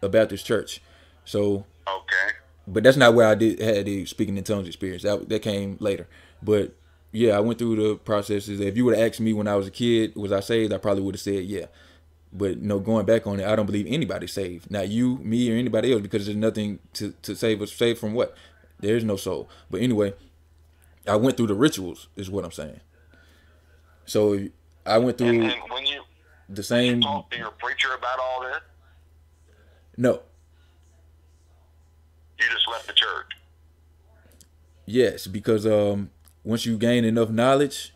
a 0.00 0.08
Baptist 0.08 0.46
church. 0.46 0.80
So, 1.24 1.66
Okay. 1.86 2.36
but 2.66 2.82
that's 2.82 2.96
not 2.96 3.14
where 3.14 3.26
I 3.26 3.34
did 3.34 3.60
had 3.60 3.84
the 3.86 4.06
speaking 4.06 4.36
in 4.38 4.44
tongues 4.44 4.66
experience. 4.66 5.02
That 5.02 5.28
that 5.28 5.42
came 5.42 5.76
later. 5.78 6.08
But 6.42 6.74
yeah, 7.12 7.36
I 7.36 7.40
went 7.40 7.58
through 7.58 7.76
the 7.76 7.96
processes. 7.96 8.60
If 8.60 8.76
you 8.76 8.84
would 8.86 8.96
have 8.96 9.06
asked 9.10 9.20
me 9.20 9.32
when 9.32 9.46
I 9.46 9.56
was 9.56 9.66
a 9.66 9.70
kid, 9.70 10.16
was 10.16 10.32
I 10.32 10.40
saved? 10.40 10.72
I 10.72 10.78
probably 10.78 11.02
would 11.02 11.14
have 11.16 11.20
said 11.22 11.44
yeah. 11.44 11.66
But 12.32 12.62
no, 12.62 12.78
going 12.80 13.04
back 13.04 13.26
on 13.26 13.40
it, 13.40 13.46
I 13.46 13.54
don't 13.54 13.66
believe 13.66 13.86
anybody's 13.86 14.32
saved. 14.32 14.70
Not 14.70 14.88
you, 14.88 15.18
me, 15.18 15.52
or 15.52 15.56
anybody 15.56 15.92
else, 15.92 16.00
because 16.00 16.24
there's 16.26 16.36
nothing 16.36 16.78
to, 16.94 17.12
to 17.22 17.34
save 17.36 17.60
us. 17.60 17.72
Save 17.72 17.98
from 17.98 18.14
what? 18.14 18.34
There's 18.80 19.04
no 19.04 19.16
soul. 19.16 19.50
But 19.70 19.82
anyway, 19.82 20.14
I 21.06 21.16
went 21.16 21.36
through 21.36 21.48
the 21.48 21.54
rituals, 21.54 22.08
is 22.16 22.30
what 22.30 22.44
I'm 22.44 22.50
saying. 22.52 22.80
So 24.06 24.48
I 24.86 24.96
went 24.98 25.18
through 25.18 25.28
and 25.28 25.52
when 25.70 25.86
you 25.86 26.02
the 26.48 26.62
same. 26.62 27.00
talk 27.02 27.30
to 27.30 27.36
your 27.36 27.50
preacher 27.52 27.88
about 27.96 28.18
all 28.18 28.42
this, 28.42 28.60
No, 29.96 30.22
you 32.40 32.46
just 32.50 32.66
left 32.68 32.86
the 32.86 32.92
church. 32.94 33.30
yes, 34.86 35.26
because 35.26 35.66
um, 35.66 36.10
once 36.44 36.66
you 36.66 36.76
gain 36.78 37.04
enough 37.04 37.30
knowledge, 37.30 37.94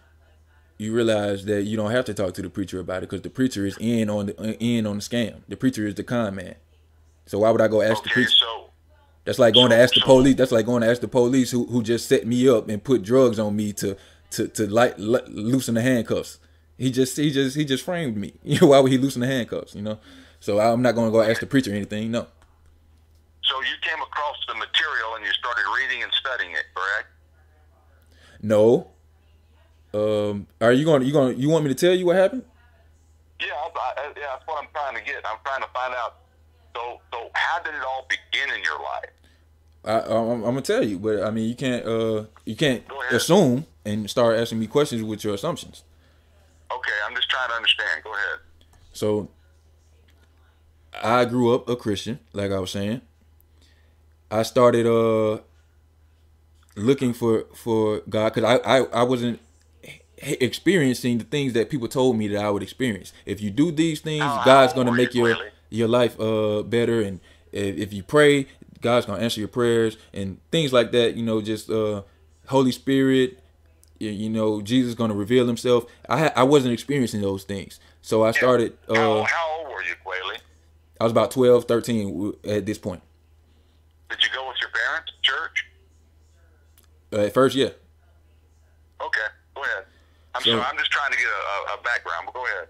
you 0.78 0.92
realize 0.94 1.44
that 1.46 1.62
you 1.62 1.76
don't 1.76 1.90
have 1.90 2.04
to 2.06 2.14
talk 2.14 2.34
to 2.34 2.42
the 2.42 2.50
preacher 2.50 2.78
about 2.80 2.98
it 2.98 3.08
because 3.08 3.22
the 3.22 3.30
preacher 3.30 3.64
is 3.66 3.76
in 3.78 4.10
on 4.10 4.26
the 4.26 4.56
in 4.62 4.86
on 4.86 4.96
the 4.96 5.02
scam. 5.02 5.40
The 5.48 5.56
preacher 5.56 5.86
is 5.86 5.94
the 5.94 6.04
con 6.04 6.34
man. 6.34 6.56
So 7.26 7.38
why 7.40 7.50
would 7.50 7.60
I 7.60 7.68
go 7.68 7.82
ask 7.82 8.02
the 8.02 8.10
preacher? 8.10 8.30
so 8.30 8.70
That's 9.24 9.38
like 9.38 9.54
going 9.54 9.70
to 9.70 9.76
ask 9.76 9.94
the 9.94 10.00
so- 10.00 10.06
police. 10.06 10.36
That's 10.36 10.52
like 10.52 10.66
going 10.66 10.82
to 10.82 10.88
ask 10.90 11.00
the 11.00 11.08
police 11.08 11.50
who, 11.50 11.66
who 11.66 11.82
just 11.82 12.08
set 12.08 12.26
me 12.26 12.48
up 12.48 12.68
and 12.68 12.82
put 12.82 13.02
drugs 13.02 13.38
on 13.38 13.56
me 13.56 13.72
to 13.74 13.96
to 14.32 14.48
to 14.48 14.66
light, 14.66 14.98
let, 14.98 15.28
loosen 15.30 15.74
the 15.74 15.82
handcuffs. 15.82 16.38
He 16.78 16.90
just 16.90 17.16
he 17.16 17.30
just 17.30 17.56
he 17.56 17.64
just 17.64 17.84
framed 17.84 18.16
me. 18.16 18.34
You 18.42 18.58
know 18.60 18.66
why 18.68 18.80
would 18.80 18.92
he 18.92 18.98
loosen 18.98 19.20
the 19.22 19.26
handcuffs? 19.26 19.74
You 19.74 19.82
know, 19.82 19.98
so 20.40 20.60
I'm 20.60 20.82
not 20.82 20.94
going 20.94 21.08
to 21.08 21.12
go 21.12 21.22
ask 21.22 21.40
the 21.40 21.46
preacher 21.46 21.72
anything. 21.72 22.10
No, 22.10 22.26
so 23.42 23.60
you 23.60 23.74
came 23.80 24.02
across 24.02 24.36
the 24.46 24.54
material 24.54 25.14
and 25.16 25.24
you 25.24 25.32
started 25.32 25.62
reading 25.74 26.02
and 26.02 26.12
studying 26.12 26.50
it, 26.52 26.64
correct? 26.74 27.08
no. 28.42 28.90
Um, 29.96 30.46
are 30.60 30.72
you 30.72 30.84
going? 30.84 31.00
to 31.00 31.06
You 31.06 31.12
going? 31.12 31.34
to 31.34 31.40
You 31.40 31.48
want 31.48 31.64
me 31.64 31.70
to 31.72 31.74
tell 31.74 31.94
you 31.94 32.04
what 32.06 32.16
happened? 32.16 32.44
Yeah, 33.40 33.46
I, 33.48 33.68
I, 33.96 34.12
yeah, 34.16 34.26
that's 34.32 34.46
what 34.46 34.62
I'm 34.62 34.68
trying 34.72 34.96
to 34.96 35.02
get. 35.02 35.24
I'm 35.24 35.38
trying 35.44 35.62
to 35.62 35.68
find 35.72 35.94
out. 35.94 36.16
So, 36.74 37.00
so 37.12 37.30
how 37.32 37.62
did 37.62 37.74
it 37.74 37.82
all 37.82 38.06
begin 38.08 38.54
in 38.54 38.62
your 38.62 38.78
life? 38.78 39.10
I, 39.84 40.00
I'm, 40.14 40.30
I'm 40.30 40.42
gonna 40.42 40.62
tell 40.62 40.84
you, 40.84 40.98
but 40.98 41.22
I 41.22 41.30
mean, 41.30 41.48
you 41.48 41.54
can't 41.54 41.86
uh 41.86 42.24
you 42.44 42.56
can't 42.56 42.82
assume 43.10 43.66
and 43.84 44.10
start 44.10 44.36
asking 44.38 44.58
me 44.58 44.66
questions 44.66 45.02
with 45.02 45.22
your 45.24 45.34
assumptions. 45.34 45.84
Okay, 46.70 46.92
I'm 47.06 47.14
just 47.14 47.30
trying 47.30 47.48
to 47.50 47.54
understand. 47.54 48.02
Go 48.02 48.12
ahead. 48.12 48.40
So 48.92 49.28
I 51.02 51.24
grew 51.24 51.54
up 51.54 51.68
a 51.68 51.76
Christian, 51.76 52.18
like 52.32 52.50
I 52.50 52.58
was 52.58 52.72
saying. 52.72 53.00
I 54.30 54.42
started 54.42 54.86
uh 54.86 55.38
looking 56.74 57.12
for 57.12 57.44
for 57.54 58.00
God 58.10 58.34
because 58.34 58.60
I, 58.64 58.78
I 58.78 58.82
I 58.86 59.02
wasn't 59.04 59.40
experiencing 60.18 61.18
the 61.18 61.24
things 61.24 61.52
that 61.52 61.70
people 61.70 61.88
told 61.88 62.16
me 62.16 62.28
that 62.28 62.44
I 62.44 62.50
would 62.50 62.62
experience. 62.62 63.12
If 63.24 63.40
you 63.40 63.50
do 63.50 63.70
these 63.70 64.00
things, 64.00 64.22
How- 64.24 64.44
God's 64.44 64.72
gonna 64.72 64.92
make 64.92 65.14
your 65.14 65.24
Willie? 65.28 65.50
your 65.70 65.88
life 65.88 66.18
uh 66.20 66.62
better, 66.62 67.00
and 67.00 67.20
if, 67.52 67.76
if 67.76 67.92
you 67.92 68.02
pray, 68.02 68.46
God's 68.80 69.06
gonna 69.06 69.22
answer 69.22 69.40
your 69.40 69.48
prayers 69.48 69.96
and 70.14 70.38
things 70.50 70.72
like 70.72 70.92
that. 70.92 71.16
You 71.16 71.22
know, 71.22 71.40
just 71.40 71.70
uh 71.70 72.02
Holy 72.46 72.72
Spirit. 72.72 73.40
You, 73.98 74.10
you 74.10 74.28
know, 74.28 74.60
Jesus 74.60 74.94
gonna 74.94 75.14
reveal 75.14 75.46
Himself. 75.46 75.86
I 76.08 76.18
ha- 76.18 76.32
I 76.36 76.42
wasn't 76.42 76.74
experiencing 76.74 77.22
those 77.22 77.44
things, 77.44 77.80
so 78.02 78.24
I 78.24 78.30
started. 78.32 78.76
Uh, 78.88 78.94
how, 78.94 79.22
how 79.24 79.58
old 79.58 79.68
were 79.68 79.82
you, 79.82 79.94
Quayle? 80.04 80.36
I 80.98 81.04
was 81.04 81.12
about 81.12 81.30
12, 81.30 81.66
13 81.66 82.32
at 82.48 82.64
this 82.64 82.78
point. 82.78 83.02
Did 84.08 84.22
you 84.22 84.28
go 84.34 84.48
with 84.48 84.56
your 84.62 84.70
parents 84.70 85.12
to 85.12 85.20
church? 85.30 85.66
Uh, 87.12 87.26
at 87.26 87.34
first, 87.34 87.54
yeah. 87.54 87.68
Okay. 89.00 89.20
I'm 90.36 90.42
So- 90.42 90.50
sorry. 90.50 90.62
I'm 90.62 90.78
just 90.78 90.90
trying 90.90 91.10
to 91.10 91.16
get 91.16 91.26
a, 91.26 91.74
a, 91.74 91.82
background, 91.82 92.26
but 92.26 92.34
go 92.34 92.44
ahead. 92.44 92.68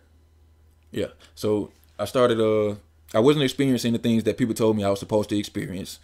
Yeah. 0.90 1.06
So 1.34 1.70
I 1.98 2.04
started 2.04 2.40
uh 2.40 2.76
I 3.14 3.20
wasn't 3.20 3.44
experiencing 3.44 3.92
the 3.92 3.98
things 3.98 4.24
that 4.24 4.36
people 4.38 4.54
told 4.54 4.76
me 4.76 4.84
I 4.84 4.90
was 4.90 5.00
supposed 5.00 5.28
to 5.30 5.38
experience. 5.38 5.98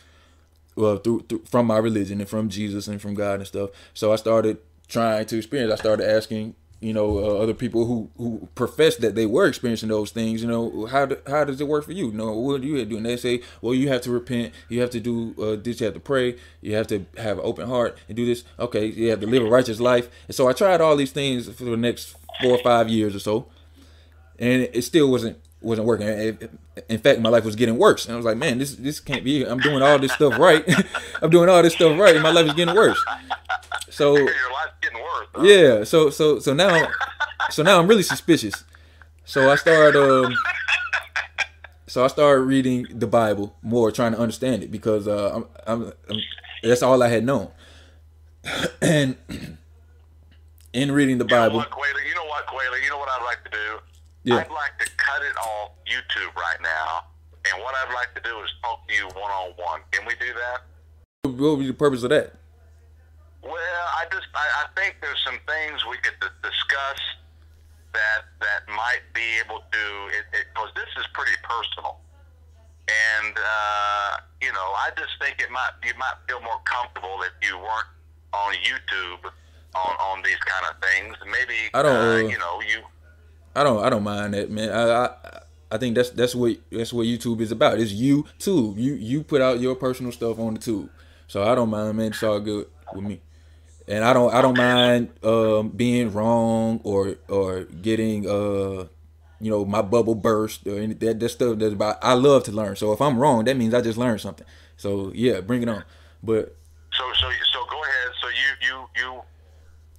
Well, 0.75 0.97
through, 0.97 1.27
through 1.29 1.43
from 1.51 1.67
my 1.67 1.79
religion 1.79 2.21
and 2.21 2.29
from 2.29 2.49
Jesus 2.49 2.89
and 2.89 3.01
from 3.01 3.15
God 3.15 3.41
and 3.41 3.47
stuff. 3.47 3.71
So 3.95 4.13
I 4.13 4.17
started 4.17 4.59
trying 4.89 5.27
to 5.27 5.37
experience. 5.37 5.73
I 5.73 5.77
started 5.77 6.09
asking, 6.09 6.55
you 6.83 6.93
know, 6.93 7.18
uh, 7.18 7.43
other 7.43 7.55
people 7.55 7.87
who 7.87 8.11
who 8.16 8.49
professed 8.55 9.01
that 9.01 9.14
they 9.14 9.26
were 9.26 9.47
experiencing 9.47 9.89
those 9.89 10.11
things. 10.11 10.43
You 10.43 10.49
know, 10.49 10.87
how 10.87 11.07
do, 11.07 11.16
how 11.26 11.45
does 11.45 11.61
it 11.61 11.68
work 11.68 11.85
for 11.85 11.93
you? 11.93 12.07
You 12.07 12.12
know, 12.12 12.33
what 12.33 12.61
do 12.61 12.66
you 12.66 12.85
do? 12.85 12.97
And 12.97 13.07
they 13.07 13.16
say, 13.16 13.43
well, 13.61 13.74
you 13.74 13.89
have 13.89 14.03
to 14.03 14.11
repent. 14.11 14.53
You 14.68 14.80
have 14.80 14.91
to 14.91 15.01
do 15.01 15.35
uh, 15.41 15.57
this. 15.62 15.80
You 15.80 15.87
have 15.87 15.95
to 15.95 16.01
pray. 16.01 16.37
You 16.61 16.74
have 16.74 16.89
to 16.89 17.07
have 17.16 17.39
an 17.39 17.45
open 17.45 17.68
heart 17.68 17.97
and 18.09 18.16
do 18.16 18.26
this. 18.26 18.45
Okay, 18.59 18.87
you 18.87 19.11
have 19.11 19.20
to 19.20 19.26
live 19.26 19.45
a 19.45 19.49
righteous 19.49 19.80
life. 19.80 20.09
And 20.26 20.35
so 20.35 20.49
I 20.49 20.53
tried 20.53 20.80
all 20.80 20.97
these 20.97 21.12
things 21.12 21.49
for 21.49 21.64
the 21.64 21.76
next 21.76 22.16
four 22.43 22.53
or 22.53 22.62
five 22.62 22.89
years 22.89 23.14
or 23.14 23.20
so 23.20 23.47
and 24.43 24.68
it 24.72 24.83
still 24.83 25.11
wasn't 25.11 25.39
wasn't 25.61 25.87
working. 25.87 26.09
In 26.89 26.99
fact, 26.99 27.20
my 27.20 27.28
life 27.28 27.45
was 27.45 27.55
getting 27.55 27.78
worse, 27.78 28.07
and 28.07 28.14
I 28.14 28.16
was 28.16 28.26
like, 28.26 28.37
"Man, 28.37 28.59
this 28.59 28.74
this 28.74 28.99
can't 28.99 29.24
be. 29.24 29.45
I'm 29.45 29.61
doing 29.61 29.83
all 29.83 29.99
this 29.99 30.12
stuff 30.12 30.39
right. 30.39 30.64
I'm 31.22 31.30
doing 31.30 31.49
all 31.49 31.62
this 31.62 31.74
stuff 31.74 31.99
right, 31.99 32.14
and 32.14 32.22
my 32.22 32.33
life 32.33 32.47
is 32.47 32.55
getting 32.55 32.74
worse." 32.74 33.03
So 33.93 34.16
Your 34.16 34.24
life's 34.26 34.72
getting 34.80 34.99
worse. 34.99 35.28
huh? 35.34 35.43
yeah, 35.43 35.84
so 35.84 36.09
so 36.09 36.38
so 36.38 36.55
now, 36.55 36.88
so 37.51 37.62
now 37.62 37.78
I'm 37.78 37.86
really 37.86 38.03
suspicious. 38.03 38.64
So 39.26 39.51
I 39.51 39.57
started 39.57 39.97
um, 40.01 40.34
so 41.86 42.03
I 42.03 42.07
started 42.07 42.43
reading 42.45 42.86
the 42.90 43.07
Bible 43.07 43.55
more, 43.62 43.93
trying 43.93 44.12
to 44.12 44.18
understand 44.18 44.62
it 44.62 44.70
because 44.70 45.07
uh, 45.07 45.32
I'm, 45.34 45.45
I'm, 45.66 45.93
I'm 46.09 46.16
that's 46.62 46.82
all 46.82 47.03
I 47.03 47.09
had 47.09 47.22
known, 47.24 47.51
and 48.80 49.16
in 50.72 50.90
reading 50.93 51.18
the 51.18 51.24
You 51.26 51.30
know 51.30 51.36
Bible, 51.36 51.57
what, 51.59 51.70
Quayle? 51.70 52.01
You 52.09 52.14
know 52.14 52.24
what, 52.24 52.47
Quayle? 52.47 52.82
You 52.82 52.88
know 52.88 52.99
what 52.99 53.11
I'd 53.11 53.24
like 53.24 53.45
to 53.45 53.51
do? 53.51 53.78
Yeah. 54.24 54.36
I'd 54.36 54.51
like 54.51 54.78
to 54.78 54.90
cut 54.97 55.20
it 55.22 55.36
off 55.36 55.72
YouTube 55.84 56.34
right 56.34 56.61
now, 56.62 57.05
and 57.53 57.62
what 57.62 57.74
I'd 57.74 57.93
like 57.95 58.14
to 58.14 58.22
do 58.22 58.40
is 58.40 58.51
talk 58.62 58.88
to 58.88 58.95
you 58.95 59.05
one 59.09 59.30
on 59.30 59.51
one. 59.57 59.80
Can 59.90 60.07
we 60.07 60.14
do 60.14 60.32
that? 60.32 60.62
what 61.24 61.38
would 61.38 61.61
be 61.61 61.66
the 61.66 61.74
purpose 61.74 62.03
of 62.03 62.11
that? 62.11 62.34
Well, 63.43 63.84
I 63.99 64.05
just 64.11 64.26
I, 64.34 64.47
I 64.62 64.80
think 64.80 64.97
there's 65.03 65.20
some 65.24 65.38
things 65.47 65.84
we 65.90 65.97
could 65.99 66.14
d- 66.20 66.38
discuss 66.43 67.01
that 67.93 68.24
that 68.40 68.62
might 68.68 69.03
be 69.12 69.43
able 69.45 69.61
to 69.61 69.84
because 70.30 70.70
this 70.74 70.88
is 70.97 71.07
pretty 71.12 71.36
personal, 71.43 71.99
and 72.88 73.34
uh, 73.34 74.16
you 74.40 74.53
know 74.53 74.68
I 74.78 74.90
just 74.97 75.12
think 75.20 75.40
it 75.40 75.51
might 75.51 75.74
you 75.84 75.93
might 75.99 76.14
feel 76.28 76.40
more 76.40 76.61
comfortable 76.64 77.18
if 77.26 77.34
you 77.47 77.59
weren't 77.59 77.90
on 78.32 78.55
YouTube 78.62 79.26
on 79.74 79.93
on 79.99 80.22
these 80.22 80.40
kind 80.47 80.64
of 80.70 80.80
things. 80.80 81.16
Maybe 81.26 81.70
I 81.74 81.82
don't, 81.82 81.97
uh, 81.97 81.99
uh, 81.99 82.28
you 82.28 82.38
know 82.38 82.61
you 82.62 82.82
I 83.55 83.64
don't 83.64 83.84
I 83.84 83.90
don't 83.90 84.05
mind 84.05 84.34
that 84.34 84.51
man. 84.51 84.70
I 84.70 85.07
I, 85.07 85.43
I 85.72 85.78
think 85.78 85.97
that's 85.97 86.11
that's 86.11 86.34
what 86.34 86.57
that's 86.70 86.93
what 86.93 87.07
YouTube 87.07 87.40
is 87.40 87.53
about. 87.53 87.78
It's 87.80 87.93
you 87.93 88.26
too. 88.38 88.74
You 88.76 88.95
you 88.95 89.22
put 89.24 89.40
out 89.40 89.61
your 89.61 89.74
personal 89.74 90.12
stuff 90.12 90.38
on 90.38 90.55
the 90.55 90.61
tube. 90.61 90.90
So 91.26 91.43
I 91.43 91.55
don't 91.55 91.70
mind, 91.70 91.97
man. 91.97 92.09
It's 92.09 92.22
all 92.22 92.40
good 92.40 92.66
with 92.95 93.05
me. 93.05 93.20
And 93.93 94.05
I 94.05 94.14
don't 94.14 94.32
I 94.32 94.40
don't 94.40 94.57
mind 94.57 95.11
um, 95.22 95.68
being 95.68 96.14
wrong 96.14 96.80
or 96.82 97.16
or 97.28 97.64
getting 97.64 98.26
uh 98.26 98.86
you 99.38 99.51
know 99.51 99.66
my 99.66 99.82
bubble 99.82 100.14
burst 100.14 100.66
or 100.66 100.78
any 100.78 100.95
that, 100.95 101.20
that 101.20 101.28
stuff 101.28 101.59
that's 101.59 101.74
about 101.74 101.99
I 102.01 102.14
love 102.14 102.45
to 102.45 102.53
learn. 102.53 102.74
So 102.76 102.93
if 102.93 103.03
I'm 103.03 103.18
wrong, 103.18 103.45
that 103.45 103.57
means 103.59 103.74
I 103.74 103.82
just 103.82 103.99
learned 103.99 104.22
something. 104.22 104.47
So 104.78 105.12
yeah, 105.14 105.43
bring 105.43 105.62
it 105.62 105.68
on. 105.68 105.84
But 106.22 106.57
so 106.90 107.05
so 107.20 107.28
so 107.53 107.66
go 107.68 107.82
ahead. 107.82 108.12
So 108.22 108.28
you 108.28 108.66
you 108.66 108.86
you 108.97 109.20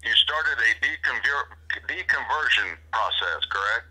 you 0.05 0.11
started 0.15 0.57
a 0.57 0.71
deconver- 0.83 1.87
deconversion 1.87 2.75
process, 2.91 3.45
correct? 3.51 3.85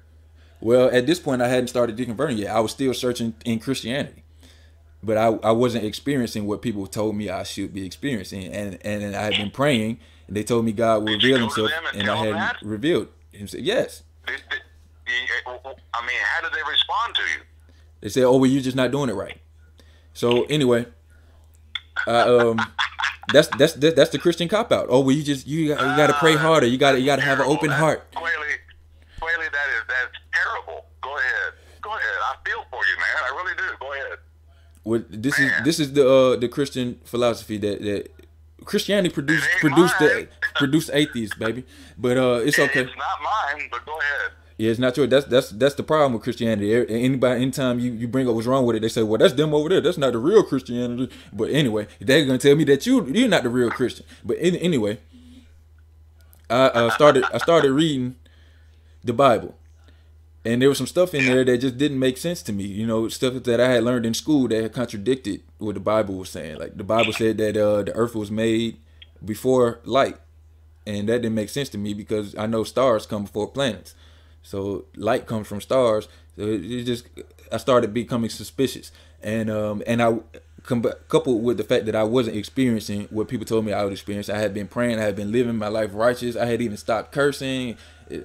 Well, 0.61 0.91
at 0.93 1.07
this 1.07 1.21
point, 1.21 1.43
I 1.43 1.49
hadn't 1.49 1.69
started 1.69 1.97
deconverting 1.97 2.39
yet. 2.39 2.57
I 2.57 2.59
was 2.59 2.73
still 2.73 2.93
searching 2.93 3.35
in 3.45 3.61
Christianity, 3.61 4.22
but 5.03 5.17
I, 5.17 5.27
I 5.43 5.51
wasn't 5.51 5.85
experiencing 5.85 6.47
what 6.47 6.63
people 6.63 6.87
told 6.87 7.17
me 7.17 7.29
I 7.29 7.43
should 7.43 7.75
be 7.75 7.85
experiencing, 7.85 8.47
and 8.53 8.79
and 8.85 9.17
I 9.17 9.23
had 9.23 9.33
been 9.33 9.51
praying, 9.51 9.99
and 10.27 10.37
they 10.37 10.45
told 10.45 10.65
me 10.65 10.73
God 10.73 11.03
would 11.03 11.23
reveal 11.23 11.39
Himself, 11.39 11.71
and, 11.93 12.03
and 12.03 12.11
I 12.11 12.17
had 12.17 12.35
that? 12.35 12.57
revealed 12.63 13.09
Himself. 13.33 13.63
Yes. 13.63 14.03
Did, 14.27 14.41
I 15.07 16.07
mean, 16.07 16.17
how 16.23 16.41
did 16.43 16.53
they 16.53 16.71
respond 16.71 17.15
to 17.17 17.23
you? 17.23 17.41
They 18.01 18.09
said, 18.09 18.25
"Oh, 18.25 18.37
well, 18.37 18.51
you're 18.51 18.63
just 18.63 18.77
not 18.77 18.91
doing 18.91 19.11
it 19.11 19.15
right." 19.15 19.39
So 20.15 20.45
anyway, 20.45 20.87
uh, 22.07 22.51
um, 22.51 22.61
that's 23.33 23.49
that's 23.49 23.75
that's 23.75 24.11
the 24.11 24.19
Christian 24.19 24.49
cop 24.49 24.73
out. 24.73 24.87
Oh, 24.89 25.01
well, 25.01 25.15
you 25.15 25.23
just 25.23 25.47
you 25.47 25.69
got, 25.69 25.81
you 25.81 25.97
got 25.97 26.07
to 26.09 26.15
pray 26.15 26.37
harder. 26.37 26.67
You 26.67 26.79
got 26.79 26.99
you 26.99 27.07
got 27.07 27.17
to 27.17 27.23
have 27.23 27.41
an 27.41 27.47
open 27.47 27.71
heart. 27.71 28.07
What 34.85 35.07
this 35.11 35.39
Man. 35.39 35.53
is 35.53 35.65
this 35.65 35.81
is 35.81 35.93
the 35.93 36.09
uh, 36.09 36.37
the 36.37 36.49
Christian 36.49 36.99
philosophy 37.05 37.57
that 37.59 37.83
that 37.83 38.11
Christianity 38.65 39.13
produced 39.13 39.49
produced 39.61 39.99
the, 39.99 40.29
produced 40.57 40.91
atheists, 40.93 41.37
baby. 41.37 41.65
But 41.97 42.17
uh, 42.17 42.41
it's 42.45 42.59
okay. 42.59 42.81
It's 42.83 42.97
not 42.97 43.19
mine, 43.23 43.69
but 43.71 43.85
go 43.87 43.93
ahead. 43.99 44.33
Yeah, 44.59 44.71
it's 44.71 44.79
not 44.79 44.95
true. 44.95 45.07
That's 45.07 45.27
that's 45.27 45.51
that's 45.51 45.75
the 45.75 45.83
problem 45.83 46.13
with 46.13 46.23
Christianity. 46.23 46.75
Anybody, 46.89 47.43
anytime 47.43 47.79
you, 47.79 47.93
you 47.93 48.07
bring 48.07 48.29
up 48.29 48.35
what's 48.35 48.47
wrong 48.47 48.67
with 48.67 48.77
it, 48.77 48.81
they 48.83 48.89
say, 48.89 49.03
"Well, 49.03 49.19
that's 49.19 49.35
them 49.35 49.55
over 49.55 49.69
there. 49.69 49.81
That's 49.81 49.99
not 49.99 50.13
the 50.13 50.19
real 50.19 50.43
Christianity." 50.43 51.11
But 51.33 51.51
anyway, 51.51 51.87
they're 52.01 52.25
gonna 52.27 52.39
tell 52.39 52.55
me 52.55 52.65
that 52.65 52.87
you 52.87 53.07
you're 53.07 53.29
not 53.29 53.43
the 53.45 53.49
real 53.49 53.71
Christian. 53.71 54.05
But 54.25 54.37
in, 54.39 54.57
anyway, 54.57 54.99
I 56.51 56.67
uh, 56.67 56.91
started 56.91 57.25
I 57.33 57.39
started 57.39 57.73
reading 57.73 58.17
the 59.03 59.13
Bible, 59.13 59.57
and 60.45 60.61
there 60.61 60.69
was 60.69 60.79
some 60.79 60.87
stuff 60.87 61.15
in 61.15 61.25
there 61.25 61.45
that 61.45 61.59
just 61.59 61.79
didn't 61.79 61.99
make 61.99 62.19
sense 62.19 62.43
to 62.43 62.53
me. 62.53 62.65
You 62.65 62.87
know, 62.87 63.09
stuff 63.09 63.43
that 63.43 63.61
I 63.61 63.69
had 63.69 63.85
learned 63.85 64.07
in 64.07 64.15
school 64.15 64.49
that 64.49 64.73
contradicted 64.73 65.43
what 65.59 65.75
the 65.75 65.81
Bible 65.81 66.17
was 66.17 66.31
saying. 66.31 66.59
Like 66.59 66.77
the 66.77 66.85
Bible 66.85 67.13
said 67.13 67.39
that 67.39 67.57
uh, 67.57 67.83
the 67.83 67.95
earth 67.95 68.15
was 68.15 68.31
made 68.31 68.79
before 69.25 69.81
light, 69.85 70.17
and 70.87 71.09
that 71.09 71.23
didn't 71.23 71.35
make 71.35 71.49
sense 71.49 71.69
to 71.71 71.79
me 71.79 71.95
because 71.95 72.35
I 72.37 72.47
know 72.47 72.65
stars 72.65 73.07
come 73.07 73.25
before 73.25 73.49
planets. 73.49 73.95
So 74.43 74.87
light 74.97 75.27
comes 75.27 75.47
from 75.47 75.61
stars. 75.61 76.09
So 76.37 76.43
it, 76.43 76.65
it 76.65 76.85
just 76.85 77.07
I 77.53 77.59
started 77.59 77.95
becoming 77.95 78.31
suspicious, 78.31 78.91
and 79.23 79.49
um 79.49 79.83
and 79.87 80.03
I 80.03 80.19
coupled 81.09 81.43
with 81.43 81.57
the 81.57 81.65
fact 81.65 81.87
that 81.87 81.97
I 81.97 82.05
wasn't 82.05 82.37
experiencing 82.37 83.09
what 83.11 83.29
people 83.29 83.47
told 83.47 83.65
me 83.65 83.73
I 83.73 83.85
would 83.85 83.93
experience. 83.93 84.29
I 84.29 84.39
had 84.39 84.55
been 84.55 84.69
praying, 84.69 84.99
I 84.99 85.03
had 85.03 85.17
been 85.17 85.33
living 85.33 85.57
my 85.57 85.69
life 85.69 85.91
righteous. 85.93 86.37
I 86.37 86.47
had 86.47 86.63
even 86.63 86.77
stopped 86.77 87.13
cursing. 87.13 87.77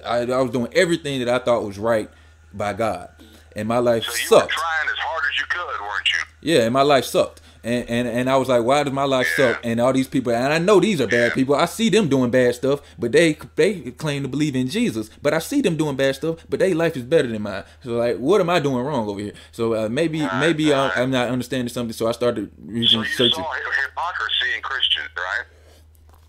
I, 0.04 0.18
I 0.18 0.40
was 0.42 0.50
doing 0.50 0.72
everything 0.74 1.20
that 1.20 1.28
I 1.28 1.38
thought 1.38 1.64
was 1.64 1.78
right 1.78 2.10
by 2.52 2.72
God, 2.72 3.10
and 3.54 3.68
my 3.68 3.78
life 3.78 4.04
so 4.04 4.12
you 4.12 4.26
sucked. 4.26 4.46
Were 4.46 4.62
trying 4.62 4.88
as 4.90 4.98
hard 4.98 5.24
as 5.30 5.38
you 5.38 5.46
could, 5.48 5.80
weren't 5.80 6.08
you? 6.12 6.52
Yeah, 6.52 6.64
and 6.64 6.72
my 6.72 6.82
life 6.82 7.04
sucked. 7.04 7.40
And, 7.64 7.88
and 7.90 8.08
and 8.08 8.30
I 8.30 8.36
was 8.36 8.48
like, 8.48 8.62
why 8.62 8.82
does 8.84 8.92
my 8.92 9.04
life 9.04 9.26
yeah. 9.36 9.52
suck? 9.52 9.60
And 9.64 9.80
all 9.80 9.92
these 9.92 10.06
people, 10.06 10.32
and 10.32 10.52
I 10.52 10.58
know 10.58 10.78
these 10.78 11.00
are 11.00 11.06
bad 11.06 11.28
yeah. 11.28 11.34
people. 11.34 11.54
I 11.54 11.64
see 11.64 11.88
them 11.88 12.08
doing 12.08 12.30
bad 12.30 12.54
stuff, 12.54 12.80
but 12.98 13.12
they 13.12 13.36
they 13.56 13.90
claim 13.92 14.22
to 14.22 14.28
believe 14.28 14.54
in 14.54 14.68
Jesus. 14.68 15.10
But 15.20 15.34
I 15.34 15.38
see 15.40 15.60
them 15.60 15.76
doing 15.76 15.96
bad 15.96 16.14
stuff, 16.14 16.46
but 16.48 16.60
their 16.60 16.74
life 16.74 16.96
is 16.96 17.02
better 17.02 17.28
than 17.28 17.42
mine. 17.42 17.64
So 17.82 17.96
like, 17.96 18.16
what 18.18 18.40
am 18.40 18.48
I 18.48 18.60
doing 18.60 18.84
wrong 18.84 19.08
over 19.08 19.20
here? 19.20 19.32
So 19.50 19.74
uh, 19.74 19.88
maybe 19.88 20.22
right, 20.22 20.40
maybe 20.40 20.70
right. 20.70 20.92
I'm, 20.96 21.02
I'm, 21.02 21.10
not 21.10 21.28
understanding 21.30 21.68
something. 21.68 21.92
So 21.92 22.06
I 22.06 22.12
started 22.12 22.50
reading, 22.64 22.88
so 22.88 23.02
searching. 23.02 23.44
hypocrisy 23.82 24.54
in 24.56 24.62
Christians, 24.62 25.08
right? 25.16 25.46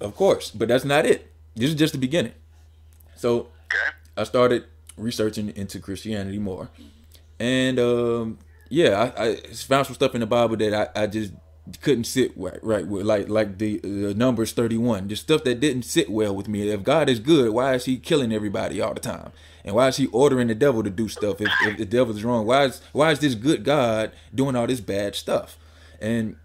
Of 0.02 0.16
course, 0.16 0.50
but 0.52 0.68
that's 0.68 0.86
not 0.86 1.06
it. 1.06 1.32
This 1.56 1.70
is 1.70 1.76
just 1.76 1.94
the 1.94 2.00
beginning. 2.00 2.34
So 3.20 3.40
okay. 3.40 3.96
I 4.16 4.24
started 4.24 4.64
researching 4.96 5.50
into 5.58 5.80
Christianity 5.82 6.40
more, 6.40 6.70
and 7.38 7.78
um, 7.78 8.40
yeah, 8.70 9.12
I, 9.18 9.24
I, 9.24 9.36
found 9.36 9.88
some 9.88 9.96
stuff 9.96 10.16
in 10.16 10.22
the 10.22 10.26
Bible 10.26 10.56
that 10.56 10.74
I, 10.96 11.04
I 11.04 11.08
just 11.08 11.34
couldn't 11.82 12.06
sit 12.06 12.32
right, 12.38 12.64
right 12.64 12.88
with, 12.88 13.06
like 13.06 13.28
like 13.28 13.58
the, 13.58 13.80
the 13.80 14.14
Numbers 14.14 14.54
thirty 14.54 14.78
one, 14.78 15.10
the 15.10 15.18
stuff 15.18 15.44
that 15.44 15.60
didn't 15.60 15.84
sit 15.84 16.10
well 16.10 16.34
with 16.34 16.48
me. 16.48 16.70
If 16.70 16.84
God 16.84 17.10
is 17.10 17.20
good, 17.20 17.52
why 17.52 17.74
is 17.74 17.84
He 17.84 17.98
killing 17.98 18.32
everybody 18.32 18.80
all 18.80 18.94
the 18.94 19.02
time? 19.02 19.34
And 19.66 19.76
why 19.76 19.90
is 19.90 19.98
He 19.98 20.08
ordering 20.08 20.48
the 20.48 20.56
devil 20.56 20.82
to 20.82 20.90
do 20.90 21.10
stuff? 21.10 21.42
If, 21.42 21.50
if 21.64 21.78
the 21.78 21.86
devil 21.86 22.16
is 22.16 22.24
wrong, 22.24 22.46
why 22.46 22.66
is 22.66 22.82
why 22.94 23.12
is 23.12 23.20
this 23.20 23.36
good 23.36 23.66
God 23.66 24.14
doing 24.34 24.56
all 24.56 24.66
this 24.66 24.80
bad 24.80 25.16
stuff? 25.16 25.58
And 26.00 26.38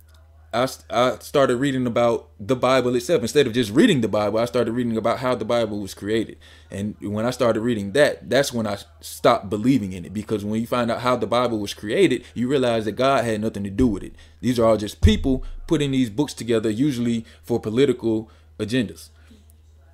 I, 0.55 0.68
I 0.88 1.18
started 1.18 1.57
reading 1.57 1.86
about 1.86 2.30
the 2.38 2.55
Bible 2.55 2.94
itself. 2.94 3.22
Instead 3.22 3.48
of 3.48 3.52
just 3.52 3.72
reading 3.72 4.00
the 4.02 4.09
Bible, 4.09 4.38
I 4.38 4.44
started 4.44 4.72
reading 4.72 4.96
about 4.96 5.18
how 5.18 5.34
the 5.34 5.44
Bible 5.44 5.80
was 5.80 5.94
created. 5.94 6.38
And 6.70 6.94
when 7.00 7.26
I 7.26 7.30
started 7.30 7.61
reading 7.61 7.92
that, 7.92 8.30
that's 8.30 8.52
when 8.52 8.66
I 8.66 8.78
stopped 9.00 9.50
believing 9.50 9.92
in 9.92 10.05
it. 10.05 10.14
Because 10.14 10.44
when 10.44 10.61
you 10.61 10.66
find 10.66 10.92
out 10.92 11.00
how 11.00 11.16
the 11.16 11.26
Bible 11.26 11.59
was 11.59 11.74
created, 11.74 12.24
you 12.34 12.46
realize 12.46 12.84
that 12.84 12.92
God 12.92 13.24
had 13.24 13.40
nothing 13.40 13.64
to 13.64 13.70
do 13.70 13.88
with 13.88 14.05
it. 14.05 14.14
These 14.40 14.59
are 14.61 14.64
all 14.64 14.76
just 14.76 15.00
people 15.00 15.44
putting 15.66 15.90
these 15.90 16.09
books 16.09 16.34
together, 16.34 16.70
usually 16.70 17.26
for 17.42 17.59
political 17.59 18.30
agendas. 18.59 19.09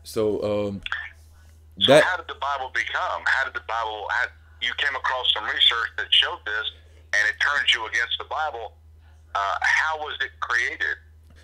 So, 0.03 0.43
um, 0.43 0.83
so 1.81 1.93
that, 1.93 2.05
how 2.05 2.19
did 2.19 2.29
the 2.29 2.39
Bible 2.41 2.71
become? 2.75 3.23
How 3.25 3.45
did 3.45 3.55
the 3.55 3.65
Bible? 3.67 4.07
How, 4.11 4.27
you 4.61 4.73
came 4.77 4.95
across 4.95 5.33
some 5.33 5.45
research 5.45 5.89
that 5.97 6.07
showed 6.11 6.41
this, 6.45 6.71
and 7.15 7.29
it 7.29 7.41
turns 7.41 7.73
you 7.73 7.87
against 7.87 8.19
the 8.19 8.25
Bible 8.25 8.75
uh, 9.35 9.59
how 9.61 9.99
was 9.99 10.17
it 10.21 10.31
created? 10.41 10.97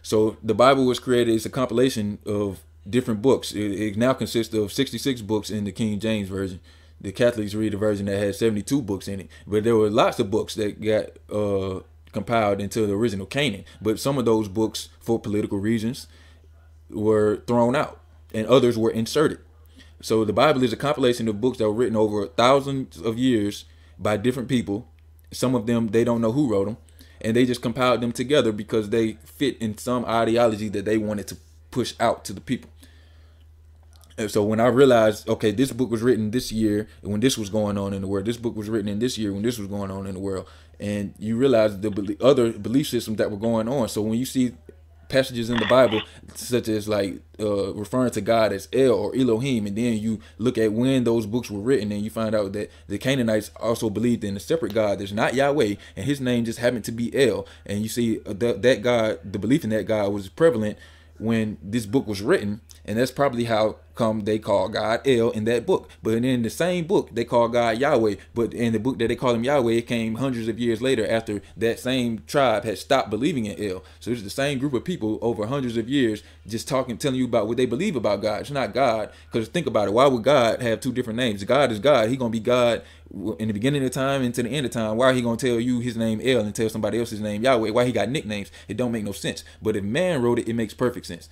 So 0.03 0.37
the 0.43 0.55
Bible 0.55 0.87
was 0.87 1.01
created. 1.01 1.35
It's 1.35 1.47
a 1.47 1.51
compilation 1.51 2.19
of 2.27 2.61
different 2.89 3.23
books. 3.23 3.53
It, 3.53 3.73
it, 3.73 3.97
now 3.97 4.13
consists 4.13 4.55
of 4.55 4.73
66 4.73 5.23
books 5.23 5.51
in 5.51 5.65
the 5.65 5.73
King 5.73 5.99
James 5.99 6.29
version. 6.29 6.61
The 7.01 7.13
Catholics 7.13 7.55
read 7.55 7.75
a 7.75 7.77
version 7.77 8.07
that 8.07 8.19
has 8.19 8.39
72 8.39 8.81
books 8.83 9.09
in 9.09 9.21
it, 9.21 9.29
but 9.47 9.65
there 9.65 9.77
were 9.77 9.91
lots 9.91 10.19
of 10.19 10.31
books 10.31 10.55
that 10.55 10.81
got 10.81 11.11
uh, 11.35 11.81
compiled 12.13 12.61
into 12.61 12.87
the 12.87 12.95
original 12.95 13.27
canon. 13.27 13.65
But 13.83 14.01
some 14.01 14.17
of 14.17 14.25
those 14.25 14.49
books, 14.49 14.89
for 15.01 15.19
political 15.19 15.59
reasons, 15.59 16.07
were 16.89 17.43
thrown 17.47 17.77
out, 17.77 18.01
and 18.33 18.47
others 18.47 18.79
were 18.79 18.91
inserted. 18.91 19.41
So 20.01 20.25
the 20.25 20.33
Bible 20.33 20.63
is 20.63 20.73
a 20.73 20.77
compilation 20.77 21.29
of 21.29 21.41
books 21.41 21.59
that 21.59 21.65
were 21.65 21.75
written 21.75 21.97
over 21.97 22.27
thousands 22.27 22.99
of 22.99 23.19
years 23.19 23.65
by 23.99 24.17
different 24.17 24.49
people. 24.49 24.89
Some 25.33 25.55
of 25.55 25.67
them 25.67 25.89
they 25.89 26.05
don't 26.05 26.21
know 26.21 26.33
who 26.33 26.49
wrote 26.49 26.67
them, 26.67 26.77
and 27.21 27.37
they 27.37 27.47
just 27.47 27.63
compiled 27.63 28.01
them 28.01 28.13
together 28.13 28.53
because 28.53 28.91
they 28.91 29.15
fit 29.25 29.59
in 29.59 29.79
some 29.79 30.05
ideology 30.05 30.69
that 30.71 30.85
they 30.85 30.99
wanted 30.99 31.27
to 31.29 31.37
push 31.71 31.95
out 32.01 32.25
to 32.25 32.33
the 32.33 32.41
people. 32.41 32.71
And 34.19 34.31
so 34.31 34.43
when 34.43 34.61
I 34.61 34.69
realized, 34.69 35.29
okay, 35.29 35.51
this 35.51 35.73
book 35.73 35.91
was 35.91 36.03
written 36.03 36.31
this 36.31 36.51
year 36.51 36.89
when 37.03 37.21
this 37.21 37.37
was 37.37 37.51
going 37.51 37.77
on 37.77 37.93
in 37.93 38.01
the 38.01 38.09
world. 38.09 38.25
This 38.25 38.39
book 38.39 38.57
was 38.57 38.69
written 38.69 38.89
in 38.89 38.99
this 38.99 39.19
year 39.19 39.33
when 39.33 39.43
this 39.43 39.59
was 39.59 39.69
going 39.69 39.91
on 39.91 40.07
in 40.07 40.15
the 40.15 40.21
world, 40.21 40.49
and 40.81 41.15
you 41.19 41.37
realize 41.37 41.79
the 41.79 42.17
other 42.23 42.53
belief 42.53 42.89
systems 42.89 43.19
that 43.19 43.31
were 43.31 43.37
going 43.37 43.69
on. 43.69 43.89
So 43.89 44.01
when 44.01 44.19
you 44.19 44.25
see 44.25 44.55
passages 45.09 45.51
in 45.51 45.59
the 45.59 45.67
Bible, 45.67 46.03
such 46.35 46.69
as 46.69 46.89
like 46.89 47.21
uh, 47.41 47.73
referring 47.75 48.11
to 48.13 48.21
God 48.21 48.53
as 48.53 48.69
El 48.73 48.93
or 48.93 49.17
Elohim, 49.17 49.67
and 49.67 49.77
then 49.77 49.99
you 49.99 50.21
look 50.39 50.59
at 50.59 50.73
when 50.73 51.05
those 51.05 51.27
books 51.27 51.51
were 51.51 51.61
written, 51.61 51.93
and 51.93 52.03
you 52.03 52.11
find 52.11 52.35
out 52.35 52.53
that 52.53 52.71
the 52.89 52.99
Canaanites 52.99 53.51
also 53.57 53.91
believed 53.91 54.25
in 54.25 54.37
a 54.37 54.41
separate 54.41 54.75
God 54.75 54.99
that's 54.99 55.13
not 55.13 55.35
Yahweh, 55.35 55.75
and 55.97 56.07
His 56.07 56.21
name 56.21 56.45
just 56.45 56.59
happened 56.59 56.85
to 56.85 56.93
be 56.93 57.15
El, 57.15 57.47
and 57.65 57.83
you 57.83 57.89
see 57.89 58.21
uh, 58.27 58.33
that 58.35 58.63
that 58.63 58.83
God, 58.83 59.21
the 59.25 59.39
belief 59.39 59.65
in 59.65 59.71
that 59.71 59.87
God 59.87 60.13
was 60.13 60.29
prevalent 60.29 60.79
when 61.19 61.59
this 61.63 61.87
book 61.87 62.07
was 62.07 62.23
written, 62.23 62.61
and 62.87 62.99
that's 62.99 63.11
probably 63.11 63.45
how 63.45 63.77
come 63.97 64.21
they 64.21 64.39
call 64.39 64.69
God 64.69 65.01
El 65.07 65.31
in 65.31 65.45
that 65.47 65.67
book. 65.67 65.91
But 66.03 66.15
in 66.15 66.43
the 66.43 66.51
same 66.51 66.87
book, 66.87 67.11
they 67.13 67.25
call 67.25 67.49
God 67.49 67.79
Yahweh. 67.79 68.17
But 68.35 68.55
in 68.55 68.73
the 68.73 68.79
book 68.79 68.99
that 68.99 69.09
they 69.09 69.17
call 69.17 69.35
him 69.35 69.43
Yahweh, 69.43 69.73
it 69.73 69.87
came 69.87 70.17
hundreds 70.17 70.49
of 70.49 70.59
years 70.59 70.81
later 70.81 71.07
after 71.09 71.43
that 71.57 71.81
same 71.81 72.23
tribe 72.27 72.65
had 72.65 72.79
stopped 72.79 73.11
believing 73.11 73.47
in 73.47 73.61
El. 73.61 73.83
So 73.99 74.11
it's 74.13 74.23
the 74.23 74.31
same 74.31 74.59
group 74.59 74.75
of 74.75 74.85
people 74.85 75.19
over 75.21 75.47
hundreds 75.47 75.77
of 75.77 75.89
years 75.89 76.23
just 76.47 76.69
talking, 76.69 76.97
telling 76.97 77.19
you 77.19 77.25
about 77.25 77.49
what 77.49 77.57
they 77.57 77.67
believe 77.67 77.97
about 77.97 78.23
God. 78.23 78.43
It's 78.43 78.51
not 78.51 78.75
God. 78.75 79.11
Because 79.33 79.49
think 79.49 79.67
about 79.67 79.89
it. 79.89 79.95
Why 79.95 80.07
would 80.07 80.23
God 80.23 80.63
have 80.63 80.81
two 80.81 80.93
different 80.93 81.17
names? 81.17 81.43
God 81.45 81.73
is 81.73 81.81
God. 81.81 82.09
He 82.09 82.17
gonna 82.17 82.31
be 82.31 82.41
God 82.41 82.83
in 83.39 83.49
the 83.49 83.55
beginning 83.55 83.85
of 83.85 83.91
time 83.93 84.23
and 84.23 84.35
to 84.35 84.43
the 84.43 84.51
end 84.51 84.67
of 84.67 84.73
time. 84.73 84.97
Why 84.97 85.11
are 85.11 85.15
he 85.15 85.23
gonna 85.23 85.37
tell 85.37 85.59
you 85.59 85.81
his 85.81 85.97
name 85.97 86.21
El 86.23 86.43
and 86.43 86.55
tell 86.55 86.69
somebody 86.69 86.99
else 86.99 87.11
his 87.11 87.21
name 87.21 87.43
Yahweh? 87.43 87.71
Why 87.71 87.87
he 87.87 87.93
got 87.93 88.11
nicknames? 88.11 88.51
It 88.69 88.77
don't 88.77 88.93
make 88.93 89.05
no 89.05 89.13
sense. 89.13 89.43
But 89.63 89.77
if 89.77 89.85
man 89.85 90.23
wrote 90.23 90.39
it, 90.39 90.49
it 90.49 90.55
makes 90.55 90.75
perfect 90.75 91.07
sense. 91.07 91.29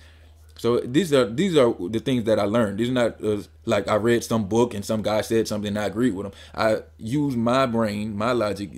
So 0.57 0.79
these 0.79 1.11
are 1.13 1.29
these 1.29 1.57
are 1.57 1.73
the 1.89 1.99
things 1.99 2.23
that 2.25 2.39
I 2.39 2.43
learned. 2.43 2.77
These 2.77 2.89
are 2.89 2.93
not 2.93 3.23
uh, 3.23 3.41
like 3.65 3.87
I 3.87 3.95
read 3.95 4.23
some 4.23 4.47
book 4.47 4.73
and 4.73 4.85
some 4.85 5.01
guy 5.01 5.21
said 5.21 5.47
something 5.47 5.69
and 5.69 5.79
I 5.79 5.85
agreed 5.85 6.13
with 6.13 6.27
him. 6.27 6.31
I 6.53 6.83
use 6.97 7.35
my 7.35 7.65
brain, 7.65 8.17
my 8.17 8.31
logic, 8.31 8.69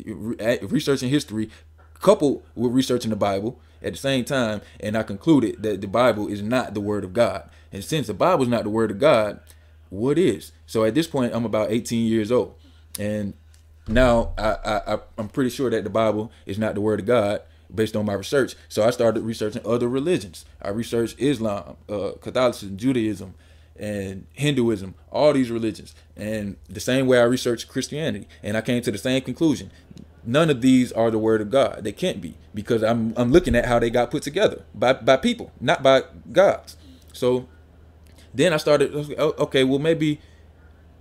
researching 0.63 1.09
history, 1.09 1.49
coupled 2.01 2.43
with 2.55 2.71
researching 2.71 3.11
the 3.11 3.15
Bible 3.15 3.59
at 3.81 3.93
the 3.93 3.99
same 3.99 4.25
time, 4.25 4.61
and 4.79 4.97
I 4.97 5.03
concluded 5.03 5.61
that 5.61 5.81
the 5.81 5.87
Bible 5.87 6.27
is 6.27 6.41
not 6.41 6.73
the 6.73 6.81
Word 6.81 7.03
of 7.03 7.13
God. 7.13 7.47
And 7.71 7.83
since 7.83 8.07
the 8.07 8.13
Bible 8.13 8.43
is 8.43 8.49
not 8.49 8.63
the 8.63 8.71
Word 8.71 8.89
of 8.89 8.97
God, 8.97 9.39
what 9.89 10.17
is? 10.17 10.51
So 10.65 10.83
at 10.83 10.95
this 10.95 11.05
point, 11.05 11.33
I'm 11.33 11.45
about 11.45 11.71
18 11.71 12.07
years 12.07 12.31
old, 12.31 12.55
and 12.99 13.33
now 13.87 14.33
I, 14.37 14.81
I 14.87 14.99
I'm 15.17 15.29
pretty 15.29 15.51
sure 15.51 15.69
that 15.69 15.83
the 15.83 15.89
Bible 15.91 16.31
is 16.47 16.57
not 16.57 16.73
the 16.73 16.81
Word 16.81 16.99
of 16.99 17.05
God 17.05 17.41
based 17.73 17.95
on 17.95 18.06
my 18.06 18.14
research. 18.14 18.56
So 18.69 18.84
I 18.84 18.91
started 18.91 19.22
researching 19.22 19.61
other 19.65 19.88
religions. 19.88 20.45
I 20.61 20.69
researched 20.69 21.19
Islam, 21.19 21.77
uh, 21.89 22.11
Catholicism, 22.22 22.77
Judaism, 22.77 23.34
and 23.80 24.26
Hinduism, 24.34 24.95
all 25.11 25.34
these 25.34 25.52
religions. 25.52 25.94
And 26.15 26.57
the 26.69 26.80
same 26.80 27.07
way 27.07 27.19
I 27.19 27.23
researched 27.23 27.68
Christianity. 27.68 28.27
And 28.41 28.57
I 28.57 28.61
came 28.61 28.81
to 28.81 28.91
the 28.91 28.98
same 28.98 29.22
conclusion. 29.22 29.72
None 30.23 30.49
of 30.49 30.61
these 30.61 30.91
are 30.91 31.10
the 31.10 31.19
word 31.19 31.41
of 31.41 31.49
God. 31.49 31.84
They 31.84 31.94
can't 31.94 32.19
be 32.19 32.35
because 32.53 32.84
I'm 32.84 33.14
I'm 33.15 33.31
looking 33.31 33.56
at 33.56 33.65
how 33.65 33.80
they 33.80 33.89
got 33.89 34.11
put 34.11 34.23
together 34.23 34.65
by 34.76 34.94
by 34.94 35.15
people, 35.15 35.52
not 35.61 35.81
by 35.81 36.03
gods. 36.34 36.76
So 37.14 37.48
then 38.34 38.52
I 38.52 38.57
started 38.57 38.94
okay, 38.94 39.64
well 39.64 39.80
maybe 39.80 40.19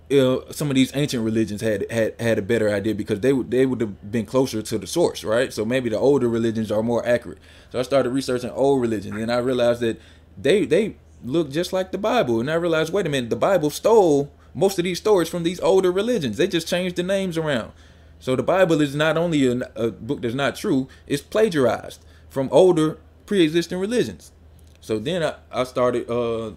some 0.09 0.69
of 0.69 0.75
these 0.75 0.95
ancient 0.95 1.23
religions 1.23 1.61
had 1.61 1.89
had 1.91 2.19
had 2.19 2.37
a 2.37 2.41
better 2.41 2.69
idea 2.69 2.95
because 2.95 3.19
they 3.19 3.33
would 3.33 3.51
they 3.51 3.65
would 3.65 3.81
have 3.81 4.11
been 4.11 4.25
closer 4.25 4.61
to 4.61 4.77
the 4.77 4.87
source, 4.87 5.23
right? 5.23 5.51
So 5.51 5.65
maybe 5.65 5.89
the 5.89 5.97
older 5.97 6.29
religions 6.29 6.71
are 6.71 6.81
more 6.81 7.05
accurate. 7.05 7.39
So 7.71 7.79
I 7.79 7.81
started 7.81 8.11
researching 8.11 8.49
old 8.51 8.81
religions, 8.81 9.15
and 9.17 9.31
I 9.31 9.37
realized 9.37 9.81
that 9.81 9.99
they 10.37 10.65
they 10.65 10.95
look 11.23 11.51
just 11.51 11.73
like 11.73 11.91
the 11.91 11.97
Bible, 11.97 12.39
and 12.39 12.49
I 12.49 12.53
realized, 12.55 12.93
wait 12.93 13.05
a 13.05 13.09
minute, 13.09 13.29
the 13.29 13.35
Bible 13.35 13.69
stole 13.69 14.31
most 14.53 14.77
of 14.79 14.85
these 14.85 14.97
stories 14.97 15.29
from 15.29 15.43
these 15.43 15.59
older 15.59 15.91
religions. 15.91 16.37
They 16.37 16.47
just 16.47 16.67
changed 16.67 16.95
the 16.95 17.03
names 17.03 17.37
around. 17.37 17.73
So 18.19 18.35
the 18.35 18.43
Bible 18.43 18.81
is 18.81 18.95
not 18.95 19.17
only 19.17 19.45
a, 19.45 19.59
a 19.75 19.91
book 19.91 20.21
that's 20.21 20.33
not 20.33 20.55
true; 20.55 20.87
it's 21.05 21.21
plagiarized 21.21 21.99
from 22.29 22.47
older 22.51 22.97
pre-existing 23.25 23.77
religions. 23.77 24.31
So 24.79 24.99
then 24.99 25.21
I, 25.21 25.35
I 25.51 25.65
started 25.65 26.09
uh, 26.09 26.53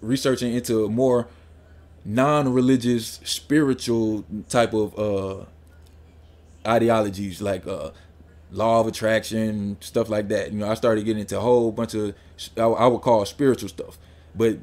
researching 0.00 0.54
into 0.54 0.88
more 0.88 1.26
non-religious 2.04 3.20
spiritual 3.24 4.24
type 4.48 4.72
of 4.72 4.98
uh 4.98 5.44
ideologies 6.66 7.40
like 7.42 7.66
uh 7.66 7.90
law 8.50 8.80
of 8.80 8.86
attraction 8.86 9.76
stuff 9.80 10.08
like 10.08 10.28
that. 10.28 10.52
You 10.52 10.58
know 10.58 10.70
i 10.70 10.74
started 10.74 11.04
getting 11.04 11.20
into 11.20 11.36
a 11.36 11.40
whole 11.40 11.70
bunch 11.72 11.94
of 11.94 12.14
i 12.56 12.86
would 12.86 13.02
call 13.02 13.24
spiritual 13.26 13.68
stuff. 13.68 13.98
But 14.34 14.58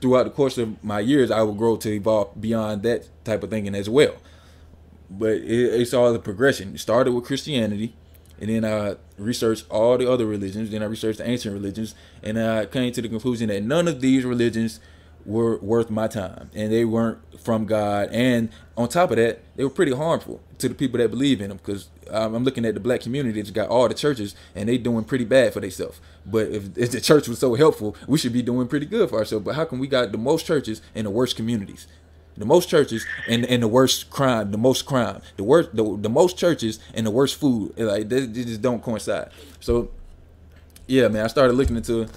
throughout 0.00 0.24
the 0.24 0.30
course 0.30 0.58
of 0.58 0.82
my 0.84 1.00
years 1.00 1.30
i 1.30 1.42
would 1.42 1.56
grow 1.56 1.76
to 1.76 1.90
evolve 1.90 2.40
beyond 2.40 2.82
that 2.82 3.08
type 3.24 3.42
of 3.42 3.50
thinking 3.50 3.74
as 3.74 3.88
well. 3.88 4.14
But 5.10 5.38
it, 5.38 5.80
it's 5.80 5.94
all 5.94 6.12
the 6.12 6.18
progression. 6.18 6.74
It 6.74 6.78
started 6.78 7.12
with 7.12 7.24
christianity 7.24 7.94
and 8.40 8.50
then 8.50 8.64
i 8.64 8.96
researched 9.16 9.64
all 9.70 9.98
the 9.98 10.10
other 10.10 10.26
religions. 10.26 10.70
Then 10.70 10.82
i 10.82 10.86
researched 10.86 11.18
the 11.18 11.28
ancient 11.28 11.54
religions 11.54 11.94
and 12.22 12.38
i 12.38 12.66
came 12.66 12.92
to 12.92 13.00
the 13.00 13.08
conclusion 13.08 13.48
that 13.48 13.62
none 13.62 13.88
of 13.88 14.02
these 14.02 14.24
religions 14.26 14.78
were 15.28 15.58
worth 15.58 15.90
my 15.90 16.08
time 16.08 16.50
and 16.54 16.72
they 16.72 16.86
weren't 16.86 17.18
from 17.38 17.66
God. 17.66 18.08
And 18.12 18.48
on 18.78 18.88
top 18.88 19.10
of 19.10 19.18
that, 19.18 19.42
they 19.56 19.62
were 19.62 19.70
pretty 19.70 19.92
harmful 19.92 20.40
to 20.56 20.68
the 20.70 20.74
people 20.74 20.96
that 20.98 21.10
believe 21.10 21.42
in 21.42 21.50
them 21.50 21.58
because 21.58 21.90
I'm 22.10 22.44
looking 22.44 22.64
at 22.64 22.72
the 22.72 22.80
black 22.80 23.02
community 23.02 23.42
that's 23.42 23.50
got 23.50 23.68
all 23.68 23.86
the 23.88 23.94
churches 23.94 24.34
and 24.54 24.70
they 24.70 24.78
doing 24.78 25.04
pretty 25.04 25.26
bad 25.26 25.52
for 25.52 25.60
themselves. 25.60 26.00
But 26.24 26.48
if, 26.48 26.78
if 26.78 26.92
the 26.92 27.00
church 27.02 27.28
was 27.28 27.38
so 27.38 27.54
helpful, 27.54 27.94
we 28.06 28.16
should 28.16 28.32
be 28.32 28.40
doing 28.40 28.68
pretty 28.68 28.86
good 28.86 29.10
for 29.10 29.18
ourselves. 29.18 29.44
But 29.44 29.54
how 29.54 29.66
come 29.66 29.78
we 29.78 29.86
got 29.86 30.12
the 30.12 30.18
most 30.18 30.46
churches 30.46 30.80
in 30.94 31.04
the 31.04 31.10
worst 31.10 31.36
communities? 31.36 31.86
The 32.38 32.46
most 32.46 32.70
churches 32.70 33.04
and, 33.28 33.44
and 33.44 33.62
the 33.62 33.68
worst 33.68 34.08
crime, 34.08 34.50
the 34.50 34.58
most 34.58 34.86
crime, 34.86 35.20
the 35.36 35.44
worst, 35.44 35.76
the, 35.76 35.96
the 36.00 36.08
most 36.08 36.38
churches 36.38 36.78
and 36.94 37.06
the 37.06 37.10
worst 37.10 37.36
food. 37.36 37.74
Like 37.76 38.08
they, 38.08 38.20
they 38.20 38.44
just 38.44 38.62
don't 38.62 38.82
coincide. 38.82 39.30
So, 39.60 39.90
yeah, 40.86 41.08
man, 41.08 41.24
I 41.24 41.26
started 41.26 41.52
looking 41.52 41.76
into 41.76 42.08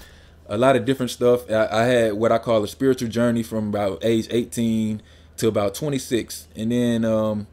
a 0.52 0.58
lot 0.58 0.76
of 0.76 0.84
different 0.84 1.10
stuff. 1.10 1.50
I, 1.50 1.66
I, 1.72 1.84
had 1.84 2.12
what 2.12 2.30
I 2.30 2.36
call 2.36 2.62
a 2.62 2.68
spiritual 2.68 3.08
journey 3.08 3.42
from 3.42 3.68
about 3.68 4.04
age 4.04 4.28
18 4.30 5.00
to 5.38 5.48
about 5.48 5.74
26, 5.74 6.46
and 6.54 6.70
then 6.70 7.06
um, 7.06 7.46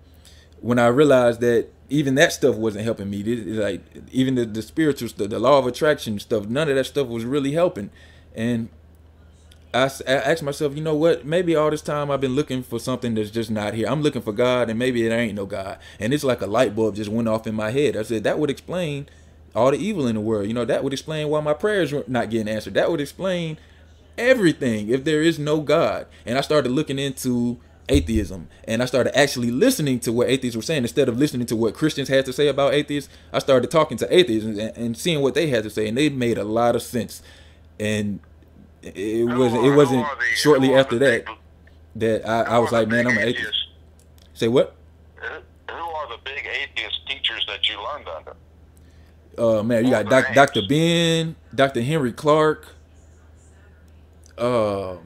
when 0.60 0.78
I 0.78 0.88
realized 0.88 1.40
that 1.40 1.70
even 1.90 2.16
that 2.16 2.34
stuff 2.34 2.58
wasn't 2.58 2.84
helping 2.84 3.10
me, 3.10 3.22
it, 3.22 3.48
like 3.48 3.82
even 4.12 4.36
the, 4.36 4.46
the 4.46 4.62
spiritual 4.62 5.08
stuff, 5.08 5.30
the 5.30 5.40
law 5.40 5.60
of 5.60 5.66
attraction 5.66 6.20
stuff, 6.20 6.48
none 6.48 6.68
of 6.68 6.76
that 6.76 6.84
stuff 6.84 7.08
was 7.08 7.24
really 7.24 7.54
helping, 7.54 7.90
and 8.36 8.68
I, 9.74 9.90
I 10.06 10.12
asked 10.12 10.44
myself, 10.44 10.76
you 10.76 10.82
know 10.82 10.96
what? 10.96 11.26
Maybe 11.26 11.56
all 11.56 11.72
this 11.72 11.82
time 11.82 12.12
I've 12.12 12.20
been 12.20 12.36
looking 12.36 12.64
for 12.64 12.80
something 12.80 13.16
that's 13.16 13.32
just 13.32 13.50
not 13.50 13.76
here. 13.76 13.88
I'm 13.88 14.02
looking 14.02 14.22
for 14.22 14.34
God, 14.34 14.70
and 14.70 14.78
maybe 14.78 15.08
it 15.08 15.12
ain't 15.12 15.36
no 15.36 15.46
God. 15.46 15.80
And 16.02 16.14
it's 16.14 16.26
like 16.26 16.42
a 16.42 16.48
light 16.48 16.76
bulb 16.76 16.96
just 16.96 17.10
went 17.10 17.30
off 17.30 17.48
in 17.48 17.56
my 17.56 17.72
head. 17.72 17.96
I 17.96 18.04
said 18.04 18.26
that 18.26 18.40
would 18.40 18.50
explain 18.50 19.08
all 19.56 19.72
the 19.72 19.78
evil 19.78 20.08
in 20.08 20.16
the 20.16 20.22
world. 20.22 20.48
You 20.48 20.54
know, 20.54 20.66
that 20.66 20.84
would 20.84 20.94
explain 20.94 21.30
why 21.30 21.42
my 21.42 21.54
prayers 21.54 21.92
were 21.92 22.04
not 22.08 22.30
getting 22.30 22.48
answered. 22.48 22.74
That 22.76 22.92
would 22.92 23.02
explain 23.02 23.58
everything 24.18 24.90
if 24.90 25.04
there 25.04 25.22
is 25.22 25.40
no 25.40 25.62
God. 25.62 26.08
And 26.26 26.38
I 26.38 26.42
started 26.42 26.72
looking 26.72 27.00
into 27.00 27.60
atheism 27.90 28.48
and 28.66 28.84
I 28.84 28.86
started 28.86 29.18
actually 29.18 29.50
listening 29.52 30.00
to 30.02 30.14
what 30.14 30.30
atheists 30.30 30.56
were 30.56 30.62
saying 30.62 30.84
instead 30.84 31.10
of 31.10 31.18
listening 31.18 31.48
to 31.48 31.56
what 31.56 31.74
Christians 31.74 32.08
had 32.08 32.26
to 32.26 32.34
say 32.34 32.48
about 32.48 32.74
atheists. 32.74 33.12
I 33.34 33.40
started 33.40 33.72
talking 33.72 33.98
to 33.98 34.16
atheists 34.16 34.48
and, 34.48 34.60
and 34.60 34.98
seeing 34.98 35.22
what 35.22 35.34
they 35.34 35.48
had 35.48 35.64
to 35.64 35.70
say, 35.70 35.88
and 35.88 35.98
they 35.98 36.10
made 36.10 36.38
a 36.38 36.44
lot 36.44 36.76
of 36.76 36.82
sense. 36.82 37.22
And 37.80 38.20
it 38.82 39.26
wasn't 39.26 39.66
it 39.66 39.76
wasn't 39.76 40.06
shortly 40.36 40.74
after 40.74 40.98
that 41.00 41.26
that 41.96 42.28
I, 42.28 42.44
I 42.44 42.60
was 42.60 42.72
like, 42.72 42.88
man, 42.88 43.08
I'm 43.08 43.18
an 43.18 43.28
atheist. 43.28 43.68
Say 44.34 44.48
what? 44.48 44.76
Who 45.18 45.76
are 45.76 46.10
the 46.10 46.22
big 46.24 46.46
atheist 46.46 47.08
teachers 47.08 47.46
that 47.48 47.68
you 47.68 47.82
learned 47.84 48.08
under? 48.08 48.36
Uh 49.40 49.64
man, 49.64 49.86
you 49.86 49.92
got 49.92 50.10
Doc, 50.10 50.26
Dr. 50.34 50.64
Ben, 50.68 51.34
Dr. 51.56 51.82
Henrik 51.82 52.18
Clarke. 52.18 52.68
Um, 54.38 55.00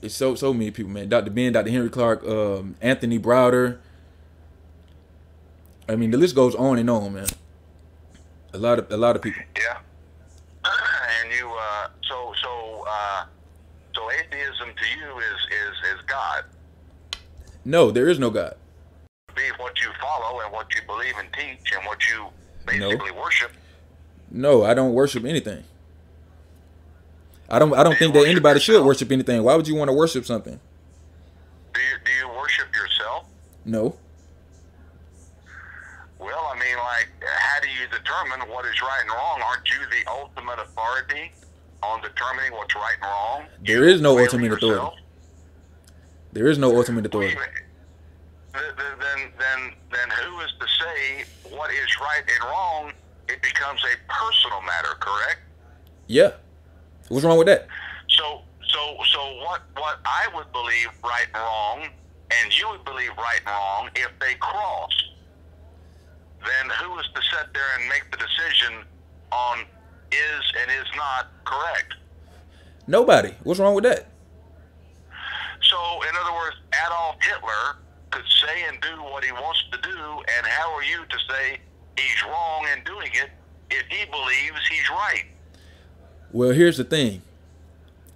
it's 0.00 0.14
so 0.14 0.36
so 0.36 0.52
many 0.54 0.70
people, 0.70 0.92
man. 0.92 1.08
Dr. 1.08 1.32
Ben, 1.32 1.52
Dr. 1.52 1.68
Henrik 1.68 1.90
Clarke, 1.90 2.24
um, 2.24 2.76
Anthony 2.80 3.18
Browder. 3.18 3.78
I 5.88 5.96
mean, 5.96 6.12
the 6.12 6.16
list 6.16 6.36
goes 6.36 6.54
on 6.54 6.78
and 6.78 6.88
on, 6.88 7.12
man. 7.14 7.26
A 8.54 8.58
lot 8.58 8.78
of 8.78 8.90
a 8.92 8.96
lot 8.96 9.16
of 9.16 9.22
people. 9.22 9.42
Yeah. 9.56 9.78
And 11.22 11.32
you, 11.32 11.48
uh, 11.48 11.88
so 12.08 12.32
so 12.40 12.84
uh, 12.88 13.24
so 13.96 14.10
atheism 14.12 14.68
to 14.68 14.98
you 14.98 15.18
is 15.18 15.40
is 15.50 15.98
is 15.98 16.00
God. 16.06 16.44
No, 17.64 17.90
there 17.90 18.08
is 18.08 18.20
no 18.20 18.30
God 18.30 18.54
be 19.46 19.62
what 19.62 19.80
you 19.80 19.88
follow 20.00 20.40
and 20.40 20.52
what 20.52 20.74
you 20.74 20.80
believe 20.86 21.14
and 21.18 21.28
teach 21.32 21.72
and 21.74 21.84
what 21.86 21.98
you 22.08 22.26
basically 22.66 23.10
no. 23.10 23.20
worship. 23.20 23.52
No, 24.30 24.64
I 24.64 24.74
don't 24.74 24.92
worship 24.92 25.24
anything. 25.24 25.64
I 27.48 27.58
don't. 27.58 27.74
I 27.74 27.84
don't 27.84 27.92
do 27.92 27.98
think 27.98 28.14
that 28.14 28.26
anybody 28.26 28.58
yourself? 28.58 28.78
should 28.78 28.86
worship 28.86 29.12
anything. 29.12 29.42
Why 29.42 29.54
would 29.54 29.68
you 29.68 29.76
want 29.76 29.88
to 29.88 29.92
worship 29.92 30.26
something? 30.26 30.58
Do 31.74 31.80
you 31.80 31.96
Do 32.04 32.12
you 32.12 32.28
worship 32.36 32.74
yourself? 32.74 33.26
No. 33.64 33.96
Well, 36.18 36.50
I 36.52 36.58
mean, 36.58 36.76
like, 36.78 37.08
how 37.22 37.60
do 37.60 37.68
you 37.68 37.86
determine 37.86 38.48
what 38.48 38.64
is 38.64 38.80
right 38.82 39.00
and 39.02 39.10
wrong? 39.10 39.40
Aren't 39.42 39.70
you 39.70 39.78
the 39.90 40.10
ultimate 40.10 40.58
authority 40.58 41.30
on 41.84 42.02
determining 42.02 42.52
what's 42.52 42.74
right 42.74 42.94
and 42.94 43.02
wrong? 43.02 43.46
There 43.64 43.84
you 43.84 43.94
is 43.94 44.00
no 44.00 44.18
ultimate 44.18 44.46
yourself? 44.46 44.72
authority. 44.72 45.02
There 46.32 46.48
is 46.48 46.58
no 46.58 46.76
ultimate 46.76 47.06
authority. 47.06 47.36
Well, 47.36 47.44
then 48.56 49.32
then 49.38 49.72
then 49.92 50.08
who 50.10 50.40
is 50.40 50.50
to 50.60 50.66
say 50.66 51.24
what 51.50 51.70
is 51.70 51.88
right 52.00 52.22
and 52.22 52.44
wrong? 52.44 52.92
It 53.28 53.42
becomes 53.42 53.80
a 53.84 54.12
personal 54.12 54.62
matter, 54.62 54.94
correct? 55.00 55.40
Yeah. 56.06 56.32
What's 57.08 57.24
wrong 57.24 57.38
with 57.38 57.46
that? 57.46 57.68
So 58.08 58.42
so 58.68 58.96
so 59.12 59.20
what 59.44 59.62
what 59.76 59.98
I 60.04 60.28
would 60.34 60.50
believe 60.52 60.88
right 61.04 61.26
and 61.34 61.42
wrong, 61.42 61.88
and 62.30 62.58
you 62.58 62.68
would 62.70 62.84
believe 62.84 63.10
right 63.16 63.40
and 63.40 63.48
wrong, 63.48 63.90
if 63.94 64.10
they 64.20 64.34
cross, 64.34 64.92
then 66.44 66.70
who 66.80 66.98
is 66.98 67.06
to 67.14 67.20
sit 67.22 67.52
there 67.52 67.78
and 67.78 67.88
make 67.88 68.04
the 68.10 68.16
decision 68.16 68.84
on 69.32 69.60
is 70.12 70.52
and 70.60 70.70
is 70.70 70.86
not 70.96 71.28
correct? 71.44 71.94
Nobody. 72.86 73.34
What's 73.42 73.58
wrong 73.60 73.74
with 73.74 73.84
that? 73.84 74.08
So, 75.62 75.76
in 76.08 76.14
other 76.20 76.32
words, 76.32 76.56
Adolf 76.86 77.16
Hitler 77.20 77.76
could 78.10 78.24
say 78.42 78.64
and 78.68 78.80
do 78.80 79.02
what 79.02 79.24
he 79.24 79.32
wants 79.32 79.64
to 79.72 79.78
do, 79.82 79.90
and 79.90 80.46
how 80.46 80.72
are 80.72 80.84
you 80.84 81.04
to 81.08 81.18
say 81.28 81.58
he's 81.98 82.22
wrong 82.24 82.66
in 82.76 82.84
doing 82.84 83.10
it 83.12 83.30
if 83.70 83.86
he 83.88 84.04
believes 84.06 84.66
he's 84.70 84.88
right? 84.90 85.24
Well, 86.32 86.50
here's 86.50 86.76
the 86.76 86.84
thing. 86.84 87.22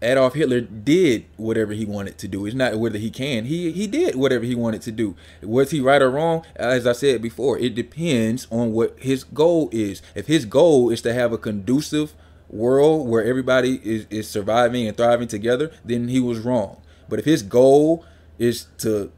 Adolf 0.03 0.35
Hitler 0.35 0.63
did 0.63 1.27
whatever 1.37 1.75
he 1.75 1.85
wanted 1.85 2.17
to 2.19 2.29
do. 2.29 2.47
It's 2.47 2.55
not 2.55 2.79
whether 2.79 2.99
he 2.99 3.11
can. 3.11 3.45
He 3.45 3.71
he 3.71 3.87
did 3.87 4.15
whatever 4.15 4.45
he 4.45 4.55
wanted 4.55 4.81
to 4.83 4.93
do. 4.93 5.15
Was 5.43 5.73
he 5.73 5.81
right 5.81 6.01
or 6.01 6.11
wrong? 6.11 6.45
As 6.57 6.87
I 6.87 6.93
said 6.93 7.21
before, 7.21 7.59
it 7.59 7.75
depends 7.75 8.47
on 8.51 8.73
what 8.73 8.99
his 8.99 9.25
goal 9.25 9.69
is. 9.73 10.01
If 10.15 10.27
his 10.27 10.47
goal 10.47 10.89
is 10.91 11.03
to 11.03 11.13
have 11.13 11.33
a 11.33 11.39
conducive 11.39 12.15
world 12.49 13.09
where 13.09 13.23
everybody 13.23 13.77
is, 13.85 14.07
is 14.09 14.29
surviving 14.29 14.89
and 14.89 14.97
thriving 14.97 15.29
together, 15.29 15.71
then 15.85 16.09
he 16.09 16.19
was 16.19 16.39
wrong. 16.39 16.81
But 17.09 17.19
if 17.19 17.27
his 17.27 17.43
goal 17.43 18.05
is 18.39 18.67
to 18.79 19.13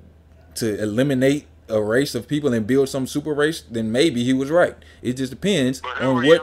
to 0.56 0.80
eliminate 0.82 1.46
a 1.68 1.80
race 1.80 2.14
of 2.14 2.28
people 2.28 2.52
and 2.52 2.66
build 2.66 2.88
some 2.88 3.06
super 3.06 3.32
race, 3.32 3.62
then 3.70 3.90
maybe 3.90 4.24
he 4.24 4.32
was 4.32 4.50
right. 4.50 4.76
It 5.00 5.14
just 5.14 5.30
depends 5.30 5.82
on 6.00 6.16
what 6.16 6.24
you, 6.24 6.42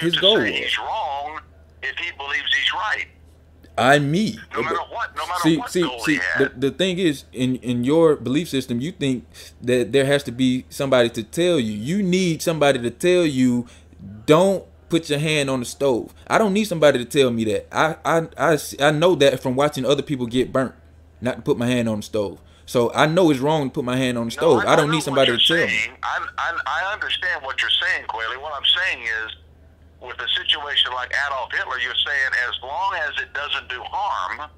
his 0.00 0.16
goal 0.16 0.38
was. 0.38 0.48
He's 0.48 0.78
wrong 0.78 1.40
if 1.82 1.96
he 1.96 2.10
believes 2.16 2.54
he's 2.54 2.72
right. 2.72 3.06
I 3.76 3.98
me. 3.98 4.38
No 4.52 4.62
matter 4.62 4.76
what, 4.90 5.16
no 5.16 5.26
matter 5.26 5.40
see, 5.40 5.56
what 5.56 5.70
see, 5.70 5.98
see. 6.00 6.20
The, 6.38 6.52
the 6.56 6.70
thing 6.70 6.98
is, 6.98 7.24
in 7.32 7.56
in 7.56 7.84
your 7.84 8.14
belief 8.16 8.48
system, 8.48 8.80
you 8.80 8.92
think 8.92 9.24
that 9.62 9.92
there 9.92 10.04
has 10.04 10.22
to 10.24 10.32
be 10.32 10.66
somebody 10.68 11.08
to 11.10 11.22
tell 11.22 11.58
you. 11.58 11.72
You 11.72 12.02
need 12.02 12.42
somebody 12.42 12.78
to 12.80 12.90
tell 12.90 13.24
you, 13.24 13.66
don't 14.26 14.64
put 14.90 15.08
your 15.08 15.18
hand 15.18 15.48
on 15.48 15.60
the 15.60 15.66
stove. 15.66 16.12
I 16.26 16.36
don't 16.36 16.52
need 16.52 16.64
somebody 16.64 16.98
to 16.98 17.04
tell 17.04 17.30
me 17.30 17.44
that. 17.44 17.68
I 17.72 17.96
I 18.04 18.28
I, 18.36 18.58
I 18.80 18.90
know 18.90 19.14
that 19.14 19.40
from 19.40 19.56
watching 19.56 19.86
other 19.86 20.02
people 20.02 20.26
get 20.26 20.52
burnt, 20.52 20.74
not 21.22 21.36
to 21.36 21.42
put 21.42 21.56
my 21.56 21.66
hand 21.66 21.88
on 21.88 21.98
the 21.98 22.02
stove. 22.02 22.38
So 22.70 22.92
I 22.94 23.06
know 23.06 23.32
it's 23.32 23.40
wrong 23.40 23.64
to 23.68 23.74
put 23.74 23.84
my 23.84 23.96
hand 23.96 24.16
on 24.16 24.26
the 24.26 24.30
stove. 24.30 24.62
No, 24.62 24.68
I, 24.68 24.74
I, 24.74 24.76
don't 24.76 24.92
need 24.92 25.02
somebody 25.02 25.32
to 25.32 25.38
tell 25.38 25.56
saying. 25.56 25.90
me. 25.90 25.96
I, 26.04 26.24
I, 26.38 26.56
I 26.64 26.92
understand 26.92 27.42
what 27.42 27.60
you're 27.60 27.68
saying, 27.82 28.04
Quayle. 28.06 28.40
What 28.40 28.52
I'm 28.54 28.62
saying 28.78 29.02
is 29.02 29.34
with 30.00 30.16
a 30.20 30.28
situation 30.38 30.92
like 30.92 31.12
Adolf 31.26 31.50
Hitler, 31.50 31.80
you're 31.80 31.98
saying 32.06 32.30
as 32.48 32.54
long 32.62 32.94
as 32.94 33.20
it 33.24 33.34
doesn't 33.34 33.68
do 33.68 33.80
harm, 33.82 34.48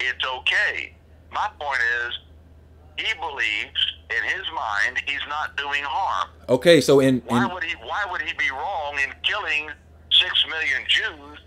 it's 0.00 0.24
okay. 0.24 0.96
My 1.30 1.50
point 1.60 1.80
is, 2.06 2.18
he 2.96 3.12
believes 3.20 3.80
in 4.08 4.24
his 4.24 4.46
mind 4.54 5.02
he's 5.06 5.20
not 5.28 5.54
doing 5.58 5.82
harm. 5.84 6.30
Okay, 6.48 6.80
so 6.80 7.00
in, 7.00 7.16
in 7.16 7.20
why 7.26 7.44
would 7.52 7.64
he 7.64 7.74
why 7.84 8.06
would 8.10 8.22
he 8.22 8.32
be 8.32 8.50
wrong 8.50 8.96
in 9.04 9.12
killing 9.24 9.68
six 10.10 10.42
million 10.48 10.80
Jews 10.88 11.38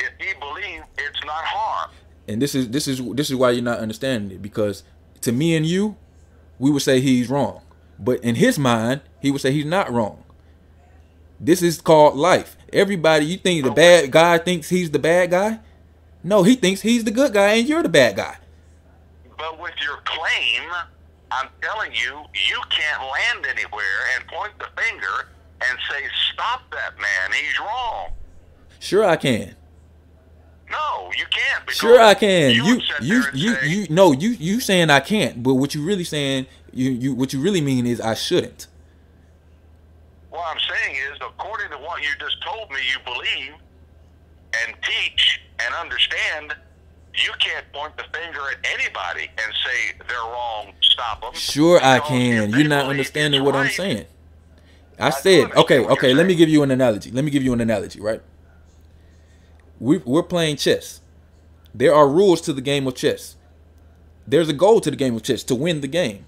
if 0.00 0.10
he 0.18 0.34
believes 0.40 0.86
it's 0.98 1.24
not 1.24 1.44
harm? 1.44 1.92
And 2.26 2.42
this 2.42 2.56
is 2.56 2.68
this 2.70 2.88
is 2.88 3.00
this 3.14 3.30
is 3.30 3.36
why 3.36 3.52
you're 3.52 3.62
not 3.62 3.78
understanding 3.78 4.32
it 4.32 4.42
because 4.42 4.82
to 5.22 5.32
me 5.32 5.56
and 5.56 5.66
you, 5.66 5.96
we 6.58 6.70
would 6.70 6.82
say 6.82 7.00
he's 7.00 7.28
wrong, 7.28 7.62
but 7.98 8.22
in 8.22 8.36
his 8.36 8.58
mind, 8.58 9.00
he 9.20 9.30
would 9.30 9.40
say 9.40 9.52
he's 9.52 9.64
not 9.64 9.92
wrong. 9.92 10.22
This 11.40 11.62
is 11.62 11.80
called 11.80 12.16
life. 12.16 12.56
Everybody, 12.72 13.26
you 13.26 13.36
think 13.36 13.64
the 13.64 13.70
bad 13.70 14.10
guy 14.10 14.38
thinks 14.38 14.68
he's 14.68 14.90
the 14.90 14.98
bad 14.98 15.30
guy? 15.30 15.58
No, 16.22 16.42
he 16.44 16.54
thinks 16.54 16.80
he's 16.80 17.04
the 17.04 17.10
good 17.10 17.32
guy 17.32 17.54
and 17.54 17.68
you're 17.68 17.82
the 17.82 17.88
bad 17.88 18.16
guy. 18.16 18.36
But 19.36 19.60
with 19.60 19.74
your 19.82 19.96
claim, 20.04 20.70
I'm 21.32 21.48
telling 21.60 21.92
you, 21.92 22.22
you 22.48 22.60
can't 22.70 23.02
land 23.02 23.46
anywhere 23.50 23.82
and 24.14 24.26
point 24.28 24.52
the 24.58 24.68
finger 24.80 25.28
and 25.68 25.78
say, 25.90 26.04
stop 26.32 26.62
that 26.70 26.96
man, 26.98 27.32
he's 27.32 27.58
wrong. 27.58 28.12
Sure 28.78 29.04
I 29.04 29.16
can. 29.16 29.56
No, 30.72 31.10
you 31.16 31.24
can't. 31.30 31.70
Sure 31.70 32.00
I 32.00 32.14
can. 32.14 32.54
You 32.54 32.80
you 33.00 33.22
you, 33.32 33.54
say, 33.54 33.68
you 33.68 33.86
no 33.90 34.12
you 34.12 34.30
you 34.30 34.60
saying 34.60 34.90
I 34.90 35.00
can't, 35.00 35.42
but 35.42 35.54
what 35.54 35.74
you 35.74 35.84
really 35.84 36.04
saying 36.04 36.46
you 36.72 36.90
you 36.90 37.14
what 37.14 37.32
you 37.32 37.40
really 37.40 37.60
mean 37.60 37.86
is 37.86 38.00
I 38.00 38.14
shouldn't. 38.14 38.66
What 40.30 40.46
I'm 40.46 40.58
saying 40.58 40.96
is, 41.12 41.18
according 41.20 41.70
to 41.70 41.76
what 41.76 42.00
you 42.02 42.08
just 42.18 42.42
told 42.42 42.70
me, 42.70 42.78
you 42.90 42.98
believe 43.04 43.52
and 44.64 44.76
teach 44.82 45.40
and 45.60 45.74
understand. 45.74 46.54
You 47.14 47.30
can't 47.38 47.70
point 47.74 47.94
the 47.98 48.04
finger 48.04 48.40
at 48.50 48.66
anybody 48.72 49.28
and 49.36 49.54
say 49.66 49.94
they're 50.08 50.16
wrong. 50.18 50.72
Stop 50.80 51.20
them. 51.20 51.34
Sure, 51.34 51.78
I 51.82 51.98
can. 52.00 52.48
You're 52.50 52.68
not 52.68 52.86
understanding 52.86 53.44
what 53.44 53.54
right. 53.54 53.66
I'm 53.66 53.70
saying. 53.70 54.06
I, 54.98 55.08
I 55.08 55.10
said, 55.10 55.52
okay, 55.52 55.80
okay. 55.80 56.14
Let 56.14 56.26
me 56.26 56.34
give 56.34 56.48
you 56.48 56.62
an 56.62 56.70
analogy. 56.70 57.10
Let 57.10 57.24
me 57.24 57.30
give 57.30 57.42
you 57.42 57.52
an 57.52 57.60
analogy, 57.60 58.00
right? 58.00 58.22
We, 59.82 59.98
we're 59.98 60.22
playing 60.22 60.58
chess. 60.58 61.00
There 61.74 61.92
are 61.92 62.08
rules 62.08 62.40
to 62.42 62.52
the 62.52 62.60
game 62.60 62.86
of 62.86 62.94
chess. 62.94 63.34
There's 64.28 64.48
a 64.48 64.52
goal 64.52 64.80
to 64.80 64.92
the 64.92 64.96
game 64.96 65.16
of 65.16 65.24
chess 65.24 65.42
to 65.44 65.56
win 65.56 65.80
the 65.80 65.88
game. 65.88 66.24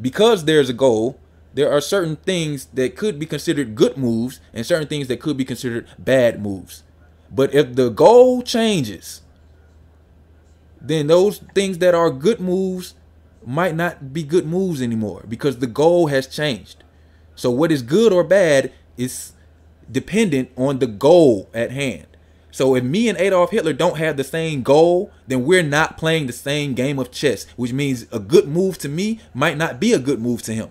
Because 0.00 0.46
there's 0.46 0.70
a 0.70 0.72
goal, 0.72 1.20
there 1.52 1.70
are 1.70 1.82
certain 1.82 2.16
things 2.16 2.64
that 2.72 2.96
could 2.96 3.18
be 3.18 3.26
considered 3.26 3.74
good 3.74 3.98
moves 3.98 4.40
and 4.54 4.64
certain 4.64 4.88
things 4.88 5.08
that 5.08 5.20
could 5.20 5.36
be 5.36 5.44
considered 5.44 5.86
bad 5.98 6.40
moves. 6.42 6.84
But 7.30 7.52
if 7.52 7.74
the 7.74 7.90
goal 7.90 8.40
changes, 8.40 9.20
then 10.80 11.08
those 11.08 11.42
things 11.54 11.76
that 11.78 11.94
are 11.94 12.10
good 12.10 12.40
moves 12.40 12.94
might 13.44 13.74
not 13.74 14.14
be 14.14 14.22
good 14.22 14.46
moves 14.46 14.80
anymore 14.80 15.22
because 15.28 15.58
the 15.58 15.66
goal 15.66 16.06
has 16.06 16.26
changed. 16.26 16.82
So 17.34 17.50
what 17.50 17.70
is 17.70 17.82
good 17.82 18.10
or 18.10 18.24
bad 18.24 18.72
is 18.96 19.32
dependent 19.92 20.50
on 20.56 20.78
the 20.78 20.86
goal 20.86 21.50
at 21.52 21.70
hand. 21.70 22.06
So 22.54 22.76
if 22.76 22.84
me 22.84 23.08
and 23.08 23.18
Adolf 23.18 23.50
Hitler 23.50 23.72
don't 23.72 23.96
have 23.96 24.16
the 24.16 24.22
same 24.22 24.62
goal, 24.62 25.10
then 25.26 25.44
we're 25.44 25.64
not 25.64 25.98
playing 25.98 26.28
the 26.28 26.32
same 26.32 26.74
game 26.74 27.00
of 27.00 27.10
chess, 27.10 27.46
which 27.56 27.72
means 27.72 28.06
a 28.12 28.20
good 28.20 28.46
move 28.46 28.78
to 28.78 28.88
me 28.88 29.18
might 29.34 29.56
not 29.56 29.80
be 29.80 29.92
a 29.92 29.98
good 29.98 30.20
move 30.20 30.40
to 30.42 30.52
him. 30.52 30.70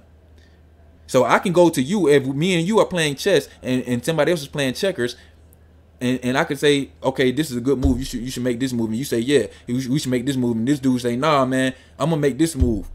So 1.08 1.26
I 1.26 1.40
can 1.40 1.52
go 1.52 1.70
to 1.70 1.82
you 1.82 2.08
if 2.08 2.26
me 2.26 2.58
and 2.58 2.66
you 2.66 2.80
are 2.80 2.86
playing 2.86 3.16
chess 3.16 3.50
and, 3.62 3.84
and 3.84 4.06
somebody 4.06 4.32
else 4.32 4.44
is 4.44 4.48
playing 4.48 4.76
checkers, 4.76 5.18
and, 6.00 6.22
and 6.24 6.38
I 6.38 6.46
could 6.46 6.58
say, 6.58 6.92
okay, 7.04 7.34
this 7.34 7.52
is 7.52 7.58
a 7.58 7.62
good 7.62 7.80
move. 7.80 8.00
You 8.00 8.06
should 8.06 8.22
you 8.22 8.32
should 8.32 8.44
make 8.44 8.62
this 8.62 8.72
move. 8.72 8.88
And 8.88 8.98
you 8.98 9.04
say, 9.04 9.20
yeah, 9.20 9.48
we 9.68 10.00
should 10.00 10.10
make 10.10 10.26
this 10.26 10.38
move. 10.38 10.56
And 10.56 10.66
this 10.66 10.80
dude 10.80 11.02
say, 11.02 11.18
nah, 11.18 11.44
man, 11.44 11.74
I'm 12.00 12.12
gonna 12.12 12.22
make 12.22 12.38
this 12.38 12.56
move. 12.56 12.90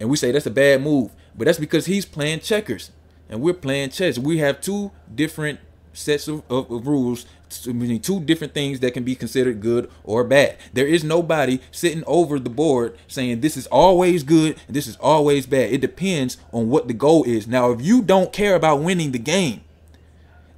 And 0.00 0.10
we 0.10 0.16
say 0.16 0.32
that's 0.32 0.46
a 0.46 0.50
bad 0.50 0.82
move, 0.82 1.12
but 1.36 1.44
that's 1.44 1.60
because 1.60 1.86
he's 1.86 2.06
playing 2.06 2.40
checkers 2.40 2.90
and 3.28 3.40
we're 3.40 3.54
playing 3.54 3.90
chess. 3.90 4.18
We 4.18 4.38
have 4.38 4.60
two 4.60 4.90
different 5.14 5.60
sets 5.92 6.26
of, 6.26 6.42
of, 6.50 6.70
of 6.72 6.88
rules 6.88 7.26
meaning 7.66 8.00
two 8.00 8.20
different 8.20 8.54
things 8.54 8.80
that 8.80 8.94
can 8.94 9.04
be 9.04 9.14
considered 9.14 9.60
good 9.60 9.90
or 10.04 10.24
bad. 10.24 10.56
There 10.72 10.86
is 10.86 11.04
nobody 11.04 11.60
sitting 11.70 12.04
over 12.06 12.38
the 12.38 12.50
board 12.50 12.96
saying 13.08 13.40
this 13.40 13.56
is 13.56 13.66
always 13.68 14.22
good 14.22 14.56
and 14.66 14.76
this 14.76 14.86
is 14.86 14.96
always 14.96 15.46
bad. 15.46 15.72
It 15.72 15.80
depends 15.80 16.38
on 16.52 16.68
what 16.68 16.88
the 16.88 16.94
goal 16.94 17.24
is. 17.24 17.46
Now, 17.46 17.70
if 17.72 17.82
you 17.82 18.02
don't 18.02 18.32
care 18.32 18.54
about 18.54 18.82
winning 18.82 19.12
the 19.12 19.18
game, 19.18 19.62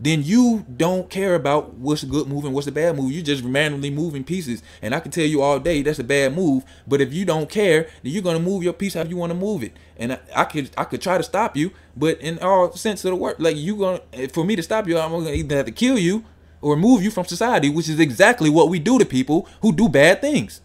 then 0.03 0.25
you 0.25 0.67
don't 0.77 1.09
care 1.09 1.37
about 1.37 1.75
what's 1.75 2.03
a 2.03 2.07
good 2.07 2.27
move 2.27 2.45
and 2.45 2.53
what's 2.53 2.67
a 2.67 2.73
bad 2.73 2.97
move. 2.97 3.13
You're 3.13 3.23
just 3.23 3.45
randomly 3.45 3.89
moving 3.89 4.25
pieces. 4.25 4.61
And 4.83 4.97
I 4.97 5.01
can 5.01 5.13
tell 5.13 5.25
you 5.25 5.43
all 5.43 5.61
day 5.61 5.81
that's 5.83 6.01
a 6.01 6.05
bad 6.05 6.35
move. 6.35 6.65
But 6.89 7.01
if 7.01 7.13
you 7.13 7.25
don't 7.25 7.49
care, 7.49 7.85
then 8.03 8.13
you're 8.13 8.23
gonna 8.23 8.41
move 8.41 8.65
your 8.65 8.73
piece 8.73 8.95
how 8.95 9.05
you 9.05 9.17
want 9.17 9.31
to 9.31 9.39
move 9.39 9.63
it. 9.63 9.77
And 9.97 10.15
I, 10.15 10.19
I, 10.35 10.45
could 10.45 10.71
I 10.77 10.85
could 10.85 11.01
try 11.01 11.19
to 11.19 11.23
stop 11.23 11.57
you, 11.57 11.71
but 11.97 12.21
in 12.21 12.41
all 12.41 12.73
sense 12.73 13.05
of 13.05 13.11
the 13.11 13.17
word, 13.17 13.37
like 13.39 13.57
you 13.57 13.77
gonna 13.77 14.01
for 14.33 14.45
me 14.45 14.57
to 14.57 14.63
stop 14.65 14.89
you, 14.89 14.99
I'm 14.99 15.13
gonna 15.13 15.31
either 15.31 15.57
have 15.57 15.67
to 15.67 15.73
kill 15.73 15.97
you 15.97 16.25
remove 16.63 17.03
you 17.03 17.11
from 17.11 17.27
society, 17.27 17.69
which 17.69 17.89
is 17.89 17.99
exactly 17.99 18.51
what 18.51 18.69
we 18.69 18.79
do 18.79 18.99
to 18.99 19.05
people 19.05 19.49
who 19.61 19.73
do 19.73 19.89
bad 19.89 20.21
things. 20.21 20.61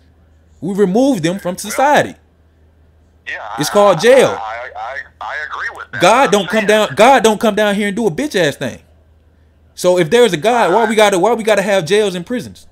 We 0.62 0.74
remove 0.74 1.22
them 1.22 1.40
from 1.40 1.58
society. 1.58 2.16
Yeah, 3.28 3.56
it's 3.60 3.70
called 3.70 4.00
jail. 4.00 4.30
I, 4.40 4.70
I, 4.76 4.98
I 5.20 5.36
agree 5.50 5.70
with 5.76 5.92
that. 5.92 6.02
God 6.02 6.32
don't 6.32 6.50
come 6.50 6.66
down. 6.66 6.96
God 6.96 7.24
don't 7.24 7.40
come 7.40 7.56
down 7.56 7.76
here 7.76 7.88
and 7.88 7.96
do 7.96 8.08
a 8.08 8.12
bitch 8.12 8.36
ass 8.36 8.56
thing. 8.56 8.80
So 9.76 10.00
if 10.00 10.10
there's 10.10 10.34
a 10.34 10.38
God, 10.38 10.74
why 10.74 10.86
we 10.90 10.96
gotta 10.96 11.20
why 11.20 11.34
we 11.34 11.44
gotta 11.44 11.62
have 11.62 11.86
jails 11.86 12.16
and 12.16 12.26
prisons? 12.26 12.68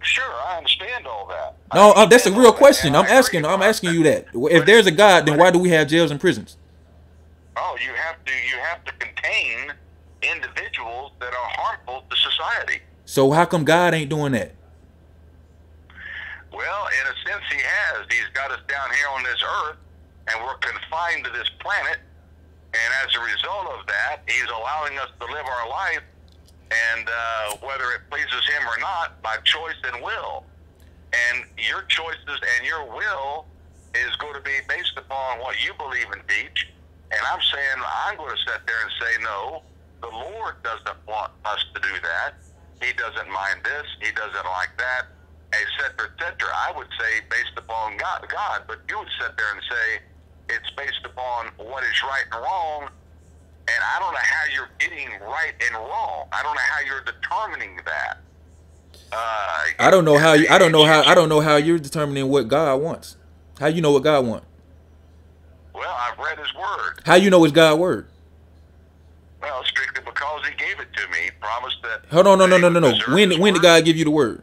Sure, 0.00 0.24
I 0.24 0.58
understand 0.58 1.06
all 1.06 1.26
that. 1.28 1.56
No, 1.74 1.92
uh, 1.92 2.06
that's 2.06 2.26
a 2.26 2.32
real 2.32 2.52
question. 2.52 2.94
I'm 2.94 3.06
asking. 3.06 3.44
I'm 3.44 3.62
asking 3.62 3.94
you 3.94 4.02
that. 4.04 4.26
If 4.34 4.64
there's 4.64 4.86
a 4.86 4.90
God, 4.90 5.26
then 5.26 5.38
why 5.38 5.50
do 5.50 5.58
we 5.58 5.70
have 5.70 5.88
jails 5.88 6.10
and 6.10 6.20
prisons? 6.20 6.56
Oh, 7.56 7.76
you 7.84 7.92
have 7.94 8.24
to. 8.24 8.32
You 8.32 8.60
have 8.62 8.84
to 8.84 8.92
contain 8.92 9.72
individuals 10.30 11.12
that 11.20 11.32
are 11.32 11.50
harmful 11.56 12.04
to 12.08 12.16
society. 12.16 12.80
So 13.04 13.30
how 13.30 13.44
come 13.44 13.64
God 13.64 13.94
ain't 13.94 14.10
doing 14.10 14.32
that? 14.32 14.52
Well, 16.52 16.86
in 16.86 17.04
a 17.10 17.14
sense, 17.28 17.44
He 17.50 17.60
has. 17.60 18.06
He's 18.08 18.30
got 18.32 18.50
us 18.50 18.60
down 18.68 18.88
here 18.94 19.08
on 19.10 19.22
this 19.24 19.42
earth, 19.42 19.76
and 20.28 20.44
we're 20.44 20.56
confined 20.58 21.24
to 21.24 21.30
this 21.30 21.50
planet. 21.58 21.98
And 22.72 22.90
as 23.06 23.14
a 23.14 23.20
result 23.20 23.66
of 23.78 23.86
that, 23.86 24.22
He's 24.26 24.48
allowing 24.50 24.98
us 24.98 25.10
to 25.20 25.26
live 25.26 25.46
our 25.46 25.68
life, 25.68 26.02
and 26.70 27.08
uh, 27.08 27.56
whether 27.66 27.90
it 27.92 28.02
pleases 28.10 28.46
Him 28.48 28.62
or 28.66 28.78
not, 28.80 29.20
by 29.22 29.36
choice 29.44 29.78
and 29.84 30.02
will. 30.02 30.44
And 31.12 31.44
your 31.58 31.82
choices 31.82 32.38
and 32.58 32.66
your 32.66 32.84
will 32.86 33.46
is 33.94 34.14
going 34.16 34.34
to 34.34 34.40
be 34.42 34.58
based 34.68 34.96
upon 34.96 35.38
what 35.38 35.62
you 35.64 35.72
believe 35.74 36.10
and 36.10 36.22
teach. 36.26 36.68
And 37.10 37.20
I'm 37.30 37.40
saying 37.52 37.78
I'm 37.82 38.16
going 38.16 38.34
to 38.34 38.42
sit 38.42 38.66
there 38.66 38.82
and 38.82 38.90
say 38.98 39.22
no 39.22 39.62
the 40.04 40.16
Lord 40.16 40.54
doesn't 40.62 41.00
want 41.08 41.32
us 41.44 41.64
to 41.74 41.80
do 41.80 41.94
that. 42.02 42.34
He 42.82 42.92
doesn't 42.92 43.30
mind 43.32 43.60
this. 43.64 43.86
He 44.00 44.12
doesn't 44.12 44.44
like 44.44 44.76
that, 44.76 45.08
etc., 45.52 46.10
etc. 46.12 46.36
I 46.52 46.72
would 46.76 46.88
say 47.00 47.24
based 47.30 47.56
upon 47.56 47.96
God, 47.96 48.26
God, 48.28 48.62
but 48.66 48.80
you 48.88 48.98
would 48.98 49.08
sit 49.18 49.36
there 49.36 49.52
and 49.52 49.62
say 49.70 50.56
it's 50.56 50.70
based 50.76 51.00
upon 51.04 51.48
what 51.56 51.82
is 51.84 52.02
right 52.02 52.24
and 52.30 52.42
wrong. 52.42 52.90
And 53.66 53.80
I 53.96 53.98
don't 53.98 54.12
know 54.12 54.20
how 54.20 54.44
you're 54.52 54.70
getting 54.78 55.08
right 55.22 55.54
and 55.64 55.74
wrong. 55.74 56.28
I 56.32 56.42
don't 56.42 56.54
know 56.54 56.68
how 56.68 56.80
you're 56.84 57.04
determining 57.04 57.80
that. 57.86 58.18
Uh, 59.10 59.64
I 59.78 59.90
don't 59.90 60.04
know 60.04 60.18
how 60.18 60.34
you. 60.34 60.46
I 60.50 60.58
don't 60.58 60.72
know 60.72 60.84
how. 60.84 61.02
I 61.02 61.14
don't 61.14 61.30
know 61.30 61.40
how 61.40 61.56
you're 61.56 61.78
determining 61.78 62.28
what 62.28 62.48
God 62.48 62.82
wants. 62.82 63.16
How 63.58 63.68
you 63.68 63.80
know 63.80 63.92
what 63.92 64.02
God 64.02 64.26
wants? 64.26 64.46
Well, 65.72 65.96
I've 65.98 66.18
read 66.18 66.38
His 66.38 66.52
Word. 66.54 67.00
How 67.06 67.14
you 67.14 67.30
know 67.30 67.42
it's 67.44 67.52
God's 67.52 67.78
word? 67.78 68.08
Well, 69.44 69.62
strictly 69.64 70.02
because 70.02 70.46
he 70.46 70.54
gave 70.54 70.80
it 70.80 70.88
to 70.94 71.08
me. 71.10 71.18
He 71.24 71.30
promised 71.38 71.76
that. 71.82 72.06
Hold 72.10 72.26
on, 72.26 72.38
no, 72.38 72.46
no, 72.46 72.56
no, 72.56 72.70
no, 72.70 72.80
no. 72.80 72.94
When 73.14 73.38
when 73.38 73.52
did. 73.52 73.62
God 73.62 73.84
give 73.84 73.96
you 73.96 74.04
the 74.04 74.10
word? 74.10 74.42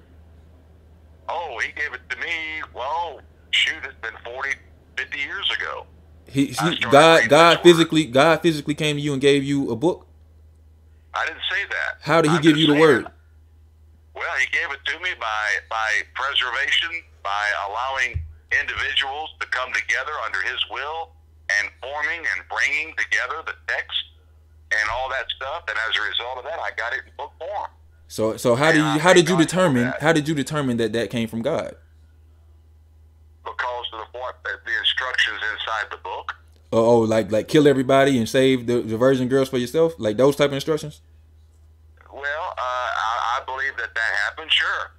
Oh, 1.28 1.60
he 1.66 1.72
gave 1.72 1.92
it 1.94 2.02
to 2.10 2.18
me. 2.18 2.62
Well, 2.72 3.20
shoot, 3.50 3.84
it's 3.84 3.96
been 4.02 4.14
40, 4.24 4.50
50 4.98 5.18
years 5.18 5.52
ago. 5.58 5.88
He, 6.28 6.48
he 6.48 6.76
God 6.92 7.28
God 7.30 7.58
his 7.58 7.58
word. 7.58 7.64
physically 7.64 8.06
God 8.06 8.42
physically 8.42 8.76
came 8.76 8.96
to 8.96 9.02
you 9.02 9.14
and 9.14 9.22
gave 9.22 9.44
you 9.44 9.72
a 9.72 9.76
book. 9.76 10.06
I 11.16 11.26
didn't 11.26 11.42
say 11.50 11.66
that. 11.68 11.98
How 12.02 12.22
did 12.22 12.30
he 12.30 12.38
I'm 12.38 12.44
give 12.44 12.58
you 12.58 12.68
the 12.68 12.80
word? 12.80 13.08
Well, 14.14 14.36
he 14.38 14.46
gave 14.52 14.70
it 14.72 14.86
to 14.86 15.00
me 15.00 15.10
by 15.20 15.46
by 15.68 15.90
preservation, 16.14 16.92
by 17.24 17.46
allowing 17.68 18.22
individuals 18.52 19.32
to 19.40 19.48
come 19.48 19.74
together 19.74 20.14
under 20.26 20.42
his 20.44 20.60
will 20.70 21.10
and 21.60 21.70
forming 21.82 22.20
and 22.20 22.46
bringing 22.50 22.94
together 22.96 23.42
the 23.46 23.56
text 23.68 23.98
and 24.80 24.90
all 24.94 25.10
that 25.10 25.26
stuff. 25.36 25.64
And 25.70 25.78
as 25.90 25.98
a 25.98 26.02
result 26.10 26.38
of 26.40 26.44
that, 26.46 26.60
I 26.60 26.72
got 26.78 26.94
it 26.94 27.02
in 27.06 27.12
book 27.18 27.32
form. 27.40 27.70
So 28.08 28.38
so 28.38 28.56
how 28.56 28.72
do 28.72 28.80
Yeah, 28.80 28.94
you 28.96 29.00
how 29.00 29.14
did 29.14 29.30
you 29.30 29.36
God 29.36 29.42
determine 29.46 29.94
how 30.02 30.14
did 30.14 30.28
you 30.28 30.36
determine 30.36 30.78
that 30.78 30.94
that 30.94 31.10
came 31.10 31.28
from 31.28 31.42
God? 31.42 31.76
because 33.44 33.86
of 33.94 34.00
the, 34.14 34.50
the 34.66 34.80
instructions 34.80 35.40
inside 35.54 35.88
the 35.92 35.98
book. 35.98 36.36
Oh, 36.72 36.86
oh 36.86 37.00
like 37.00 37.32
like 37.32 37.48
kill 37.48 37.68
everybody 37.68 38.18
and 38.18 38.28
save 38.28 38.68
the, 38.68 38.82
the 38.82 38.98
virgin 38.98 39.28
girls 39.28 39.50
for 39.50 39.58
yourself, 39.58 39.94
like 39.98 40.18
those 40.18 40.36
type 40.36 40.50
of 40.50 40.54
instructions. 40.54 41.02
Well, 42.12 42.22
uh, 42.58 42.62
I, 42.62 43.40
I 43.42 43.46
believe 43.46 43.76
that 43.78 43.94
that 43.96 44.12
happened, 44.26 44.52
sure. 44.52 44.92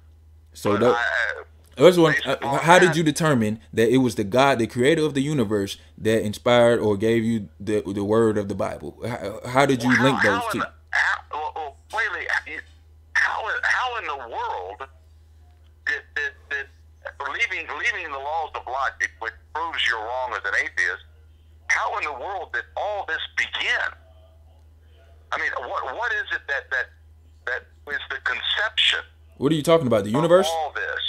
So 0.53 0.71
But 0.73 0.79
tho- 0.81 0.93
I, 0.93 1.43
That's 1.77 1.97
one. 1.97 2.15
Uh, 2.25 2.57
How 2.59 2.79
did 2.79 2.95
you 2.95 3.03
determine 3.03 3.59
that 3.73 3.89
it 3.89 3.97
was 3.97 4.15
the 4.15 4.23
God, 4.23 4.59
the 4.59 4.67
Creator 4.67 5.03
of 5.03 5.13
the 5.15 5.21
universe, 5.21 5.77
that 5.97 6.23
inspired 6.23 6.79
or 6.79 6.97
gave 6.97 7.23
you 7.23 7.49
the 7.59 7.81
the 7.81 8.03
word 8.03 8.37
of 8.37 8.47
the 8.47 8.55
Bible? 8.55 8.97
How, 9.05 9.39
how 9.45 9.65
did 9.65 9.83
you 9.83 9.89
well, 9.89 10.03
link 10.03 10.19
how, 10.19 10.29
those 10.31 10.43
how 10.43 10.49
two? 10.51 10.59
The, 10.59 10.71
how, 10.91 11.17
well, 11.33 11.77
wait, 11.93 12.27
how, 13.13 13.47
in- 13.47 13.63
how 13.63 13.97
in 13.99 14.05
the 14.07 14.17
world 14.35 14.89
did, 15.87 16.01
did, 16.15 16.33
did 16.49 16.67
leaving 17.33 17.67
leaving 17.79 18.11
the 18.11 18.17
laws 18.19 18.51
of 18.55 18.63
logic, 18.67 19.11
which 19.19 19.33
proves 19.55 19.79
you're 19.87 19.99
wrong 19.99 20.31
as 20.33 20.41
an 20.45 20.53
atheist, 20.63 21.03
how 21.67 21.97
in 21.97 22.03
the 22.05 22.13
world 22.13 22.53
did 22.53 22.63
all 22.77 23.05
this 23.07 23.21
begin? 23.37 23.89
I 25.31 25.39
mean, 25.39 25.51
what 25.59 25.83
what 25.95 26.11
is 26.13 26.25
it 26.35 26.41
that 26.47 26.69
that 26.71 26.87
that 27.47 27.61
is 27.93 28.01
the 28.09 28.17
conception 28.23 28.99
What 29.37 29.51
are 29.51 29.55
you 29.55 29.63
talking 29.63 29.87
about? 29.87 30.03
The 30.03 30.11
of 30.11 30.15
universe? 30.15 30.47
all 30.49 30.73
this, 30.75 31.03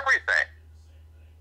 everything? 0.00 0.46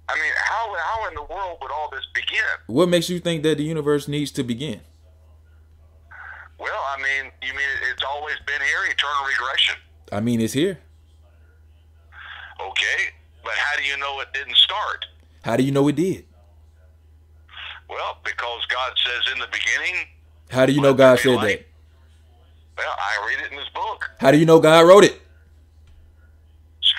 I 0.09 0.15
mean, 0.15 0.31
how 0.35 0.75
how 0.75 1.07
in 1.09 1.15
the 1.15 1.23
world 1.23 1.57
would 1.61 1.71
all 1.71 1.89
this 1.91 2.05
begin? 2.13 2.43
What 2.67 2.89
makes 2.89 3.09
you 3.09 3.19
think 3.19 3.43
that 3.43 3.57
the 3.57 3.63
universe 3.63 4.07
needs 4.07 4.31
to 4.31 4.43
begin? 4.43 4.81
Well, 6.59 6.83
I 6.95 6.97
mean, 6.97 7.31
you 7.41 7.53
mean 7.53 7.67
it's 7.91 8.03
always 8.03 8.35
been 8.45 8.61
here, 8.61 8.79
eternal 8.89 9.25
regression? 9.27 9.75
I 10.11 10.19
mean, 10.19 10.39
it's 10.39 10.53
here. 10.53 10.79
Okay, 12.61 13.11
but 13.43 13.53
how 13.53 13.77
do 13.77 13.83
you 13.83 13.97
know 13.97 14.19
it 14.21 14.27
didn't 14.33 14.55
start? 14.57 15.05
How 15.43 15.57
do 15.57 15.63
you 15.63 15.71
know 15.71 15.87
it 15.87 15.95
did? 15.95 16.25
Well, 17.89 18.17
because 18.23 18.65
God 18.67 18.93
says 19.03 19.33
in 19.33 19.39
the 19.39 19.47
beginning. 19.51 20.07
How 20.49 20.65
do 20.65 20.73
you 20.73 20.81
know 20.81 20.93
God 20.93 21.19
said 21.19 21.35
light. 21.35 21.59
that? 21.59 21.67
Well, 22.77 22.95
I 22.97 23.27
read 23.27 23.45
it 23.45 23.51
in 23.51 23.57
His 23.57 23.69
book 23.69 24.09
How 24.19 24.31
do 24.31 24.37
you 24.37 24.45
know 24.45 24.59
God 24.59 24.87
wrote 24.87 25.03
it? 25.03 25.21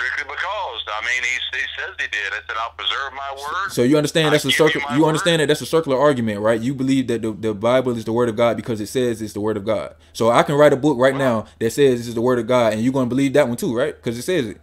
Strictly 0.04 0.34
because 0.34 0.80
I 0.86 1.00
mean 1.06 1.22
He, 1.22 1.34
he 1.56 1.64
says 1.76 1.94
He 1.98 2.06
did. 2.08 2.32
I 2.32 2.40
said 2.46 2.56
I'll 2.60 2.70
preserve 2.76 3.12
my 3.14 3.30
word. 3.32 3.72
So 3.72 3.82
you 3.82 3.96
understand 3.96 4.28
I 4.28 4.30
that's 4.30 4.44
a 4.44 4.48
give 4.48 4.74
you 4.74 4.80
You 4.96 5.06
understand 5.06 5.40
that 5.40 5.46
that's 5.46 5.60
a 5.60 5.66
circular 5.66 5.98
argument, 5.98 6.40
right? 6.40 6.60
You 6.60 6.74
believe 6.74 7.06
that 7.08 7.22
the, 7.22 7.32
the 7.32 7.54
Bible 7.54 7.96
is 7.96 8.04
the 8.04 8.12
word 8.12 8.28
of 8.28 8.36
God 8.36 8.56
because 8.56 8.80
it 8.80 8.86
says 8.86 9.22
it's 9.22 9.32
the 9.32 9.40
word 9.40 9.56
of 9.56 9.64
God. 9.64 9.94
So 10.12 10.30
I 10.30 10.42
can 10.42 10.54
write 10.56 10.72
a 10.72 10.76
book 10.76 10.98
right 10.98 11.14
now 11.16 11.46
that 11.58 11.70
says 11.70 12.00
this 12.00 12.08
is 12.08 12.14
the 12.14 12.20
word 12.20 12.38
of 12.38 12.46
God, 12.46 12.72
and 12.72 12.82
you're 12.82 12.92
going 12.92 13.06
to 13.06 13.14
believe 13.14 13.32
that 13.34 13.48
one 13.48 13.56
too, 13.56 13.76
right? 13.76 13.94
Because 13.94 14.18
it 14.18 14.22
says 14.22 14.46
it. 14.46 14.60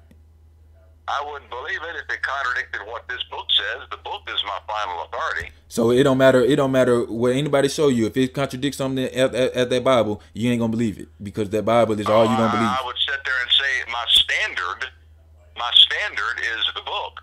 I 1.08 1.24
wouldn't 1.26 1.50
believe 1.50 1.80
it 1.82 1.96
if 1.98 2.16
it 2.16 2.22
contradicted 2.22 2.82
what 2.88 3.08
this 3.10 3.22
book 3.30 3.48
says. 3.52 3.88
The 3.92 3.98
book 3.98 4.22
is 4.30 4.42
my 4.46 4.60
final 4.68 5.04
authority. 5.04 5.52
So 5.68 5.92
it 5.92 6.04
don't 6.04 6.18
matter. 6.18 6.42
It 6.42 6.56
don't 6.56 6.72
matter 6.72 7.04
what 7.06 7.34
anybody 7.34 7.68
show 7.68 7.90
you. 7.90 8.06
If 8.06 8.16
it 8.18 8.34
contradicts 8.34 8.78
something 8.78 9.04
at, 9.04 9.36
at, 9.36 9.54
at 9.54 9.70
that 9.70 9.84
Bible, 9.84 10.22
you 10.34 10.52
ain't 10.52 10.60
gonna 10.60 10.72
believe 10.72 11.00
it 11.00 11.10
because 11.22 11.50
that 11.50 11.66
Bible 11.66 12.00
is 12.00 12.08
oh, 12.08 12.14
all 12.14 12.24
you 12.24 12.38
gonna 12.38 12.52
believe. 12.52 12.68
I 12.68 12.82
would 12.86 12.96
sit 12.98 13.20
there 13.26 13.42
and 13.42 13.52
say 13.52 13.92
my 13.92 14.06
standard, 14.10 14.92
my 15.62 15.70
standard 15.78 16.42
is 16.42 16.66
the 16.74 16.82
book. 16.82 17.22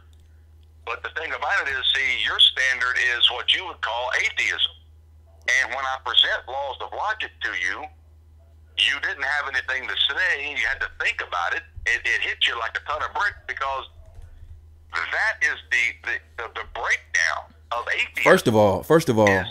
But 0.87 1.03
the 1.03 1.11
thing 1.19 1.35
about 1.35 1.67
it 1.67 1.75
is, 1.75 1.83
see, 1.91 2.23
your 2.23 2.39
standard 2.39 2.95
is 3.19 3.27
what 3.35 3.51
you 3.51 3.67
would 3.67 3.83
call 3.83 4.15
atheism. 4.23 4.79
And 5.59 5.75
when 5.75 5.83
I 5.83 5.99
present 6.07 6.47
laws 6.47 6.79
of 6.79 6.95
logic 6.95 7.35
to 7.43 7.51
you, 7.59 7.83
you 8.79 8.95
didn't 9.03 9.27
have 9.27 9.51
anything 9.51 9.91
to 9.91 9.97
say. 10.07 10.55
You 10.55 10.63
had 10.71 10.79
to 10.87 10.91
think 11.03 11.19
about 11.19 11.59
it. 11.59 11.67
It, 11.91 12.07
it 12.07 12.23
hit 12.23 12.47
you 12.47 12.55
like 12.63 12.79
a 12.79 12.83
ton 12.87 13.03
of 13.03 13.11
bricks 13.11 13.43
because 13.51 13.91
that 14.95 15.43
is 15.43 15.59
the 15.75 15.85
the, 16.07 16.17
the, 16.39 16.47
the 16.63 16.67
breakdown 16.79 17.51
of 17.73 17.87
atheism. 17.95 18.23
First 18.25 18.49
of 18.49 18.57
all, 18.57 18.83
first 18.83 19.09
of 19.09 19.19
all, 19.19 19.29
is 19.29 19.47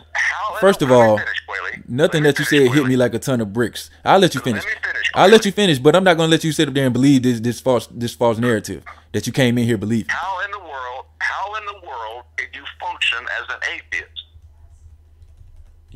first 0.59 0.81
of 0.81 0.91
all, 0.91 1.17
finish, 1.17 1.83
nothing 1.87 2.23
that 2.23 2.39
you 2.39 2.45
finish, 2.45 2.69
said 2.69 2.75
hit 2.75 2.85
me 2.87 2.95
like 2.95 3.13
a 3.13 3.19
ton 3.19 3.41
of 3.41 3.53
bricks. 3.53 3.89
I'll 4.03 4.19
let 4.19 4.33
you 4.35 4.41
finish. 4.41 4.63
me 4.65 4.71
finish, 4.83 5.11
I'll 5.13 5.29
let 5.29 5.45
you 5.45 5.51
finish, 5.51 5.79
but 5.79 5.95
I'm 5.95 6.03
not 6.03 6.17
gonna 6.17 6.31
let 6.31 6.43
you 6.43 6.51
sit 6.51 6.67
up 6.67 6.73
there 6.73 6.85
and 6.85 6.93
believe 6.93 7.23
this 7.23 7.39
this 7.39 7.59
false 7.59 7.87
this 7.87 8.13
false 8.13 8.37
narrative 8.37 8.83
that 9.13 9.27
you 9.27 9.33
came 9.33 9.57
in 9.57 9.65
here 9.65 9.77
believing. 9.77 10.09
How 10.09 10.43
in 10.45 10.51
the 10.51 10.59
world, 10.59 11.05
how 11.19 11.55
in 11.55 11.65
the 11.65 11.87
world 11.87 12.23
did 12.37 12.47
you 12.53 12.63
function 12.79 13.19
as 13.41 13.55
an 13.55 13.61
atheist? 13.73 14.16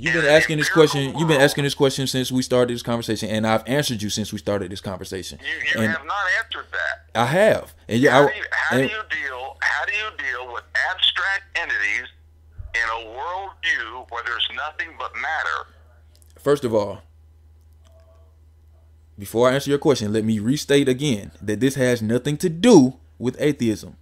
You've 0.02 0.16
been 0.16 0.26
asking 0.26 0.58
this 0.58 0.70
question. 0.70 1.16
You've 1.16 1.28
been 1.28 1.40
asking 1.42 1.64
this 1.64 1.76
question 1.76 2.08
since 2.08 2.32
we 2.32 2.42
started 2.42 2.74
this 2.74 2.82
conversation, 2.82 3.30
and 3.30 3.46
I've 3.46 3.64
answered 3.68 4.02
you 4.02 4.10
since 4.10 4.34
we 4.34 4.40
started 4.40 4.72
this 4.72 4.82
conversation. 4.82 5.38
You, 5.40 5.80
you 5.80 5.86
and 5.86 5.92
have 5.92 6.06
not 6.08 6.24
answered 6.44 6.66
that. 6.72 7.20
I 7.20 7.26
have. 7.28 7.76
And 7.88 8.00
yeah, 8.02 8.12
How, 8.12 8.24
I, 8.24 8.32
do 8.32 8.36
you, 8.36 8.44
how 8.52 8.78
do 8.78 8.84
you 8.84 8.90
deal? 8.90 9.58
How 9.62 9.86
do 9.86 9.92
you 9.92 10.10
deal 10.18 10.54
with 10.54 10.64
abstract 10.90 11.44
entities 11.56 12.08
in 12.74 12.82
a 12.82 13.10
worldview 13.16 14.10
where 14.10 14.24
there's 14.26 14.50
nothing 14.56 14.96
but 14.98 15.12
matter? 15.14 15.70
First 16.40 16.64
of 16.64 16.74
all, 16.74 17.04
before 19.20 19.50
I 19.50 19.54
answer 19.54 19.70
your 19.70 19.78
question, 19.78 20.12
let 20.12 20.26
me 20.26 20.40
restate 20.40 20.90
again 20.90 21.32
that 21.44 21.60
this 21.60 21.76
has 21.76 22.02
nothing 22.02 22.38
to 22.38 22.50
do 22.50 22.96
with 23.20 23.40
atheism. 23.40 23.98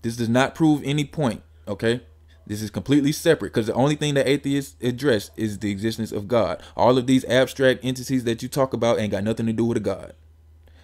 This 0.00 0.16
does 0.16 0.30
not 0.30 0.54
prove 0.54 0.80
any 0.84 1.04
point, 1.04 1.42
okay? 1.68 2.00
This 2.46 2.60
is 2.60 2.70
completely 2.70 3.12
separate 3.12 3.52
because 3.52 3.66
the 3.66 3.74
only 3.74 3.94
thing 3.94 4.14
that 4.14 4.28
atheists 4.28 4.76
address 4.82 5.30
is 5.36 5.58
the 5.58 5.70
existence 5.70 6.12
of 6.12 6.28
God. 6.28 6.62
All 6.76 6.98
of 6.98 7.06
these 7.06 7.24
abstract 7.24 7.84
entities 7.84 8.24
that 8.24 8.42
you 8.42 8.48
talk 8.48 8.74
about 8.74 8.98
ain't 8.98 9.12
got 9.12 9.24
nothing 9.24 9.46
to 9.46 9.52
do 9.52 9.64
with 9.64 9.78
a 9.78 9.80
God. 9.80 10.12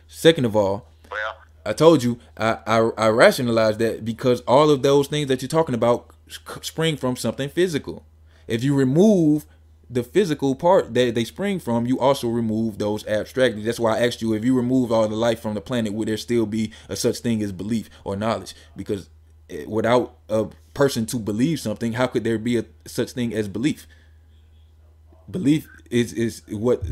Second 0.08 0.46
of 0.46 0.56
all, 0.56 0.88
Well, 1.10 1.36
I 1.64 1.72
told 1.72 2.02
you 2.02 2.18
I, 2.36 2.58
I 2.66 2.78
I 2.96 3.08
rationalized 3.08 3.78
that 3.80 4.04
because 4.04 4.40
all 4.42 4.70
of 4.70 4.82
those 4.82 5.06
things 5.08 5.28
that 5.28 5.42
you're 5.42 5.48
talking 5.48 5.74
about 5.74 6.10
spring 6.62 6.96
from 6.96 7.16
something 7.16 7.48
physical. 7.48 8.04
If 8.46 8.64
you 8.64 8.74
remove 8.74 9.46
the 9.88 10.02
physical 10.04 10.54
part 10.54 10.94
that 10.94 11.14
they 11.14 11.24
spring 11.24 11.58
from, 11.58 11.84
you 11.84 11.98
also 11.98 12.28
remove 12.28 12.78
those 12.78 13.04
abstract. 13.06 13.62
That's 13.64 13.80
why 13.80 13.98
I 13.98 14.06
asked 14.06 14.22
you 14.22 14.32
if 14.34 14.44
you 14.44 14.56
remove 14.56 14.92
all 14.92 15.08
the 15.08 15.16
life 15.16 15.40
from 15.40 15.54
the 15.54 15.60
planet, 15.60 15.92
would 15.92 16.08
there 16.08 16.16
still 16.16 16.46
be 16.46 16.72
a 16.88 16.94
such 16.96 17.18
thing 17.18 17.42
as 17.42 17.50
belief 17.52 17.90
or 18.04 18.16
knowledge? 18.16 18.54
Because 18.76 19.10
eh, 19.50 19.64
without 19.66 20.16
a 20.28 20.46
person 20.74 21.06
to 21.06 21.18
believe 21.18 21.60
something, 21.60 21.94
how 21.94 22.06
could 22.06 22.24
there 22.24 22.38
be 22.38 22.56
a 22.56 22.64
such 22.86 23.12
thing 23.12 23.34
as 23.34 23.48
belief? 23.48 23.86
Belief 25.30 25.68
is 25.90 26.12
is 26.12 26.42
what 26.48 26.82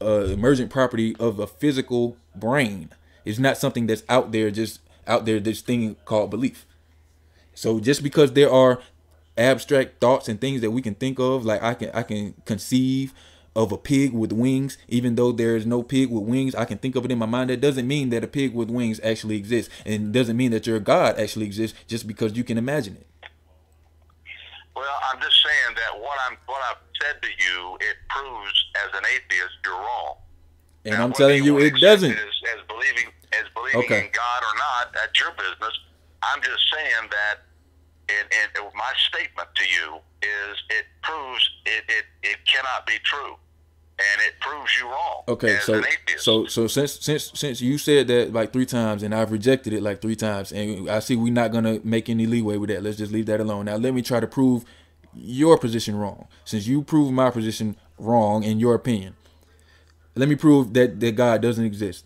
uh, 0.00 0.24
emergent 0.24 0.70
property 0.70 1.14
of 1.18 1.38
a 1.38 1.46
physical 1.46 2.16
brain. 2.34 2.90
It's 3.24 3.38
not 3.38 3.58
something 3.58 3.86
that's 3.86 4.02
out 4.08 4.32
there, 4.32 4.50
just 4.50 4.80
out 5.06 5.24
there. 5.24 5.40
This 5.40 5.60
thing 5.60 5.96
called 6.04 6.30
belief. 6.30 6.66
So 7.54 7.80
just 7.80 8.02
because 8.02 8.32
there 8.32 8.50
are 8.50 8.80
abstract 9.36 10.00
thoughts 10.00 10.28
and 10.28 10.40
things 10.40 10.60
that 10.60 10.70
we 10.70 10.82
can 10.82 10.94
think 10.94 11.18
of, 11.18 11.44
like 11.44 11.62
I 11.62 11.74
can 11.74 11.90
I 11.94 12.02
can 12.02 12.34
conceive 12.44 13.14
of 13.56 13.70
a 13.70 13.78
pig 13.78 14.12
with 14.12 14.32
wings, 14.32 14.76
even 14.88 15.14
though 15.14 15.30
there 15.30 15.56
is 15.56 15.64
no 15.64 15.82
pig 15.82 16.10
with 16.10 16.24
wings, 16.24 16.54
I 16.54 16.64
can 16.64 16.78
think 16.78 16.96
of 16.96 17.04
it 17.04 17.12
in 17.12 17.18
my 17.18 17.26
mind. 17.26 17.50
That 17.50 17.60
doesn't 17.60 17.86
mean 17.86 18.10
that 18.10 18.24
a 18.24 18.26
pig 18.26 18.52
with 18.52 18.68
wings 18.68 19.00
actually 19.04 19.36
exists, 19.36 19.72
and 19.86 20.12
doesn't 20.12 20.36
mean 20.36 20.50
that 20.50 20.66
your 20.66 20.80
God 20.80 21.18
actually 21.18 21.46
exists 21.46 21.78
just 21.86 22.06
because 22.06 22.36
you 22.36 22.42
can 22.42 22.58
imagine 22.58 22.96
it. 22.96 23.06
Well, 24.76 24.96
I'm 25.10 25.20
just 25.20 25.36
saying 25.42 25.76
that 25.76 26.00
what 26.00 26.18
I'm 26.28 26.36
what 26.46 26.62
I've 26.70 26.82
said 27.02 27.22
to 27.22 27.28
you, 27.28 27.76
it 27.80 27.96
proves 28.08 28.54
as 28.84 28.90
an 28.98 29.04
atheist 29.06 29.54
you're 29.64 29.74
wrong. 29.74 30.16
And 30.84 30.94
Now, 30.94 31.04
I'm 31.04 31.12
telling 31.12 31.44
you, 31.44 31.58
it 31.58 31.74
doesn't. 31.80 32.12
As, 32.12 32.18
as 32.54 32.60
believing 32.68 33.12
as 33.32 33.44
believing 33.54 33.80
Okay. 33.84 34.06
in 34.06 34.10
God 34.12 34.40
or 34.42 34.54
not, 34.58 34.92
that's 34.94 35.18
your 35.18 35.32
business. 35.32 35.74
I'm 36.22 36.42
just 36.42 36.62
saying 36.72 37.10
that. 37.10 37.40
And, 38.06 38.28
and 38.34 38.68
my 38.74 38.92
statement 39.08 39.48
to 39.54 39.64
you 39.64 39.96
is, 40.20 40.56
it 40.68 40.84
proves 41.02 41.40
it, 41.64 41.84
it, 41.88 42.04
it 42.22 42.36
cannot 42.44 42.86
be 42.86 42.98
true, 43.02 43.36
and 43.98 44.20
it 44.26 44.40
proves 44.40 44.70
you 44.80 44.86
wrong. 44.88 45.22
Okay, 45.28 45.58
so 45.60 45.82
so 46.18 46.46
so 46.46 46.66
since 46.66 46.92
since 47.00 47.30
since 47.34 47.60
you 47.60 47.78
said 47.78 48.08
that 48.08 48.32
like 48.32 48.52
three 48.52 48.66
times 48.66 49.02
and 49.02 49.14
I've 49.14 49.30
rejected 49.32 49.72
it 49.72 49.82
like 49.82 50.00
three 50.02 50.16
times 50.16 50.52
and 50.52 50.88
I 50.90 50.98
see 51.00 51.16
we're 51.16 51.32
not 51.32 51.52
gonna 51.52 51.80
make 51.84 52.08
any 52.08 52.26
leeway 52.26 52.56
with 52.56 52.70
that. 52.70 52.82
Let's 52.82 52.98
just 52.98 53.12
leave 53.12 53.26
that 53.26 53.40
alone. 53.40 53.66
Now 53.66 53.76
let 53.76 53.94
me 53.94 54.02
try 54.02 54.20
to 54.20 54.26
prove 54.26 54.64
your 55.14 55.58
position 55.58 55.96
wrong. 55.96 56.26
Since 56.44 56.66
you 56.66 56.82
proved 56.82 57.12
my 57.12 57.30
position 57.30 57.76
wrong 57.98 58.42
in 58.42 58.58
your 58.58 58.74
opinion, 58.74 59.14
Let 60.16 60.28
me 60.28 60.36
prove 60.36 60.72
that 60.74 61.00
that 61.00 61.12
God 61.16 61.42
doesn't 61.42 61.64
exist. 61.64 62.04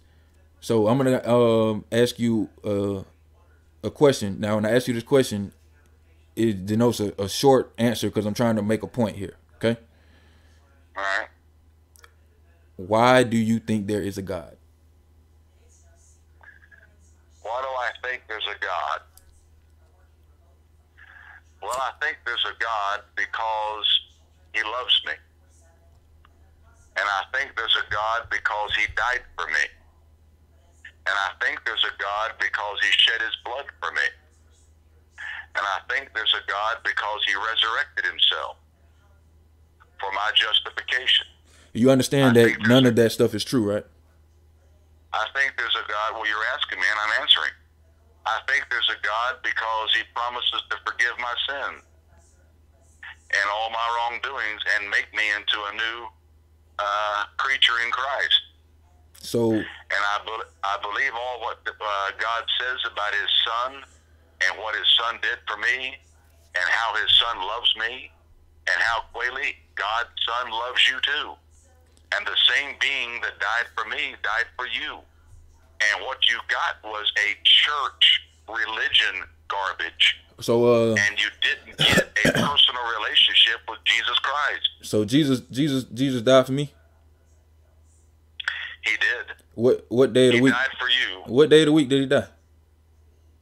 So 0.61 0.89
I'm 0.89 0.99
gonna 0.99 1.23
um, 1.29 1.85
ask 1.93 2.19
you 2.19 2.49
uh, 2.65 3.03
a 3.83 3.91
question. 3.91 4.41
Now, 4.41 4.57
when 4.57 4.67
I 4.67 4.71
ask 4.75 4.89
you 4.89 4.95
this 4.95 5.03
question, 5.05 5.53
it 6.37 6.67
denotes 6.67 7.01
a, 7.01 7.13
a 7.19 7.29
short 7.29 7.73
answer 7.79 8.09
because 8.09 8.27
I'm 8.27 8.35
trying 8.35 8.57
to 8.57 8.63
make 8.63 8.83
a 8.83 8.87
point 8.87 9.17
here. 9.17 9.37
Okay. 9.57 9.77
All 10.97 11.03
right. 11.03 11.29
Why 12.79 13.25
do 13.25 13.37
you 13.37 13.59
think 13.59 13.89
there 13.89 14.03
is 14.03 14.19
a 14.19 14.23
God? 14.23 14.57
Why 17.43 17.59
do 17.59 17.67
I 17.67 17.91
think 18.07 18.23
there's 18.29 18.47
a 18.47 18.55
God? 18.63 19.01
Well, 21.61 21.75
I 21.75 21.91
think 22.01 22.19
there's 22.25 22.47
a 22.47 22.55
God 22.63 23.03
because 23.17 23.87
He 24.55 24.63
loves 24.63 24.95
me. 25.05 25.13
And 26.95 27.03
I 27.03 27.27
think 27.35 27.51
there's 27.57 27.75
a 27.83 27.93
God 27.93 28.31
because 28.31 28.71
He 28.79 28.87
died 28.95 29.27
for 29.35 29.47
me. 29.51 29.67
And 31.11 31.17
I 31.19 31.35
think 31.43 31.59
there's 31.67 31.83
a 31.83 32.01
God 32.01 32.39
because 32.39 32.79
He 32.81 32.93
shed 32.95 33.21
His 33.21 33.35
blood 33.45 33.67
for 33.83 33.91
me. 33.91 34.07
And 35.59 35.67
I 35.67 35.83
think 35.91 36.15
there's 36.15 36.35
a 36.39 36.47
God 36.47 36.79
because 36.85 37.21
He 37.27 37.35
resurrected 37.35 38.07
Himself 38.07 38.55
for 39.99 40.13
my 40.13 40.31
justification. 40.39 41.27
You 41.73 41.91
understand 41.91 42.37
I 42.39 42.45
that 42.45 42.61
none 42.67 42.87
of 42.87 42.97
that 42.97 43.13
stuff 43.13 43.35
is 43.35 43.45
true, 43.45 43.71
right? 43.71 43.85
I 45.13 45.25
think 45.35 45.55
there's 45.57 45.77
a 45.77 45.87
God. 45.89 46.15
Well, 46.15 46.27
you're 46.27 46.49
asking 46.57 46.79
me, 46.81 46.87
and 46.91 46.99
I'm 47.01 47.23
answering. 47.23 47.53
I 48.27 48.41
think 48.47 48.67
there's 48.71 48.89
a 48.93 49.01
God 49.05 49.41
because 49.43 49.89
He 49.95 50.03
promises 50.15 50.63
to 50.71 50.77
forgive 50.85 51.17
my 51.19 51.35
sin 51.49 51.81
and 53.33 53.47
all 53.53 53.71
my 53.71 53.87
wrongdoings 53.97 54.61
and 54.77 54.89
make 54.91 55.09
me 55.15 55.25
into 55.37 55.59
a 55.69 55.73
new 55.77 55.99
uh, 56.79 57.25
creature 57.37 57.77
in 57.85 57.91
Christ. 57.91 58.41
So 59.21 59.53
And 59.53 59.65
I, 59.93 60.21
be- 60.25 60.49
I 60.65 60.77
believe 60.81 61.13
all 61.13 61.41
what 61.41 61.61
uh, 61.67 62.11
God 62.19 62.45
says 62.61 62.81
about 62.91 63.13
His 63.13 63.31
Son 63.45 63.83
and 64.47 64.59
what 64.59 64.75
His 64.75 64.89
Son 65.01 65.19
did 65.21 65.39
for 65.47 65.57
me 65.59 65.97
and 66.55 66.67
how 66.69 66.95
His 66.97 67.11
Son 67.19 67.37
loves 67.41 67.75
me 67.77 68.11
and 68.73 68.81
how 68.81 69.05
Quayle, 69.13 69.53
God's 69.75 70.11
Son 70.27 70.51
loves 70.51 70.87
you 70.89 70.97
too. 71.03 71.33
And 72.15 72.27
the 72.27 72.37
same 72.55 72.75
being 72.81 73.21
that 73.23 73.39
died 73.39 73.67
for 73.77 73.89
me 73.89 74.15
died 74.23 74.47
for 74.57 74.67
you. 74.67 74.99
And 75.81 76.05
what 76.05 76.19
you 76.29 76.39
got 76.49 76.83
was 76.91 77.13
a 77.19 77.29
church 77.45 78.23
religion 78.49 79.25
garbage. 79.49 80.17
so 80.41 80.65
uh 80.65 80.97
And 80.97 81.19
you 81.19 81.29
didn't 81.43 81.79
get 81.79 82.09
a 82.25 82.33
personal 82.47 82.83
relationship 82.99 83.61
with 83.69 83.79
Jesus 83.85 84.19
Christ. 84.21 84.69
so 84.83 85.05
Jesus 85.05 85.41
Jesus 85.51 85.85
Jesus 85.85 86.23
died 86.23 86.47
for 86.47 86.53
me. 86.53 86.73
He 88.83 88.93
did. 88.93 89.37
What 89.55 89.85
what 89.89 90.13
day 90.13 90.29
of 90.29 90.33
He 90.35 90.39
the 90.39 90.45
week? 90.45 90.55
He 90.55 90.59
died 90.59 90.77
for 90.79 90.89
you. 90.89 91.23
What 91.27 91.51
day 91.51 91.61
of 91.61 91.67
the 91.67 91.73
week 91.73 91.89
did 91.89 92.01
he 92.01 92.07
die? 92.07 92.29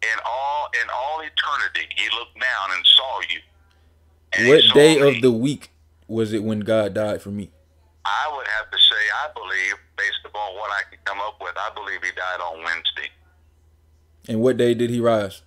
in 0.02 0.18
all 0.26 0.68
in 0.80 0.88
all 0.94 1.20
eternity 1.20 1.88
he 1.97 2.05
looked 2.18 2.38
down 2.38 2.76
and 2.76 2.84
saw 2.86 3.20
you 3.32 3.40
And 4.34 4.48
What 4.48 4.62
day 4.74 4.98
of 5.01 5.22
the 5.22 5.32
week 5.32 5.70
was 6.06 6.32
it 6.32 6.43
when 6.44 6.60
God 6.60 6.94
died 6.94 7.22
for 7.22 7.30
me? 7.30 7.51
I 8.06 8.32
would 8.36 8.46
have 8.46 8.70
to 8.70 8.78
say 8.78 9.02
i 9.24 9.28
believe 9.34 9.74
based 9.96 10.22
upon 10.24 10.54
what 10.54 10.70
i 10.70 10.82
could 10.90 11.02
come 11.04 11.18
up 11.20 11.36
with 11.40 11.54
i 11.56 11.70
believe 11.74 12.02
he 12.02 12.10
died 12.12 12.40
on 12.40 12.58
wednesday 12.64 13.10
And 14.28 14.40
what 14.40 14.56
day 14.56 14.74
did 14.74 14.90
he 14.90 15.00
rise? 15.00 15.42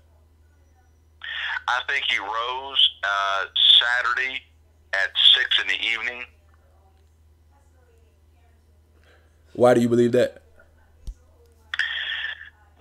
i 1.67 1.79
think 1.87 2.03
he 2.09 2.17
rose 2.19 2.81
uh, 3.03 3.45
saturday 3.79 4.41
at 4.93 5.09
six 5.35 5.59
in 5.61 5.67
the 5.67 5.79
evening 5.93 6.23
Why 9.53 9.73
do 9.73 9.81
you 9.81 9.89
believe 9.89 10.11
that? 10.13 10.41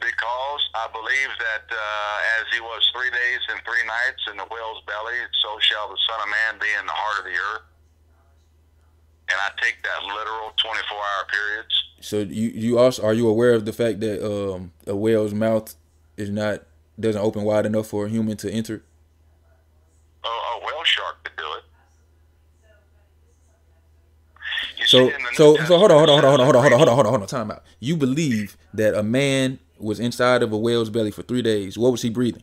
because 0.01 0.63
i 0.79 0.87
believe 0.95 1.33
that 1.43 1.67
uh, 1.75 2.39
as 2.39 2.47
he 2.55 2.61
was 2.61 2.81
three 2.95 3.11
days 3.11 3.43
and 3.51 3.59
three 3.67 3.83
nights 3.87 4.23
in 4.31 4.37
the 4.39 4.47
whale's 4.47 4.81
belly 4.87 5.19
so 5.43 5.59
shall 5.61 5.89
the 5.91 5.99
son 6.09 6.21
of 6.23 6.29
man 6.31 6.55
be 6.63 6.71
in 6.79 6.87
the 6.87 6.93
heart 6.95 7.19
of 7.19 7.25
the 7.27 7.35
earth 7.35 7.67
and 9.31 9.39
i 9.41 9.49
take 9.63 9.77
that 9.83 10.03
literal 10.05 10.53
24 10.57 10.97
hour 10.97 11.27
periods 11.31 11.75
So 12.01 12.19
you 12.21 12.49
you 12.51 12.79
also 12.79 13.03
are 13.05 13.15
you 13.15 13.29
aware 13.29 13.53
of 13.55 13.65
the 13.65 13.73
fact 13.73 14.01
that 14.01 14.25
um 14.25 14.73
a 14.87 14.95
whale's 14.97 15.35
mouth 15.35 15.75
is 16.17 16.31
not 16.31 16.63
doesn't 16.99 17.21
open 17.23 17.45
wide 17.45 17.67
enough 17.67 17.87
for 17.89 18.07
a 18.07 18.09
human 18.09 18.37
to 18.39 18.51
enter? 18.51 18.83
a, 20.25 20.29
a 20.29 20.59
whale 20.65 20.85
shark 20.85 21.23
could 21.25 21.37
do 21.37 21.45
it. 21.59 21.65
You 24.79 24.87
So 24.87 25.09
see, 25.09 25.15
in 25.15 25.23
the 25.23 25.31
New 25.31 25.37
so 25.37 25.57
so 25.65 25.79
hold 25.79 25.91
on 25.93 25.99
hold 25.99 26.11
on 26.11 26.23
hold 26.23 26.41
on 26.41 26.47
hold 26.47 26.57
on 26.57 26.63
hold 26.63 26.73
on 26.73 26.79
hold 26.79 26.89
on 26.89 26.95
hold 26.95 27.07
on 27.07 27.13
hold 27.13 27.23
on 27.23 27.29
time 27.29 27.51
out. 27.51 27.63
You 27.81 27.97
believe 27.97 28.57
that 28.75 28.95
a 28.95 29.03
man 29.03 29.59
was 29.79 30.01
inside 30.01 30.43
of 30.43 30.53
a 30.53 30.59
whale's 30.59 30.91
belly 30.91 31.11
for 31.13 31.23
three 31.23 31.43
days. 31.43 31.79
What 31.79 31.93
was 31.93 32.03
he 32.03 32.11
breathing? 32.11 32.43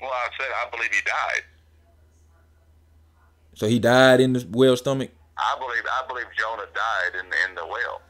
Well, 0.00 0.10
I 0.10 0.28
said 0.38 0.46
I 0.64 0.70
believe 0.70 0.90
he 0.92 1.00
died. 1.04 1.42
So 3.54 3.66
he 3.66 3.78
died 3.78 4.20
in 4.20 4.32
the 4.32 4.40
whale's 4.50 4.80
stomach. 4.80 5.10
I 5.38 5.56
believe 5.58 5.82
I 5.86 6.06
believe 6.06 6.26
Jonah 6.38 6.66
died 6.74 7.18
in 7.20 7.30
the, 7.30 7.36
in 7.48 7.54
the 7.54 7.66
whale, 7.66 8.00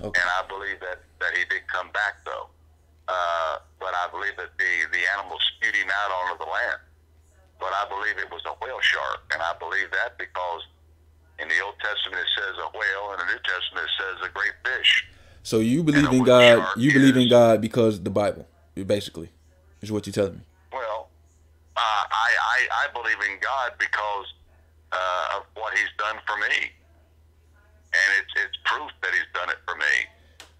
Okay. 0.00 0.20
and 0.20 0.28
I 0.28 0.46
believe 0.48 0.80
that, 0.80 1.00
that 1.20 1.32
he 1.36 1.44
did 1.48 1.66
come 1.68 1.90
back 1.92 2.24
though. 2.24 2.48
Uh, 3.08 3.58
but 3.80 3.94
I 3.94 4.08
believe 4.12 4.36
that 4.36 4.52
the 4.58 4.70
the 4.92 5.02
animal 5.16 5.36
spewed 5.56 5.74
him 5.74 5.88
out 5.88 6.10
onto 6.12 6.44
the 6.44 6.50
land. 6.50 6.80
But 7.58 7.72
I 7.72 7.88
believe 7.88 8.18
it 8.18 8.30
was 8.30 8.42
a 8.46 8.54
whale 8.64 8.80
shark, 8.80 9.20
and 9.32 9.42
I 9.42 9.52
believe 9.58 9.90
that 9.92 10.16
because 10.18 10.62
in 11.40 11.48
the 11.48 11.58
Old 11.64 11.74
Testament 11.80 12.20
it 12.22 12.30
says 12.36 12.54
a 12.60 12.68
whale, 12.76 13.12
and 13.12 13.20
the 13.20 13.26
New 13.32 13.40
Testament 13.42 13.88
it 13.88 13.94
says 13.98 14.28
a 14.28 14.30
great 14.32 14.52
fish. 14.64 15.04
So 15.42 15.58
you 15.60 15.82
believe 15.82 16.12
in 16.12 16.24
God? 16.24 16.76
You 16.76 16.92
believe 16.92 17.16
in 17.16 17.28
God 17.30 17.60
because 17.60 18.00
the 18.02 18.10
Bible, 18.10 18.46
basically, 18.86 19.30
is 19.80 19.90
what 19.90 20.06
you're 20.06 20.12
telling 20.12 20.34
me. 20.34 20.44
Well, 20.72 21.08
uh, 21.76 21.80
I, 21.80 22.28
I 22.36 22.58
I 22.84 22.92
believe 22.92 23.16
in 23.24 23.38
God 23.40 23.72
because 23.78 24.26
uh, 24.92 25.36
of 25.38 25.42
what 25.54 25.76
He's 25.76 25.92
done 25.98 26.16
for 26.26 26.36
me, 26.38 26.54
and 27.92 28.08
it's 28.20 28.32
it's 28.36 28.56
proof 28.64 28.90
that 29.02 29.12
He's 29.12 29.28
done 29.34 29.50
it 29.50 29.58
for 29.66 29.74
me. 29.76 29.94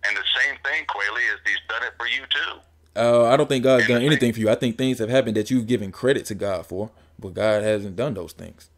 And 0.06 0.16
the 0.16 0.24
same 0.42 0.56
thing, 0.64 0.84
Quayle, 0.86 1.16
is 1.16 1.40
He's 1.44 1.62
done 1.68 1.82
it 1.82 1.92
for 1.98 2.06
you 2.06 2.22
too. 2.30 2.60
Uh, 2.96 3.26
I 3.26 3.36
don't 3.36 3.48
think 3.48 3.62
God's 3.64 3.86
done 3.86 3.96
Anything. 3.98 4.12
anything 4.12 4.32
for 4.32 4.40
you. 4.40 4.50
I 4.50 4.54
think 4.56 4.76
things 4.78 4.98
have 4.98 5.08
happened 5.10 5.36
that 5.36 5.50
you've 5.50 5.66
given 5.66 5.92
credit 5.92 6.24
to 6.26 6.34
God 6.34 6.66
for, 6.66 6.90
but 7.18 7.34
God 7.34 7.62
hasn't 7.62 7.94
done 7.96 8.14
those 8.14 8.32
things. 8.32 8.70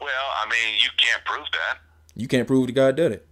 Well, 0.00 0.08
I 0.42 0.48
mean, 0.48 0.74
you 0.82 0.88
can't 0.96 1.24
prove 1.24 1.46
that. 1.52 1.78
You 2.16 2.26
can't 2.26 2.46
prove 2.46 2.66
that 2.66 2.72
God 2.72 2.96
did 2.96 3.12
it. 3.12 3.26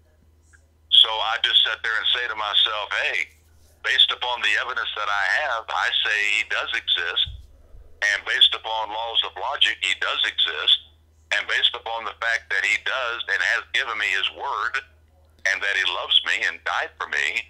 So 0.93 1.09
I 1.09 1.37
just 1.43 1.59
sit 1.65 1.79
there 1.83 1.93
and 1.97 2.07
say 2.15 2.29
to 2.29 2.37
myself, 2.37 2.87
hey, 3.03 3.19
based 3.83 4.13
upon 4.13 4.43
the 4.43 4.53
evidence 4.63 4.89
that 4.97 5.09
I 5.09 5.25
have, 5.43 5.65
I 5.69 5.89
say 6.05 6.19
He 6.39 6.43
does 6.51 6.71
exist, 6.77 7.27
and 8.03 8.25
based 8.27 8.55
upon 8.55 8.89
laws 8.91 9.21
of 9.27 9.33
logic, 9.41 9.77
He 9.81 9.95
does 10.01 10.23
exist, 10.27 10.79
and 11.37 11.47
based 11.49 11.75
upon 11.75 12.05
the 12.05 12.15
fact 12.21 12.51
that 12.51 12.65
He 12.65 12.77
does 12.85 13.19
and 13.33 13.41
has 13.57 13.65
given 13.75 13.99
me 13.99 14.07
His 14.15 14.29
word, 14.37 14.83
and 15.51 15.63
that 15.63 15.75
He 15.77 15.85
loves 15.93 16.21
me 16.27 16.47
and 16.47 16.59
died 16.65 16.91
for 16.99 17.09
me, 17.09 17.43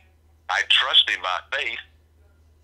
I 0.48 0.62
trust 0.68 1.08
Him 1.10 1.20
by 1.22 1.38
faith 1.56 1.78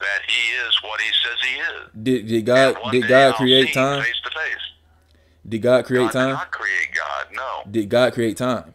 that 0.01 0.21
He 0.27 0.41
is 0.67 0.73
what 0.83 1.01
He 1.01 1.11
says 1.23 1.39
He 1.43 1.55
is. 1.61 1.85
Did 2.03 2.27
did 2.29 2.47
God 2.47 2.77
did 2.91 3.09
God 3.09 3.33
I'll 3.33 3.33
create 3.35 3.75
time? 3.75 4.03
face 4.03 4.21
to 4.25 4.31
face. 4.31 4.65
Did 5.47 5.61
God 5.63 5.85
create 5.85 6.01
God 6.05 6.13
did 6.13 6.19
time? 6.19 6.33
not 6.35 6.51
create 6.51 6.89
God. 6.95 7.27
No. 7.33 7.71
Did 7.71 7.89
God 7.89 8.13
create 8.15 8.37
time? 8.37 8.75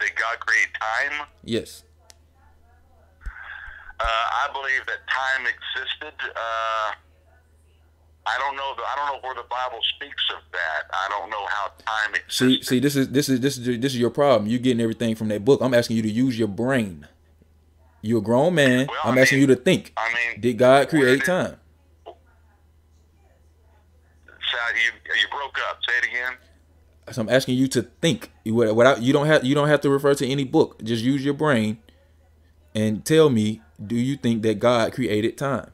Did 0.00 0.10
God 0.16 0.40
create 0.40 0.68
time? 0.74 1.26
Yes. 1.44 1.84
I 4.42 4.52
believe 4.52 4.84
that 4.86 5.06
time 5.08 5.46
existed. 5.46 6.14
Uh, 6.34 6.92
I 8.24 8.38
don't 8.38 8.56
know. 8.56 8.72
The, 8.76 8.82
I 8.82 8.94
don't 8.96 9.06
know 9.16 9.20
where 9.28 9.34
the 9.34 9.48
Bible 9.48 9.78
speaks 9.96 10.22
of 10.36 10.42
that. 10.52 10.82
I 10.92 11.08
don't 11.08 11.30
know 11.30 11.44
how 11.48 11.68
time 11.84 12.14
See, 12.28 12.54
existed. 12.54 12.68
see, 12.68 12.78
this 12.80 12.96
is 12.96 13.08
this 13.10 13.28
is 13.28 13.40
this 13.40 13.58
is 13.58 13.64
this 13.80 13.92
is 13.94 13.98
your 13.98 14.10
problem. 14.10 14.48
You're 14.50 14.60
getting 14.60 14.80
everything 14.80 15.14
from 15.14 15.28
that 15.28 15.44
book. 15.44 15.60
I'm 15.62 15.74
asking 15.74 15.96
you 15.96 16.02
to 16.02 16.10
use 16.10 16.38
your 16.38 16.48
brain. 16.48 17.06
You're 18.00 18.18
a 18.18 18.22
grown 18.22 18.54
man. 18.54 18.86
Well, 18.88 18.96
I'm 19.04 19.18
I 19.18 19.22
asking 19.22 19.38
mean- 19.40 19.48
you 19.48 19.54
to 19.54 19.60
think. 19.60 19.92
I 19.96 20.08
mean, 20.12 20.40
Did 20.40 20.58
God 20.58 20.88
create 20.88 21.20
did- 21.20 21.26
time? 21.26 21.56
So 22.04 22.14
you 24.74 24.90
you 25.20 25.28
broke 25.30 25.56
up. 25.68 25.78
Say 25.88 25.94
it 25.98 26.04
again. 26.10 26.32
So 27.12 27.20
I'm 27.22 27.28
asking 27.28 27.56
you 27.56 27.68
to 27.68 27.82
think. 27.82 28.30
You- 28.44 28.54
Without 28.54 29.02
you 29.02 29.12
don't 29.12 29.26
have 29.26 29.44
you 29.44 29.54
don't 29.54 29.68
have 29.68 29.80
to 29.82 29.90
refer 29.90 30.14
to 30.14 30.26
any 30.26 30.44
book. 30.44 30.82
Just 30.82 31.04
use 31.04 31.24
your 31.24 31.34
brain 31.34 31.78
and 32.74 33.04
tell 33.04 33.30
me 33.30 33.60
do 33.86 33.96
you 33.96 34.16
think 34.16 34.42
that 34.42 34.58
God 34.58 34.92
created 34.92 35.36
time? 35.36 35.70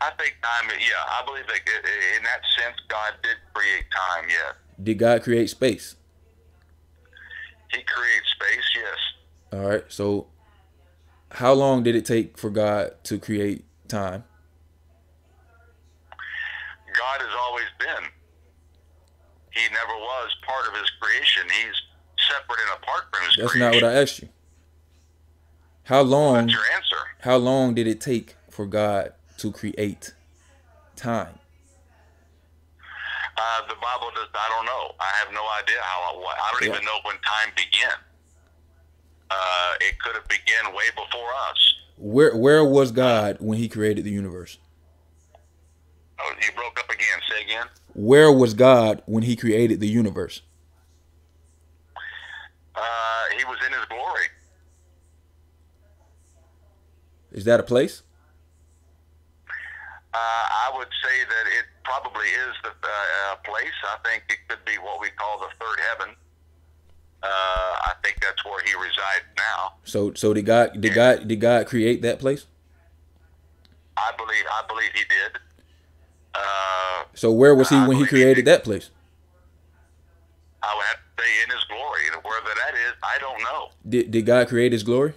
I 0.00 0.10
think 0.18 0.36
time, 0.42 0.70
yeah, 0.78 0.94
I 1.08 1.24
believe 1.24 1.46
that 1.46 1.56
in 2.16 2.22
that 2.22 2.40
sense, 2.58 2.76
God 2.88 3.14
did 3.22 3.36
create 3.54 3.84
time, 3.90 4.28
yeah. 4.28 4.52
Did 4.82 4.98
God 4.98 5.22
create 5.22 5.48
space? 5.50 5.96
He 7.72 7.82
creates 7.82 8.30
space, 8.32 8.64
yes. 8.74 8.98
All 9.52 9.68
right, 9.68 9.84
so 9.88 10.26
how 11.32 11.54
long 11.54 11.82
did 11.82 11.94
it 11.96 12.04
take 12.04 12.36
for 12.38 12.50
God 12.50 12.92
to 13.04 13.18
create 13.18 13.64
time? 13.88 14.24
God 16.96 17.20
has 17.20 17.34
always 17.40 17.66
been. 17.80 18.10
He 19.52 19.62
never 19.72 19.92
was 19.98 20.36
part 20.46 20.66
of 20.68 20.74
his 20.78 20.90
creation. 21.00 21.42
He's 21.50 21.74
separate 22.28 22.60
and 22.68 22.82
apart 22.82 23.04
from 23.12 23.24
his 23.26 23.36
That's 23.36 23.52
creation. 23.52 23.72
not 23.72 23.82
what 23.82 23.96
I 23.96 24.00
asked 24.02 24.20
you. 24.20 24.28
How 25.86 26.02
long? 26.02 26.46
That's 26.46 26.52
your 26.52 26.62
answer. 26.74 26.96
How 27.20 27.36
long 27.36 27.74
did 27.74 27.86
it 27.86 28.00
take 28.00 28.34
for 28.50 28.66
God 28.66 29.12
to 29.38 29.52
create 29.52 30.12
time? 30.96 31.38
Uh, 33.38 33.60
the 33.68 33.74
Bible 33.74 34.10
does. 34.14 34.28
I 34.34 34.48
don't 34.56 34.66
know. 34.66 34.94
I 34.98 35.10
have 35.24 35.32
no 35.32 35.42
idea 35.62 35.76
how. 35.80 36.18
What, 36.18 36.36
I 36.38 36.50
don't 36.52 36.62
Yeah. 36.64 36.74
even 36.74 36.84
know 36.84 36.98
when 37.04 37.14
time 37.18 37.52
began. 37.54 37.92
Uh, 39.30 39.74
it 39.80 39.98
could 40.00 40.14
have 40.14 40.26
began 40.28 40.74
way 40.74 40.84
before 40.90 41.32
us. 41.50 41.74
Where 41.98 42.36
Where 42.36 42.64
was 42.64 42.90
God 42.90 43.36
when 43.40 43.58
He 43.58 43.68
created 43.68 44.04
the 44.04 44.10
universe? 44.10 44.58
Oh, 46.18 46.32
you 46.42 46.50
broke 46.56 46.80
up 46.80 46.90
again. 46.90 47.20
Say 47.30 47.42
again. 47.42 47.66
Where 47.94 48.32
was 48.32 48.54
God 48.54 49.02
when 49.06 49.22
He 49.22 49.36
created 49.36 49.80
the 49.80 49.88
universe? 49.88 50.40
Uh, 52.74 52.80
he 53.38 53.44
was 53.44 53.56
in 53.66 53.72
his 53.72 53.84
glory. 53.86 54.26
Is 57.36 57.44
that 57.44 57.60
a 57.60 57.62
place? 57.62 58.02
Uh, 60.14 60.16
I 60.16 60.72
would 60.74 60.88
say 61.04 61.16
that 61.28 61.46
it 61.58 61.66
probably 61.84 62.26
is 62.26 62.54
the 62.64 62.70
uh, 62.70 63.36
place. 63.44 63.76
I 63.84 64.08
think 64.08 64.24
it 64.30 64.38
could 64.48 64.64
be 64.64 64.78
what 64.78 65.00
we 65.00 65.08
call 65.10 65.38
the 65.38 65.48
third 65.60 65.78
heaven. 65.90 66.14
Uh, 67.22 67.26
I 67.28 67.92
think 68.02 68.18
that's 68.22 68.42
where 68.44 68.62
he 68.64 68.72
resides 68.74 69.26
now. 69.36 69.74
So 69.84 70.14
so 70.14 70.32
did 70.32 70.46
God 70.46 70.80
did 70.80 70.94
God 70.94 71.28
did 71.28 71.40
God 71.40 71.66
create 71.66 72.00
that 72.02 72.18
place? 72.18 72.46
I 73.98 74.12
believe. 74.16 74.44
I 74.50 74.62
believe 74.66 74.90
he 74.94 75.04
did. 75.04 75.40
Uh, 76.34 77.04
So 77.14 77.30
where 77.32 77.54
was 77.54 77.68
He 77.68 77.76
I 77.76 77.86
when 77.86 77.96
He 77.98 78.04
believe 78.04 78.10
he 78.10 78.16
created 78.16 78.44
that 78.46 78.64
place? 78.64 78.90
I 80.62 80.74
would 80.74 80.84
have 80.86 80.96
to 80.96 81.22
say 81.22 81.42
in 81.44 81.50
his 81.50 81.64
glory. 81.64 82.02
Where 82.22 82.40
that 82.40 82.74
is, 82.74 82.94
I 83.02 83.18
don't 83.18 83.40
know. 83.42 83.68
Did 83.86 84.10
did 84.10 84.24
God 84.26 84.48
create 84.48 84.72
His 84.72 84.82
glory? 84.82 85.12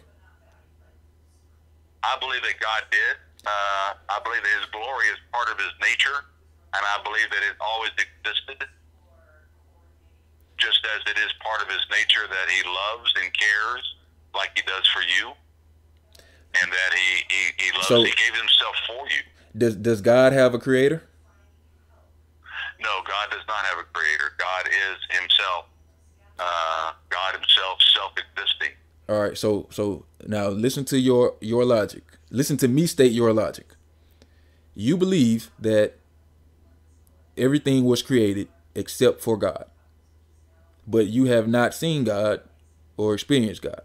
I 2.04 2.18
believe 2.20 2.42
that 2.44 2.58
God 2.60 2.84
did. 2.92 3.16
Uh, 3.46 3.90
I 4.10 4.20
believe 4.24 4.44
that 4.44 4.56
His 4.60 4.68
glory 4.72 5.08
is 5.12 5.20
part 5.32 5.50
of 5.50 5.58
His 5.58 5.72
nature, 5.82 6.24
and 6.76 6.84
I 6.84 7.00
believe 7.04 7.30
that 7.32 7.44
it 7.44 7.56
always 7.60 7.92
existed, 7.96 8.68
just 10.58 10.80
as 10.96 11.02
it 11.10 11.18
is 11.18 11.32
part 11.44 11.62
of 11.62 11.68
His 11.72 11.82
nature 11.92 12.28
that 12.28 12.48
He 12.52 12.62
loves 12.68 13.10
and 13.22 13.28
cares, 13.34 13.84
like 14.36 14.52
He 14.56 14.62
does 14.64 14.86
for 14.92 15.02
you, 15.04 15.32
and 16.62 16.68
that 16.72 16.92
He 16.94 17.10
He, 17.32 17.44
he 17.66 17.72
loves. 17.74 17.88
So- 17.88 18.04
he 18.04 18.12
gave 18.12 18.36
Himself 18.36 18.76
for 18.88 19.04
you. 19.10 19.24
Does 19.58 19.76
does 19.76 20.02
God 20.02 20.32
have 20.34 20.54
a 20.54 20.60
creator? 20.60 21.04
No, 22.80 23.02
God 23.04 23.30
does 23.32 23.44
not 23.48 23.66
have 23.66 23.80
a 23.80 23.84
creator. 23.92 24.32
God 24.38 24.68
is 24.68 24.98
Himself. 25.20 25.66
Uh, 26.40 26.94
God 27.10 27.34
Himself, 27.36 27.80
self-existing. 27.94 28.72
All 29.10 29.20
right. 29.20 29.38
So 29.38 29.68
so 29.72 30.06
now 30.28 30.50
listen 30.50 30.86
to 30.86 31.00
your 31.00 31.34
your 31.42 31.66
logic. 31.66 32.04
Listen 32.30 32.58
to 32.58 32.68
me 32.68 32.86
state 32.86 33.12
your 33.12 33.34
logic. 33.34 33.74
You 34.76 34.98
believe 34.98 35.50
that 35.60 35.98
everything 37.36 37.86
was 37.86 38.04
created 38.04 38.50
except 38.76 39.22
for 39.22 39.36
God. 39.36 39.66
But 40.86 41.08
you 41.08 41.26
have 41.26 41.48
not 41.48 41.74
seen 41.74 42.04
God 42.04 42.42
or 42.98 43.16
experienced 43.16 43.64
God. 43.64 43.82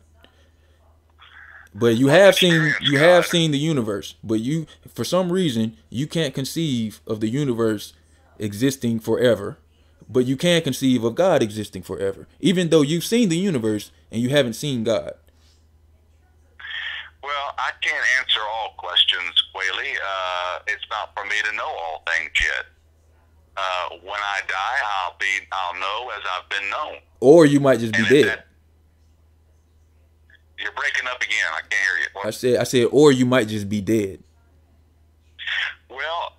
But 1.75 1.97
you 1.97 2.09
have 2.09 2.35
seen 2.35 2.75
you 2.83 2.99
have 2.99 3.25
seen 3.25 3.51
the 3.51 3.59
universe, 3.59 4.17
but 4.23 4.41
you 4.41 4.67
for 4.87 5.05
some 5.05 5.33
reason 5.33 5.77
you 5.89 6.07
can't 6.07 6.35
conceive 6.35 7.01
of 7.07 7.21
the 7.21 7.29
universe 7.29 7.95
existing 8.39 9.01
forever, 9.01 9.57
but 10.07 10.27
you 10.27 10.37
can 10.37 10.61
conceive 10.61 11.03
of 11.03 11.15
God 11.15 11.43
existing 11.43 11.83
forever. 11.83 12.29
Even 12.41 12.69
though 12.69 12.83
you've 12.83 13.05
seen 13.05 13.31
the 13.31 13.39
universe 13.39 13.91
and 14.11 14.21
you 14.21 14.29
haven't 14.31 14.55
seen 14.55 14.85
God. 14.85 15.13
Well, 17.23 17.55
I 17.57 17.71
can't 17.81 18.05
answer 18.21 18.41
all 18.41 18.75
questions, 18.77 19.33
Whaley. 19.55 19.93
Uh, 19.97 20.59
it's 20.67 20.85
not 20.91 21.15
for 21.15 21.25
me 21.25 21.37
to 21.49 21.57
know 21.57 21.65
all 21.65 22.03
things 22.07 22.31
yet. 22.41 22.67
Uh, 23.57 23.97
when 24.03 24.21
I 24.21 24.41
die, 24.47 24.79
I'll 24.85 25.17
be, 25.19 25.27
I'll 25.53 25.75
know 25.81 26.11
as 26.11 26.23
I've 26.37 26.49
been 26.51 26.69
known. 26.71 26.99
Or 27.21 27.47
you 27.47 27.61
might 27.61 27.81
just 27.81 27.93
be 27.95 28.05
dead. 28.09 28.27
that- 28.27 28.47
you're 30.59 30.73
breaking 30.73 31.07
up 31.09 31.21
again. 31.21 31.47
I 31.53 31.61
can't 31.61 31.73
hear 31.73 31.99
you. 32.01 32.29
I 32.29 32.31
said 32.31 32.57
I 32.59 32.65
said 32.65 32.87
or 32.91 33.13
you 33.13 33.27
might 33.27 33.49
just 33.49 33.69
be 33.69 33.81
dead. 33.81 34.23
Well, 35.91 36.33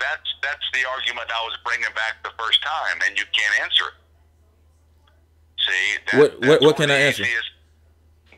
that's 0.00 0.28
that's 0.42 0.64
the 0.72 0.88
argument 0.88 1.28
I 1.28 1.42
was 1.44 1.58
bringing 1.64 1.92
back 1.94 2.22
the 2.22 2.30
first 2.38 2.62
time, 2.62 2.98
and 3.06 3.18
you 3.18 3.24
can't 3.36 3.60
answer 3.60 3.84
it. 3.88 3.94
See, 5.68 5.98
that, 6.12 6.18
What- 6.18 6.40
what- 6.40 6.60
what 6.62 6.76
can 6.76 6.90
I 6.90 6.96
answer? 6.98 7.22
atheist- 7.22 7.52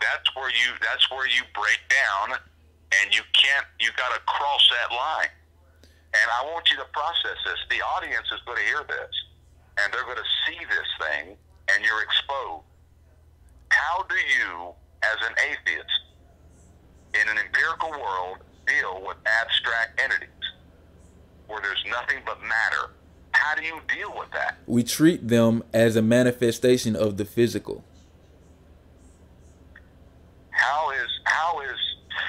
that's 0.01 0.35
where 0.35 0.51
you 0.51 0.73
that's 0.81 1.11
where 1.11 1.27
you 1.28 1.43
break 1.55 1.81
down, 1.89 2.39
and 3.01 3.15
you 3.15 3.23
can't. 3.35 3.66
You 3.78 3.93
got 3.93 4.12
to 4.15 4.20
cross 4.20 4.69
that 4.70 4.93
line. 4.94 5.31
And 6.12 6.31
I 6.31 6.43
want 6.51 6.69
you 6.70 6.77
to 6.78 6.85
process 6.86 7.36
this. 7.44 7.59
The 7.70 7.81
audience 7.82 8.27
is 8.32 8.40
going 8.47 8.59
to 8.59 8.65
hear 8.65 8.82
this, 8.89 9.15
and 9.78 9.93
they're 9.93 10.05
going 10.05 10.16
to 10.16 10.31
see 10.47 10.59
this 10.65 10.89
thing, 10.98 11.39
and 11.73 11.85
you're 11.85 12.02
exposed. 12.02 12.65
How 13.70 14.02
do 14.09 14.16
you, 14.16 14.74
as 15.05 15.16
an 15.28 15.35
atheist, 15.39 16.01
in 17.15 17.28
an 17.28 17.39
empirical 17.39 17.90
world, 17.93 18.39
deal 18.66 19.01
with 19.07 19.19
abstract 19.27 20.01
entities 20.01 20.28
where 21.47 21.61
there's 21.61 21.85
nothing 21.86 22.23
but 22.27 22.40
matter? 22.43 22.90
How 23.40 23.54
do 23.54 23.62
you 23.62 23.80
deal 23.88 24.12
with 24.18 24.30
that? 24.32 24.58
We 24.66 24.82
treat 24.82 25.28
them 25.28 25.64
as 25.72 25.96
a 25.96 26.02
manifestation 26.02 26.94
of 26.94 27.16
the 27.16 27.24
physical. 27.24 27.82
How 30.50 30.90
is 30.90 31.08
how 31.24 31.60
is 31.60 31.78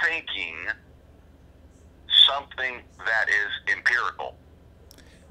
thinking 0.01 0.55
something 2.25 2.81
that 3.05 3.27
is 3.27 3.75
empirical? 3.75 4.35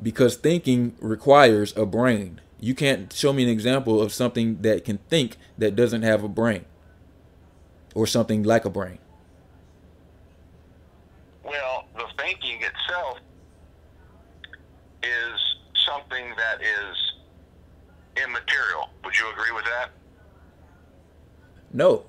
Because 0.03 0.37
thinking 0.37 0.97
requires 1.01 1.75
a 1.79 1.87
brain. 1.87 2.43
You 2.61 2.75
can't 2.75 3.11
show 3.11 3.33
me 3.33 3.45
an 3.45 3.49
example 3.49 4.03
of 4.03 4.13
something 4.13 4.61
that 4.61 4.85
can 4.85 4.99
think 5.09 5.39
that 5.57 5.75
doesn't 5.75 6.03
have 6.03 6.23
a 6.23 6.29
brain. 6.29 6.67
Or 7.95 8.07
something 8.07 8.43
like 8.43 8.67
a 8.67 8.71
brain. 8.71 8.99
Well, 11.43 11.87
the 11.97 12.05
thinking 12.19 12.61
itself 12.61 13.19
is 15.03 15.41
something 15.87 16.35
that 16.37 16.61
is 16.63 16.97
immaterial. 18.23 18.91
Would 19.05 19.10
you 19.21 19.31
agree 19.33 19.53
with 19.55 19.65
that? 19.65 19.91
No. 21.73 22.05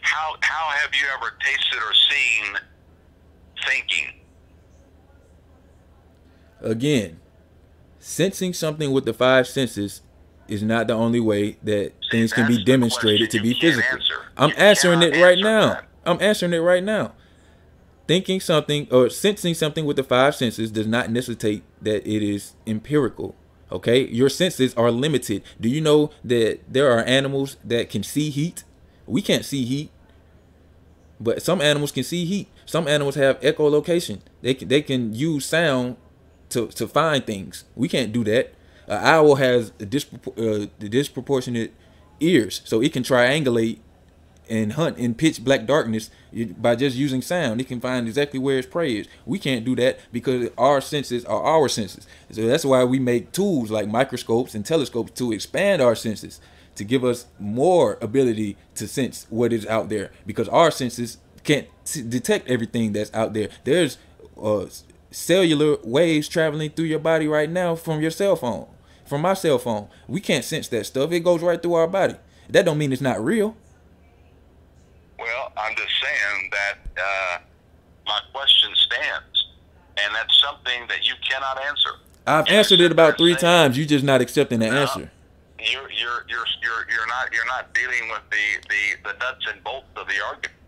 How 0.00 0.34
how 0.40 0.68
have 0.70 0.90
you 0.94 1.06
ever 1.16 1.32
tasted 1.44 1.78
or 1.78 1.94
seen 1.94 2.58
thinking? 3.66 4.08
Again, 6.60 7.20
sensing 7.98 8.52
something 8.52 8.92
with 8.92 9.04
the 9.04 9.12
five 9.14 9.46
senses 9.46 10.02
is 10.48 10.62
not 10.62 10.86
the 10.88 10.94
only 10.94 11.20
way 11.20 11.52
that 11.62 11.92
See, 12.02 12.08
things 12.10 12.32
can 12.32 12.46
be 12.48 12.62
demonstrated 12.64 13.30
to 13.30 13.40
be 13.40 13.54
physical. 13.54 13.90
answer. 13.92 14.14
I'm 14.36 14.50
You 14.50 14.56
answering 14.56 15.02
it 15.02 15.16
right 15.16 15.38
answer 15.38 15.42
now. 15.44 15.68
that. 15.74 15.84
I'm 16.04 16.20
answering 16.20 16.52
it 16.52 16.58
right 16.58 16.82
now. 16.82 17.12
Thinking 18.08 18.40
something 18.40 18.88
or 18.90 19.08
sensing 19.08 19.54
something 19.54 19.84
with 19.86 19.96
the 19.96 20.02
five 20.04 20.34
senses 20.34 20.70
does 20.72 20.86
not 20.88 21.10
necessitate 21.10 21.62
that 21.80 22.06
it 22.06 22.22
is 22.22 22.54
empirical. 22.66 23.36
Okay? 23.72 24.06
Your 24.06 24.28
senses 24.28 24.74
are 24.74 24.90
limited. 24.90 25.42
Do 25.60 25.68
you 25.68 25.80
know 25.80 26.10
that 26.22 26.60
there 26.68 26.92
are 26.92 27.02
animals 27.04 27.56
that 27.64 27.90
can 27.90 28.02
see 28.02 28.30
heat? 28.30 28.64
We 29.06 29.22
can't 29.22 29.44
see 29.44 29.64
heat. 29.64 29.90
But 31.18 31.42
some 31.42 31.60
animals 31.60 31.92
can 31.92 32.04
see 32.04 32.24
heat. 32.24 32.48
Some 32.66 32.86
animals 32.86 33.14
have 33.14 33.40
echolocation. 33.40 34.20
They 34.42 34.54
can 34.54 34.68
they 34.68 34.82
can 34.82 35.14
use 35.14 35.46
sound 35.46 35.96
to 36.50 36.66
to 36.68 36.86
find 36.86 37.24
things. 37.24 37.64
We 37.74 37.88
can't 37.88 38.12
do 38.12 38.24
that. 38.24 38.54
An 38.86 38.98
owl 39.04 39.36
has 39.36 39.70
dispropor- 39.78 40.36
uh, 40.36 40.66
the 40.78 40.88
disproportionate 40.88 41.72
ears, 42.20 42.60
so 42.64 42.82
it 42.82 42.92
can 42.92 43.02
triangulate 43.02 43.78
and 44.48 44.74
hunt 44.74 44.98
in 44.98 45.14
pitch 45.14 45.42
black 45.44 45.66
darkness 45.66 46.10
by 46.58 46.76
just 46.76 46.96
using 46.96 47.22
sound. 47.22 47.60
It 47.60 47.68
can 47.68 47.80
find 47.80 48.06
exactly 48.06 48.38
where 48.38 48.58
its 48.58 48.66
prey 48.66 48.96
is. 48.96 49.08
We 49.24 49.38
can't 49.38 49.64
do 49.64 49.76
that 49.76 49.98
because 50.12 50.50
our 50.58 50.80
senses 50.80 51.24
are 51.24 51.42
our 51.42 51.68
senses. 51.68 52.06
So 52.30 52.46
that's 52.46 52.64
why 52.64 52.84
we 52.84 52.98
make 52.98 53.32
tools 53.32 53.70
like 53.70 53.88
microscopes 53.88 54.54
and 54.54 54.64
telescopes 54.64 55.12
to 55.12 55.32
expand 55.32 55.80
our 55.80 55.94
senses 55.94 56.40
to 56.74 56.84
give 56.84 57.04
us 57.04 57.26
more 57.38 57.98
ability 58.00 58.56
to 58.74 58.88
sense 58.88 59.26
what 59.30 59.52
is 59.52 59.66
out 59.66 59.88
there 59.88 60.10
because 60.26 60.48
our 60.48 60.70
senses 60.70 61.18
can't 61.44 61.66
detect 62.08 62.48
everything 62.48 62.92
that's 62.92 63.12
out 63.14 63.34
there. 63.34 63.48
There's 63.64 63.98
uh, 64.40 64.66
cellular 65.10 65.76
waves 65.82 66.28
traveling 66.28 66.70
through 66.70 66.86
your 66.86 66.98
body 66.98 67.28
right 67.28 67.50
now 67.50 67.74
from 67.74 68.00
your 68.00 68.10
cell 68.10 68.36
phone, 68.36 68.66
from 69.04 69.22
my 69.22 69.34
cell 69.34 69.58
phone. 69.58 69.88
We 70.08 70.20
can't 70.20 70.44
sense 70.44 70.68
that 70.68 70.86
stuff. 70.86 71.12
It 71.12 71.20
goes 71.20 71.42
right 71.42 71.60
through 71.60 71.74
our 71.74 71.88
body. 71.88 72.14
That 72.48 72.64
don't 72.64 72.78
mean 72.78 72.92
it's 72.92 73.02
not 73.02 73.22
real. 73.22 73.56
Well, 75.22 75.52
I'm 75.56 75.76
just 75.76 75.92
saying 76.02 76.50
that 76.50 76.78
uh, 77.00 77.38
my 78.06 78.18
question 78.32 78.70
stands, 78.74 79.46
and 80.02 80.12
that's 80.14 80.36
something 80.40 80.88
that 80.88 81.06
you 81.06 81.14
cannot 81.28 81.62
answer. 81.62 81.90
I've 82.26 82.48
answered 82.48 82.80
it 82.80 82.90
about 82.90 83.18
three 83.18 83.36
times. 83.36 83.78
You're 83.78 83.86
just 83.86 84.04
not 84.04 84.20
accepting 84.20 84.58
the 84.60 84.66
No. 84.70 84.82
answer. 84.82 85.10
you're 85.60 85.90
you're 85.92 86.24
you're 86.28 86.46
you're 86.60 86.86
you're 86.90 87.06
not 87.06 87.32
you're 87.32 87.46
not 87.46 87.72
dealing 87.72 88.08
with 88.10 88.22
the 88.30 88.68
the 88.68 89.10
the 89.12 89.18
nuts 89.18 89.46
and 89.52 89.62
bolts 89.62 89.86
of 89.94 90.08
the 90.08 90.14
argument. 90.26 90.58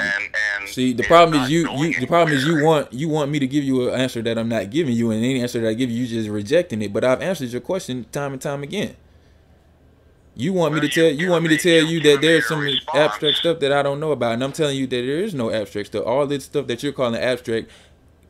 And 0.00 0.24
and 0.60 0.68
See, 0.68 0.92
the 0.92 1.02
problem 1.02 1.42
is 1.42 1.50
you, 1.50 1.68
you 1.78 1.98
the 1.98 2.06
problem 2.06 2.36
is 2.36 2.46
you 2.46 2.64
want 2.64 2.92
you 2.92 3.08
want 3.08 3.32
me 3.32 3.40
to 3.40 3.46
give 3.48 3.64
you 3.64 3.88
an 3.88 4.00
answer 4.00 4.22
that 4.22 4.38
I'm 4.38 4.48
not 4.48 4.70
giving 4.70 4.94
you, 4.94 5.10
and 5.10 5.18
any 5.24 5.42
answer 5.42 5.60
that 5.60 5.68
I 5.68 5.74
give 5.74 5.90
you, 5.90 6.04
you 6.04 6.06
just 6.06 6.28
rejecting 6.28 6.80
it. 6.82 6.92
But 6.92 7.02
I've 7.02 7.20
answered 7.20 7.48
your 7.48 7.60
question 7.60 8.06
time 8.12 8.32
and 8.32 8.40
time 8.40 8.62
again. 8.62 8.94
You 10.38 10.52
want 10.52 10.72
me 10.72 10.80
to 10.80 10.88
tell 10.88 11.10
you've 11.10 11.30
want 11.30 11.42
me 11.42 11.48
to 11.48 11.58
tell 11.58 11.84
you 11.84 11.98
that 12.02 12.20
there's 12.20 12.46
some 12.46 12.64
abstract 12.94 13.38
stuff 13.38 13.58
that 13.58 13.72
I 13.72 13.82
don't 13.82 13.98
know 13.98 14.12
about, 14.12 14.34
and 14.34 14.44
I'm 14.44 14.52
telling 14.52 14.76
you 14.76 14.86
that 14.86 14.96
there 14.96 15.18
is 15.18 15.34
no 15.34 15.50
abstract 15.50 15.88
stuff. 15.88 16.06
All 16.06 16.28
this 16.28 16.44
stuff 16.44 16.68
that 16.68 16.80
you're 16.80 16.92
calling 16.92 17.20
abstract 17.20 17.68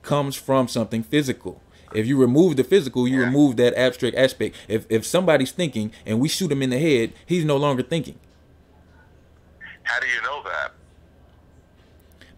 comes 0.00 0.34
from 0.34 0.68
something 0.68 1.02
physical. 1.02 1.60
If 1.94 2.06
you 2.06 2.16
remove 2.16 2.56
the 2.56 2.64
physical, 2.64 3.06
you 3.06 3.20
Yeah. 3.20 3.26
remove 3.26 3.56
that 3.58 3.74
abstract 3.74 4.16
aspect. 4.16 4.56
If 4.68 4.86
if 4.88 5.04
somebody's 5.04 5.52
thinking 5.52 5.92
and 6.06 6.18
we 6.18 6.28
shoot 6.28 6.50
him 6.50 6.62
in 6.62 6.70
the 6.70 6.78
head, 6.78 7.12
he's 7.26 7.44
no 7.44 7.58
longer 7.58 7.82
thinking. 7.82 8.18
How 9.82 10.00
do 10.00 10.06
you 10.06 10.22
know 10.22 10.42
that? 10.44 10.72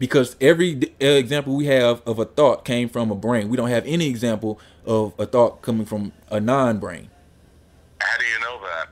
because 0.00 0.34
every 0.40 0.80
uh, 1.00 1.04
example 1.04 1.54
we 1.54 1.66
have 1.66 2.00
of 2.06 2.18
a 2.18 2.24
thought 2.24 2.64
came 2.64 2.88
from 2.88 3.10
a 3.10 3.14
brain. 3.14 3.48
We 3.50 3.56
don't 3.58 3.68
have 3.68 3.84
any 3.86 4.08
example 4.08 4.58
of 4.86 5.12
a 5.18 5.26
thought 5.26 5.60
coming 5.62 5.84
from 5.84 6.12
a 6.30 6.40
non-brain 6.40 7.10
How 8.00 8.18
do 8.18 8.24
you 8.24 8.40
know 8.40 8.58
that? 8.62 8.88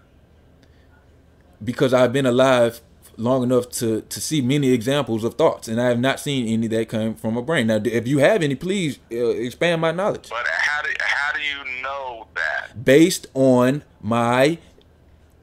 Because 1.63 1.93
I've 1.95 2.13
been 2.13 2.27
alive 2.27 2.81
long 3.17 3.43
enough 3.43 3.69
to 3.71 4.03
to 4.03 4.21
see 4.21 4.41
many 4.41 4.71
examples 4.71 5.25
of 5.25 5.35
thoughts, 5.35 5.67
and 5.69 5.81
I 5.81 5.89
have 5.89 5.99
not 6.01 6.21
seen 6.21 6.47
any 6.49 6.67
that 6.69 6.89
came 6.89 7.15
from 7.15 7.37
a 7.37 7.43
brain. 7.43 7.67
Now, 7.67 7.81
if 7.85 8.07
you 8.07 8.19
have 8.19 8.43
any, 8.43 8.55
please 8.55 8.99
uh, 9.13 9.17
expand 9.17 9.81
my 9.81 9.91
knowledge 9.93 10.29
But 10.31 10.47
how 10.47 10.83
do 10.83 10.89
how 11.01 11.33
do 11.33 11.41
you 11.41 11.83
know 11.83 12.27
that? 12.37 12.85
based 12.85 13.27
on 13.35 13.83
my 14.01 14.59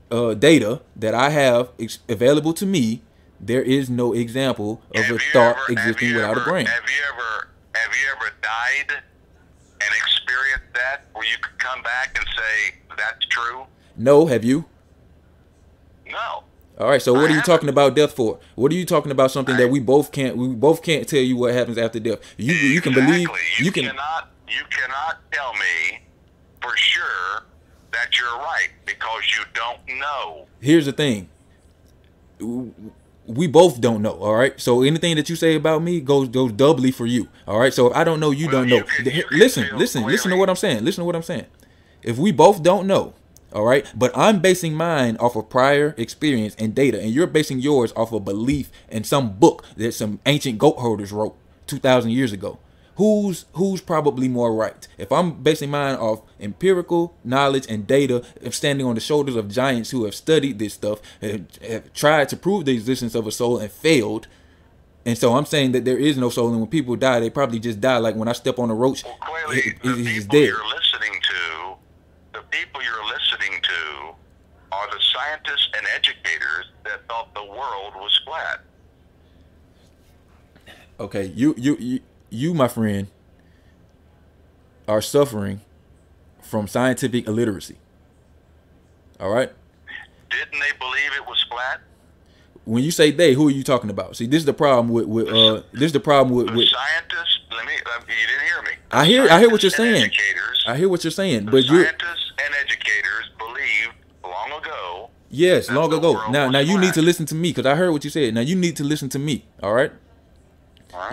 uh, 0.10 0.34
data 0.36 0.82
that 0.96 1.14
I 1.14 1.30
have 1.32 1.70
ex- 1.80 2.00
available 2.08 2.54
to 2.54 2.66
me. 2.66 3.02
There 3.38 3.62
is 3.62 3.90
no 3.90 4.14
example 4.14 4.82
of 4.96 5.04
Have 5.04 5.16
a 5.18 5.20
thought 5.34 5.56
ever- 5.58 5.72
existing 5.74 6.16
without 6.16 6.38
a 6.38 6.42
brain. 6.42 6.66
Have 6.68 6.84
you 6.86 7.02
ever 7.14 7.50
have 7.76 7.92
you 7.94 8.06
ever 8.16 8.32
died 8.42 9.04
and 9.82 9.92
experienced 10.04 10.74
that 10.74 11.02
where 11.14 11.26
you 11.26 11.38
could 11.42 11.60
come 11.60 11.84
back 11.84 12.18
and 12.18 12.26
say 12.38 12.76
that's 12.98 13.26
true? 13.28 13.66
No, 13.98 14.28
have 14.28 14.46
you? 14.46 14.66
No. 16.12 16.44
All 16.80 16.90
right. 16.90 17.02
So 17.02 17.16
I 17.16 17.20
what 17.20 17.26
are 17.26 17.30
you 17.30 17.36
haven't. 17.36 17.46
talking 17.46 17.70
about 17.70 17.96
death 17.96 18.14
for? 18.14 18.40
What 18.56 18.72
are 18.72 18.76
you 18.76 18.86
talking 18.86 19.12
about? 19.12 19.32
Something 19.32 19.58
that 19.58 19.70
we 19.70 19.80
both 19.80 20.12
can't. 20.12 20.36
We 20.38 20.48
both 20.50 20.82
can't 20.84 21.08
tell 21.08 21.20
you 21.22 21.38
what 21.38 21.54
happens 21.54 21.78
after 21.78 22.00
death. 22.00 22.20
You 22.38 22.54
you 22.54 22.82
can 22.82 22.94
believe. 22.94 23.30
Exactly. 23.30 23.66
You 23.66 23.72
can. 23.72 23.84
cannot 23.86 24.30
you 24.48 24.62
cannot 24.70 25.18
tell 25.32 25.54
me 25.54 26.02
for 26.62 26.76
sure 26.76 27.44
that 27.92 28.18
you're 28.20 28.38
right 28.40 28.70
because 28.86 29.24
you 29.38 29.44
don't 29.54 30.00
know. 30.00 30.48
Here's 30.60 30.86
the 30.86 30.92
thing. 30.92 31.30
We 33.28 33.48
both 33.48 33.82
don't 33.82 34.02
know. 34.02 34.12
All 34.14 34.36
right. 34.36 34.60
So 34.60 34.84
anything 34.84 35.16
that 35.16 35.30
you 35.30 35.36
say 35.36 35.56
about 35.56 35.82
me 35.82 36.00
goes 36.02 36.28
goes 36.30 36.52
doubly 36.52 36.92
for 36.92 37.06
you. 37.06 37.28
All 37.48 37.58
right. 37.60 37.74
So 37.74 37.88
if 37.88 37.96
I 37.96 38.04
don't 38.04 38.20
know, 38.20 38.32
you 38.32 38.48
Well, 38.48 38.58
don't 38.64 38.70
you 38.70 38.80
know. 38.82 38.86
can- 38.86 39.06
you 39.06 39.24
listen, 39.32 39.66
listen, 39.78 40.06
listen 40.06 40.30
to 40.32 40.38
what 40.38 40.50
I'm 40.50 40.56
saying. 40.56 40.84
Listen 40.84 41.02
to 41.02 41.06
what 41.06 41.16
I'm 41.16 41.24
saying. 41.24 41.46
If 42.04 42.18
we 42.18 42.32
both 42.32 42.62
don't 42.62 42.86
know, 42.86 43.14
all 43.56 43.64
right, 43.66 43.92
but 43.96 44.12
I'm 44.16 44.40
basing 44.42 44.74
mine 44.76 45.16
off 45.18 45.36
of 45.36 45.50
prior 45.50 45.96
experience 45.98 46.56
and 46.60 46.76
data, 46.76 47.00
and 47.02 47.10
you're 47.12 47.26
basing 47.26 47.60
yours 47.60 47.94
off 47.96 48.12
of 48.12 48.26
belief 48.26 48.70
in 48.90 49.04
some 49.06 49.34
book 49.40 49.64
that 49.78 49.94
some 49.94 50.20
ancient 50.26 50.58
goat 50.60 50.78
herders 50.80 51.12
wrote 51.12 51.36
two 51.66 51.80
thousand 51.80 52.12
years 52.12 52.32
ago. 52.34 52.60
Who's 52.98 53.46
who's 53.54 53.82
probably 53.82 54.28
more 54.30 54.54
right? 54.54 54.88
If 54.98 55.12
I'm 55.12 55.42
basing 55.42 55.70
mine 55.72 55.96
off 55.96 56.22
empirical 56.40 57.14
knowledge 57.24 57.66
and 57.70 57.88
data, 57.88 58.24
of 58.42 58.54
standing 58.56 58.86
on 58.86 58.96
the 58.96 59.02
shoulders 59.02 59.36
of 59.36 59.50
giants 59.50 59.92
who 59.92 60.06
have 60.06 60.16
studied 60.16 60.60
this 60.60 60.74
stuff, 60.76 61.00
and 61.22 61.48
have 61.68 61.92
tried 61.94 62.30
to 62.30 62.38
prove 62.38 62.66
the 62.66 62.74
existence 62.74 63.16
of 63.16 63.26
a 63.28 63.32
soul 63.32 63.58
and 63.60 63.72
failed, 63.72 64.28
and 65.06 65.18
so 65.18 65.34
I'm 65.36 65.46
saying 65.46 65.72
that 65.74 65.86
there 65.86 65.98
is 65.98 66.18
no 66.18 66.30
soul, 66.30 66.50
and 66.50 66.60
when 66.60 66.70
people 66.70 66.96
die, 66.96 67.20
they 67.20 67.30
probably 67.30 67.60
just 67.60 67.80
die. 67.82 67.98
Like 68.00 68.16
when 68.16 68.28
I 68.28 68.34
step 68.34 68.60
on 68.60 68.70
a 68.70 68.76
roach, 68.76 69.04
Well, 69.04 69.18
clearly, 69.22 69.58
it- 69.60 69.82
the 69.84 69.90
it- 69.92 70.00
it's 70.00 70.10
people 70.26 70.40
dead. 70.40 70.48
you're 70.48 70.68
listening 70.76 71.14
to, 71.22 71.36
the 71.36 71.55
people 72.56 72.82
you're 72.84 73.06
listening 73.06 73.62
to, 73.62 74.14
are 74.72 74.88
the 74.90 75.00
scientists 75.14 75.70
and 75.78 75.86
educators 75.96 76.66
that 76.84 77.08
thought 77.08 77.34
the 77.34 77.44
world 77.44 77.94
was 77.96 78.20
flat. 78.26 78.62
Okay, 81.00 81.26
you 81.36 81.54
you 81.58 81.76
you 81.80 82.00
you, 82.30 82.54
my 82.54 82.68
friend, 82.68 83.08
are 84.88 85.02
suffering 85.02 85.62
from 86.42 86.68
scientific 86.68 87.28
illiteracy. 87.28 87.78
All 89.20 89.30
right. 89.30 89.52
Didn't 90.30 90.60
they 90.60 90.78
believe 90.80 91.12
it 91.18 91.26
was 91.28 91.44
flat? 91.50 91.82
When 92.66 92.84
you 92.84 92.92
say 92.92 93.12
they, 93.12 93.34
who 93.34 93.48
are 93.48 93.52
you 93.52 93.64
talking 93.64 93.90
about? 93.90 94.16
See, 94.16 94.26
this 94.26 94.40
is 94.40 94.46
the 94.46 94.54
problem 94.54 94.90
with 94.90 95.06
with 95.06 95.28
uh, 95.28 95.62
this 95.74 95.84
is 95.84 95.92
the 95.92 96.00
problem 96.00 96.34
with 96.36 96.48
with. 96.56 96.68
scientists. 96.68 97.40
Let 97.52 97.66
me. 97.66 97.74
uh, 97.86 98.00
You 98.08 98.28
didn't 98.28 98.48
hear 98.48 98.62
me. 98.64 98.72
I 98.92 99.06
hear 99.06 99.30
I 99.30 99.40
hear 99.40 99.50
what 99.50 99.62
you're 99.64 99.70
saying. 99.70 99.96
Educators. 100.04 100.66
I 100.68 100.78
hear 100.78 100.90
what 100.90 101.04
you're 101.04 101.12
saying, 101.12 101.46
but 101.46 101.64
you 101.66 101.84
scientists 101.84 102.25
and 102.44 102.54
educators 102.64 103.30
believed 103.38 103.96
long 104.24 104.52
ago. 104.62 105.10
yes, 105.30 105.70
long 105.70 105.94
ago. 105.94 106.22
Now 106.30 106.50
now 106.50 106.60
you 106.60 106.78
need 106.80 106.94
to 106.96 107.02
listen 107.02 107.26
to 107.28 107.36
me 107.36 107.50
because 107.50 107.66
I 107.66 107.76
heard 107.76 107.92
what 107.92 108.04
you 108.04 108.10
said. 108.10 108.34
Now 108.34 108.42
you 108.42 108.56
need 108.56 108.76
to 108.78 108.84
listen 108.84 109.10
to 109.10 109.20
me. 109.20 109.46
All 109.62 109.74
right. 109.74 109.92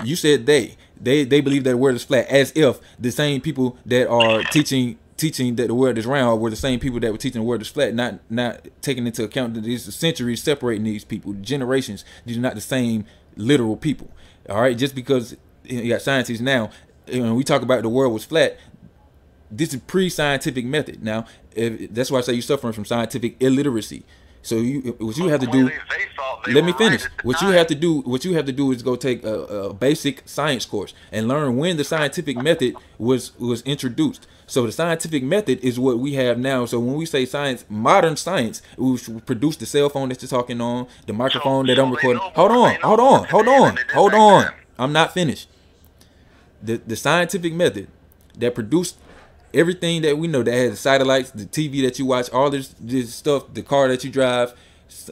You 0.05 0.17
said 0.17 0.47
they. 0.47 0.77
They 1.01 1.25
they 1.25 1.41
believe 1.41 1.65
that 1.65 1.71
the 1.71 1.77
world 1.77 1.97
is 1.97 2.05
flat, 2.05 2.29
as 2.29 2.53
if 2.55 2.79
the 2.99 3.11
same 3.11 3.41
people 3.41 3.77
that 3.87 4.09
are 4.09 4.43
teaching 4.45 4.99
teaching 5.17 5.57
that 5.57 5.67
the 5.67 5.75
world 5.75 5.99
is 5.99 6.07
round 6.07 6.41
were 6.41 6.51
the 6.51 6.57
same 6.57 6.79
people 6.79 7.01
that 7.01 7.11
were 7.11 7.19
teaching 7.19 7.41
the 7.41 7.47
world 7.47 7.61
is 7.61 7.69
flat, 7.69 7.93
not 7.95 8.21
not 8.31 8.67
taking 8.81 9.07
into 9.07 9.25
account 9.25 9.55
that 9.55 9.65
these 9.65 9.93
centuries 9.95 10.41
separating 10.43 10.85
these 10.85 11.05
people, 11.05 11.33
generations. 11.35 12.05
These 12.25 12.37
are 12.37 12.41
not 12.41 12.55
the 12.55 12.61
same 12.61 13.05
literal 13.37 13.77
people. 13.77 14.11
All 14.49 14.61
right, 14.61 14.79
just 14.79 14.95
because 14.95 15.37
you 15.65 15.89
got 15.89 16.03
scientists 16.03 16.41
now, 16.41 16.71
when 17.09 17.35
we 17.35 17.43
talk 17.43 17.63
about 17.63 17.83
the 17.83 17.89
world 17.89 18.13
was 18.13 18.25
flat, 18.25 18.57
this 19.53 19.75
is 19.75 19.81
pre-scientific 19.81 20.65
method. 20.65 21.03
Now, 21.03 21.27
if, 21.55 21.93
that's 21.93 22.11
why 22.11 22.19
I 22.19 22.23
say 22.23 22.33
you're 22.33 22.43
suffering 22.43 22.73
from 22.73 22.85
scientific 22.85 23.41
illiteracy. 23.41 24.05
So 24.43 24.57
you, 24.57 24.97
what 24.99 25.17
you 25.17 25.29
have 25.29 25.41
to 25.41 25.47
do. 25.47 25.53
Clearly, 25.53 25.73
they 25.89 26.05
thought 26.17 26.45
they 26.45 26.53
Let 26.53 26.65
me 26.65 26.73
finish. 26.73 27.03
right 27.03 27.13
at 27.13 27.19
the 27.19 27.29
What 27.29 27.43
you 27.43 27.49
have 27.51 27.67
to 27.69 27.75
do, 27.77 28.01
what 28.01 28.25
you 28.25 28.35
have 28.35 28.47
to 28.47 28.53
do, 28.53 28.73
is 28.73 28.83
go 28.83 28.97
take 28.97 29.23
a, 29.25 29.35
a 29.35 29.75
basic 29.75 30.29
science 30.29 30.67
course 30.67 30.95
and 31.13 31.29
learn 31.29 31.57
when 31.57 31.77
the 31.77 31.85
scientific 31.85 32.37
method 32.37 32.75
was 32.99 33.39
was 33.39 33.63
introduced. 33.63 34.27
So 34.47 34.67
the 34.67 34.73
scientific 34.73 35.23
method 35.23 35.61
is 35.61 35.79
what 35.79 35.99
we 36.01 36.15
have 36.15 36.39
now. 36.39 36.65
So 36.67 36.81
when 36.81 36.97
we 36.97 37.07
say 37.07 37.25
science, 37.25 37.65
modern 37.69 38.17
science, 38.17 38.63
we 38.77 38.99
produced 39.25 39.61
the 39.61 39.67
cell 39.67 39.89
phone 39.89 40.09
that 40.09 40.21
you're 40.21 40.29
talking 40.29 40.61
on, 40.61 40.89
the 41.07 41.13
microphone 41.13 41.67
that 41.67 41.79
I'm 41.79 41.93
recording. 41.93 42.21
Hold 42.35 42.51
on, 42.51 42.75
hold 42.81 43.01
on, 43.01 43.25
hold 43.27 43.49
on, 43.49 43.79
hold 43.95 44.15
on. 44.15 44.51
I'm 44.77 44.93
not 44.93 45.15
finished. 45.15 45.49
The 46.61 46.79
the 46.79 46.97
scientific 46.97 47.53
method 47.55 47.87
that 48.39 48.55
produced 48.55 48.97
everything 49.55 50.03
that 50.03 50.19
we 50.19 50.29
know 50.29 50.43
that 50.43 50.53
has 50.53 50.81
satellites, 50.81 51.31
the 51.31 51.45
TV 51.45 51.83
that 51.83 51.99
you 51.99 52.07
watch, 52.07 52.31
all 52.31 52.51
this 52.51 52.75
this 52.81 53.15
stuff, 53.15 53.53
the 53.53 53.63
car 53.63 53.89
that 53.89 54.05
you 54.05 54.11
drive, 54.11 54.55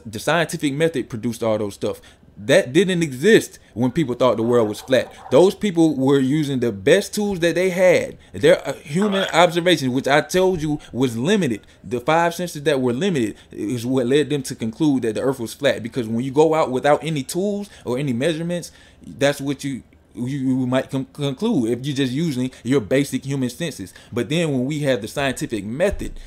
the 0.05 0.19
scientific 0.19 0.73
method 0.73 1.09
produced 1.09 1.43
all 1.43 1.57
those 1.57 1.75
stuff. 1.75 2.01
That 2.37 2.73
didn't 2.73 3.03
exist 3.03 3.59
when 3.73 3.91
people 3.91 4.15
thought 4.15 4.37
the 4.37 4.43
world 4.43 4.67
was 4.67 4.81
flat. 4.81 5.13
Those 5.29 5.53
people 5.53 5.95
were 5.95 6.17
using 6.17 6.59
the 6.59 6.71
best 6.71 7.13
tools 7.13 7.39
that 7.41 7.55
they 7.55 7.69
had. 7.69 8.17
Their 8.31 8.67
uh, 8.67 8.73
human 8.73 9.27
observation, 9.33 9.91
which 9.91 10.07
I 10.07 10.21
told 10.21 10.61
you 10.61 10.79
was 10.91 11.15
limited. 11.15 11.67
The 11.83 11.99
five 11.99 12.33
senses 12.33 12.63
that 12.63 12.81
were 12.81 12.93
limited 12.93 13.35
is 13.51 13.85
what 13.85 14.07
led 14.07 14.29
them 14.29 14.41
to 14.43 14.55
conclude 14.55 15.03
that 15.03 15.15
the 15.15 15.21
earth 15.21 15.39
was 15.39 15.53
flat. 15.53 15.83
Because 15.83 16.07
when 16.07 16.23
you 16.23 16.31
go 16.31 16.55
out 16.55 16.71
without 16.71 17.03
any 17.03 17.21
tools 17.21 17.69
or 17.85 17.99
any 17.99 18.13
measurements, 18.13 18.71
that's 19.05 19.41
what 19.41 19.63
you 19.63 19.83
you, 20.15 20.25
you 20.25 20.67
might 20.67 20.89
com- 20.89 21.05
conclude 21.05 21.69
if 21.71 21.85
you're 21.85 21.95
just 21.95 22.13
using 22.13 22.51
your 22.63 22.81
basic 22.81 23.25
human 23.25 23.49
senses. 23.49 23.93
But 24.11 24.29
then 24.29 24.51
when 24.51 24.65
we 24.65 24.79
have 24.79 25.01
the 25.01 25.07
scientific 25.07 25.65
method, 25.65 26.19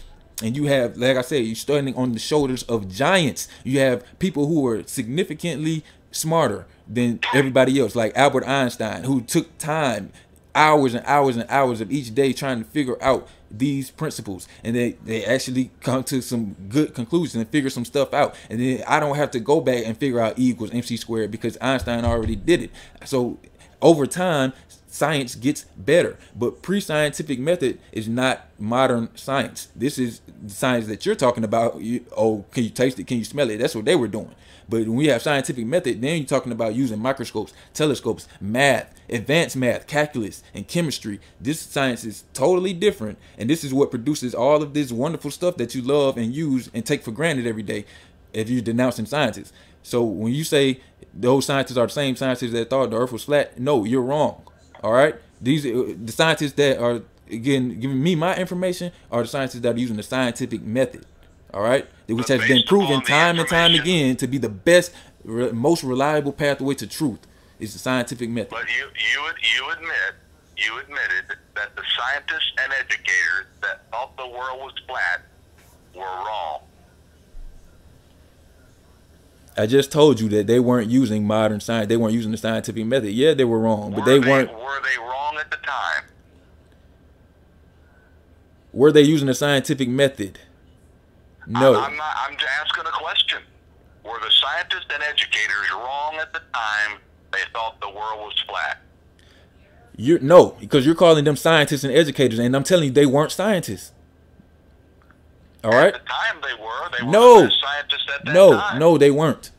and 0.42 0.56
you 0.56 0.64
have, 0.64 0.96
like 0.96 1.16
I 1.16 1.22
said, 1.22 1.44
you're 1.44 1.54
standing 1.54 1.94
on 1.94 2.12
the 2.12 2.18
shoulders 2.18 2.64
of 2.64 2.88
giants. 2.88 3.46
You 3.62 3.78
have 3.80 4.04
people 4.18 4.46
who 4.46 4.66
are 4.66 4.82
significantly 4.84 5.84
smarter 6.10 6.66
than 6.88 7.20
everybody 7.32 7.78
else, 7.78 7.94
like 7.94 8.16
Albert 8.16 8.44
Einstein, 8.46 9.04
who 9.04 9.20
took 9.20 9.56
time, 9.58 10.10
hours 10.54 10.94
and 10.94 11.04
hours 11.06 11.36
and 11.36 11.48
hours 11.50 11.80
of 11.80 11.90
each 11.90 12.14
day 12.14 12.32
trying 12.32 12.62
to 12.62 12.70
figure 12.70 13.02
out 13.02 13.28
these 13.50 13.90
principles 13.90 14.48
and 14.62 14.74
they, 14.74 14.92
they 15.04 15.24
actually 15.24 15.70
come 15.80 16.02
to 16.04 16.20
some 16.20 16.56
good 16.68 16.94
conclusions 16.94 17.36
and 17.36 17.48
figure 17.48 17.70
some 17.70 17.84
stuff 17.84 18.12
out 18.12 18.34
and 18.50 18.60
then 18.60 18.82
i 18.86 18.98
don't 18.98 19.16
have 19.16 19.30
to 19.30 19.38
go 19.38 19.60
back 19.60 19.84
and 19.86 19.96
figure 19.96 20.20
out 20.20 20.38
e 20.38 20.50
equals 20.50 20.72
mc 20.72 20.96
squared 20.96 21.30
because 21.30 21.56
einstein 21.60 22.04
already 22.04 22.34
did 22.36 22.62
it 22.62 22.70
so 23.04 23.38
over 23.84 24.06
time 24.06 24.52
science 24.88 25.34
gets 25.34 25.64
better. 25.76 26.16
But 26.36 26.62
pre-scientific 26.62 27.38
method 27.38 27.80
is 27.92 28.08
not 28.08 28.46
modern 28.58 29.14
science. 29.16 29.68
This 29.74 29.98
is 29.98 30.20
the 30.42 30.50
science 30.50 30.86
that 30.86 31.04
you're 31.04 31.16
talking 31.16 31.42
about. 31.44 31.80
You, 31.80 32.04
oh, 32.16 32.44
can 32.52 32.64
you 32.64 32.70
taste 32.70 32.98
it? 33.00 33.06
Can 33.06 33.18
you 33.18 33.24
smell 33.24 33.50
it? 33.50 33.58
That's 33.58 33.74
what 33.74 33.84
they 33.84 33.96
were 33.96 34.08
doing. 34.08 34.34
But 34.68 34.82
when 34.82 34.94
we 34.94 35.08
have 35.08 35.20
scientific 35.20 35.66
method, 35.66 36.00
then 36.00 36.18
you're 36.18 36.26
talking 36.26 36.52
about 36.52 36.74
using 36.74 37.00
microscopes, 37.00 37.52
telescopes, 37.74 38.28
math, 38.40 38.94
advanced 39.10 39.56
math, 39.56 39.86
calculus, 39.86 40.42
and 40.54 40.66
chemistry. 40.66 41.20
This 41.40 41.60
science 41.60 42.04
is 42.04 42.24
totally 42.32 42.72
different, 42.72 43.18
and 43.36 43.50
this 43.50 43.64
is 43.64 43.74
what 43.74 43.90
produces 43.90 44.34
all 44.34 44.62
of 44.62 44.72
this 44.72 44.90
wonderful 44.90 45.30
stuff 45.30 45.56
that 45.56 45.74
you 45.74 45.82
love 45.82 46.16
and 46.16 46.34
use 46.34 46.70
and 46.72 46.86
take 46.86 47.02
for 47.02 47.10
granted 47.10 47.46
every 47.46 47.62
day. 47.62 47.84
If 48.32 48.48
you're 48.48 48.62
denouncing 48.62 49.06
scientists, 49.06 49.52
so 49.82 50.02
when 50.02 50.32
you 50.32 50.44
say 50.44 50.80
those 51.16 51.46
scientists 51.46 51.76
are 51.76 51.86
the 51.86 51.92
same 51.92 52.16
scientists 52.16 52.52
that 52.52 52.70
thought 52.70 52.90
the 52.90 52.96
Earth 52.98 53.12
was 53.12 53.24
flat, 53.24 53.58
no, 53.58 53.84
you're 53.84 54.02
wrong. 54.02 54.42
All 54.82 54.92
right, 54.92 55.14
these 55.40 55.64
uh, 55.64 55.94
the 56.02 56.12
scientists 56.12 56.52
that 56.54 56.78
are 56.78 57.02
again 57.30 57.80
giving 57.80 58.02
me 58.02 58.14
my 58.14 58.36
information 58.36 58.92
are 59.10 59.22
the 59.22 59.28
scientists 59.28 59.60
that 59.60 59.74
are 59.74 59.78
using 59.78 59.96
the 59.96 60.02
scientific 60.02 60.62
method. 60.62 61.06
All 61.52 61.62
right, 61.62 61.86
which 62.08 62.28
has 62.28 62.40
been 62.46 62.64
proven 62.66 63.00
time 63.02 63.38
and 63.38 63.48
time 63.48 63.74
again 63.74 64.16
to 64.16 64.26
be 64.26 64.38
the 64.38 64.48
best, 64.48 64.92
re- 65.24 65.52
most 65.52 65.84
reliable 65.84 66.32
pathway 66.32 66.74
to 66.74 66.86
truth. 66.86 67.20
Is 67.60 67.72
the 67.72 67.78
scientific 67.78 68.28
method. 68.28 68.50
But 68.50 68.66
you 68.68 68.84
you 68.84 69.22
you 69.56 69.70
admit 69.70 70.14
you 70.56 70.78
admitted 70.80 71.36
that 71.54 71.74
the 71.76 71.82
scientists 71.96 72.52
and 72.58 72.72
educators 72.72 73.46
that 73.62 73.88
thought 73.90 74.16
the 74.16 74.26
world 74.26 74.58
was 74.60 74.74
flat 74.86 75.22
were 75.94 76.02
wrong. 76.02 76.60
I 79.56 79.66
just 79.66 79.92
told 79.92 80.20
you 80.20 80.28
that 80.30 80.46
they 80.46 80.58
weren't 80.58 80.90
using 80.90 81.26
modern 81.26 81.60
science. 81.60 81.88
They 81.88 81.96
weren't 81.96 82.14
using 82.14 82.32
the 82.32 82.36
scientific 82.36 82.84
method. 82.86 83.12
Yeah, 83.12 83.34
they 83.34 83.44
were 83.44 83.60
wrong, 83.60 83.92
but 83.92 84.00
were 84.00 84.04
they, 84.04 84.18
they 84.18 84.28
weren't. 84.28 84.52
Were 84.52 84.82
they 84.82 84.98
wrong 84.98 85.36
at 85.38 85.50
the 85.50 85.58
time? 85.58 86.04
Were 88.72 88.90
they 88.90 89.02
using 89.02 89.28
the 89.28 89.34
scientific 89.34 89.88
method? 89.88 90.40
No. 91.46 91.76
I'm, 91.76 91.96
not. 91.96 92.16
I'm 92.18 92.36
just 92.36 92.50
asking 92.60 92.84
a 92.86 92.90
question. 92.90 93.38
Were 94.04 94.18
the 94.20 94.30
scientists 94.30 94.86
and 94.92 95.02
educators 95.02 95.70
wrong 95.72 96.16
at 96.20 96.32
the 96.32 96.40
time 96.52 96.98
they 97.32 97.38
thought 97.52 97.80
the 97.80 97.88
world 97.88 98.20
was 98.20 98.44
flat? 98.48 98.80
You're 99.96 100.18
no, 100.18 100.56
because 100.58 100.84
you're 100.84 100.96
calling 100.96 101.24
them 101.24 101.36
scientists 101.36 101.84
and 101.84 101.94
educators, 101.94 102.40
and 102.40 102.56
I'm 102.56 102.64
telling 102.64 102.86
you 102.86 102.90
they 102.90 103.06
weren't 103.06 103.30
scientists. 103.30 103.92
All 105.64 105.70
right. 105.70 105.94
At 105.94 106.02
the 106.04 106.08
time 106.08 106.36
they 106.42 106.62
were. 106.62 106.90
They 106.98 107.06
No. 107.10 107.42
were 107.42 107.50
scientists 107.50 108.06
at 108.14 108.24
that 108.26 108.32
No, 108.34 108.52
time. 108.52 108.78
no, 108.78 108.98
they 108.98 109.10
weren't. 109.10 109.50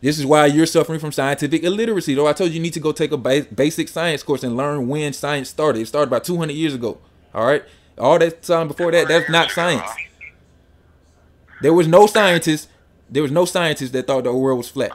This 0.00 0.18
is 0.18 0.24
why 0.24 0.46
you're 0.46 0.64
suffering 0.66 1.00
from 1.00 1.12
scientific 1.12 1.62
illiteracy. 1.64 2.14
Though 2.14 2.26
I 2.28 2.32
told 2.32 2.50
you 2.50 2.56
you 2.56 2.60
need 2.62 2.72
to 2.74 2.80
go 2.80 2.92
take 2.92 3.12
a 3.12 3.16
ba- 3.16 3.46
basic 3.54 3.88
science 3.88 4.22
course 4.22 4.42
and 4.44 4.56
learn 4.56 4.88
when 4.88 5.12
science 5.12 5.48
started. 5.50 5.80
It 5.82 5.86
started 5.86 6.06
about 6.08 6.24
200 6.24 6.52
years 6.54 6.74
ago. 6.74 6.98
All 7.34 7.44
right. 7.46 7.64
All 7.98 8.18
that 8.18 8.42
time 8.42 8.68
before 8.68 8.92
that, 8.92 9.08
that's 9.08 9.28
not 9.28 9.50
science. 9.50 9.90
There 11.62 11.74
was 11.74 11.88
no 11.88 12.06
scientist. 12.06 12.68
There 13.10 13.22
was 13.22 13.32
no 13.32 13.44
scientist 13.44 13.92
that 13.92 14.06
thought 14.06 14.24
the 14.24 14.32
world 14.32 14.58
was 14.58 14.68
flat. 14.68 14.92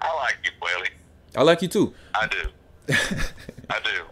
I 0.00 0.14
like 0.16 0.36
you, 0.44 0.50
Whaley. 0.62 0.88
I 1.36 1.42
like 1.42 1.60
you 1.60 1.68
too. 1.68 1.92
I 2.14 2.26
do. 2.28 2.48
I 3.70 3.80
do. 3.80 4.04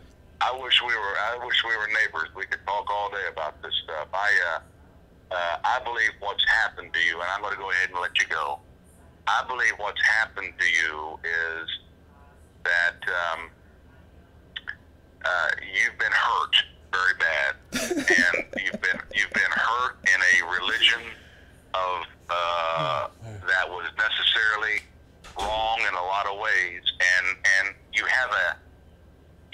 I 0.47 0.56
wish 0.62 0.81
we 0.81 0.94
were. 0.94 1.16
I 1.18 1.44
wish 1.44 1.59
we 1.64 1.77
were 1.77 1.89
neighbors. 1.89 2.28
We 2.36 2.47
could 2.47 2.64
talk 2.66 2.89
all 2.89 3.10
day 3.10 3.27
about 3.32 3.60
this 3.62 3.74
stuff. 3.82 4.06
I, 4.14 4.31
uh, 4.55 5.35
uh, 5.35 5.56
I 5.64 5.81
believe 5.82 6.12
what's 6.20 6.44
happened 6.62 6.94
to 6.94 7.01
you, 7.01 7.14
and 7.14 7.28
I'm 7.35 7.40
going 7.40 7.55
to 7.55 7.59
go 7.59 7.70
ahead 7.73 7.90
and 7.90 7.98
let 8.01 8.16
you 8.20 8.28
go. 8.28 8.60
I 9.27 9.43
believe 9.48 9.73
what's 9.78 10.01
happened 10.06 10.55
to 10.56 10.66
you 10.66 11.18
is 11.24 11.68
that 12.62 13.02
um, 13.10 13.51
uh, 15.24 15.48
you've 15.66 15.98
been 15.98 16.14
hurt 16.14 16.55
very 16.94 17.14
bad, 17.18 17.55
and 18.06 18.47
you've 18.64 18.81
been 18.81 19.01
you've 19.16 19.35
been 19.35 19.51
hurt 19.51 19.98
in 20.06 20.20
a 20.23 20.60
religion 20.60 21.10
of 21.74 22.06
uh, 22.31 23.09
that 23.48 23.68
was 23.68 23.90
necessarily 23.98 24.78
wrong 25.40 25.81
in 25.81 25.94
a 25.94 26.06
lot 26.06 26.27
of 26.27 26.39
ways, 26.39 26.82
and 27.18 27.36
and 27.59 27.74
you 27.93 28.05
have 28.05 28.31
a 28.31 28.66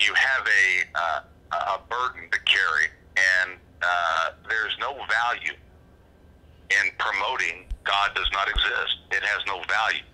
you 0.07 0.15
have 0.15 0.47
a 0.47 0.99
uh, 0.99 1.21
a 1.77 1.81
burden 1.89 2.31
to 2.31 2.39
carry, 2.41 2.89
and 3.17 3.59
uh, 3.83 4.31
there's 4.49 4.77
no 4.81 4.95
value 5.07 5.57
in 6.71 6.91
promoting 6.99 7.67
God 7.85 8.15
does 8.15 8.29
not 8.33 8.49
exist. 8.49 9.05
It 9.11 9.23
has 9.23 9.43
no 9.47 9.63
value. 9.69 10.07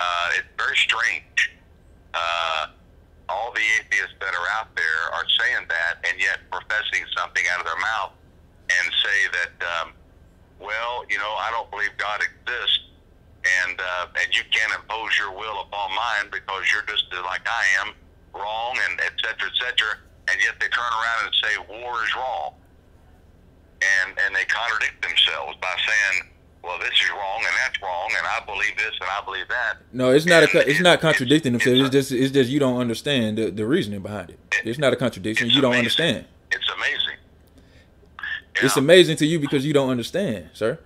Uh, 0.00 0.38
it's 0.38 0.48
very 0.56 0.76
strange. 0.76 1.52
Uh, 2.14 2.68
all 3.28 3.52
the 3.52 3.66
atheists 3.80 4.14
that 4.20 4.32
are 4.32 4.48
out 4.56 4.74
there 4.74 5.02
are 5.12 5.26
saying 5.42 5.66
that, 5.68 6.00
and 6.08 6.18
yet 6.20 6.38
professing 6.50 7.04
something 7.16 7.44
out 7.52 7.60
of 7.60 7.66
their 7.66 7.78
mouth 7.78 8.12
and 8.70 8.86
say 9.04 9.18
that, 9.36 9.54
um, 9.66 9.92
well, 10.60 11.04
you 11.10 11.18
know, 11.18 11.34
I 11.36 11.50
don't 11.50 11.70
believe 11.70 11.90
God 11.98 12.22
exists, 12.22 12.88
and 13.44 13.78
uh, 13.78 14.06
and 14.22 14.34
you 14.34 14.42
can't 14.50 14.72
impose 14.74 15.18
your 15.18 15.32
will 15.32 15.60
upon 15.62 15.94
mine 15.94 16.32
because 16.32 16.64
you're 16.72 16.86
just 16.88 17.04
like 17.12 17.46
I 17.46 17.64
am, 17.84 17.94
wrong, 18.34 18.76
and 18.88 19.00
et 19.00 19.12
cetera, 19.22 19.48
et 19.48 19.56
cetera. 19.58 19.94
And 20.30 20.36
yet 20.42 20.60
they 20.60 20.68
turn 20.68 20.84
around 20.84 21.26
and 21.26 21.34
say 21.42 21.52
war 21.82 22.04
is 22.04 22.14
wrong, 22.14 22.54
and 23.80 24.18
and 24.18 24.34
they 24.36 24.44
contradict 24.44 25.00
themselves 25.02 25.56
by 25.60 25.74
saying, 25.86 26.30
well, 26.62 26.78
this 26.78 26.90
is 26.90 27.08
wrong 27.10 27.38
and 27.38 27.54
that's 27.64 27.80
wrong, 27.80 28.10
and 28.16 28.26
I 28.26 28.44
believe 28.44 28.76
this 28.76 28.92
and 29.00 29.08
I 29.08 29.24
believe 29.24 29.48
that. 29.48 29.78
No, 29.92 30.10
it's 30.10 30.26
not 30.26 30.42
a. 30.42 30.60
And 30.60 30.68
It's 30.68 30.80
not 30.80 31.00
contradicting 31.00 31.54
it's- 31.54 31.64
themselves. 31.64 31.94
It's 31.94 31.96
it's 31.96 32.08
just. 32.10 32.22
It's 32.22 32.32
just 32.34 32.50
you 32.50 32.58
don't 32.60 32.78
understand 32.78 33.38
the, 33.38 33.50
the 33.50 33.64
reasoning 33.66 34.00
behind 34.02 34.30
it. 34.30 34.38
It's 34.64 34.78
not 34.78 34.92
a 34.92 34.96
contradiction. 34.96 35.48
You 35.48 35.60
don't 35.62 35.72
amazing. 35.72 35.78
understand. 35.78 36.24
It's 36.50 36.68
amazing. 36.76 37.16
It's 38.60 38.76
amazing 38.76 39.16
to 39.18 39.26
you 39.26 39.38
because 39.38 39.64
you 39.64 39.72
don't 39.72 39.88
understand, 39.88 40.50
sir. 40.52 40.78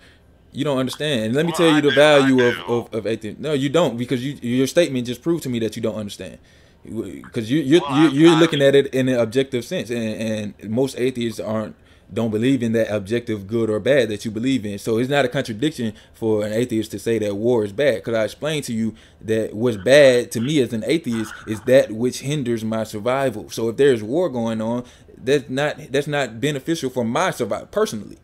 You 0.52 0.62
don't 0.64 0.76
understand. 0.78 1.24
And 1.24 1.34
let 1.34 1.46
me 1.46 1.52
Well, 1.52 1.56
tell 1.56 1.70
you 1.70 1.76
I 1.78 1.80
the 1.80 1.88
do, 1.88 1.94
value 1.94 2.44
of, 2.44 2.58
of, 2.68 2.94
of 2.94 3.06
atheism. 3.06 3.40
No, 3.40 3.54
you 3.54 3.70
don't 3.70 3.96
because 3.96 4.22
you 4.24 4.34
your 4.42 4.66
statement 4.66 5.06
just 5.06 5.22
proved 5.22 5.42
to 5.44 5.48
me 5.48 5.58
that 5.60 5.74
you 5.76 5.80
don't 5.82 5.94
understand. 5.96 6.38
Because 6.84 7.50
you 7.50 7.60
you're, 7.60 7.80
Well, 7.80 8.02
you're, 8.02 8.10
you're 8.12 8.36
looking 8.36 8.62
at 8.62 8.74
it 8.74 8.88
in 8.88 9.08
an 9.08 9.18
objective 9.18 9.64
sense, 9.64 9.90
and, 9.90 10.54
and 10.60 10.70
most 10.70 10.98
atheists 10.98 11.40
aren't 11.40 11.76
don't 12.12 12.30
believe 12.30 12.62
in 12.62 12.72
that 12.72 12.94
objective 12.94 13.46
good 13.46 13.70
or 13.70 13.80
bad 13.80 14.10
that 14.10 14.22
you 14.26 14.30
believe 14.30 14.66
in. 14.66 14.78
So 14.78 14.98
it's 14.98 15.08
not 15.08 15.24
a 15.24 15.28
contradiction 15.28 15.94
for 16.12 16.44
an 16.44 16.52
atheist 16.52 16.90
to 16.90 16.98
say 16.98 17.18
that 17.18 17.36
war 17.36 17.64
is 17.64 17.72
bad. 17.72 17.96
Because 17.96 18.14
I 18.14 18.24
explained 18.24 18.64
to 18.64 18.74
you 18.74 18.94
that 19.22 19.54
what's 19.54 19.78
bad 19.78 20.30
to 20.32 20.40
me 20.40 20.60
as 20.60 20.74
an 20.74 20.84
atheist 20.86 21.32
is 21.46 21.62
that 21.62 21.90
which 21.90 22.20
hinders 22.20 22.64
my 22.64 22.84
survival. 22.84 23.48
So 23.48 23.70
if 23.70 23.78
there's 23.78 24.02
war 24.02 24.28
going 24.28 24.60
on, 24.60 24.84
that's 25.16 25.48
not 25.48 25.78
that's 25.90 26.06
not 26.06 26.38
beneficial 26.38 26.90
for 26.90 27.04
my 27.04 27.30
survival 27.30 27.68
personally 27.68 28.18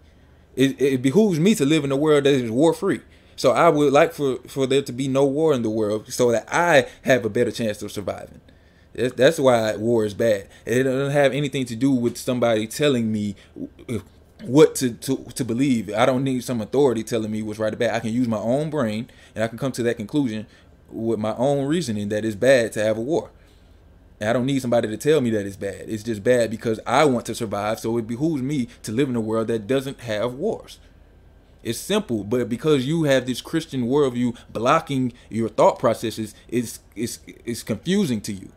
it, 0.58 0.80
it 0.80 1.02
behooves 1.02 1.38
me 1.38 1.54
to 1.54 1.64
live 1.64 1.84
in 1.84 1.92
a 1.92 1.96
world 1.96 2.24
that 2.24 2.34
is 2.34 2.50
war 2.50 2.74
free. 2.74 3.00
So 3.36 3.52
I 3.52 3.68
would 3.68 3.92
like 3.92 4.12
for, 4.12 4.38
for 4.48 4.66
there 4.66 4.82
to 4.82 4.92
be 4.92 5.06
no 5.06 5.24
war 5.24 5.54
in 5.54 5.62
the 5.62 5.70
world 5.70 6.12
so 6.12 6.32
that 6.32 6.52
I 6.52 6.88
have 7.02 7.24
a 7.24 7.30
better 7.30 7.52
chance 7.52 7.80
of 7.80 7.92
surviving. 7.92 8.40
That's, 8.98 9.38
why 9.38 9.76
war 9.76 10.04
is 10.04 10.14
bad. 10.14 10.48
It 10.66 10.84
doesn't 10.84 11.12
have 11.12 11.32
anything 11.32 11.64
to 11.66 11.76
do 11.76 11.92
with 11.92 12.16
somebody 12.16 12.66
telling 12.66 13.12
me 13.12 13.36
what 14.42 14.74
to, 14.76 14.92
to, 14.92 15.16
to 15.34 15.44
believe. 15.44 15.92
I 15.94 16.06
don't 16.06 16.24
need 16.24 16.44
some 16.44 16.60
authority 16.60 17.04
telling 17.04 17.30
me 17.30 17.42
what's 17.42 17.58
right 17.58 17.72
or 17.72 17.76
bad. 17.76 17.94
I 17.94 18.00
can 18.00 18.12
use 18.12 18.28
my 18.28 18.38
own 18.38 18.70
brain 18.70 19.08
and 19.34 19.44
I 19.44 19.48
can 19.48 19.58
come 19.58 19.72
to 19.72 19.82
that 19.84 19.96
conclusion 19.96 20.46
with 20.90 21.18
my 21.18 21.34
own 21.36 21.66
reasoning 21.66 22.08
that 22.08 22.24
it's 22.24 22.36
bad 22.36 22.72
to 22.72 22.82
have 22.82 22.98
a 22.98 23.00
war. 23.00 23.30
And 24.20 24.30
I 24.30 24.32
don't 24.32 24.46
need 24.46 24.62
somebody 24.62 24.88
to 24.88 24.96
tell 24.96 25.20
me 25.20 25.30
that 25.30 25.46
it's 25.46 25.56
bad. 25.56 25.84
It's 25.88 26.02
just 26.02 26.24
bad 26.24 26.50
because 26.50 26.80
I 26.86 27.04
want 27.04 27.26
to 27.26 27.34
survive. 27.34 27.78
So 27.78 27.98
it 27.98 28.06
behooves 28.06 28.42
me 28.42 28.68
to 28.82 28.92
live 28.92 29.08
in 29.08 29.16
a 29.16 29.20
world 29.20 29.46
that 29.48 29.66
doesn't 29.66 30.00
have 30.00 30.34
wars. 30.34 30.78
It's 31.62 31.78
simple, 31.78 32.24
but 32.24 32.48
because 32.48 32.86
you 32.86 33.04
have 33.04 33.26
this 33.26 33.40
Christian 33.40 33.88
worldview 33.88 34.36
blocking 34.52 35.12
your 35.28 35.48
thought 35.48 35.78
processes, 35.78 36.34
it's 36.48 36.80
it's 36.94 37.18
it's 37.26 37.64
confusing 37.64 38.20
to 38.22 38.32
you. 38.32 38.52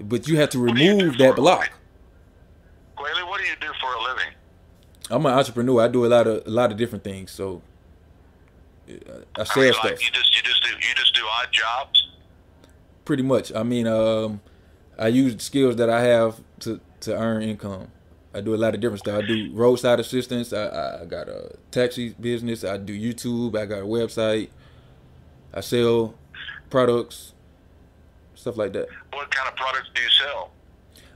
But 0.00 0.28
you 0.28 0.36
have 0.38 0.50
to 0.50 0.60
What 0.64 0.76
do 0.76 0.82
you 0.82 0.92
do 0.92 0.98
remove 0.98 1.18
that 1.18 1.36
block. 1.36 1.70
Quayle, 2.96 3.28
what 3.28 3.40
do 3.40 3.46
you 3.46 3.54
do 3.60 3.68
for 3.80 3.92
a 3.92 4.02
living? 4.02 4.32
I'm 5.10 5.24
an 5.26 5.32
entrepreneur. 5.32 5.82
I 5.82 5.88
do 5.88 6.04
a 6.04 6.08
lot 6.08 6.26
of 6.26 6.46
a 6.46 6.50
lot 6.50 6.70
of 6.70 6.76
different 6.76 7.02
things. 7.04 7.30
So 7.30 7.62
uh, 8.88 8.92
I 9.36 9.40
I 9.40 9.44
sell 9.44 9.62
mean, 9.62 9.72
stuff. 9.72 9.84
like 9.84 10.04
you 10.04 10.10
just 10.12 10.36
you 10.36 10.42
just 10.42 10.62
do 10.62 10.68
you 10.70 10.94
just 10.94 11.14
do 11.14 11.22
odd 11.40 11.48
jobs. 11.50 12.08
Pretty 13.04 13.22
much. 13.22 13.52
I 13.54 13.62
mean, 13.62 13.86
um, 13.86 14.40
I 14.98 15.08
use 15.08 15.34
the 15.34 15.42
skills 15.42 15.76
that 15.76 15.88
I 15.90 16.02
have 16.02 16.40
to 16.60 16.80
to 17.00 17.16
earn 17.18 17.42
income. 17.42 17.88
I 18.34 18.40
do 18.42 18.54
a 18.54 18.56
lot 18.58 18.74
of 18.74 18.80
different 18.80 19.00
stuff. 19.00 19.22
I 19.24 19.26
do 19.26 19.50
roadside 19.54 19.98
assistance. 20.00 20.52
I, 20.52 20.66
I- 20.66 21.02
I 21.02 21.04
got 21.06 21.28
a 21.28 21.56
taxi 21.70 22.14
business. 22.20 22.62
I 22.62 22.76
do 22.76 22.92
YouTube. 22.92 23.56
I 23.58 23.64
got 23.66 23.78
a 23.80 23.86
website. 23.86 24.50
I 25.54 25.60
sell 25.60 26.14
products, 26.68 27.32
stuff 28.38 28.56
like 28.56 28.72
that. 28.72 28.88
What 29.12 29.30
kind 29.30 29.48
of 29.48 29.56
products 29.56 29.90
do 29.94 30.02
you 30.02 30.08
sell? 30.10 30.50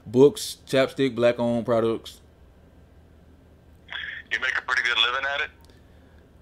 Books, 0.05 0.57
chapstick, 0.67 1.15
black 1.15 1.39
owned 1.39 1.65
products. 1.65 2.19
You 4.31 4.39
make 4.39 4.57
a 4.57 4.61
pretty 4.61 4.81
good 4.83 4.97
living 4.97 5.25
at 5.33 5.41
it. 5.41 5.49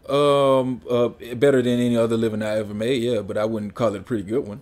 Um, 0.10 0.82
uh, 0.90 1.36
better 1.36 1.62
than 1.62 1.80
any 1.80 1.96
other 1.96 2.18
living 2.18 2.42
I 2.42 2.58
ever 2.58 2.74
made. 2.74 3.04
Yeah, 3.04 3.22
but 3.22 3.38
I 3.38 3.46
wouldn't 3.46 3.76
call 3.76 3.94
it 3.94 4.00
a 4.00 4.04
pretty 4.04 4.24
good 4.24 4.48
one. 4.48 4.62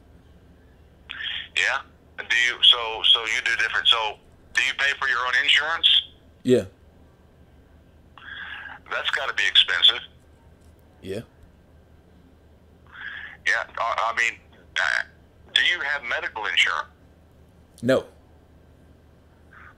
Yeah. 1.55 1.79
Do 2.17 2.35
you? 2.47 2.61
So, 2.61 3.01
so 3.13 3.19
you 3.21 3.41
do 3.45 3.55
different. 3.55 3.87
So, 3.87 4.15
do 4.53 4.61
you 4.63 4.73
pay 4.77 4.91
for 4.99 5.07
your 5.07 5.19
own 5.19 5.33
insurance? 5.41 6.01
Yeah. 6.43 6.65
That's 8.91 9.09
got 9.11 9.29
to 9.29 9.35
be 9.35 9.43
expensive. 9.47 10.01
Yeah. 11.01 11.21
Yeah, 13.47 13.63
I 13.77 14.13
mean, 14.15 14.37
do 15.59 15.65
you 15.65 15.79
have 15.81 16.03
medical 16.03 16.45
insurance? 16.45 16.87
No. 17.81 18.05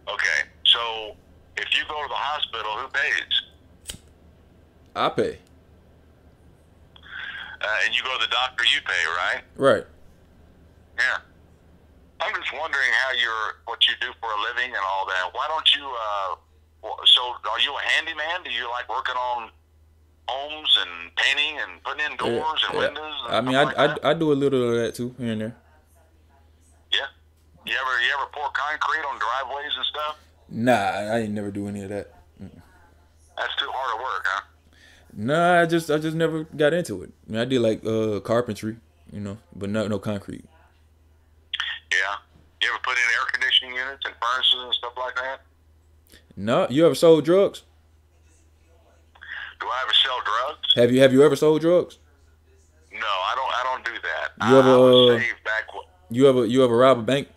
Okay, 0.07 0.39
so 0.65 1.15
if 1.57 1.67
you 1.77 1.83
go 1.87 2.01
to 2.01 2.07
the 2.09 2.13
hospital, 2.15 2.71
who 2.77 2.87
pays? 2.89 3.97
I 4.95 5.09
pay. 5.09 5.37
Uh, 7.61 7.85
and 7.85 7.95
you 7.95 8.03
go 8.03 8.17
to 8.17 8.25
the 8.25 8.31
doctor, 8.31 8.63
you 8.65 8.81
pay, 8.85 9.03
right? 9.15 9.41
Right. 9.55 9.85
Yeah. 10.97 11.17
I'm 12.19 12.33
just 12.35 12.53
wondering 12.53 12.89
how 13.05 13.13
you're, 13.13 13.55
what 13.65 13.79
you 13.87 13.93
do 14.01 14.11
for 14.19 14.29
a 14.29 14.41
living 14.41 14.69
and 14.69 14.83
all 14.91 15.05
that. 15.07 15.29
Why 15.33 15.47
don't 15.47 15.69
you, 15.75 15.85
uh, 15.85 16.35
so 17.05 17.21
are 17.49 17.59
you 17.61 17.73
a 17.73 17.81
handyman? 17.81 18.43
Do 18.43 18.51
you 18.51 18.69
like 18.69 18.89
working 18.89 19.15
on 19.15 19.49
homes 20.27 20.77
and 20.81 21.15
painting 21.15 21.57
and 21.61 21.83
putting 21.83 22.05
in 22.11 22.17
doors 22.17 22.61
and 22.67 22.73
Yeah, 22.73 22.79
windows? 22.87 23.13
And 23.27 23.35
I 23.35 23.41
mean, 23.41 23.55
I, 23.55 23.63
like? 23.63 24.03
I, 24.03 24.09
I 24.11 24.13
do 24.13 24.31
a 24.31 24.37
little 24.37 24.69
of 24.69 24.75
that 24.75 24.95
too 24.95 25.15
here 25.19 25.31
and 25.31 25.41
there. 25.41 25.55
Yeah. 26.91 27.07
You 27.65 27.73
ever, 27.73 28.01
you 28.01 28.09
ever 28.17 28.29
pour 28.33 28.49
concrete 28.49 29.05
on 29.07 29.19
driveways 29.19 29.71
and 29.75 29.85
stuff? 29.85 30.17
Nah, 30.49 30.73
I, 30.73 31.19
ain't 31.19 31.33
never 31.33 31.51
do 31.51 31.67
any 31.67 31.83
of 31.83 31.89
that. 31.89 32.13
That's 32.39 33.55
too 33.55 33.69
hard 33.69 33.97
to 33.97 34.03
work, 34.03 34.25
huh? 34.25 34.41
Nah, 35.13 35.61
I 35.61 35.65
just 35.65 35.89
I 35.89 35.97
just 35.97 36.15
never 36.15 36.43
got 36.43 36.73
into 36.73 37.03
it. 37.03 37.11
I, 37.27 37.31
mean, 37.31 37.41
I 37.41 37.45
did 37.45 37.61
like 37.61 37.85
uh 37.85 38.19
carpentry, 38.21 38.77
you 39.11 39.19
know, 39.19 39.37
but 39.55 39.69
no 39.69 39.87
no 39.87 39.99
concrete. 39.99 40.45
Yeah. 41.91 42.15
You 42.61 42.69
ever 42.69 42.79
put 42.83 42.93
in 42.93 43.03
air 43.03 43.25
conditioning 43.31 43.75
units 43.75 44.05
and 44.05 44.13
furnaces 44.21 44.63
and 44.63 44.73
stuff 44.73 44.93
like 44.97 45.15
that? 45.15 45.41
No, 46.37 46.67
you 46.69 46.85
ever 46.85 46.95
sold 46.95 47.25
drugs? 47.25 47.63
Do 49.59 49.67
I 49.67 49.81
ever 49.83 49.93
sell 49.93 50.19
drugs? 50.23 50.73
Have 50.75 50.91
you 50.91 51.01
have 51.01 51.13
you 51.13 51.23
ever 51.23 51.35
sold 51.35 51.61
drugs? 51.61 51.99
No, 52.91 52.99
I 52.99 53.33
don't. 53.35 53.53
I 53.53 53.63
don't 53.63 53.85
do 53.85 54.01
that. 54.01 54.49
You 54.49 54.55
I, 54.55 54.59
ever, 54.59 54.69
I 54.69 54.77
was 54.77 55.11
uh, 55.11 55.19
saved 55.19 55.43
back. 55.43 55.67
You 56.11 56.27
ever 56.27 56.45
you 56.45 56.61
ever 56.63 56.75
rob 56.75 56.99
a 56.99 57.01
bank? 57.01 57.29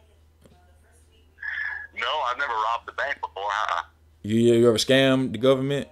No, 1.95 2.09
I've 2.29 2.37
never 2.39 2.53
robbed 2.53 2.89
the 2.89 2.93
bank 2.93 3.21
before. 3.21 3.45
Uh-uh. 3.45 3.83
You 4.23 4.35
you 4.37 4.69
ever 4.69 4.79
scam 4.79 5.31
the 5.31 5.39
government? 5.39 5.87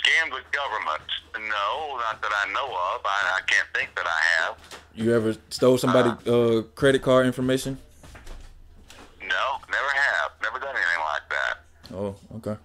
Scammed 0.00 0.30
the 0.30 0.40
government? 0.50 1.02
No, 1.34 1.96
not 1.98 2.22
that 2.22 2.32
I 2.32 2.50
know 2.54 2.64
of. 2.64 3.04
I, 3.04 3.36
I 3.36 3.40
can't 3.46 3.68
think 3.74 3.94
that 3.96 4.06
I 4.06 4.20
have. 4.40 4.56
You 4.94 5.14
ever 5.14 5.36
stole 5.50 5.76
somebody 5.76 6.08
uh 6.26 6.62
credit 6.74 7.02
card 7.02 7.26
information? 7.26 7.76
No, 9.20 9.58
never 9.70 9.90
have. 9.92 10.30
Never 10.42 10.58
done 10.58 10.74
anything 10.74 11.04
like 11.04 11.28
that. 11.28 11.58
Oh, 11.94 12.16
okay. 12.36 12.56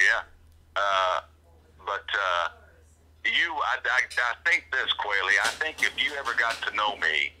Yeah. 0.00 0.22
Uh, 0.74 1.20
but 1.84 2.04
uh, 2.14 2.48
you, 3.36 3.52
I, 3.52 3.76
I, 3.84 4.00
I 4.08 4.34
think 4.48 4.64
this, 4.72 4.92
Quayle. 4.94 5.30
I 5.44 5.48
think 5.60 5.82
if 5.82 5.92
you 6.02 6.12
ever 6.18 6.34
got 6.34 6.56
to 6.68 6.74
know 6.74 6.96
me, 6.96 7.32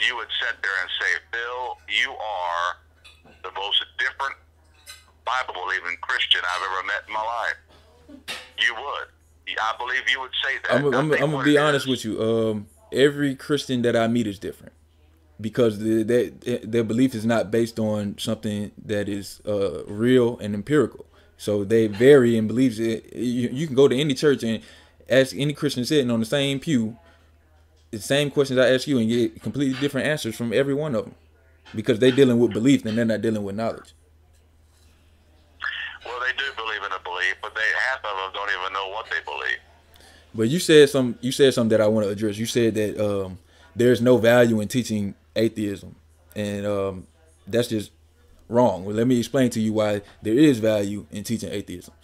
you 0.00 0.16
would 0.16 0.28
sit 0.38 0.56
there 0.62 0.78
and 0.82 0.90
say, 1.00 1.12
Phil, 1.32 1.76
you 1.88 2.12
are 2.12 2.76
the 3.42 3.50
most 3.58 3.84
different 3.98 4.36
Bible 5.24 5.54
believing 5.64 5.96
Christian 6.00 6.40
I've 6.44 6.62
ever 6.62 6.86
met 6.86 7.02
in 7.06 7.12
my 7.12 7.22
life. 7.22 8.28
You 8.58 8.74
would. 8.74 9.08
I 9.60 9.74
believe 9.78 10.02
you 10.10 10.20
would 10.20 10.30
say 10.44 10.58
that. 10.64 10.76
I'm 10.76 10.94
I'm 10.94 11.12
I'm 11.12 11.30
gonna 11.30 11.44
be 11.44 11.56
honest 11.58 11.86
is- 11.86 11.90
with 11.90 12.04
you. 12.04 12.22
Um, 12.22 12.66
every 12.92 13.34
Christian 13.34 13.82
that 13.82 13.96
I 13.96 14.06
meet 14.06 14.26
is 14.26 14.38
different 14.38 14.72
because 15.40 15.78
the, 15.78 16.02
their 16.02 16.58
their 16.60 16.84
belief 16.84 17.14
is 17.14 17.24
not 17.24 17.50
based 17.50 17.78
on 17.78 18.16
something 18.18 18.72
that 18.84 19.08
is 19.08 19.40
uh 19.46 19.84
real 19.86 20.38
and 20.38 20.54
empirical. 20.54 21.06
So 21.36 21.64
they 21.64 21.86
vary 21.86 22.36
in 22.36 22.46
beliefs. 22.48 22.78
You, 22.78 23.00
you 23.14 23.66
can 23.66 23.76
go 23.76 23.86
to 23.86 23.96
any 23.96 24.14
church 24.14 24.42
and 24.42 24.62
ask 25.08 25.34
any 25.36 25.52
Christian 25.52 25.84
sitting 25.84 26.10
on 26.10 26.20
the 26.20 26.26
same 26.26 26.60
pew 26.60 26.96
the 27.90 27.98
same 27.98 28.30
questions 28.30 28.58
I 28.58 28.70
ask 28.70 28.86
you 28.86 28.98
and 28.98 29.08
get 29.08 29.42
completely 29.42 29.78
different 29.80 30.06
answers 30.06 30.36
from 30.36 30.52
every 30.52 30.74
one 30.74 30.94
of 30.94 31.04
them 31.04 31.14
because 31.74 31.98
they're 31.98 32.12
dealing 32.12 32.38
with 32.38 32.52
belief 32.52 32.84
and 32.84 32.96
they're 32.96 33.04
not 33.04 33.22
dealing 33.22 33.42
with 33.42 33.56
knowledge. 33.56 33.94
Well, 36.04 36.20
they 36.20 36.32
do 36.36 36.44
believe 36.56 36.82
in 36.84 36.92
a 36.92 37.02
belief, 37.02 37.34
but 37.42 37.54
they 37.54 37.60
half 37.88 37.98
of 37.98 38.04
them 38.04 38.32
don't 38.34 38.50
even 38.60 38.72
know 38.72 38.88
what 38.90 39.06
they 39.10 39.22
believe. 39.24 39.58
But 40.34 40.48
you 40.48 40.58
said 40.58 40.88
some 40.90 41.18
you 41.20 41.32
said 41.32 41.54
something 41.54 41.76
that 41.76 41.80
I 41.80 41.88
want 41.88 42.06
to 42.06 42.10
address. 42.10 42.38
You 42.38 42.46
said 42.46 42.74
that 42.74 42.98
um, 42.98 43.38
there's 43.74 44.00
no 44.00 44.18
value 44.18 44.60
in 44.60 44.68
teaching 44.68 45.14
atheism, 45.34 45.94
and 46.36 46.66
um, 46.66 47.06
that's 47.46 47.68
just 47.68 47.90
wrong. 48.48 48.84
Well, 48.84 48.94
let 48.94 49.06
me 49.06 49.18
explain 49.18 49.50
to 49.50 49.60
you 49.60 49.72
why 49.72 50.02
there 50.22 50.34
is 50.34 50.58
value 50.58 51.06
in 51.10 51.24
teaching 51.24 51.50
atheism. 51.50 51.94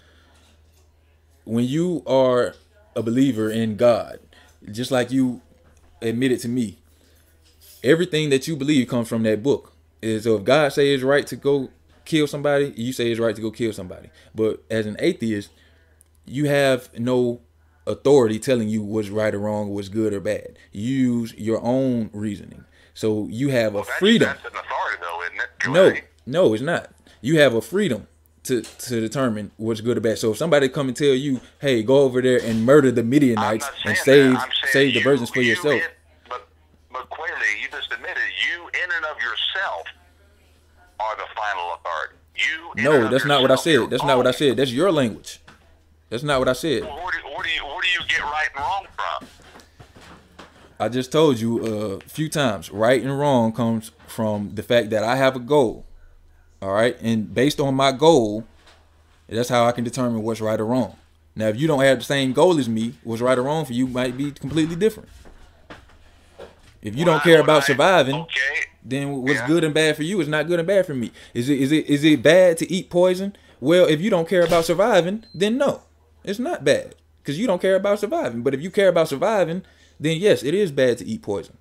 When 1.45 1.65
you 1.65 2.03
are 2.07 2.55
a 2.97 3.03
believer 3.03 3.51
in 3.51 3.77
God, 3.77 4.19
just 4.71 4.91
like 4.91 5.11
you 5.11 5.41
admitted 6.03 6.41
to 6.41 6.49
me, 6.49 6.79
everything 7.83 8.31
that 8.31 8.47
you 8.49 8.57
believe 8.57 8.89
comes 8.89 9.09
from 9.09 9.23
that 9.25 9.43
book. 9.43 9.73
Is 10.03 10.25
so 10.25 10.37
if 10.37 10.45
God 10.45 10.73
says 10.73 10.85
it's 10.87 11.03
right 11.03 11.27
to 11.29 11.37
go 11.37 11.71
kill 12.05 12.27
somebody, 12.27 12.73
you 12.77 12.93
say 12.93 13.11
it's 13.11 13.21
right 13.21 13.35
to 13.35 13.41
go 13.43 13.51
kill 13.51 13.73
somebody. 13.73 14.11
But 14.35 14.63
as 14.71 14.87
an 14.87 14.97
atheist, 14.99 15.51
you 16.27 16.47
have 16.47 16.91
no 16.99 17.41
authority 17.87 18.39
telling 18.39 18.69
you 18.69 18.83
what's 18.83 19.09
right 19.09 19.35
or 19.35 19.39
wrong, 19.39 19.71
what's 19.71 19.89
good 19.89 20.13
or 20.13 20.21
bad. 20.21 20.59
You 20.73 20.93
use 21.21 21.35
your 21.35 21.61
own 21.63 22.11
reasoning. 22.13 22.65
So 22.95 23.27
you 23.31 23.49
have 23.49 23.73
a 23.73 23.77
Well, 23.77 23.85
that's, 23.85 23.99
freedom. 23.99 24.29
that's 24.29 24.45
an 24.45 24.51
authority, 24.61 24.99
though, 25.01 25.23
isn't 25.23 25.97
it? 25.97 26.05
No, 26.27 26.43
no, 26.47 26.55
it's 26.55 26.63
not. 26.63 26.91
You 27.21 27.39
have 27.41 27.55
a 27.55 27.61
freedom 27.63 28.07
to 28.45 28.63
to 28.63 29.01
determine 29.01 29.51
what's 29.57 29.81
good 29.81 29.97
or 29.97 30.01
bad. 30.01 30.19
So 30.19 30.33
if 30.33 30.39
somebody 30.39 30.69
come 30.69 30.89
and 30.89 30.97
tell 30.97 31.15
you, 31.15 31.41
"Hey, 31.61 31.83
go 31.83 31.99
over 32.03 32.21
there 32.23 32.41
and 32.43 32.65
murder 32.65 32.91
the 32.93 33.03
Midianites 33.03 33.67
and 33.85 33.97
save. 33.97 34.37
Save 34.71 34.93
the 34.95 34.99
you- 35.01 35.05
virgins 35.05 35.31
for 35.31 35.41
you 35.41 35.51
yourself," 35.51 35.75
in- 35.75 35.83
but, 36.29 36.47
but 36.93 37.09
Quayle, 37.11 37.35
you 37.61 37.69
just 37.71 37.93
admitted 37.93 38.23
you, 38.49 38.69
in 38.69 38.91
and 38.97 39.05
of 39.07 39.17
yourself, 39.21 39.87
are 41.01 41.17
the 41.17 41.27
final 41.35 41.75
authority. 41.75 42.15
You. 42.37 42.83
no, 42.83 43.09
that's 43.09 43.25
not 43.25 43.43
what 43.43 43.51
I 43.51 43.57
said. 43.57 43.91
That's 43.91 44.03
not 44.03 44.17
what 44.17 44.27
I 44.27 44.33
said. 44.33 44.57
That's 44.57 44.73
your 44.73 44.91
language. 44.91 45.41
That's 46.11 46.23
not 46.25 46.39
what 46.41 46.49
I 46.49 46.53
said. 46.53 46.83
Well, 46.83 46.97
where, 46.97 47.13
do, 47.13 47.19
where, 47.29 47.43
do 47.45 47.49
you, 47.51 47.65
where 47.65 47.81
do 47.81 47.89
you 47.89 48.01
get 48.09 48.21
right 48.23 48.49
and 48.55 48.61
wrong 48.65 48.87
from? 48.97 49.29
I 50.81 50.89
just 50.89 51.13
told 51.13 51.39
you 51.39 51.65
uh, 51.65 51.97
a 52.05 52.09
few 52.09 52.29
times. 52.29 52.71
Right 52.71 53.01
and 53.01 53.17
wrong 53.19 53.53
comes 53.53 53.93
from 54.09 54.55
the 54.55 54.63
fact 54.65 54.91
that 54.91 55.05
I 55.05 55.17
have 55.17 55.37
a 55.37 55.39
goal. 55.39 55.87
All 56.65 56.73
right, 56.73 56.97
and 57.03 57.35
based 57.35 57.61
on 57.61 57.75
my 57.75 57.93
goal, 57.93 58.45
that's 59.29 59.51
how 59.51 59.67
I 59.67 59.73
can 59.73 59.85
determine 59.85 60.23
what's 60.23 60.41
right 60.41 60.59
or 60.59 60.65
wrong. 60.65 60.97
Now, 61.37 61.49
if 61.49 61.59
you 61.61 61.67
don't 61.69 61.83
have 61.83 61.99
the 61.99 62.05
same 62.05 62.33
goal 62.33 62.59
as 62.59 62.71
me, 62.71 62.95
what's 63.05 63.21
right 63.21 63.37
or 63.37 63.43
wrong 63.43 63.67
for 63.67 63.75
you 63.75 63.87
might 63.87 64.17
be 64.17 64.31
completely 64.31 64.75
different. 64.75 65.11
If 66.81 66.97
you 66.97 67.05
don't 67.05 67.23
care 67.23 67.39
about 67.43 67.65
I- 67.65 67.67
surviving, 67.67 68.15
Okay. 68.15 68.65
then 68.83 69.13
what's 69.13 69.35
Yeah. 69.41 69.47
good 69.47 69.63
and 69.63 69.75
bad 69.75 69.95
for 69.97 70.05
you 70.05 70.19
is 70.23 70.29
not 70.29 70.47
good 70.47 70.59
and 70.59 70.67
bad 70.67 70.87
for 70.87 70.95
me. 70.95 71.13
Is 71.35 71.51
it 71.51 71.61
is 71.61 71.71
it 71.71 71.85
is 71.85 72.03
it 72.03 72.23
bad 72.23 72.57
to 72.59 72.73
eat 72.73 72.89
poison? 72.89 73.37
Well, 73.61 73.85
if 73.87 74.01
you 74.01 74.09
don't 74.09 74.27
care 74.27 74.43
about 74.47 74.65
surviving, 74.65 75.27
then 75.35 75.59
no, 75.59 75.83
it's 76.25 76.39
not 76.39 76.65
bad 76.65 76.95
because 77.23 77.39
you 77.39 77.47
don't 77.47 77.61
care 77.61 77.77
about 77.77 78.01
surviving. 78.01 78.41
But 78.43 78.55
if 78.55 78.63
you 78.63 78.71
care 78.71 78.89
about 78.89 79.09
surviving, 79.09 79.65
then 80.01 80.17
yes, 80.17 80.43
it 80.43 80.55
is 80.55 80.73
bad 80.73 80.97
to 80.99 81.05
eat 81.07 81.21
poison. 81.21 81.59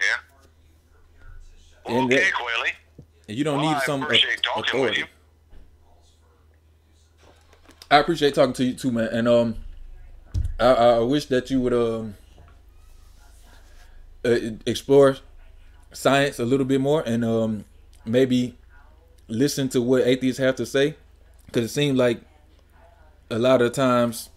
Yeah. 0.00 0.06
Well, 1.92 2.04
okay, 2.04 2.16
that- 2.16 2.32
Quayle. 2.34 2.72
And 3.28 3.36
you 3.38 3.44
don't 3.44 3.60
Well, 3.60 3.74
need 3.74 3.82
some 3.82 4.02
au- 4.02 4.04
appreciate 4.04 4.42
talking 4.42 4.60
with 4.62 4.68
authority. 4.68 5.04
I 7.90 7.98
appreciate 7.98 8.34
talking 8.34 8.52
to 8.54 8.64
you 8.64 8.74
too, 8.74 8.90
man. 8.92 9.08
And 9.08 9.28
um, 9.28 9.54
I, 10.58 10.66
I 10.66 10.98
wish 11.00 11.26
that 11.26 11.50
you 11.50 11.60
would 11.60 11.72
um 11.74 12.14
uh, 14.24 14.38
explore 14.66 15.16
science 15.92 16.38
a 16.38 16.44
little 16.44 16.66
bit 16.66 16.80
more 16.80 17.02
and 17.06 17.24
um 17.24 17.64
maybe 18.04 18.56
listen 19.28 19.68
to 19.70 19.80
what 19.80 20.02
atheists 20.06 20.38
have 20.40 20.56
to 20.56 20.66
say, 20.66 20.96
because 21.46 21.64
it 21.64 21.68
seems 21.74 21.96
like 21.98 22.20
a 23.30 23.38
lot 23.38 23.62
of 23.62 23.72
times 23.72 24.30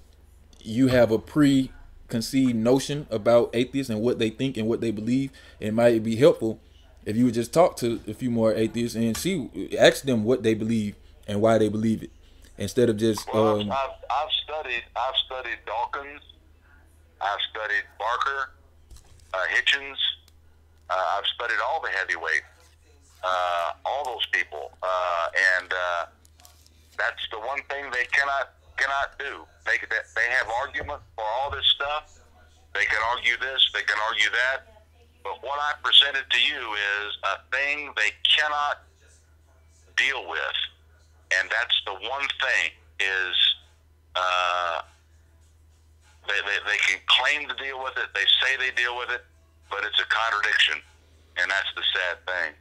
you 0.61 0.87
have 0.87 1.11
a 1.11 1.17
preconceived 1.19 2.55
notion 2.55 3.07
about 3.09 3.49
atheists 3.53 3.89
and 3.89 4.01
what 4.01 4.19
they 4.19 4.29
think 4.29 4.57
and 4.57 4.67
what 4.67 4.81
they 4.81 4.91
believe. 4.91 5.31
It 5.59 5.73
might 5.73 6.03
be 6.03 6.15
helpful 6.15 6.59
if 7.07 7.15
you 7.15 7.23
would 7.23 7.33
just 7.33 7.53
talk 7.53 7.77
to 7.77 8.01
a 8.05 8.13
few 8.13 8.29
more 8.29 8.53
atheists 8.53 8.97
and 8.97 9.15
see, 9.15 9.69
ask 9.79 10.03
them 10.03 10.25
what 10.25 10.43
they 10.43 10.53
believe 10.53 10.93
and 11.25 11.41
why 11.41 11.57
they 11.57 11.69
believe 11.69 12.03
it, 12.03 12.11
instead 12.57 12.89
of 12.89 12.97
just 12.97 13.33
Well, 13.33 13.61
um, 13.61 13.71
I've, 13.71 13.95
I've 14.11 14.33
studied. 14.43 14.83
I've 14.93 15.15
studied 15.25 15.57
Dawkins. 15.65 16.21
I've 17.21 17.39
studied 17.49 17.85
Barker, 17.97 18.51
uh, 19.33 19.37
Hitchens. 19.55 19.95
Uh, 20.89 20.95
I've 21.17 21.25
studied 21.33 21.55
all 21.65 21.81
the 21.81 21.87
heavyweight, 21.89 22.43
uh, 23.23 23.71
all 23.85 24.03
those 24.03 24.25
people, 24.33 24.71
uh, 24.83 25.27
and 25.59 25.71
uh, 25.71 26.05
that's 26.97 27.23
the 27.31 27.39
one 27.39 27.59
thing 27.69 27.89
they 27.91 28.05
cannot 28.11 28.51
cannot 28.75 29.17
do. 29.17 29.47
They 29.65 29.77
they 29.89 30.03
they 30.13 30.27
have 30.35 30.47
argument 30.61 31.01
for 31.15 31.23
all 31.23 31.51
this 31.51 31.65
stuff. 31.73 32.19
They 32.73 32.83
can 32.83 32.99
argue 33.15 33.37
this. 33.37 33.71
They 33.73 33.83
can 33.83 33.97
argue 34.09 34.29
that. 34.31 34.76
But 35.27 35.43
what 35.45 35.59
I 35.59 35.73
presented 35.83 36.23
to 36.29 36.39
you 36.39 36.55
is 36.55 37.17
a 37.23 37.35
thing 37.51 37.91
they 37.95 38.11
cannot 38.23 38.83
deal 39.97 40.27
with, 40.29 40.57
and 41.37 41.49
that's 41.49 41.75
the 41.85 41.93
one 42.07 42.27
thing 42.39 42.71
is 42.99 43.35
uh, 44.15 44.81
they, 46.27 46.33
they 46.33 46.57
they 46.71 46.77
can 46.87 46.99
claim 47.07 47.47
to 47.49 47.55
deal 47.61 47.83
with 47.83 47.97
it. 47.97 48.07
They 48.13 48.23
say 48.41 48.55
they 48.57 48.73
deal 48.75 48.97
with 48.97 49.09
it, 49.09 49.25
but 49.69 49.83
it's 49.83 49.99
a 49.99 50.05
contradiction, 50.07 50.81
and 51.37 51.51
that's 51.51 51.67
the 51.75 51.83
sad 51.93 52.25
thing. 52.25 52.53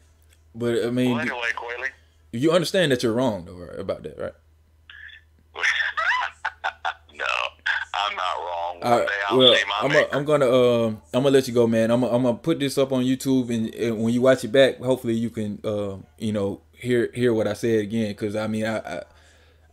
But 0.54 0.84
I 0.84 0.90
mean, 0.90 1.12
Well, 1.12 1.20
anyway, 1.20 1.52
Quayle. 1.54 1.88
you 2.32 2.50
understand 2.50 2.90
that 2.92 3.02
you're 3.02 3.12
wrong 3.12 3.44
though, 3.44 3.54
right, 3.54 3.78
about 3.78 4.02
that, 4.02 4.18
right? 4.18 4.34
no, 7.16 7.24
I'm 7.94 8.14
not 8.16 8.36
wrong. 8.38 8.80
One 8.80 8.92
All 8.92 8.98
right, 9.00 9.08
I'll 9.28 9.38
well, 9.38 9.56
I'm, 9.80 9.92
a, 9.92 10.06
I'm 10.12 10.24
gonna 10.24 10.46
uh, 10.46 10.86
I'm 10.88 11.22
gonna 11.22 11.30
let 11.30 11.48
you 11.48 11.54
go, 11.54 11.66
man. 11.66 11.90
I'm, 11.90 12.02
I'm 12.02 12.22
gonna 12.22 12.34
put 12.36 12.58
this 12.60 12.76
up 12.78 12.92
on 12.92 13.04
YouTube, 13.04 13.50
and, 13.50 13.74
and 13.74 14.02
when 14.02 14.12
you 14.12 14.20
watch 14.22 14.44
it 14.44 14.52
back, 14.52 14.78
hopefully 14.78 15.14
you 15.14 15.30
can, 15.30 15.60
uh, 15.64 15.96
you 16.18 16.32
know, 16.32 16.60
hear 16.72 17.10
hear 17.14 17.32
what 17.32 17.46
I 17.46 17.54
said 17.54 17.80
again. 17.80 18.08
Because 18.08 18.36
I 18.36 18.46
mean, 18.46 18.66
I, 18.66 18.78
I 18.78 19.02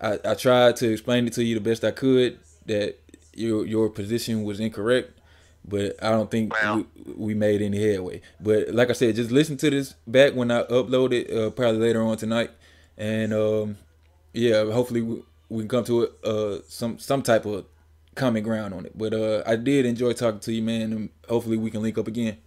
I 0.01 0.19
I 0.31 0.33
tried 0.35 0.75
to 0.77 0.91
explain 0.91 1.27
it 1.27 1.33
to 1.33 1.43
you 1.43 1.55
the 1.55 1.61
best 1.61 1.83
I 1.83 1.91
could 1.91 2.39
that 2.65 2.97
your 3.33 3.65
your 3.65 3.89
position 3.89 4.43
was 4.43 4.59
incorrect, 4.59 5.19
but 5.65 6.01
I 6.03 6.11
don't 6.11 6.31
think 6.31 6.53
Well- 6.53 6.85
we, 7.05 7.13
we 7.15 7.33
made 7.33 7.61
any 7.61 7.79
headway. 7.81 8.21
But 8.39 8.69
like 8.73 8.89
I 8.89 8.93
said, 8.93 9.15
just 9.15 9.31
listen 9.31 9.57
to 9.57 9.69
this 9.69 9.95
back 10.07 10.33
when 10.33 10.49
I 10.51 10.63
upload 10.63 11.13
it, 11.13 11.29
uh, 11.35 11.49
probably 11.49 11.79
later 11.81 12.01
on 12.03 12.15
tonight, 12.17 12.51
and 12.97 13.33
um, 13.33 13.77
yeah, 14.33 14.63
hopefully 14.71 15.01
we, 15.01 15.23
we 15.53 15.61
can 15.61 15.69
come 15.69 15.83
to 15.85 16.09
uh 16.23 16.59
some 16.67 16.97
some 16.97 17.21
type 17.21 17.45
of 17.45 17.65
common 18.15 18.43
ground 18.43 18.73
on 18.73 18.85
it. 18.85 18.97
But 18.97 19.13
uh, 19.13 19.43
I 19.45 19.55
did 19.55 19.85
enjoy 19.85 20.13
talking 20.13 20.39
to 20.41 20.53
you, 20.53 20.61
man, 20.61 20.93
and 20.93 21.09
hopefully 21.27 21.57
we 21.57 21.71
can 21.71 21.81
link 21.81 21.97
up 21.97 22.07
again. 22.07 22.37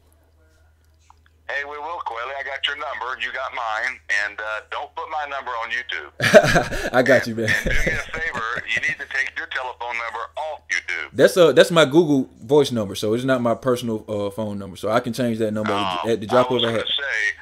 Hey, 1.49 1.63
we 1.65 1.79
will, 1.79 2.01
Quayle. 2.05 2.27
I 2.39 2.43
got 2.43 2.67
your 2.67 2.77
number. 2.77 3.21
You 3.21 3.33
got 3.33 3.55
mine. 3.55 4.01
And 4.27 4.41
uh, 4.41 4.61
don't 4.71 4.93
put 4.97 5.07
my 5.11 5.27
number 5.31 5.51
on 5.53 5.71
YouTube. 5.71 6.91
I 6.93 7.03
got 7.03 7.27
you, 7.29 7.37
man. 7.37 7.49
Do 7.63 7.71
me 7.71 7.77
a 7.77 8.19
favor. 8.19 8.67
You 8.75 8.81
need 8.81 8.97
to 8.99 9.07
take 9.15 9.31
your 9.37 9.47
telephone 9.47 9.95
number 9.95 10.19
off 10.37 10.63
YouTube. 10.69 11.11
That's 11.13 11.37
uh 11.37 11.53
that's 11.53 11.71
my 11.71 11.85
Google 11.85 12.29
voice 12.43 12.73
number, 12.73 12.97
so 12.97 13.15
it's 13.15 13.25
not 13.25 13.41
my 13.41 13.55
personal 13.55 14.05
uh, 14.09 14.31
phone 14.31 14.59
number. 14.59 14.77
So 14.77 14.91
I 14.91 14.99
can 15.01 15.13
change 15.13 15.39
that 15.39 15.53
number 15.53 15.73
at 15.73 16.21
the 16.21 16.27
drop 16.27 16.51
of 16.51 16.63
a 16.63 16.73
hat. 16.73 16.87
say, 16.87 17.37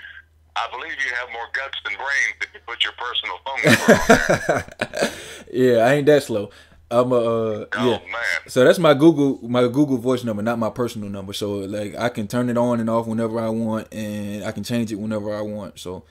I 0.57 0.69
believe 0.71 0.93
you 0.93 1.13
have 1.15 1.33
more 1.33 1.47
guts 1.53 1.77
than 1.85 1.95
brains 1.97 2.37
if 2.41 2.49
you 2.55 2.61
put 2.67 2.85
your 2.85 2.93
personal 2.95 3.39
phone 3.45 3.61
number 4.49 4.53
on 4.53 4.63
there. 5.03 5.13
Yeah, 5.53 5.85
I 5.85 5.95
ain't 5.95 6.07
that 6.07 6.23
slow. 6.23 6.51
I'm 6.91 7.11
a 7.13 7.17
uh, 7.17 7.67
Oh, 7.77 7.91
yeah. 7.91 7.99
man. 7.99 8.49
So 8.49 8.65
that's 8.65 8.79
my 8.79 8.95
Google 8.95 9.41
my 9.49 9.63
Google 9.63 9.97
voice 9.99 10.23
number, 10.23 10.43
not 10.43 10.59
my 10.59 10.71
personal 10.71 11.09
number. 11.09 11.33
So 11.33 11.55
like 11.55 11.97
I 11.97 12.09
can 12.09 12.29
turn 12.29 12.49
it 12.51 12.57
on 12.57 12.79
and 12.79 12.89
off 12.89 13.07
whenever 13.07 13.41
I 13.41 13.49
want, 13.49 13.93
and 13.93 14.45
I 14.45 14.53
can 14.53 14.63
change 14.63 14.93
it 14.93 14.97
whenever 14.97 15.35
I 15.35 15.41
want. 15.41 15.79
So 15.81 16.05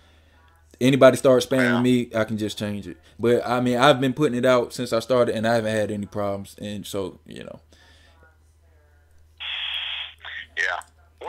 anybody 0.81 1.15
starts 1.15 1.45
spamming 1.45 1.61
Yeah. 1.75 1.81
me, 1.81 2.09
I 2.13 2.23
can 2.25 2.37
just 2.37 2.57
change 2.57 2.87
it. 2.87 2.97
But 3.17 3.47
I 3.47 3.61
mean, 3.61 3.77
I've 3.77 4.01
been 4.01 4.13
putting 4.13 4.37
it 4.37 4.45
out 4.45 4.73
since 4.73 4.91
I 4.91 4.99
started, 4.99 5.35
and 5.35 5.47
I 5.47 5.55
haven't 5.55 5.71
had 5.73 5.89
any 5.91 6.05
problems. 6.07 6.55
And 6.59 6.85
so 6.85 7.19
you 7.25 7.43
know, 7.45 7.59
Yeah. 10.57 10.79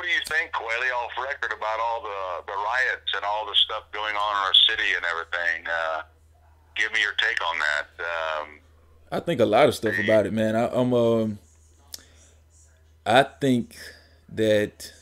What 0.04 0.10
do 0.10 0.16
you 0.16 0.38
think, 0.38 0.52
Quayle, 0.52 0.92
off 1.02 1.12
record 1.16 1.56
about 1.56 1.80
all 1.80 2.02
the, 2.02 2.52
the 2.52 2.52
riots 2.52 3.10
and 3.16 3.24
all 3.24 3.46
the 3.46 3.54
stuff 3.54 3.84
going 3.90 4.14
on 4.14 4.36
in 4.36 4.42
our 4.44 4.52
city 4.68 4.92
and 4.94 5.02
everything? 5.02 5.66
Uh, 5.66 6.02
give 6.76 6.92
me 6.92 7.00
your 7.00 7.12
take 7.12 7.38
on 7.42 7.56
that. 7.58 8.04
Um, 8.04 8.48
I 9.10 9.20
think 9.20 9.40
a 9.40 9.46
lot 9.46 9.66
of 9.66 9.74
stuff 9.74 9.94
about 9.98 10.26
it, 10.26 10.34
man. 10.34 10.56
I, 10.56 10.68
I'm 10.68 10.92
um, 10.92 11.38
I 13.06 13.22
think 13.22 13.76
that 14.28 14.92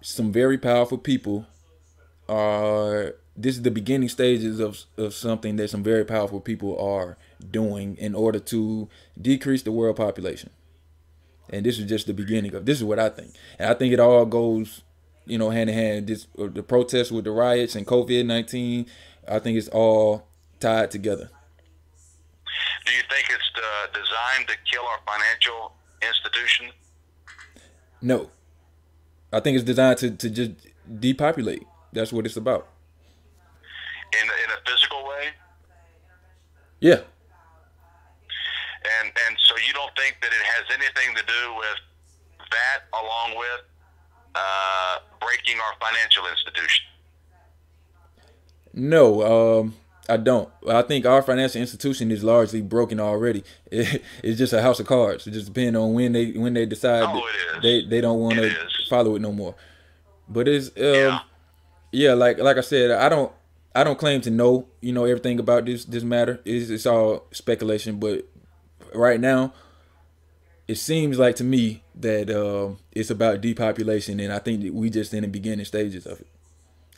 some 0.00 0.32
very 0.32 0.56
powerful 0.56 0.96
people 0.96 1.44
are. 2.30 3.16
This 3.36 3.56
is 3.56 3.62
the 3.62 3.70
beginning 3.70 4.08
stages 4.08 4.58
of 4.58 4.84
of 4.96 5.12
something 5.12 5.56
that 5.56 5.68
some 5.68 5.82
very 5.82 6.06
powerful 6.06 6.40
people 6.40 6.80
are 6.80 7.18
doing 7.50 7.98
in 7.98 8.14
order 8.14 8.38
to 8.38 8.88
decrease 9.20 9.62
the 9.62 9.70
world 9.72 9.96
population. 9.96 10.48
And 11.50 11.64
this 11.64 11.78
is 11.78 11.86
just 11.86 12.06
the 12.06 12.14
beginning 12.14 12.54
of. 12.54 12.66
This 12.66 12.78
is 12.78 12.84
what 12.84 12.98
I 12.98 13.08
think, 13.08 13.32
and 13.58 13.70
I 13.70 13.74
think 13.74 13.92
it 13.92 14.00
all 14.00 14.26
goes, 14.26 14.82
you 15.26 15.38
know, 15.38 15.50
hand 15.50 15.70
in 15.70 15.76
hand. 15.76 16.06
This 16.06 16.26
uh, 16.38 16.48
the 16.48 16.62
protests 16.62 17.10
with 17.10 17.24
the 17.24 17.30
riots 17.30 17.74
and 17.74 17.86
COVID 17.86 18.26
nineteen. 18.26 18.86
I 19.26 19.38
think 19.38 19.58
it's 19.58 19.68
all 19.68 20.26
tied 20.60 20.90
together. 20.90 21.30
do 22.86 22.92
you 22.92 23.02
think 23.10 23.28
it's 23.30 23.50
uh, 23.56 23.86
designed 23.92 24.48
to 24.48 24.54
kill 24.70 24.82
our 24.84 25.00
financial 25.06 25.72
institution? 26.02 26.70
No. 28.00 28.30
I 29.32 29.40
think 29.40 29.56
it's 29.56 29.64
designed 29.64 29.98
to, 29.98 30.10
to 30.10 30.30
just 30.30 30.52
depopulate. 31.00 31.66
That's 31.92 32.12
what 32.12 32.24
it's 32.24 32.36
about. 32.36 32.68
In, 34.14 34.24
in 34.24 34.50
a 34.56 34.70
physical 34.70 35.04
way? 35.06 35.28
Yeah. 36.80 37.00
And 39.02 39.12
and 39.26 39.36
so 39.36 39.54
you 39.66 39.72
don't 39.74 39.92
think 39.96 40.16
that 40.22 40.32
it 40.32 40.44
has 40.44 40.64
anything 40.72 41.14
to 41.16 41.22
do 41.26 41.54
with 41.58 41.78
that, 42.78 42.98
along 42.98 43.38
with 43.38 43.60
uh, 44.34 44.98
breaking 45.20 45.56
our 45.60 45.74
financial 45.80 46.24
institution? 46.30 46.84
No, 48.74 49.60
um, 49.60 49.74
I 50.08 50.16
don't. 50.16 50.48
I 50.68 50.82
think 50.82 51.06
our 51.06 51.22
financial 51.22 51.60
institution 51.60 52.10
is 52.10 52.22
largely 52.22 52.62
broken 52.62 53.00
already. 53.00 53.44
It, 53.70 54.02
it's 54.22 54.38
just 54.38 54.52
a 54.52 54.62
house 54.62 54.80
of 54.80 54.86
cards. 54.86 55.26
It 55.26 55.32
just 55.32 55.46
depends 55.52 55.78
on 55.78 55.94
when 55.94 56.12
they 56.12 56.32
when 56.32 56.54
they 56.54 56.66
decide 56.66 57.02
Oh, 57.02 57.14
that 57.14 57.16
it 57.16 57.56
is. 57.56 57.62
they 57.90 57.96
they 57.96 58.00
don't 58.00 58.20
want 58.20 58.36
to 58.36 58.54
follow 58.88 59.16
it 59.16 59.22
no 59.22 59.32
more. 59.32 59.54
But 60.28 60.46
it's 60.48 60.68
um, 60.68 60.72
Yeah. 60.76 61.18
yeah. 61.92 62.12
like 62.14 62.38
like 62.38 62.56
I 62.58 62.60
said, 62.62 62.90
I 62.90 63.08
don't 63.08 63.32
I 63.74 63.84
don't 63.84 63.98
claim 63.98 64.20
to 64.22 64.30
know 64.30 64.68
you 64.80 64.92
know 64.92 65.04
everything 65.04 65.38
about 65.40 65.64
this 65.64 65.84
this 65.84 66.02
matter. 66.04 66.40
It's, 66.44 66.70
it's 66.70 66.86
all 66.86 67.26
speculation. 67.32 67.98
But 67.98 68.26
right 68.94 69.20
now, 69.20 69.52
it 70.68 70.76
seems 70.76 71.18
like 71.18 71.34
to 71.36 71.44
me 71.44 71.82
that 71.94 72.30
um, 72.30 72.78
it's 72.92 73.10
about 73.10 73.40
depopulation, 73.40 74.20
and 74.20 74.32
I 74.32 74.38
think 74.38 74.72
we 74.72 74.90
just 74.90 75.14
in 75.14 75.22
the 75.22 75.28
beginning 75.28 75.64
stages 75.64 76.06
of 76.06 76.20
it. 76.20 76.26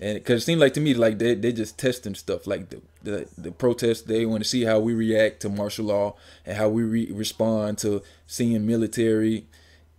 And 0.00 0.14
because 0.14 0.42
it 0.42 0.46
seems 0.46 0.60
like 0.60 0.74
to 0.74 0.80
me 0.80 0.94
like 0.94 1.18
they 1.18 1.34
they 1.34 1.52
just 1.52 1.78
testing 1.78 2.14
stuff 2.14 2.46
like 2.46 2.70
the 2.70 2.82
the, 3.02 3.28
the 3.38 3.52
protests. 3.52 4.02
They 4.02 4.26
want 4.26 4.42
to 4.42 4.48
see 4.48 4.64
how 4.64 4.80
we 4.80 4.92
react 4.92 5.40
to 5.40 5.48
martial 5.48 5.86
law 5.86 6.16
and 6.44 6.56
how 6.56 6.68
we 6.68 6.82
re- 6.82 7.12
respond 7.12 7.78
to 7.78 8.02
seeing 8.26 8.66
military 8.66 9.46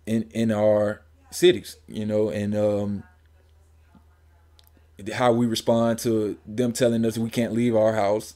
in 0.04 0.28
in 0.32 0.50
our 0.50 1.02
cities. 1.30 1.76
You 1.86 2.04
know, 2.04 2.28
and 2.28 2.54
um, 2.54 3.04
how 5.14 5.32
we 5.32 5.46
respond 5.46 5.98
to 6.00 6.36
them 6.46 6.72
telling 6.72 7.06
us 7.06 7.16
we 7.16 7.30
can't 7.30 7.54
leave 7.54 7.74
our 7.74 7.94
house. 7.94 8.34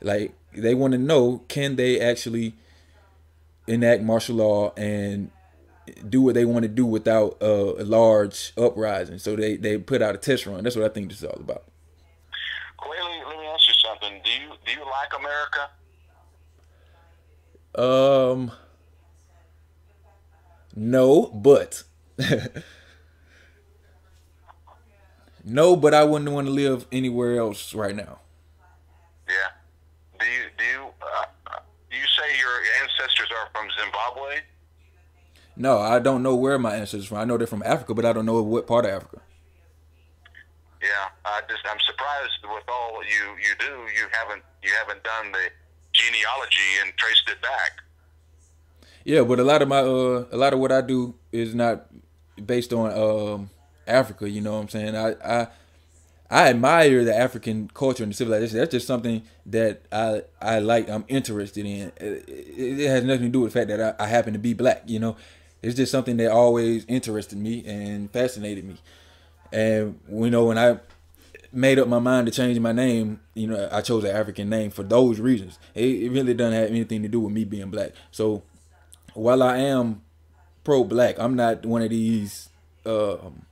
Like 0.00 0.34
they 0.52 0.74
want 0.74 0.92
to 0.92 0.98
know 0.98 1.42
can 1.48 1.74
they 1.74 1.98
actually 1.98 2.54
enact 3.66 4.02
martial 4.02 4.36
law 4.36 4.72
and 4.76 5.30
do 6.08 6.22
what 6.22 6.34
they 6.34 6.44
want 6.44 6.62
to 6.62 6.68
do 6.68 6.86
without 6.86 7.36
uh, 7.42 7.74
a 7.76 7.84
large 7.84 8.52
uprising. 8.56 9.18
So 9.18 9.36
they 9.36 9.56
they 9.56 9.78
put 9.78 10.02
out 10.02 10.14
a 10.14 10.18
test 10.18 10.46
run. 10.46 10.64
That's 10.64 10.76
what 10.76 10.84
I 10.84 10.88
think 10.88 11.08
this 11.08 11.18
is 11.18 11.24
all 11.24 11.40
about. 11.40 11.64
Quayle, 12.76 13.28
let 13.28 13.38
me 13.38 13.46
ask 13.46 13.68
you 13.68 13.74
something. 13.74 14.20
Do 14.24 14.30
you 14.30 14.52
do 14.64 14.72
you 14.72 14.84
like 14.84 15.12
America? 15.18 15.70
Um, 17.76 18.52
no, 20.76 21.26
but 21.26 21.82
no, 25.44 25.76
but 25.76 25.92
I 25.92 26.04
wouldn't 26.04 26.30
want 26.30 26.46
to 26.46 26.52
live 26.52 26.86
anywhere 26.92 27.38
else 27.38 27.74
right 27.74 27.96
now. 27.96 28.20
Yeah. 29.28 29.34
Do 30.20 30.26
you 30.26 30.44
do 30.56 30.64
you 30.64 30.86
you 32.04 32.10
say 32.22 32.38
your 32.38 32.56
ancestors 32.82 33.28
are 33.32 33.48
from 33.52 33.68
Zimbabwe? 33.80 34.40
No, 35.56 35.78
I 35.78 35.98
don't 36.00 36.22
know 36.22 36.34
where 36.36 36.58
my 36.58 36.74
ancestors 36.74 37.06
from. 37.06 37.18
I 37.18 37.24
know 37.24 37.38
they're 37.38 37.46
from 37.46 37.62
Africa, 37.64 37.94
but 37.94 38.04
I 38.04 38.12
don't 38.12 38.26
know 38.26 38.42
what 38.42 38.66
part 38.66 38.84
of 38.84 38.90
Africa. 38.90 39.22
Yeah, 40.82 41.08
I 41.24 41.40
just 41.48 41.62
I'm 41.64 41.78
surprised 41.86 42.32
with 42.42 42.64
all 42.68 43.02
you 43.04 43.36
you 43.40 43.54
do. 43.58 43.72
You 43.96 44.06
haven't 44.12 44.42
you 44.62 44.70
haven't 44.78 45.02
done 45.02 45.32
the 45.32 45.48
genealogy 45.94 46.70
and 46.82 46.92
traced 46.98 47.28
it 47.28 47.40
back. 47.40 47.80
Yeah, 49.04 49.22
but 49.22 49.40
a 49.40 49.44
lot 49.44 49.62
of 49.62 49.68
my 49.68 49.78
uh 49.78 50.26
a 50.30 50.36
lot 50.36 50.52
of 50.52 50.58
what 50.58 50.72
I 50.72 50.82
do 50.82 51.14
is 51.32 51.54
not 51.54 51.86
based 52.44 52.74
on 52.74 52.92
um 52.92 53.50
Africa, 53.86 54.28
you 54.28 54.42
know 54.42 54.54
what 54.54 54.60
I'm 54.60 54.68
saying? 54.68 54.94
I 54.94 55.14
I 55.24 55.48
I 56.34 56.48
admire 56.48 57.04
the 57.04 57.16
African 57.16 57.70
culture 57.72 58.02
and 58.02 58.10
the 58.10 58.16
civilization. 58.16 58.58
That's 58.58 58.72
just 58.72 58.88
something 58.88 59.22
that 59.46 59.82
I 59.92 60.22
I 60.42 60.58
like. 60.58 60.90
I'm 60.90 61.04
interested 61.06 61.64
in. 61.64 61.92
It, 61.96 62.28
it, 62.28 62.80
it 62.80 62.88
has 62.88 63.04
nothing 63.04 63.26
to 63.26 63.28
do 63.28 63.40
with 63.42 63.52
the 63.52 63.60
fact 63.60 63.68
that 63.68 63.96
I, 64.00 64.04
I 64.04 64.08
happen 64.08 64.32
to 64.32 64.40
be 64.40 64.52
black. 64.52 64.82
You 64.86 64.98
know, 64.98 65.16
it's 65.62 65.76
just 65.76 65.92
something 65.92 66.16
that 66.16 66.32
always 66.32 66.86
interested 66.86 67.38
me 67.38 67.64
and 67.64 68.10
fascinated 68.10 68.64
me. 68.64 68.78
And 69.52 70.00
you 70.10 70.28
know, 70.28 70.46
when 70.46 70.58
I 70.58 70.80
made 71.52 71.78
up 71.78 71.86
my 71.86 72.00
mind 72.00 72.26
to 72.26 72.32
change 72.32 72.58
my 72.58 72.72
name, 72.72 73.20
you 73.34 73.46
know, 73.46 73.68
I 73.70 73.80
chose 73.80 74.02
an 74.02 74.10
African 74.10 74.50
name 74.50 74.72
for 74.72 74.82
those 74.82 75.20
reasons. 75.20 75.60
It, 75.72 75.84
it 75.84 76.10
really 76.10 76.34
doesn't 76.34 76.58
have 76.58 76.68
anything 76.68 77.02
to 77.02 77.08
do 77.08 77.20
with 77.20 77.32
me 77.32 77.44
being 77.44 77.70
black. 77.70 77.92
So 78.10 78.42
while 79.14 79.40
I 79.40 79.58
am 79.58 80.02
pro 80.64 80.82
black, 80.82 81.16
I'm 81.16 81.36
not 81.36 81.64
one 81.64 81.82
of 81.82 81.90
these 81.90 82.48
um, 82.84 83.46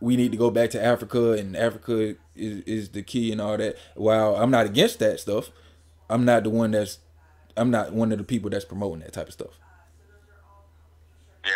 we 0.00 0.16
need 0.16 0.32
to 0.32 0.38
go 0.38 0.50
back 0.50 0.70
to 0.70 0.82
Africa 0.82 1.32
and 1.32 1.56
Africa 1.56 2.16
is, 2.34 2.62
is 2.64 2.88
the 2.90 3.02
key 3.02 3.32
and 3.32 3.40
all 3.40 3.56
that. 3.56 3.76
While 3.94 4.36
I'm 4.36 4.50
not 4.50 4.66
against 4.66 4.98
that 5.00 5.20
stuff, 5.20 5.50
I'm 6.08 6.24
not 6.24 6.44
the 6.44 6.50
one 6.50 6.70
that's 6.72 6.98
I'm 7.56 7.70
not 7.70 7.92
one 7.92 8.12
of 8.12 8.18
the 8.18 8.24
people 8.24 8.50
that's 8.50 8.64
promoting 8.64 9.00
that 9.00 9.12
type 9.12 9.28
of 9.28 9.32
stuff. 9.32 9.58
Yeah. 11.44 11.50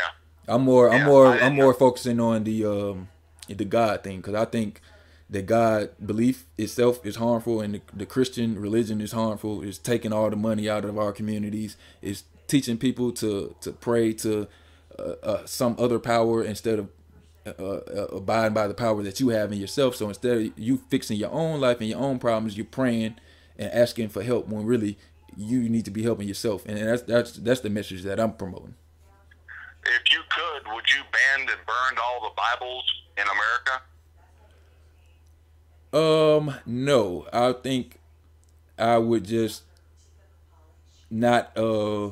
I'm 0.46 0.62
more 0.62 0.92
I'm 0.92 1.04
more 1.04 1.26
I'm 1.26 1.54
more 1.54 1.72
know. 1.72 1.78
focusing 1.78 2.20
on 2.20 2.44
the 2.44 2.64
um 2.64 3.08
the 3.48 3.64
God 3.64 4.02
thing 4.02 4.18
because 4.18 4.34
I 4.34 4.44
think 4.44 4.80
that 5.30 5.46
God 5.46 5.90
belief 6.04 6.46
itself 6.58 7.04
is 7.04 7.16
harmful 7.16 7.60
and 7.60 7.74
the, 7.74 7.80
the 7.94 8.06
Christian 8.06 8.58
religion 8.60 9.00
is 9.00 9.12
harmful. 9.12 9.62
It's 9.62 9.78
taking 9.78 10.12
all 10.12 10.28
the 10.28 10.36
money 10.36 10.68
out 10.68 10.84
of 10.84 10.98
our 10.98 11.12
communities. 11.12 11.76
It's 12.02 12.24
teaching 12.46 12.76
people 12.76 13.10
to 13.12 13.54
to 13.62 13.72
pray 13.72 14.12
to 14.14 14.46
uh, 14.98 15.02
uh, 15.22 15.46
some 15.46 15.76
other 15.78 15.98
power 15.98 16.42
instead 16.44 16.78
of 16.78 16.88
uh, 17.46 17.50
uh, 17.50 18.06
abiding 18.12 18.54
by 18.54 18.66
the 18.66 18.74
power 18.74 19.02
that 19.02 19.20
you 19.20 19.28
have 19.28 19.52
in 19.52 19.58
yourself. 19.58 19.96
So 19.96 20.08
instead 20.08 20.36
of 20.36 20.58
you 20.58 20.78
fixing 20.88 21.18
your 21.18 21.30
own 21.30 21.60
life 21.60 21.80
and 21.80 21.88
your 21.88 22.00
own 22.00 22.18
problems, 22.18 22.56
you're 22.56 22.66
praying 22.66 23.16
and 23.58 23.72
asking 23.72 24.08
for 24.08 24.22
help 24.22 24.48
when 24.48 24.64
really 24.64 24.98
you 25.36 25.68
need 25.68 25.84
to 25.84 25.90
be 25.90 26.02
helping 26.02 26.28
yourself. 26.28 26.64
And 26.66 26.78
that's 26.78 27.02
that's 27.02 27.32
that's 27.32 27.60
the 27.60 27.70
message 27.70 28.02
that 28.02 28.18
I'm 28.18 28.32
promoting. 28.32 28.74
If 29.84 30.12
you 30.12 30.20
could, 30.30 30.72
would 30.72 30.84
you 30.92 31.02
ban 31.12 31.40
and 31.40 31.66
burn 31.66 31.98
all 32.02 32.22
the 32.22 32.34
Bibles 32.34 32.84
in 33.18 33.24
America? 33.28 33.82
Um, 35.92 36.54
no. 36.64 37.26
I 37.32 37.52
think 37.52 38.00
I 38.78 38.98
would 38.98 39.24
just 39.24 39.64
not 41.10 41.56
uh 41.56 42.10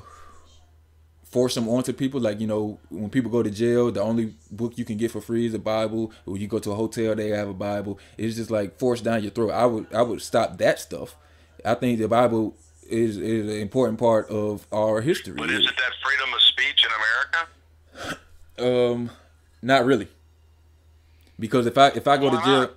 force 1.33 1.55
them 1.55 1.69
onto 1.69 1.93
people. 1.93 2.21
Like 2.21 2.41
you 2.41 2.47
know, 2.47 2.79
when 2.91 3.11
people 3.11 3.31
go 3.31 3.43
to 3.43 3.51
jail, 3.51 3.91
the 3.91 4.03
only 4.03 4.35
book 4.51 4.77
you 4.77 4.85
can 4.85 4.99
get 4.99 5.11
for 5.11 5.21
free 5.21 5.47
is 5.47 5.55
a 5.55 5.59
Bible. 5.59 6.13
When 6.25 6.41
you 6.41 6.47
go 6.47 6.59
to 6.61 6.71
a 6.71 6.75
hotel, 6.75 7.15
they 7.15 7.31
have 7.31 7.49
a 7.49 7.55
Bible. 7.55 7.99
It's 8.17 8.37
just 8.37 8.51
like 8.51 8.79
forced 8.79 9.03
down 9.03 9.23
your 9.23 9.33
throat. 9.33 9.51
I 9.51 9.67
would 9.67 9.93
I 9.93 10.03
would 10.03 10.23
stop 10.23 10.59
that 10.59 10.79
stuff. 10.79 11.17
I 11.65 11.75
think 11.75 11.99
the 11.99 12.09
Bible 12.09 12.55
is 12.89 13.17
is 13.17 13.47
an 13.47 13.61
important 13.61 13.99
part 13.99 14.29
of 14.29 14.67
our 14.71 15.01
history. 15.01 15.35
But 15.35 15.51
isn't 15.51 15.65
that 15.65 15.93
freedom 16.05 16.35
of 16.35 16.43
speech 16.43 16.85
in 16.85 16.91
America? 16.93 18.19
Um, 18.59 19.11
not 19.63 19.87
really. 19.87 20.09
Because 21.39 21.67
if 21.67 21.77
I 21.79 21.89
if 21.89 22.07
I 22.07 22.19
go 22.19 22.31
to 22.31 22.37
jail, 22.37 22.61
not? 22.61 22.75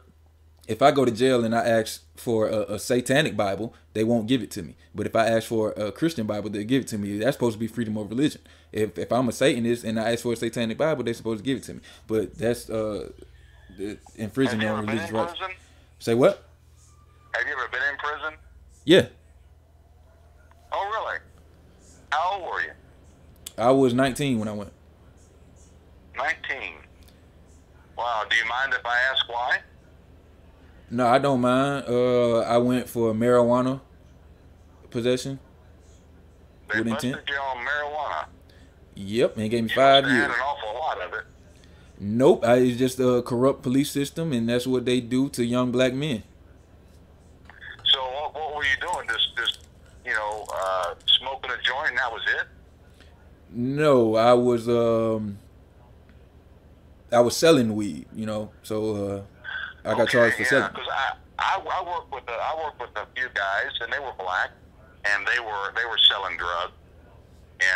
if 0.68 0.82
I 0.82 0.92
go 0.92 1.04
to 1.04 1.12
jail 1.12 1.44
and 1.44 1.54
I 1.54 1.64
ask 1.68 2.02
for 2.16 2.48
a, 2.48 2.74
a 2.74 2.80
satanic 2.80 3.36
Bible, 3.36 3.74
they 3.94 4.04
won't 4.04 4.28
give 4.28 4.42
it 4.42 4.52
to 4.52 4.64
me. 4.64 4.76
But 4.94 5.06
if 5.06 5.16
I 5.16 5.28
ask 5.28 5.48
for 5.48 5.72
a 5.72 5.92
Christian 5.92 6.26
Bible, 6.26 6.50
they 6.50 6.64
give 6.64 6.84
it 6.84 6.88
to 6.90 6.98
me. 6.98 7.18
That's 7.20 7.36
supposed 7.36 7.56
to 7.56 7.60
be 7.60 7.68
freedom 7.68 7.98
of 7.98 8.10
religion. 8.10 8.42
If 8.72 8.98
if 8.98 9.12
I'm 9.12 9.28
a 9.30 9.32
Satanist 9.32 9.84
and 9.84 10.00
I 10.00 10.12
ask 10.14 10.24
for 10.24 10.34
a 10.34 10.36
satanic 10.36 10.78
Bible, 10.78 11.04
they're 11.04 11.14
supposed 11.14 11.40
to 11.40 11.46
give 11.46 11.58
it 11.58 11.64
to 11.64 11.74
me. 11.76 11.80
But 12.08 12.38
that's 12.38 12.70
uh 12.70 13.10
infringing 14.16 14.62
on 14.62 14.66
ever 14.66 14.82
been 14.82 14.90
in 14.90 14.96
religious 14.96 15.12
rights. 15.12 15.38
prison? 15.38 15.56
Say 16.00 16.14
what? 16.14 16.44
Have 17.34 17.46
you 17.48 17.54
ever 17.54 17.68
been 17.70 17.82
in 17.92 17.98
prison? 17.98 18.34
Yeah, 18.86 19.08
Oh, 20.78 20.90
really? 20.92 21.20
How 22.12 22.34
old 22.34 22.44
were 22.52 22.62
you? 22.62 22.72
I 23.58 23.72
was 23.72 23.94
19 23.94 24.40
when 24.40 24.50
I 24.50 24.52
went. 24.52 24.72
19. 26.18 26.36
Wow. 27.98 28.26
Do 28.30 28.36
you 28.36 28.46
mind 28.50 28.74
if 28.74 28.86
I 28.86 28.98
ask 29.12 29.30
why? 29.30 29.60
No, 30.90 31.08
I 31.08 31.18
don't 31.18 31.42
mind. 31.42 31.86
Uh, 31.88 32.40
I 32.40 32.58
went 32.58 32.88
for 32.88 33.14
marijuana 33.14 33.82
possession. 34.90 35.40
They 36.72 36.80
With 36.80 36.88
intent? 36.88 37.22
you 37.28 37.36
on 37.36 37.66
marijuana. 37.66 38.26
Yep, 38.96 39.38
and 39.38 39.50
gave 39.52 39.64
me 39.64 39.70
You 39.70 39.76
five 39.76 40.04
years. 40.06 40.22
had 40.22 40.30
an 40.32 40.36
awful 40.40 40.74
lot 40.80 41.02
of 41.02 41.14
it. 41.14 41.26
Nope, 42.00 42.44
I, 42.46 42.56
it's 42.58 42.78
just 42.78 43.00
a 43.00 43.22
corrupt 43.22 43.62
police 43.64 43.90
system, 43.92 44.32
and 44.34 44.48
that's 44.50 44.68
what 44.68 44.86
they 44.86 45.00
do 45.02 45.30
to 45.30 45.44
young 45.44 45.72
black 45.72 45.94
men. 45.94 46.24
So 47.86 48.00
what, 48.02 48.34
what 48.36 48.56
were 48.56 48.64
you 48.64 48.78
doing? 48.82 49.08
Just, 49.08 49.36
just 49.38 49.60
you 50.06 50.12
know, 50.14 50.46
uh, 50.54 50.94
smoking 51.08 51.52
a 51.52 51.62
joint, 51.64 51.90
and 51.90 51.98
that 51.98 52.12
was 52.12 52.22
it? 52.40 52.48
No, 53.52 54.16
I 54.16 54.34
was 54.34 54.68
um, 54.68 55.38
I 57.12 57.20
was 57.22 57.36
selling 57.38 57.76
weed, 57.76 58.06
you 58.14 58.26
know, 58.26 58.52
so 58.64 58.96
uh, 58.96 59.22
I 59.86 59.96
got 59.96 60.10
charged 60.10 60.36
for 60.36 60.42
yeah, 60.44 60.50
selling. 60.50 60.72
because 60.74 60.90
I, 60.92 61.14
I, 61.40 61.62
I 61.62 61.84
worked 61.84 62.12
with 62.12 62.24
a, 62.28 62.34
I 62.34 62.64
worked 62.64 62.80
with 62.80 62.90
a 62.96 63.08
few 63.16 63.30
guys, 63.34 63.72
and 63.82 63.94
they 63.94 64.00
were 64.00 64.14
black, 64.18 64.52
and 65.06 65.26
they 65.28 65.40
were 65.40 65.74
they 65.76 65.86
were 65.86 66.00
selling 66.10 66.38
drugs, 66.38 66.74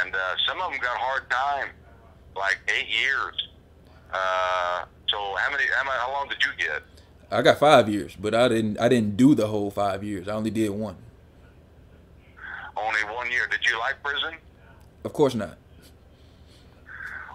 and 0.01 0.15
uh, 0.15 0.19
some 0.47 0.59
of 0.61 0.71
them 0.71 0.79
got 0.81 0.95
a 0.95 0.99
hard 0.99 1.29
time, 1.29 1.69
like 2.35 2.57
eight 2.67 2.89
years. 2.89 3.49
Uh, 4.11 4.85
so 5.07 5.17
how 5.37 5.51
many, 5.51 5.63
how, 5.75 5.83
many, 5.83 5.97
how 5.99 6.11
long 6.11 6.27
did 6.29 6.39
you 6.41 6.49
get? 6.57 6.81
I 7.31 7.43
got 7.43 7.59
five 7.59 7.87
years, 7.87 8.15
but 8.15 8.33
I 8.33 8.47
didn't 8.47 8.79
I 8.79 8.89
didn't 8.89 9.15
do 9.15 9.35
the 9.35 9.47
whole 9.47 9.69
five 9.69 10.03
years. 10.03 10.27
I 10.27 10.33
only 10.33 10.49
did 10.49 10.69
one. 10.71 10.95
Only 12.75 13.03
one 13.13 13.29
year. 13.29 13.47
Did 13.51 13.59
you 13.65 13.77
like 13.77 14.01
prison? 14.03 14.33
Of 15.03 15.13
course 15.13 15.35
not. 15.35 15.57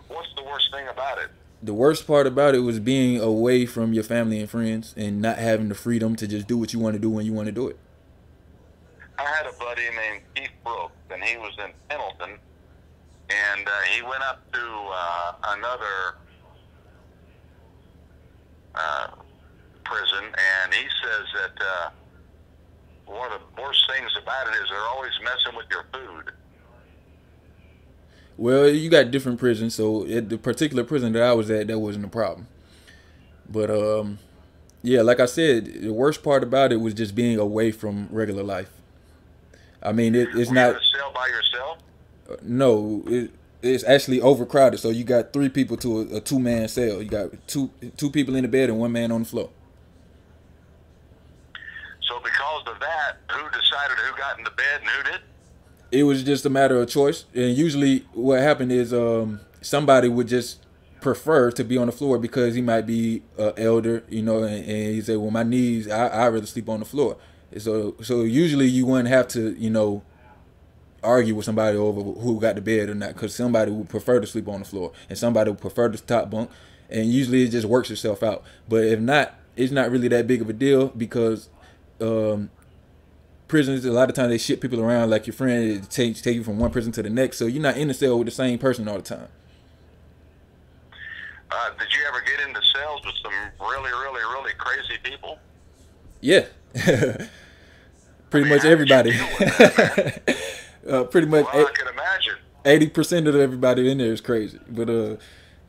What's 0.09 0.35
the 0.37 0.43
worst 0.43 0.71
thing 0.73 0.89
about 0.89 1.19
it? 1.19 1.31
The 1.65 1.73
worst 1.73 2.07
part 2.07 2.27
about 2.27 2.55
it 2.55 2.59
was 2.59 2.79
being 2.79 3.19
away 3.19 3.65
from 3.65 3.95
your 3.95 4.05
family 4.05 4.39
and 4.39 4.51
friends 4.51 4.93
and 4.99 5.23
not 5.23 5.39
having 5.39 5.71
the 5.71 5.75
freedom 5.75 6.15
to 6.17 6.27
just 6.29 6.47
do 6.47 6.59
what 6.59 6.75
you 6.75 6.79
want 6.79 6.93
to 6.93 6.99
do 6.99 7.09
when 7.09 7.25
you 7.25 7.33
want 7.33 7.47
to 7.47 7.53
do 7.53 7.69
it. 7.69 7.79
I 9.19 9.23
had 9.23 9.47
a 9.47 9.53
buddy 9.59 9.81
named 9.97 10.21
Keith 10.35 10.51
Brooks, 10.63 10.93
and 11.09 11.25
he 11.25 11.39
was 11.39 11.55
in 11.65 11.73
Pendleton, 11.89 12.39
and 13.31 13.67
uh, 13.67 13.81
he 13.95 14.03
went 14.03 14.23
up 14.25 14.43
to 14.53 14.61
uh, 14.61 15.33
another 15.57 16.17
uh, 18.75 19.07
prison, 19.85 20.25
and 20.25 20.75
he 20.75 20.85
says 21.03 21.25
that 21.33 21.65
uh, 21.65 21.91
one 23.07 23.33
of 23.33 23.41
the 23.41 23.63
worst 23.63 23.91
things 23.91 24.11
about 24.23 24.49
it 24.49 24.55
is 24.63 24.69
they're 24.69 24.81
always 24.81 25.13
messing 25.23 25.57
with 25.57 25.67
your 25.71 25.87
food. 25.95 26.31
Well, 28.37 28.69
you 28.69 28.91
got 28.91 29.11
different 29.11 29.39
prisons, 29.39 29.75
so 29.75 30.07
at 30.07 30.29
the 30.29 30.39
particular 30.39 30.83
prison 30.85 31.13
that 31.13 31.23
I 31.23 31.33
was 31.35 31.51
at, 31.51 31.69
that 31.69 31.79
wasn't 31.79 32.05
a 32.07 32.09
problem. 32.09 32.49
But 33.49 33.71
um, 33.71 34.19
yeah, 34.83 35.03
like 35.03 35.21
I 35.21 35.27
said, 35.27 35.67
the 35.83 35.93
worst 35.93 36.23
part 36.23 36.43
about 36.43 36.73
it 36.73 36.77
was 36.77 36.95
just 36.95 37.15
being 37.15 37.39
away 37.39 37.71
from 37.71 38.09
regular 38.11 38.43
life. 38.43 38.71
I 39.83 39.93
mean, 39.93 40.15
it, 40.15 40.29
it's 40.35 40.49
Were 40.49 40.55
not 40.55 40.67
you 40.69 40.71
in 40.73 40.77
a 40.77 40.99
cell 40.99 41.13
by 41.15 41.27
yourself? 41.29 41.79
no, 42.43 43.05
it, 43.07 43.31
it's 43.63 43.85
actually 43.85 44.21
overcrowded. 44.21 44.81
So 44.81 44.91
you 44.91 45.05
got 45.05 45.33
three 45.33 45.49
people 45.49 45.77
to 45.79 46.01
a, 46.01 46.17
a 46.17 46.21
two 46.21 46.39
man 46.39 46.69
cell. 46.69 47.03
You 47.03 47.09
got 47.09 47.31
two 47.47 47.71
two 47.97 48.11
people 48.11 48.35
in 48.35 48.43
the 48.43 48.49
bed 48.49 48.69
and 48.71 48.79
one 48.79 48.93
man 48.93 49.13
on 49.13 49.23
the 49.23 49.29
floor. 49.29 49.51
So 52.03 52.21
because 52.21 52.67
of 52.67 52.81
that, 52.81 53.17
who 53.31 53.49
decided 53.51 53.97
who 53.99 54.17
got 54.19 54.39
in 54.39 54.45
the 54.45 54.51
bed 54.51 54.81
and 54.81 54.89
who 54.89 55.13
did? 55.13 55.21
It 55.95 56.03
was 56.03 56.25
just 56.25 56.45
a 56.45 56.51
matter 56.51 56.77
of 56.81 56.89
choice. 56.89 57.25
And 57.35 57.57
usually, 57.57 58.01
what 58.13 58.41
happened 58.41 58.73
is 58.73 58.93
um, 58.93 59.41
somebody 59.61 60.09
would 60.09 60.27
just 60.27 60.61
prefer 61.01 61.53
to 61.53 61.63
be 61.63 61.79
on 61.79 61.87
the 61.87 61.93
floor 61.93 62.19
because 62.19 62.55
he 62.55 62.63
might 62.63 62.87
be 62.87 63.23
uh, 63.39 63.53
elder, 63.57 64.03
you 64.09 64.23
know, 64.23 64.43
and, 64.43 64.57
and 64.57 64.95
he 64.95 65.01
said, 65.01 65.19
"Well, 65.19 65.31
my 65.31 65.45
knees, 65.45 65.89
I 65.89 66.09
I 66.09 66.29
rather 66.29 66.47
sleep 66.47 66.69
on 66.69 66.81
the 66.81 66.85
floor." 66.85 67.17
So 67.59 67.95
so 68.03 68.23
usually 68.23 68.67
you 68.67 68.87
wouldn't 68.87 69.09
have 69.09 69.29
to, 69.29 69.55
you 69.57 69.71
know, 69.71 70.03
argue 71.03 71.37
with 71.37 71.45
somebody 71.45 71.79
over 71.79 72.01
who 72.03 72.41
got 72.41 72.57
the 72.57 72.61
bed 72.61 72.89
or 72.89 72.95
not, 72.97 73.15
because 73.15 73.33
somebody 73.33 73.71
would 73.71 73.89
prefer 73.89 74.19
to 74.19 74.27
sleep 74.27 74.49
on 74.49 74.61
the 74.61 74.67
floor 74.67 74.91
and 75.09 75.17
somebody 75.17 75.51
would 75.51 75.61
prefer 75.61 75.89
the 75.89 75.99
top 75.99 76.29
bunk, 76.29 76.51
and 76.91 77.07
usually 77.13 77.45
it 77.45 77.51
just 77.51 77.69
works 77.69 77.91
itself 77.91 78.25
out. 78.25 78.43
But 78.69 78.85
if 78.85 78.99
not, 78.99 79.35
it's 79.57 79.71
not 79.73 79.93
really 79.93 80.09
that 80.09 80.27
big 80.27 80.41
of 80.41 80.51
a 80.51 80.53
deal 80.53 80.89
because 80.89 81.49
um, 82.01 82.51
prisons 83.55 83.85
a 83.85 83.93
lot 83.93 84.09
of 84.09 84.17
times 84.17 84.31
they 84.31 84.37
ship 84.39 84.61
people 84.61 84.81
around 84.81 85.11
like 85.11 85.29
your 85.29 85.35
friend 85.35 85.65
it 85.71 85.89
take 85.89 86.21
take 86.21 86.35
you 86.35 86.43
from 86.43 86.59
one 86.59 86.73
prison 86.73 86.91
to 86.91 87.01
the 87.05 87.09
next. 87.09 87.37
So 87.37 87.47
you're 87.47 87.63
not 87.63 87.77
in 87.77 87.87
the 87.87 87.95
cell 87.95 88.19
with 88.19 88.27
the 88.27 88.33
same 88.33 88.59
person 88.59 88.89
all 88.89 88.97
the 88.97 89.03
time. 89.03 89.29
Uh, 91.53 91.71
did 91.79 91.87
you 91.93 92.01
ever 92.09 92.21
get 92.23 92.49
into 92.49 92.61
cells 92.75 93.01
with 93.07 93.15
some 93.23 93.33
really, 93.61 93.93
really, 93.93 94.23
really 94.23 94.51
crazy 94.59 94.99
people? 95.05 95.39
yeah. 96.21 96.47
Pretty 96.75 97.29
I 98.35 98.41
mean, 98.41 98.49
much 98.49 98.63
how 98.63 98.75
did 98.75 99.07
you 99.07 99.13
everybody. 99.13 99.13
uh, 100.91 101.05
pretty 101.05 101.29
much 101.29 101.47
Well, 101.55 101.67
I 101.69 101.71
can 101.73 101.87
imagine. 101.87 102.35
eighty 102.65 102.89
percent 102.89 103.29
of 103.29 103.37
everybody 103.37 103.89
in 103.89 103.99
there 103.99 104.13
is 104.13 104.21
crazy. 104.21 104.59
But 104.69 104.91
uh 104.91 105.17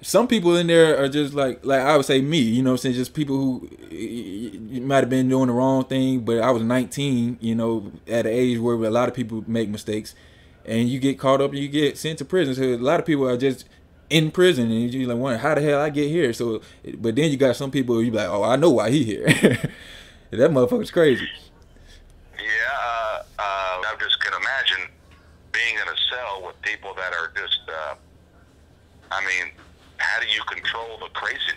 some 0.05 0.27
people 0.27 0.55
in 0.55 0.67
there 0.67 1.03
are 1.03 1.09
just 1.09 1.33
like 1.33 1.65
like 1.65 1.81
I 1.81 1.97
would 1.97 2.05
say 2.05 2.21
me, 2.21 2.37
you 2.37 2.61
know 2.61 2.75
saying, 2.75 2.93
just 2.93 3.15
people 3.15 3.37
who 3.37 3.69
might 4.81 4.97
have 4.97 5.09
been 5.09 5.27
doing 5.27 5.47
the 5.47 5.53
wrong 5.53 5.83
thing, 5.83 6.19
but 6.19 6.41
I 6.41 6.51
was 6.51 6.61
19, 6.61 7.39
you 7.41 7.55
know, 7.55 7.91
at 8.07 8.27
an 8.27 8.31
age 8.31 8.59
where 8.59 8.75
a 8.75 8.91
lot 8.91 9.09
of 9.09 9.15
people 9.15 9.43
make 9.47 9.67
mistakes 9.67 10.13
and 10.63 10.87
you 10.87 10.99
get 10.99 11.17
caught 11.17 11.41
up 11.41 11.49
and 11.49 11.59
you 11.59 11.67
get 11.67 11.97
sent 11.97 12.19
to 12.19 12.25
prison. 12.25 12.53
So 12.53 12.61
a 12.61 12.77
lot 12.77 12.99
of 12.99 13.07
people 13.07 13.27
are 13.27 13.35
just 13.35 13.65
in 14.11 14.29
prison 14.29 14.69
and 14.69 14.93
you 14.93 15.07
like 15.07 15.17
wonder 15.17 15.39
how 15.39 15.55
the 15.55 15.61
hell 15.61 15.81
I 15.81 15.89
get 15.89 16.07
here. 16.07 16.33
So 16.33 16.61
but 16.99 17.15
then 17.15 17.31
you 17.31 17.37
got 17.37 17.55
some 17.55 17.71
people 17.71 18.03
you 18.03 18.11
be 18.11 18.17
like, 18.17 18.29
"Oh, 18.29 18.43
I 18.43 18.57
know 18.57 18.69
why 18.69 18.91
he 18.91 19.03
here." 19.03 19.25
that 20.29 20.51
motherfucker's 20.51 20.91
crazy. 20.91 21.27
Yeah, 22.37 22.43
uh, 22.79 23.23
uh, 23.39 23.41
I 23.41 23.95
just 23.99 24.19
can 24.19 24.33
imagine 24.39 24.87
being 25.51 25.75
in 25.77 25.87
a 25.87 25.97
cell 26.11 26.43
with 26.45 26.61
people 26.61 26.93
that 26.93 27.11
are 27.11 27.31
just, 27.35 27.61
uh, 27.67 27.95
I 29.09 29.25
mean, 29.25 29.51
how 30.05 30.19
do 30.19 30.27
you 30.27 30.41
control 30.43 30.97
the 30.99 31.07
craziness? 31.13 31.55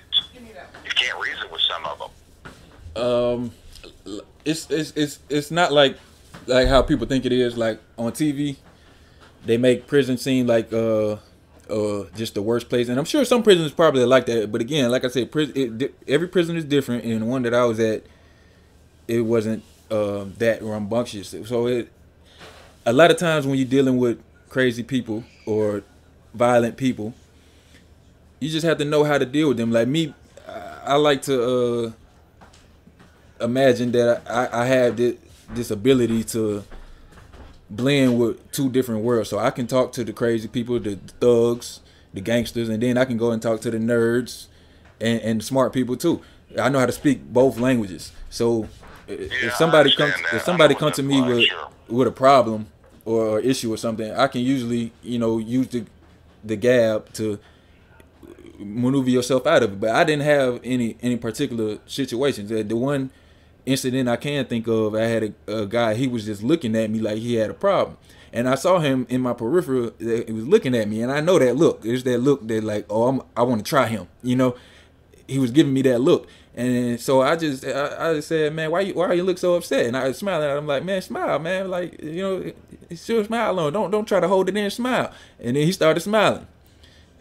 You 0.85 0.91
can't 0.95 1.19
reason 1.21 1.51
with 1.51 1.61
some 1.61 1.85
of 1.85 1.99
them. 1.99 3.03
Um, 3.03 3.51
it's 4.45 4.71
it's 4.71 4.93
it's 4.97 5.19
it's 5.29 5.51
not 5.51 5.73
like 5.73 5.97
like 6.47 6.69
how 6.69 6.83
people 6.83 7.07
think 7.07 7.25
it 7.25 7.33
is. 7.33 7.57
Like 7.57 7.81
on 7.97 8.13
TV, 8.13 8.57
they 9.45 9.57
make 9.57 9.87
prison 9.87 10.17
seem 10.17 10.47
like 10.47 10.73
uh 10.73 11.17
uh 11.71 12.05
just 12.17 12.35
the 12.35 12.43
worst 12.43 12.69
place, 12.69 12.89
and 12.89 12.99
I'm 12.99 13.05
sure 13.05 13.25
some 13.25 13.43
prisons 13.43 13.73
probably 13.73 14.05
like 14.05 14.27
that. 14.27 14.51
But 14.51 14.61
again, 14.61 14.91
like 14.91 15.05
I 15.05 15.09
said, 15.09 15.31
prison 15.31 15.81
it, 15.81 15.95
every 16.07 16.29
prison 16.29 16.57
is 16.57 16.65
different, 16.65 17.05
and 17.05 17.23
the 17.23 17.27
one 17.27 17.43
that 17.43 17.55
I 17.55 17.65
was 17.65 17.79
at, 17.79 18.05
it 19.07 19.21
wasn't 19.21 19.63
uh, 19.91 20.25
that 20.39 20.63
rambunctious. 20.63 21.35
So 21.47 21.67
it 21.67 21.93
a 22.87 22.93
lot 22.93 23.11
of 23.11 23.19
times 23.19 23.47
when 23.47 23.59
you're 23.59 23.69
dealing 23.69 23.99
with 23.99 24.19
crazy 24.49 24.83
people 24.83 25.25
or 25.47 25.83
violent 26.33 26.77
people, 26.77 27.13
you 28.41 28.49
just 28.49 28.65
have 28.67 28.79
to 28.79 28.85
know 28.85 29.05
how 29.05 29.19
to 29.19 29.27
deal 29.27 29.49
with 29.49 29.57
them. 29.57 29.71
Like 29.73 29.89
me, 29.89 30.15
I, 30.47 30.81
I 30.87 30.95
like 30.97 31.23
to 31.23 31.43
uh, 33.41 33.45
imagine 33.45 33.93
that 33.93 34.23
I, 34.29 34.63
I 34.63 34.67
have 34.67 34.97
this, 34.97 35.17
this 35.51 35.71
ability 35.71 36.25
to 36.25 36.65
blend 37.71 38.19
with 38.19 38.51
two 38.53 38.71
different 38.71 39.03
worlds. 39.03 39.29
So 39.29 39.39
I 39.39 39.51
can 39.51 39.67
talk 39.67 39.93
to 39.93 40.05
the 40.05 40.13
crazy 40.13 40.49
people, 40.49 40.79
the 40.79 40.97
thugs, 41.21 41.81
the 42.15 42.21
gangsters, 42.21 42.69
and 42.69 42.83
then 42.83 42.97
I 42.97 43.05
can 43.05 43.17
go 43.17 43.31
and 43.31 43.43
talk 43.43 43.61
to 43.63 43.71
the 43.71 43.79
nerds 43.79 44.47
and, 45.01 45.21
and 45.21 45.45
smart 45.45 45.73
people 45.73 45.97
too. 45.97 46.23
I 46.59 46.69
know 46.71 46.79
how 46.79 46.87
to 46.87 46.93
speak 46.93 47.23
both 47.33 47.59
languages. 47.59 48.13
So 48.31 48.69
if 49.07 49.43
Yeah, 49.43 49.51
somebody 49.55 49.95
comes 49.95 50.15
that. 50.15 50.35
if 50.35 50.43
somebody 50.43 50.75
comes 50.75 50.97
to 50.97 51.03
me 51.03 51.21
with 51.21 51.45
sure. 51.45 51.69
with 51.89 52.09
a 52.09 52.13
problem 52.13 52.69
or 53.05 53.41
issue 53.41 53.73
or 53.73 53.77
something, 53.77 54.11
I 54.13 54.29
can 54.29 54.41
usually, 54.41 54.93
you 55.03 55.19
know, 55.19 55.39
use 55.39 55.69
the 55.69 55.85
the 56.45 56.57
gab 56.57 57.13
to 57.15 57.39
maneuver 58.59 59.11
yourself 59.11 59.47
out 59.47 59.63
of 59.63 59.73
it. 59.73 59.81
But 59.81 59.91
I 59.91 60.05
didn't 60.05 60.25
have 60.25 60.61
any 60.65 60.97
any 61.03 61.17
particular 61.17 61.79
situations. 61.87 62.51
The 62.51 62.63
the 62.63 62.77
one 62.77 63.11
incident 63.67 64.09
I 64.09 64.17
can 64.17 64.47
think 64.47 64.67
of, 64.67 64.95
I 64.95 65.05
had 65.05 65.35
a, 65.47 65.61
a 65.61 65.67
guy. 65.67 65.95
He 65.95 66.09
was 66.09 66.25
just 66.25 66.43
looking 66.43 66.75
at 66.75 66.91
me 66.91 67.01
like 67.01 67.19
he 67.19 67.35
had 67.35 67.51
a 67.51 67.55
problem, 67.55 67.97
and 68.33 68.49
I 68.49 68.55
saw 68.55 68.79
him 68.79 69.07
in 69.09 69.21
my 69.21 69.33
peripheral. 69.33 69.93
He 69.99 70.33
was 70.33 70.47
looking 70.47 70.75
at 70.75 70.89
me, 70.89 71.03
and 71.03 71.13
I 71.13 71.21
know 71.21 71.39
that 71.39 71.57
look. 71.57 71.83
There's 71.83 72.05
that 72.05 72.19
look 72.19 72.47
that 72.49 72.65
like, 72.65 72.87
oh, 72.91 73.09
I'm, 73.09 73.23
I 73.37 73.43
want 73.43 73.65
to 73.65 73.69
try 73.69 73.87
him. 73.87 74.09
You 74.23 74.37
know, 74.37 74.57
he 75.27 75.39
was 75.39 75.51
giving 75.51 75.73
me 75.73 75.83
that 75.83 76.01
look. 76.01 76.29
And 76.55 77.01
so 77.01 77.23
I 77.23 77.37
just 77.37 77.65
I, 77.65 78.11
I 78.11 78.15
just 78.15 78.29
said, 78.29 78.53
man, 78.53 78.73
why 78.73 78.81
you 78.81 78.95
why 78.95 79.13
you 79.13 79.23
look 79.23 79.39
so 79.39 79.55
upset? 79.55 79.87
And 79.87 79.97
I 79.97 80.09
was 80.09 80.19
smiling 80.19 80.51
at 80.51 80.57
him 80.57 80.67
like, 80.67 80.85
man, 80.85 81.01
smile, 81.03 81.39
man, 81.39 81.71
like 81.71 82.03
you 82.03 82.23
know, 82.23 82.53
still 82.97 83.25
smile 83.25 83.61
on. 83.61 83.73
Don't 83.73 83.93
don't 83.93 84.07
try 84.07 84.19
to 84.19 84.27
hold 84.27 84.49
it 84.49 84.57
in, 84.57 84.69
smile. 84.71 85.13
And 85.39 85.57
then 85.57 85.65
he 85.65 85.71
started 85.71 86.01
smiling. 86.01 86.49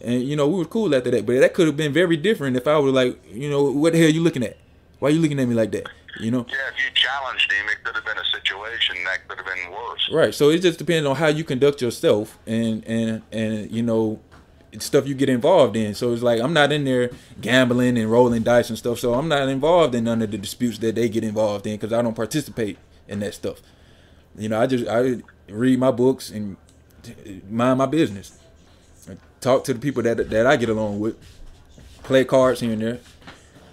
And 0.01 0.23
you 0.23 0.35
know, 0.35 0.47
we 0.47 0.59
were 0.59 0.65
cool 0.65 0.93
after 0.93 1.11
that. 1.11 1.25
But 1.25 1.39
that 1.39 1.53
could 1.53 1.67
have 1.67 1.77
been 1.77 1.93
very 1.93 2.17
different 2.17 2.57
if 2.57 2.67
I 2.67 2.77
was 2.77 2.93
like, 2.93 3.19
you 3.33 3.49
know, 3.49 3.71
what 3.71 3.93
the 3.93 3.99
hell 3.99 4.07
are 4.07 4.11
you 4.11 4.21
looking 4.21 4.43
at? 4.43 4.57
Why 4.99 5.09
are 5.09 5.11
you 5.11 5.19
looking 5.19 5.39
at 5.39 5.47
me 5.47 5.55
like 5.55 5.71
that? 5.71 5.87
You 6.19 6.31
know? 6.31 6.45
Yeah, 6.49 6.55
if 6.73 6.83
you 6.83 6.91
challenged 6.95 7.51
him, 7.51 7.65
it 7.69 7.83
could 7.83 7.95
have 7.95 8.05
been 8.05 8.17
a 8.17 8.25
situation 8.25 8.95
that 9.05 9.27
could 9.27 9.37
have 9.37 9.45
been 9.45 9.71
worse. 9.71 10.09
Right. 10.11 10.33
So 10.33 10.49
it 10.49 10.61
just 10.61 10.79
depends 10.79 11.07
on 11.07 11.15
how 11.15 11.27
you 11.27 11.43
conduct 11.43 11.81
yourself 11.81 12.39
and 12.47 12.83
and 12.87 13.21
and 13.31 13.71
you 13.71 13.83
know 13.83 14.19
stuff 14.79 15.07
you 15.07 15.13
get 15.13 15.29
involved 15.29 15.75
in. 15.75 15.93
So 15.93 16.13
it's 16.13 16.23
like 16.23 16.41
I'm 16.41 16.53
not 16.53 16.71
in 16.71 16.85
there 16.85 17.11
gambling 17.41 17.97
and 17.97 18.11
rolling 18.11 18.43
dice 18.43 18.69
and 18.69 18.77
stuff. 18.77 18.99
So 18.99 19.13
I'm 19.13 19.27
not 19.27 19.47
involved 19.47 19.95
in 19.95 20.05
none 20.05 20.21
of 20.21 20.31
the 20.31 20.37
disputes 20.37 20.77
that 20.79 20.95
they 20.95 21.09
get 21.09 21.23
involved 21.23 21.67
in 21.67 21.73
because 21.73 21.93
I 21.93 22.01
don't 22.01 22.15
participate 22.15 22.77
in 23.07 23.19
that 23.19 23.33
stuff. 23.33 23.61
You 24.37 24.49
know, 24.49 24.59
I 24.59 24.67
just 24.67 24.87
I 24.87 25.21
read 25.49 25.79
my 25.79 25.91
books 25.91 26.29
and 26.29 26.57
mind 27.49 27.77
my 27.77 27.85
business. 27.85 28.37
Talk 29.47 29.63
to 29.63 29.73
the 29.73 29.79
people 29.79 30.03
that 30.03 30.29
that 30.29 30.45
I 30.45 30.57
get 30.57 30.67
along 30.67 30.99
with. 30.99 31.15
Play 32.03 32.25
cards 32.25 32.59
here 32.59 32.73
and 32.73 32.81
there. 32.81 32.99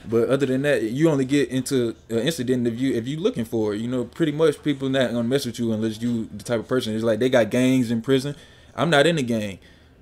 But 0.08 0.28
other 0.28 0.46
than 0.46 0.62
that, 0.62 0.84
you 0.84 1.10
only 1.10 1.24
get 1.24 1.48
into 1.48 1.96
an 2.08 2.20
incident 2.20 2.68
if 2.68 2.78
you 2.78 2.94
if 2.94 3.08
you 3.08 3.18
looking 3.18 3.44
for 3.44 3.74
it. 3.74 3.80
You 3.80 3.88
know, 3.88 4.04
pretty 4.04 4.30
much 4.30 4.62
people 4.62 4.88
not 4.88 5.10
gonna 5.10 5.24
mess 5.24 5.46
with 5.46 5.58
you 5.58 5.72
unless 5.72 6.00
you 6.00 6.28
the 6.32 6.44
type 6.44 6.60
of 6.60 6.68
person. 6.68 6.94
It's 6.94 7.02
like 7.02 7.18
they 7.18 7.28
got 7.28 7.50
gangs 7.50 7.90
in 7.90 8.02
prison. 8.02 8.36
I'm 8.76 8.88
not 8.88 9.08
in 9.08 9.16
the 9.16 9.24
gang. 9.24 9.58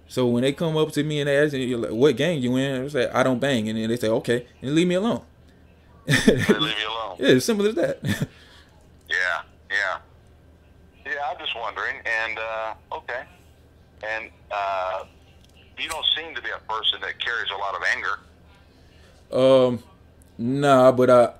So 0.08 0.26
when 0.26 0.42
they 0.42 0.52
come 0.52 0.76
up 0.76 0.92
to 0.92 1.02
me 1.02 1.20
and 1.20 1.28
they 1.28 1.38
ask 1.38 1.54
me, 1.54 1.74
like, 1.74 1.92
"What 1.92 2.18
gang 2.18 2.42
you 2.42 2.54
in?" 2.56 2.84
I 2.84 2.88
say, 2.88 3.08
"I 3.08 3.22
don't 3.22 3.40
bang," 3.40 3.66
and 3.70 3.78
then 3.78 3.88
they 3.88 3.96
say, 3.96 4.08
"Okay," 4.08 4.46
and 4.60 4.74
leave 4.74 4.86
me 4.86 4.96
alone. 4.96 5.22
Leave 6.06 6.36
you 6.36 6.88
alone. 6.90 7.16
Yeah, 7.18 7.28
as 7.28 7.46
simple 7.46 7.66
as 7.66 7.74
that. 7.76 7.98
Yeah, 9.08 9.40
yeah. 9.70 9.98
Yeah, 11.06 11.30
I'm 11.30 11.38
just 11.38 11.56
wondering. 11.56 11.96
And, 12.04 12.38
uh, 12.38 12.74
okay. 12.96 13.22
And 14.02 14.30
uh, 14.50 15.04
you 15.78 15.88
don't 15.88 16.06
seem 16.16 16.34
to 16.34 16.42
be 16.42 16.48
a 16.50 16.72
person 16.72 17.00
that 17.00 17.18
carries 17.18 17.50
a 17.50 17.56
lot 17.56 17.74
of 17.74 17.82
anger. 17.94 18.18
um, 19.32 19.82
nah, 20.38 20.92
but 20.92 21.10
I, 21.10 21.32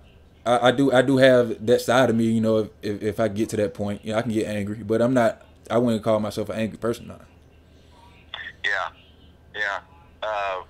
I, 0.45 0.69
I 0.69 0.73
do, 0.73 0.93
I 0.93 1.03
do 1.03 1.19
have 1.19 1.65
that 1.67 1.81
side 1.81 2.11
of 2.11 2.17
me. 2.17 2.25
You 2.25 2.41
know, 2.41 2.59
if, 2.59 2.69
if, 2.83 3.03
if 3.03 3.21
I 3.21 3.29
get 3.29 3.49
to 3.51 3.57
that 3.59 3.75
point, 3.75 4.05
you 4.05 4.13
know, 4.13 4.19
I 4.19 4.23
can 4.23 4.33
get 4.33 4.47
angry, 4.47 4.83
but 4.83 5.01
I'm 5.03 5.15
not. 5.15 5.43
I 5.71 5.79
wouldn't 5.79 6.03
call 6.03 6.21
myself 6.21 6.49
an 6.51 6.59
angry 6.59 6.79
person. 6.79 7.07
Nah. 7.09 7.15
Yeah, 8.65 8.89
yeah. 9.55 9.81
Uh, 10.23 10.63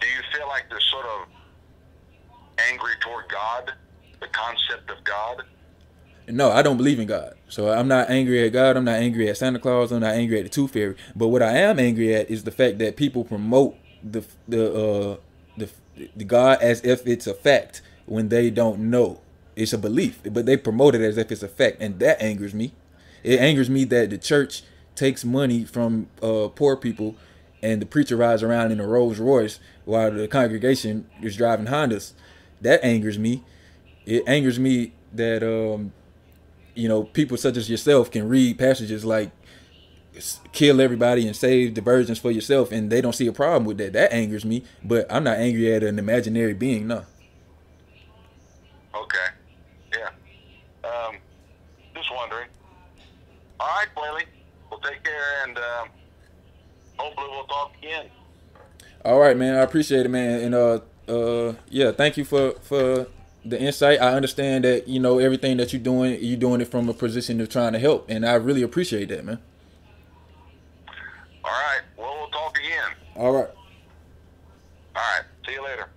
do 0.00 0.06
you 0.06 0.20
feel 0.32 0.46
like 0.48 0.68
there's 0.68 0.84
sort 0.90 1.06
of 1.06 1.28
angry 2.58 2.92
toward 3.00 3.28
God, 3.28 3.72
the 4.20 4.26
concept 4.28 4.90
of 4.90 5.02
God? 5.04 5.44
No, 6.32 6.50
I 6.50 6.62
don't 6.62 6.76
believe 6.76 6.98
in 6.98 7.06
God. 7.06 7.34
So 7.48 7.70
I'm 7.70 7.88
not 7.88 8.10
angry 8.10 8.44
at 8.46 8.52
God. 8.52 8.76
I'm 8.76 8.84
not 8.84 8.96
angry 8.96 9.28
at 9.28 9.36
Santa 9.36 9.58
Claus. 9.58 9.92
I'm 9.92 10.00
not 10.00 10.14
angry 10.14 10.38
at 10.38 10.44
the 10.44 10.50
Tooth 10.50 10.72
Fairy. 10.72 10.96
But 11.14 11.28
what 11.28 11.42
I 11.42 11.56
am 11.56 11.78
angry 11.78 12.14
at 12.14 12.30
is 12.30 12.44
the 12.44 12.50
fact 12.50 12.78
that 12.78 12.96
people 12.96 13.24
promote 13.24 13.76
the 14.02 14.24
the 14.48 14.72
uh, 14.72 15.16
the 15.56 15.68
the 16.16 16.24
God 16.24 16.60
as 16.62 16.84
if 16.84 17.06
it's 17.06 17.26
a 17.26 17.34
fact 17.34 17.82
when 18.06 18.28
they 18.28 18.50
don't 18.50 18.90
know 18.90 19.20
it's 19.56 19.72
a 19.72 19.78
belief. 19.78 20.20
But 20.24 20.46
they 20.46 20.56
promote 20.56 20.94
it 20.94 21.00
as 21.00 21.18
if 21.18 21.30
it's 21.30 21.42
a 21.42 21.48
fact, 21.48 21.78
and 21.80 21.98
that 22.00 22.20
angers 22.22 22.54
me. 22.54 22.72
It 23.22 23.40
angers 23.40 23.68
me 23.68 23.84
that 23.84 24.10
the 24.10 24.18
church 24.18 24.62
takes 24.94 25.24
money 25.24 25.64
from 25.64 26.08
uh, 26.22 26.48
poor 26.48 26.76
people, 26.76 27.16
and 27.62 27.82
the 27.82 27.86
preacher 27.86 28.16
rides 28.16 28.42
around 28.42 28.72
in 28.72 28.80
a 28.80 28.86
Rolls 28.86 29.18
Royce 29.18 29.60
while 29.84 30.10
the 30.10 30.28
congregation 30.28 31.08
is 31.22 31.36
driving 31.36 31.66
Hondas. 31.66 32.12
That 32.60 32.84
angers 32.84 33.18
me. 33.18 33.44
It 34.06 34.24
angers 34.26 34.58
me 34.58 34.92
that 35.12 35.42
um, 35.42 35.92
you 36.74 36.88
know, 36.88 37.04
people 37.04 37.36
such 37.36 37.56
as 37.56 37.68
yourself 37.70 38.10
can 38.10 38.28
read 38.28 38.58
passages 38.58 39.04
like 39.04 39.30
kill 40.52 40.80
everybody 40.80 41.26
and 41.26 41.34
save 41.36 41.74
the 41.74 41.80
virgins 41.80 42.18
for 42.18 42.30
yourself 42.30 42.72
and 42.72 42.90
they 42.90 43.00
don't 43.00 43.14
see 43.14 43.26
a 43.26 43.32
problem 43.32 43.64
with 43.64 43.78
that. 43.78 43.92
That 43.92 44.12
angers 44.12 44.44
me, 44.44 44.64
but 44.82 45.06
I'm 45.10 45.24
not 45.24 45.38
angry 45.38 45.72
at 45.72 45.82
an 45.82 45.98
imaginary 45.98 46.54
being, 46.54 46.86
no. 46.86 47.04
Okay. 48.94 49.26
Yeah. 49.96 50.08
Um, 50.88 51.16
just 51.94 52.12
wondering. 52.14 52.48
All 53.58 53.68
right, 53.68 53.88
Blayley. 53.94 54.24
Well, 54.70 54.80
take 54.80 55.02
care, 55.04 55.44
and 55.46 55.58
um, 55.58 55.88
hopefully 56.96 57.28
we'll 57.30 57.44
talk 57.44 57.72
again. 57.78 58.06
All 59.04 59.18
right, 59.18 59.36
man. 59.36 59.56
I 59.56 59.62
appreciate 59.62 60.06
it, 60.06 60.10
man. 60.10 60.40
And 60.40 60.54
uh 60.54 60.80
uh 61.08 61.54
yeah, 61.68 61.92
thank 61.92 62.16
you 62.16 62.24
for 62.24 62.52
for 62.60 63.06
the 63.44 63.60
insight. 63.60 64.00
I 64.00 64.14
understand 64.14 64.64
that, 64.64 64.88
you 64.88 65.00
know, 65.00 65.18
everything 65.18 65.56
that 65.58 65.72
you're 65.72 65.82
doing, 65.82 66.18
you're 66.20 66.38
doing 66.38 66.60
it 66.60 66.68
from 66.68 66.88
a 66.88 66.94
position 66.94 67.40
of 67.40 67.48
trying 67.48 67.72
to 67.72 67.78
help, 67.78 68.06
and 68.08 68.26
I 68.26 68.34
really 68.34 68.62
appreciate 68.62 69.08
that, 69.08 69.24
man. 69.24 69.38
All 71.44 71.50
right. 71.50 71.80
Well, 71.96 72.16
we'll 72.18 72.28
talk 72.28 72.56
again. 72.58 72.90
All 73.16 73.32
right. 73.32 73.48
All 74.96 75.02
right. 75.02 75.22
See 75.46 75.52
you 75.52 75.64
later. 75.64 75.88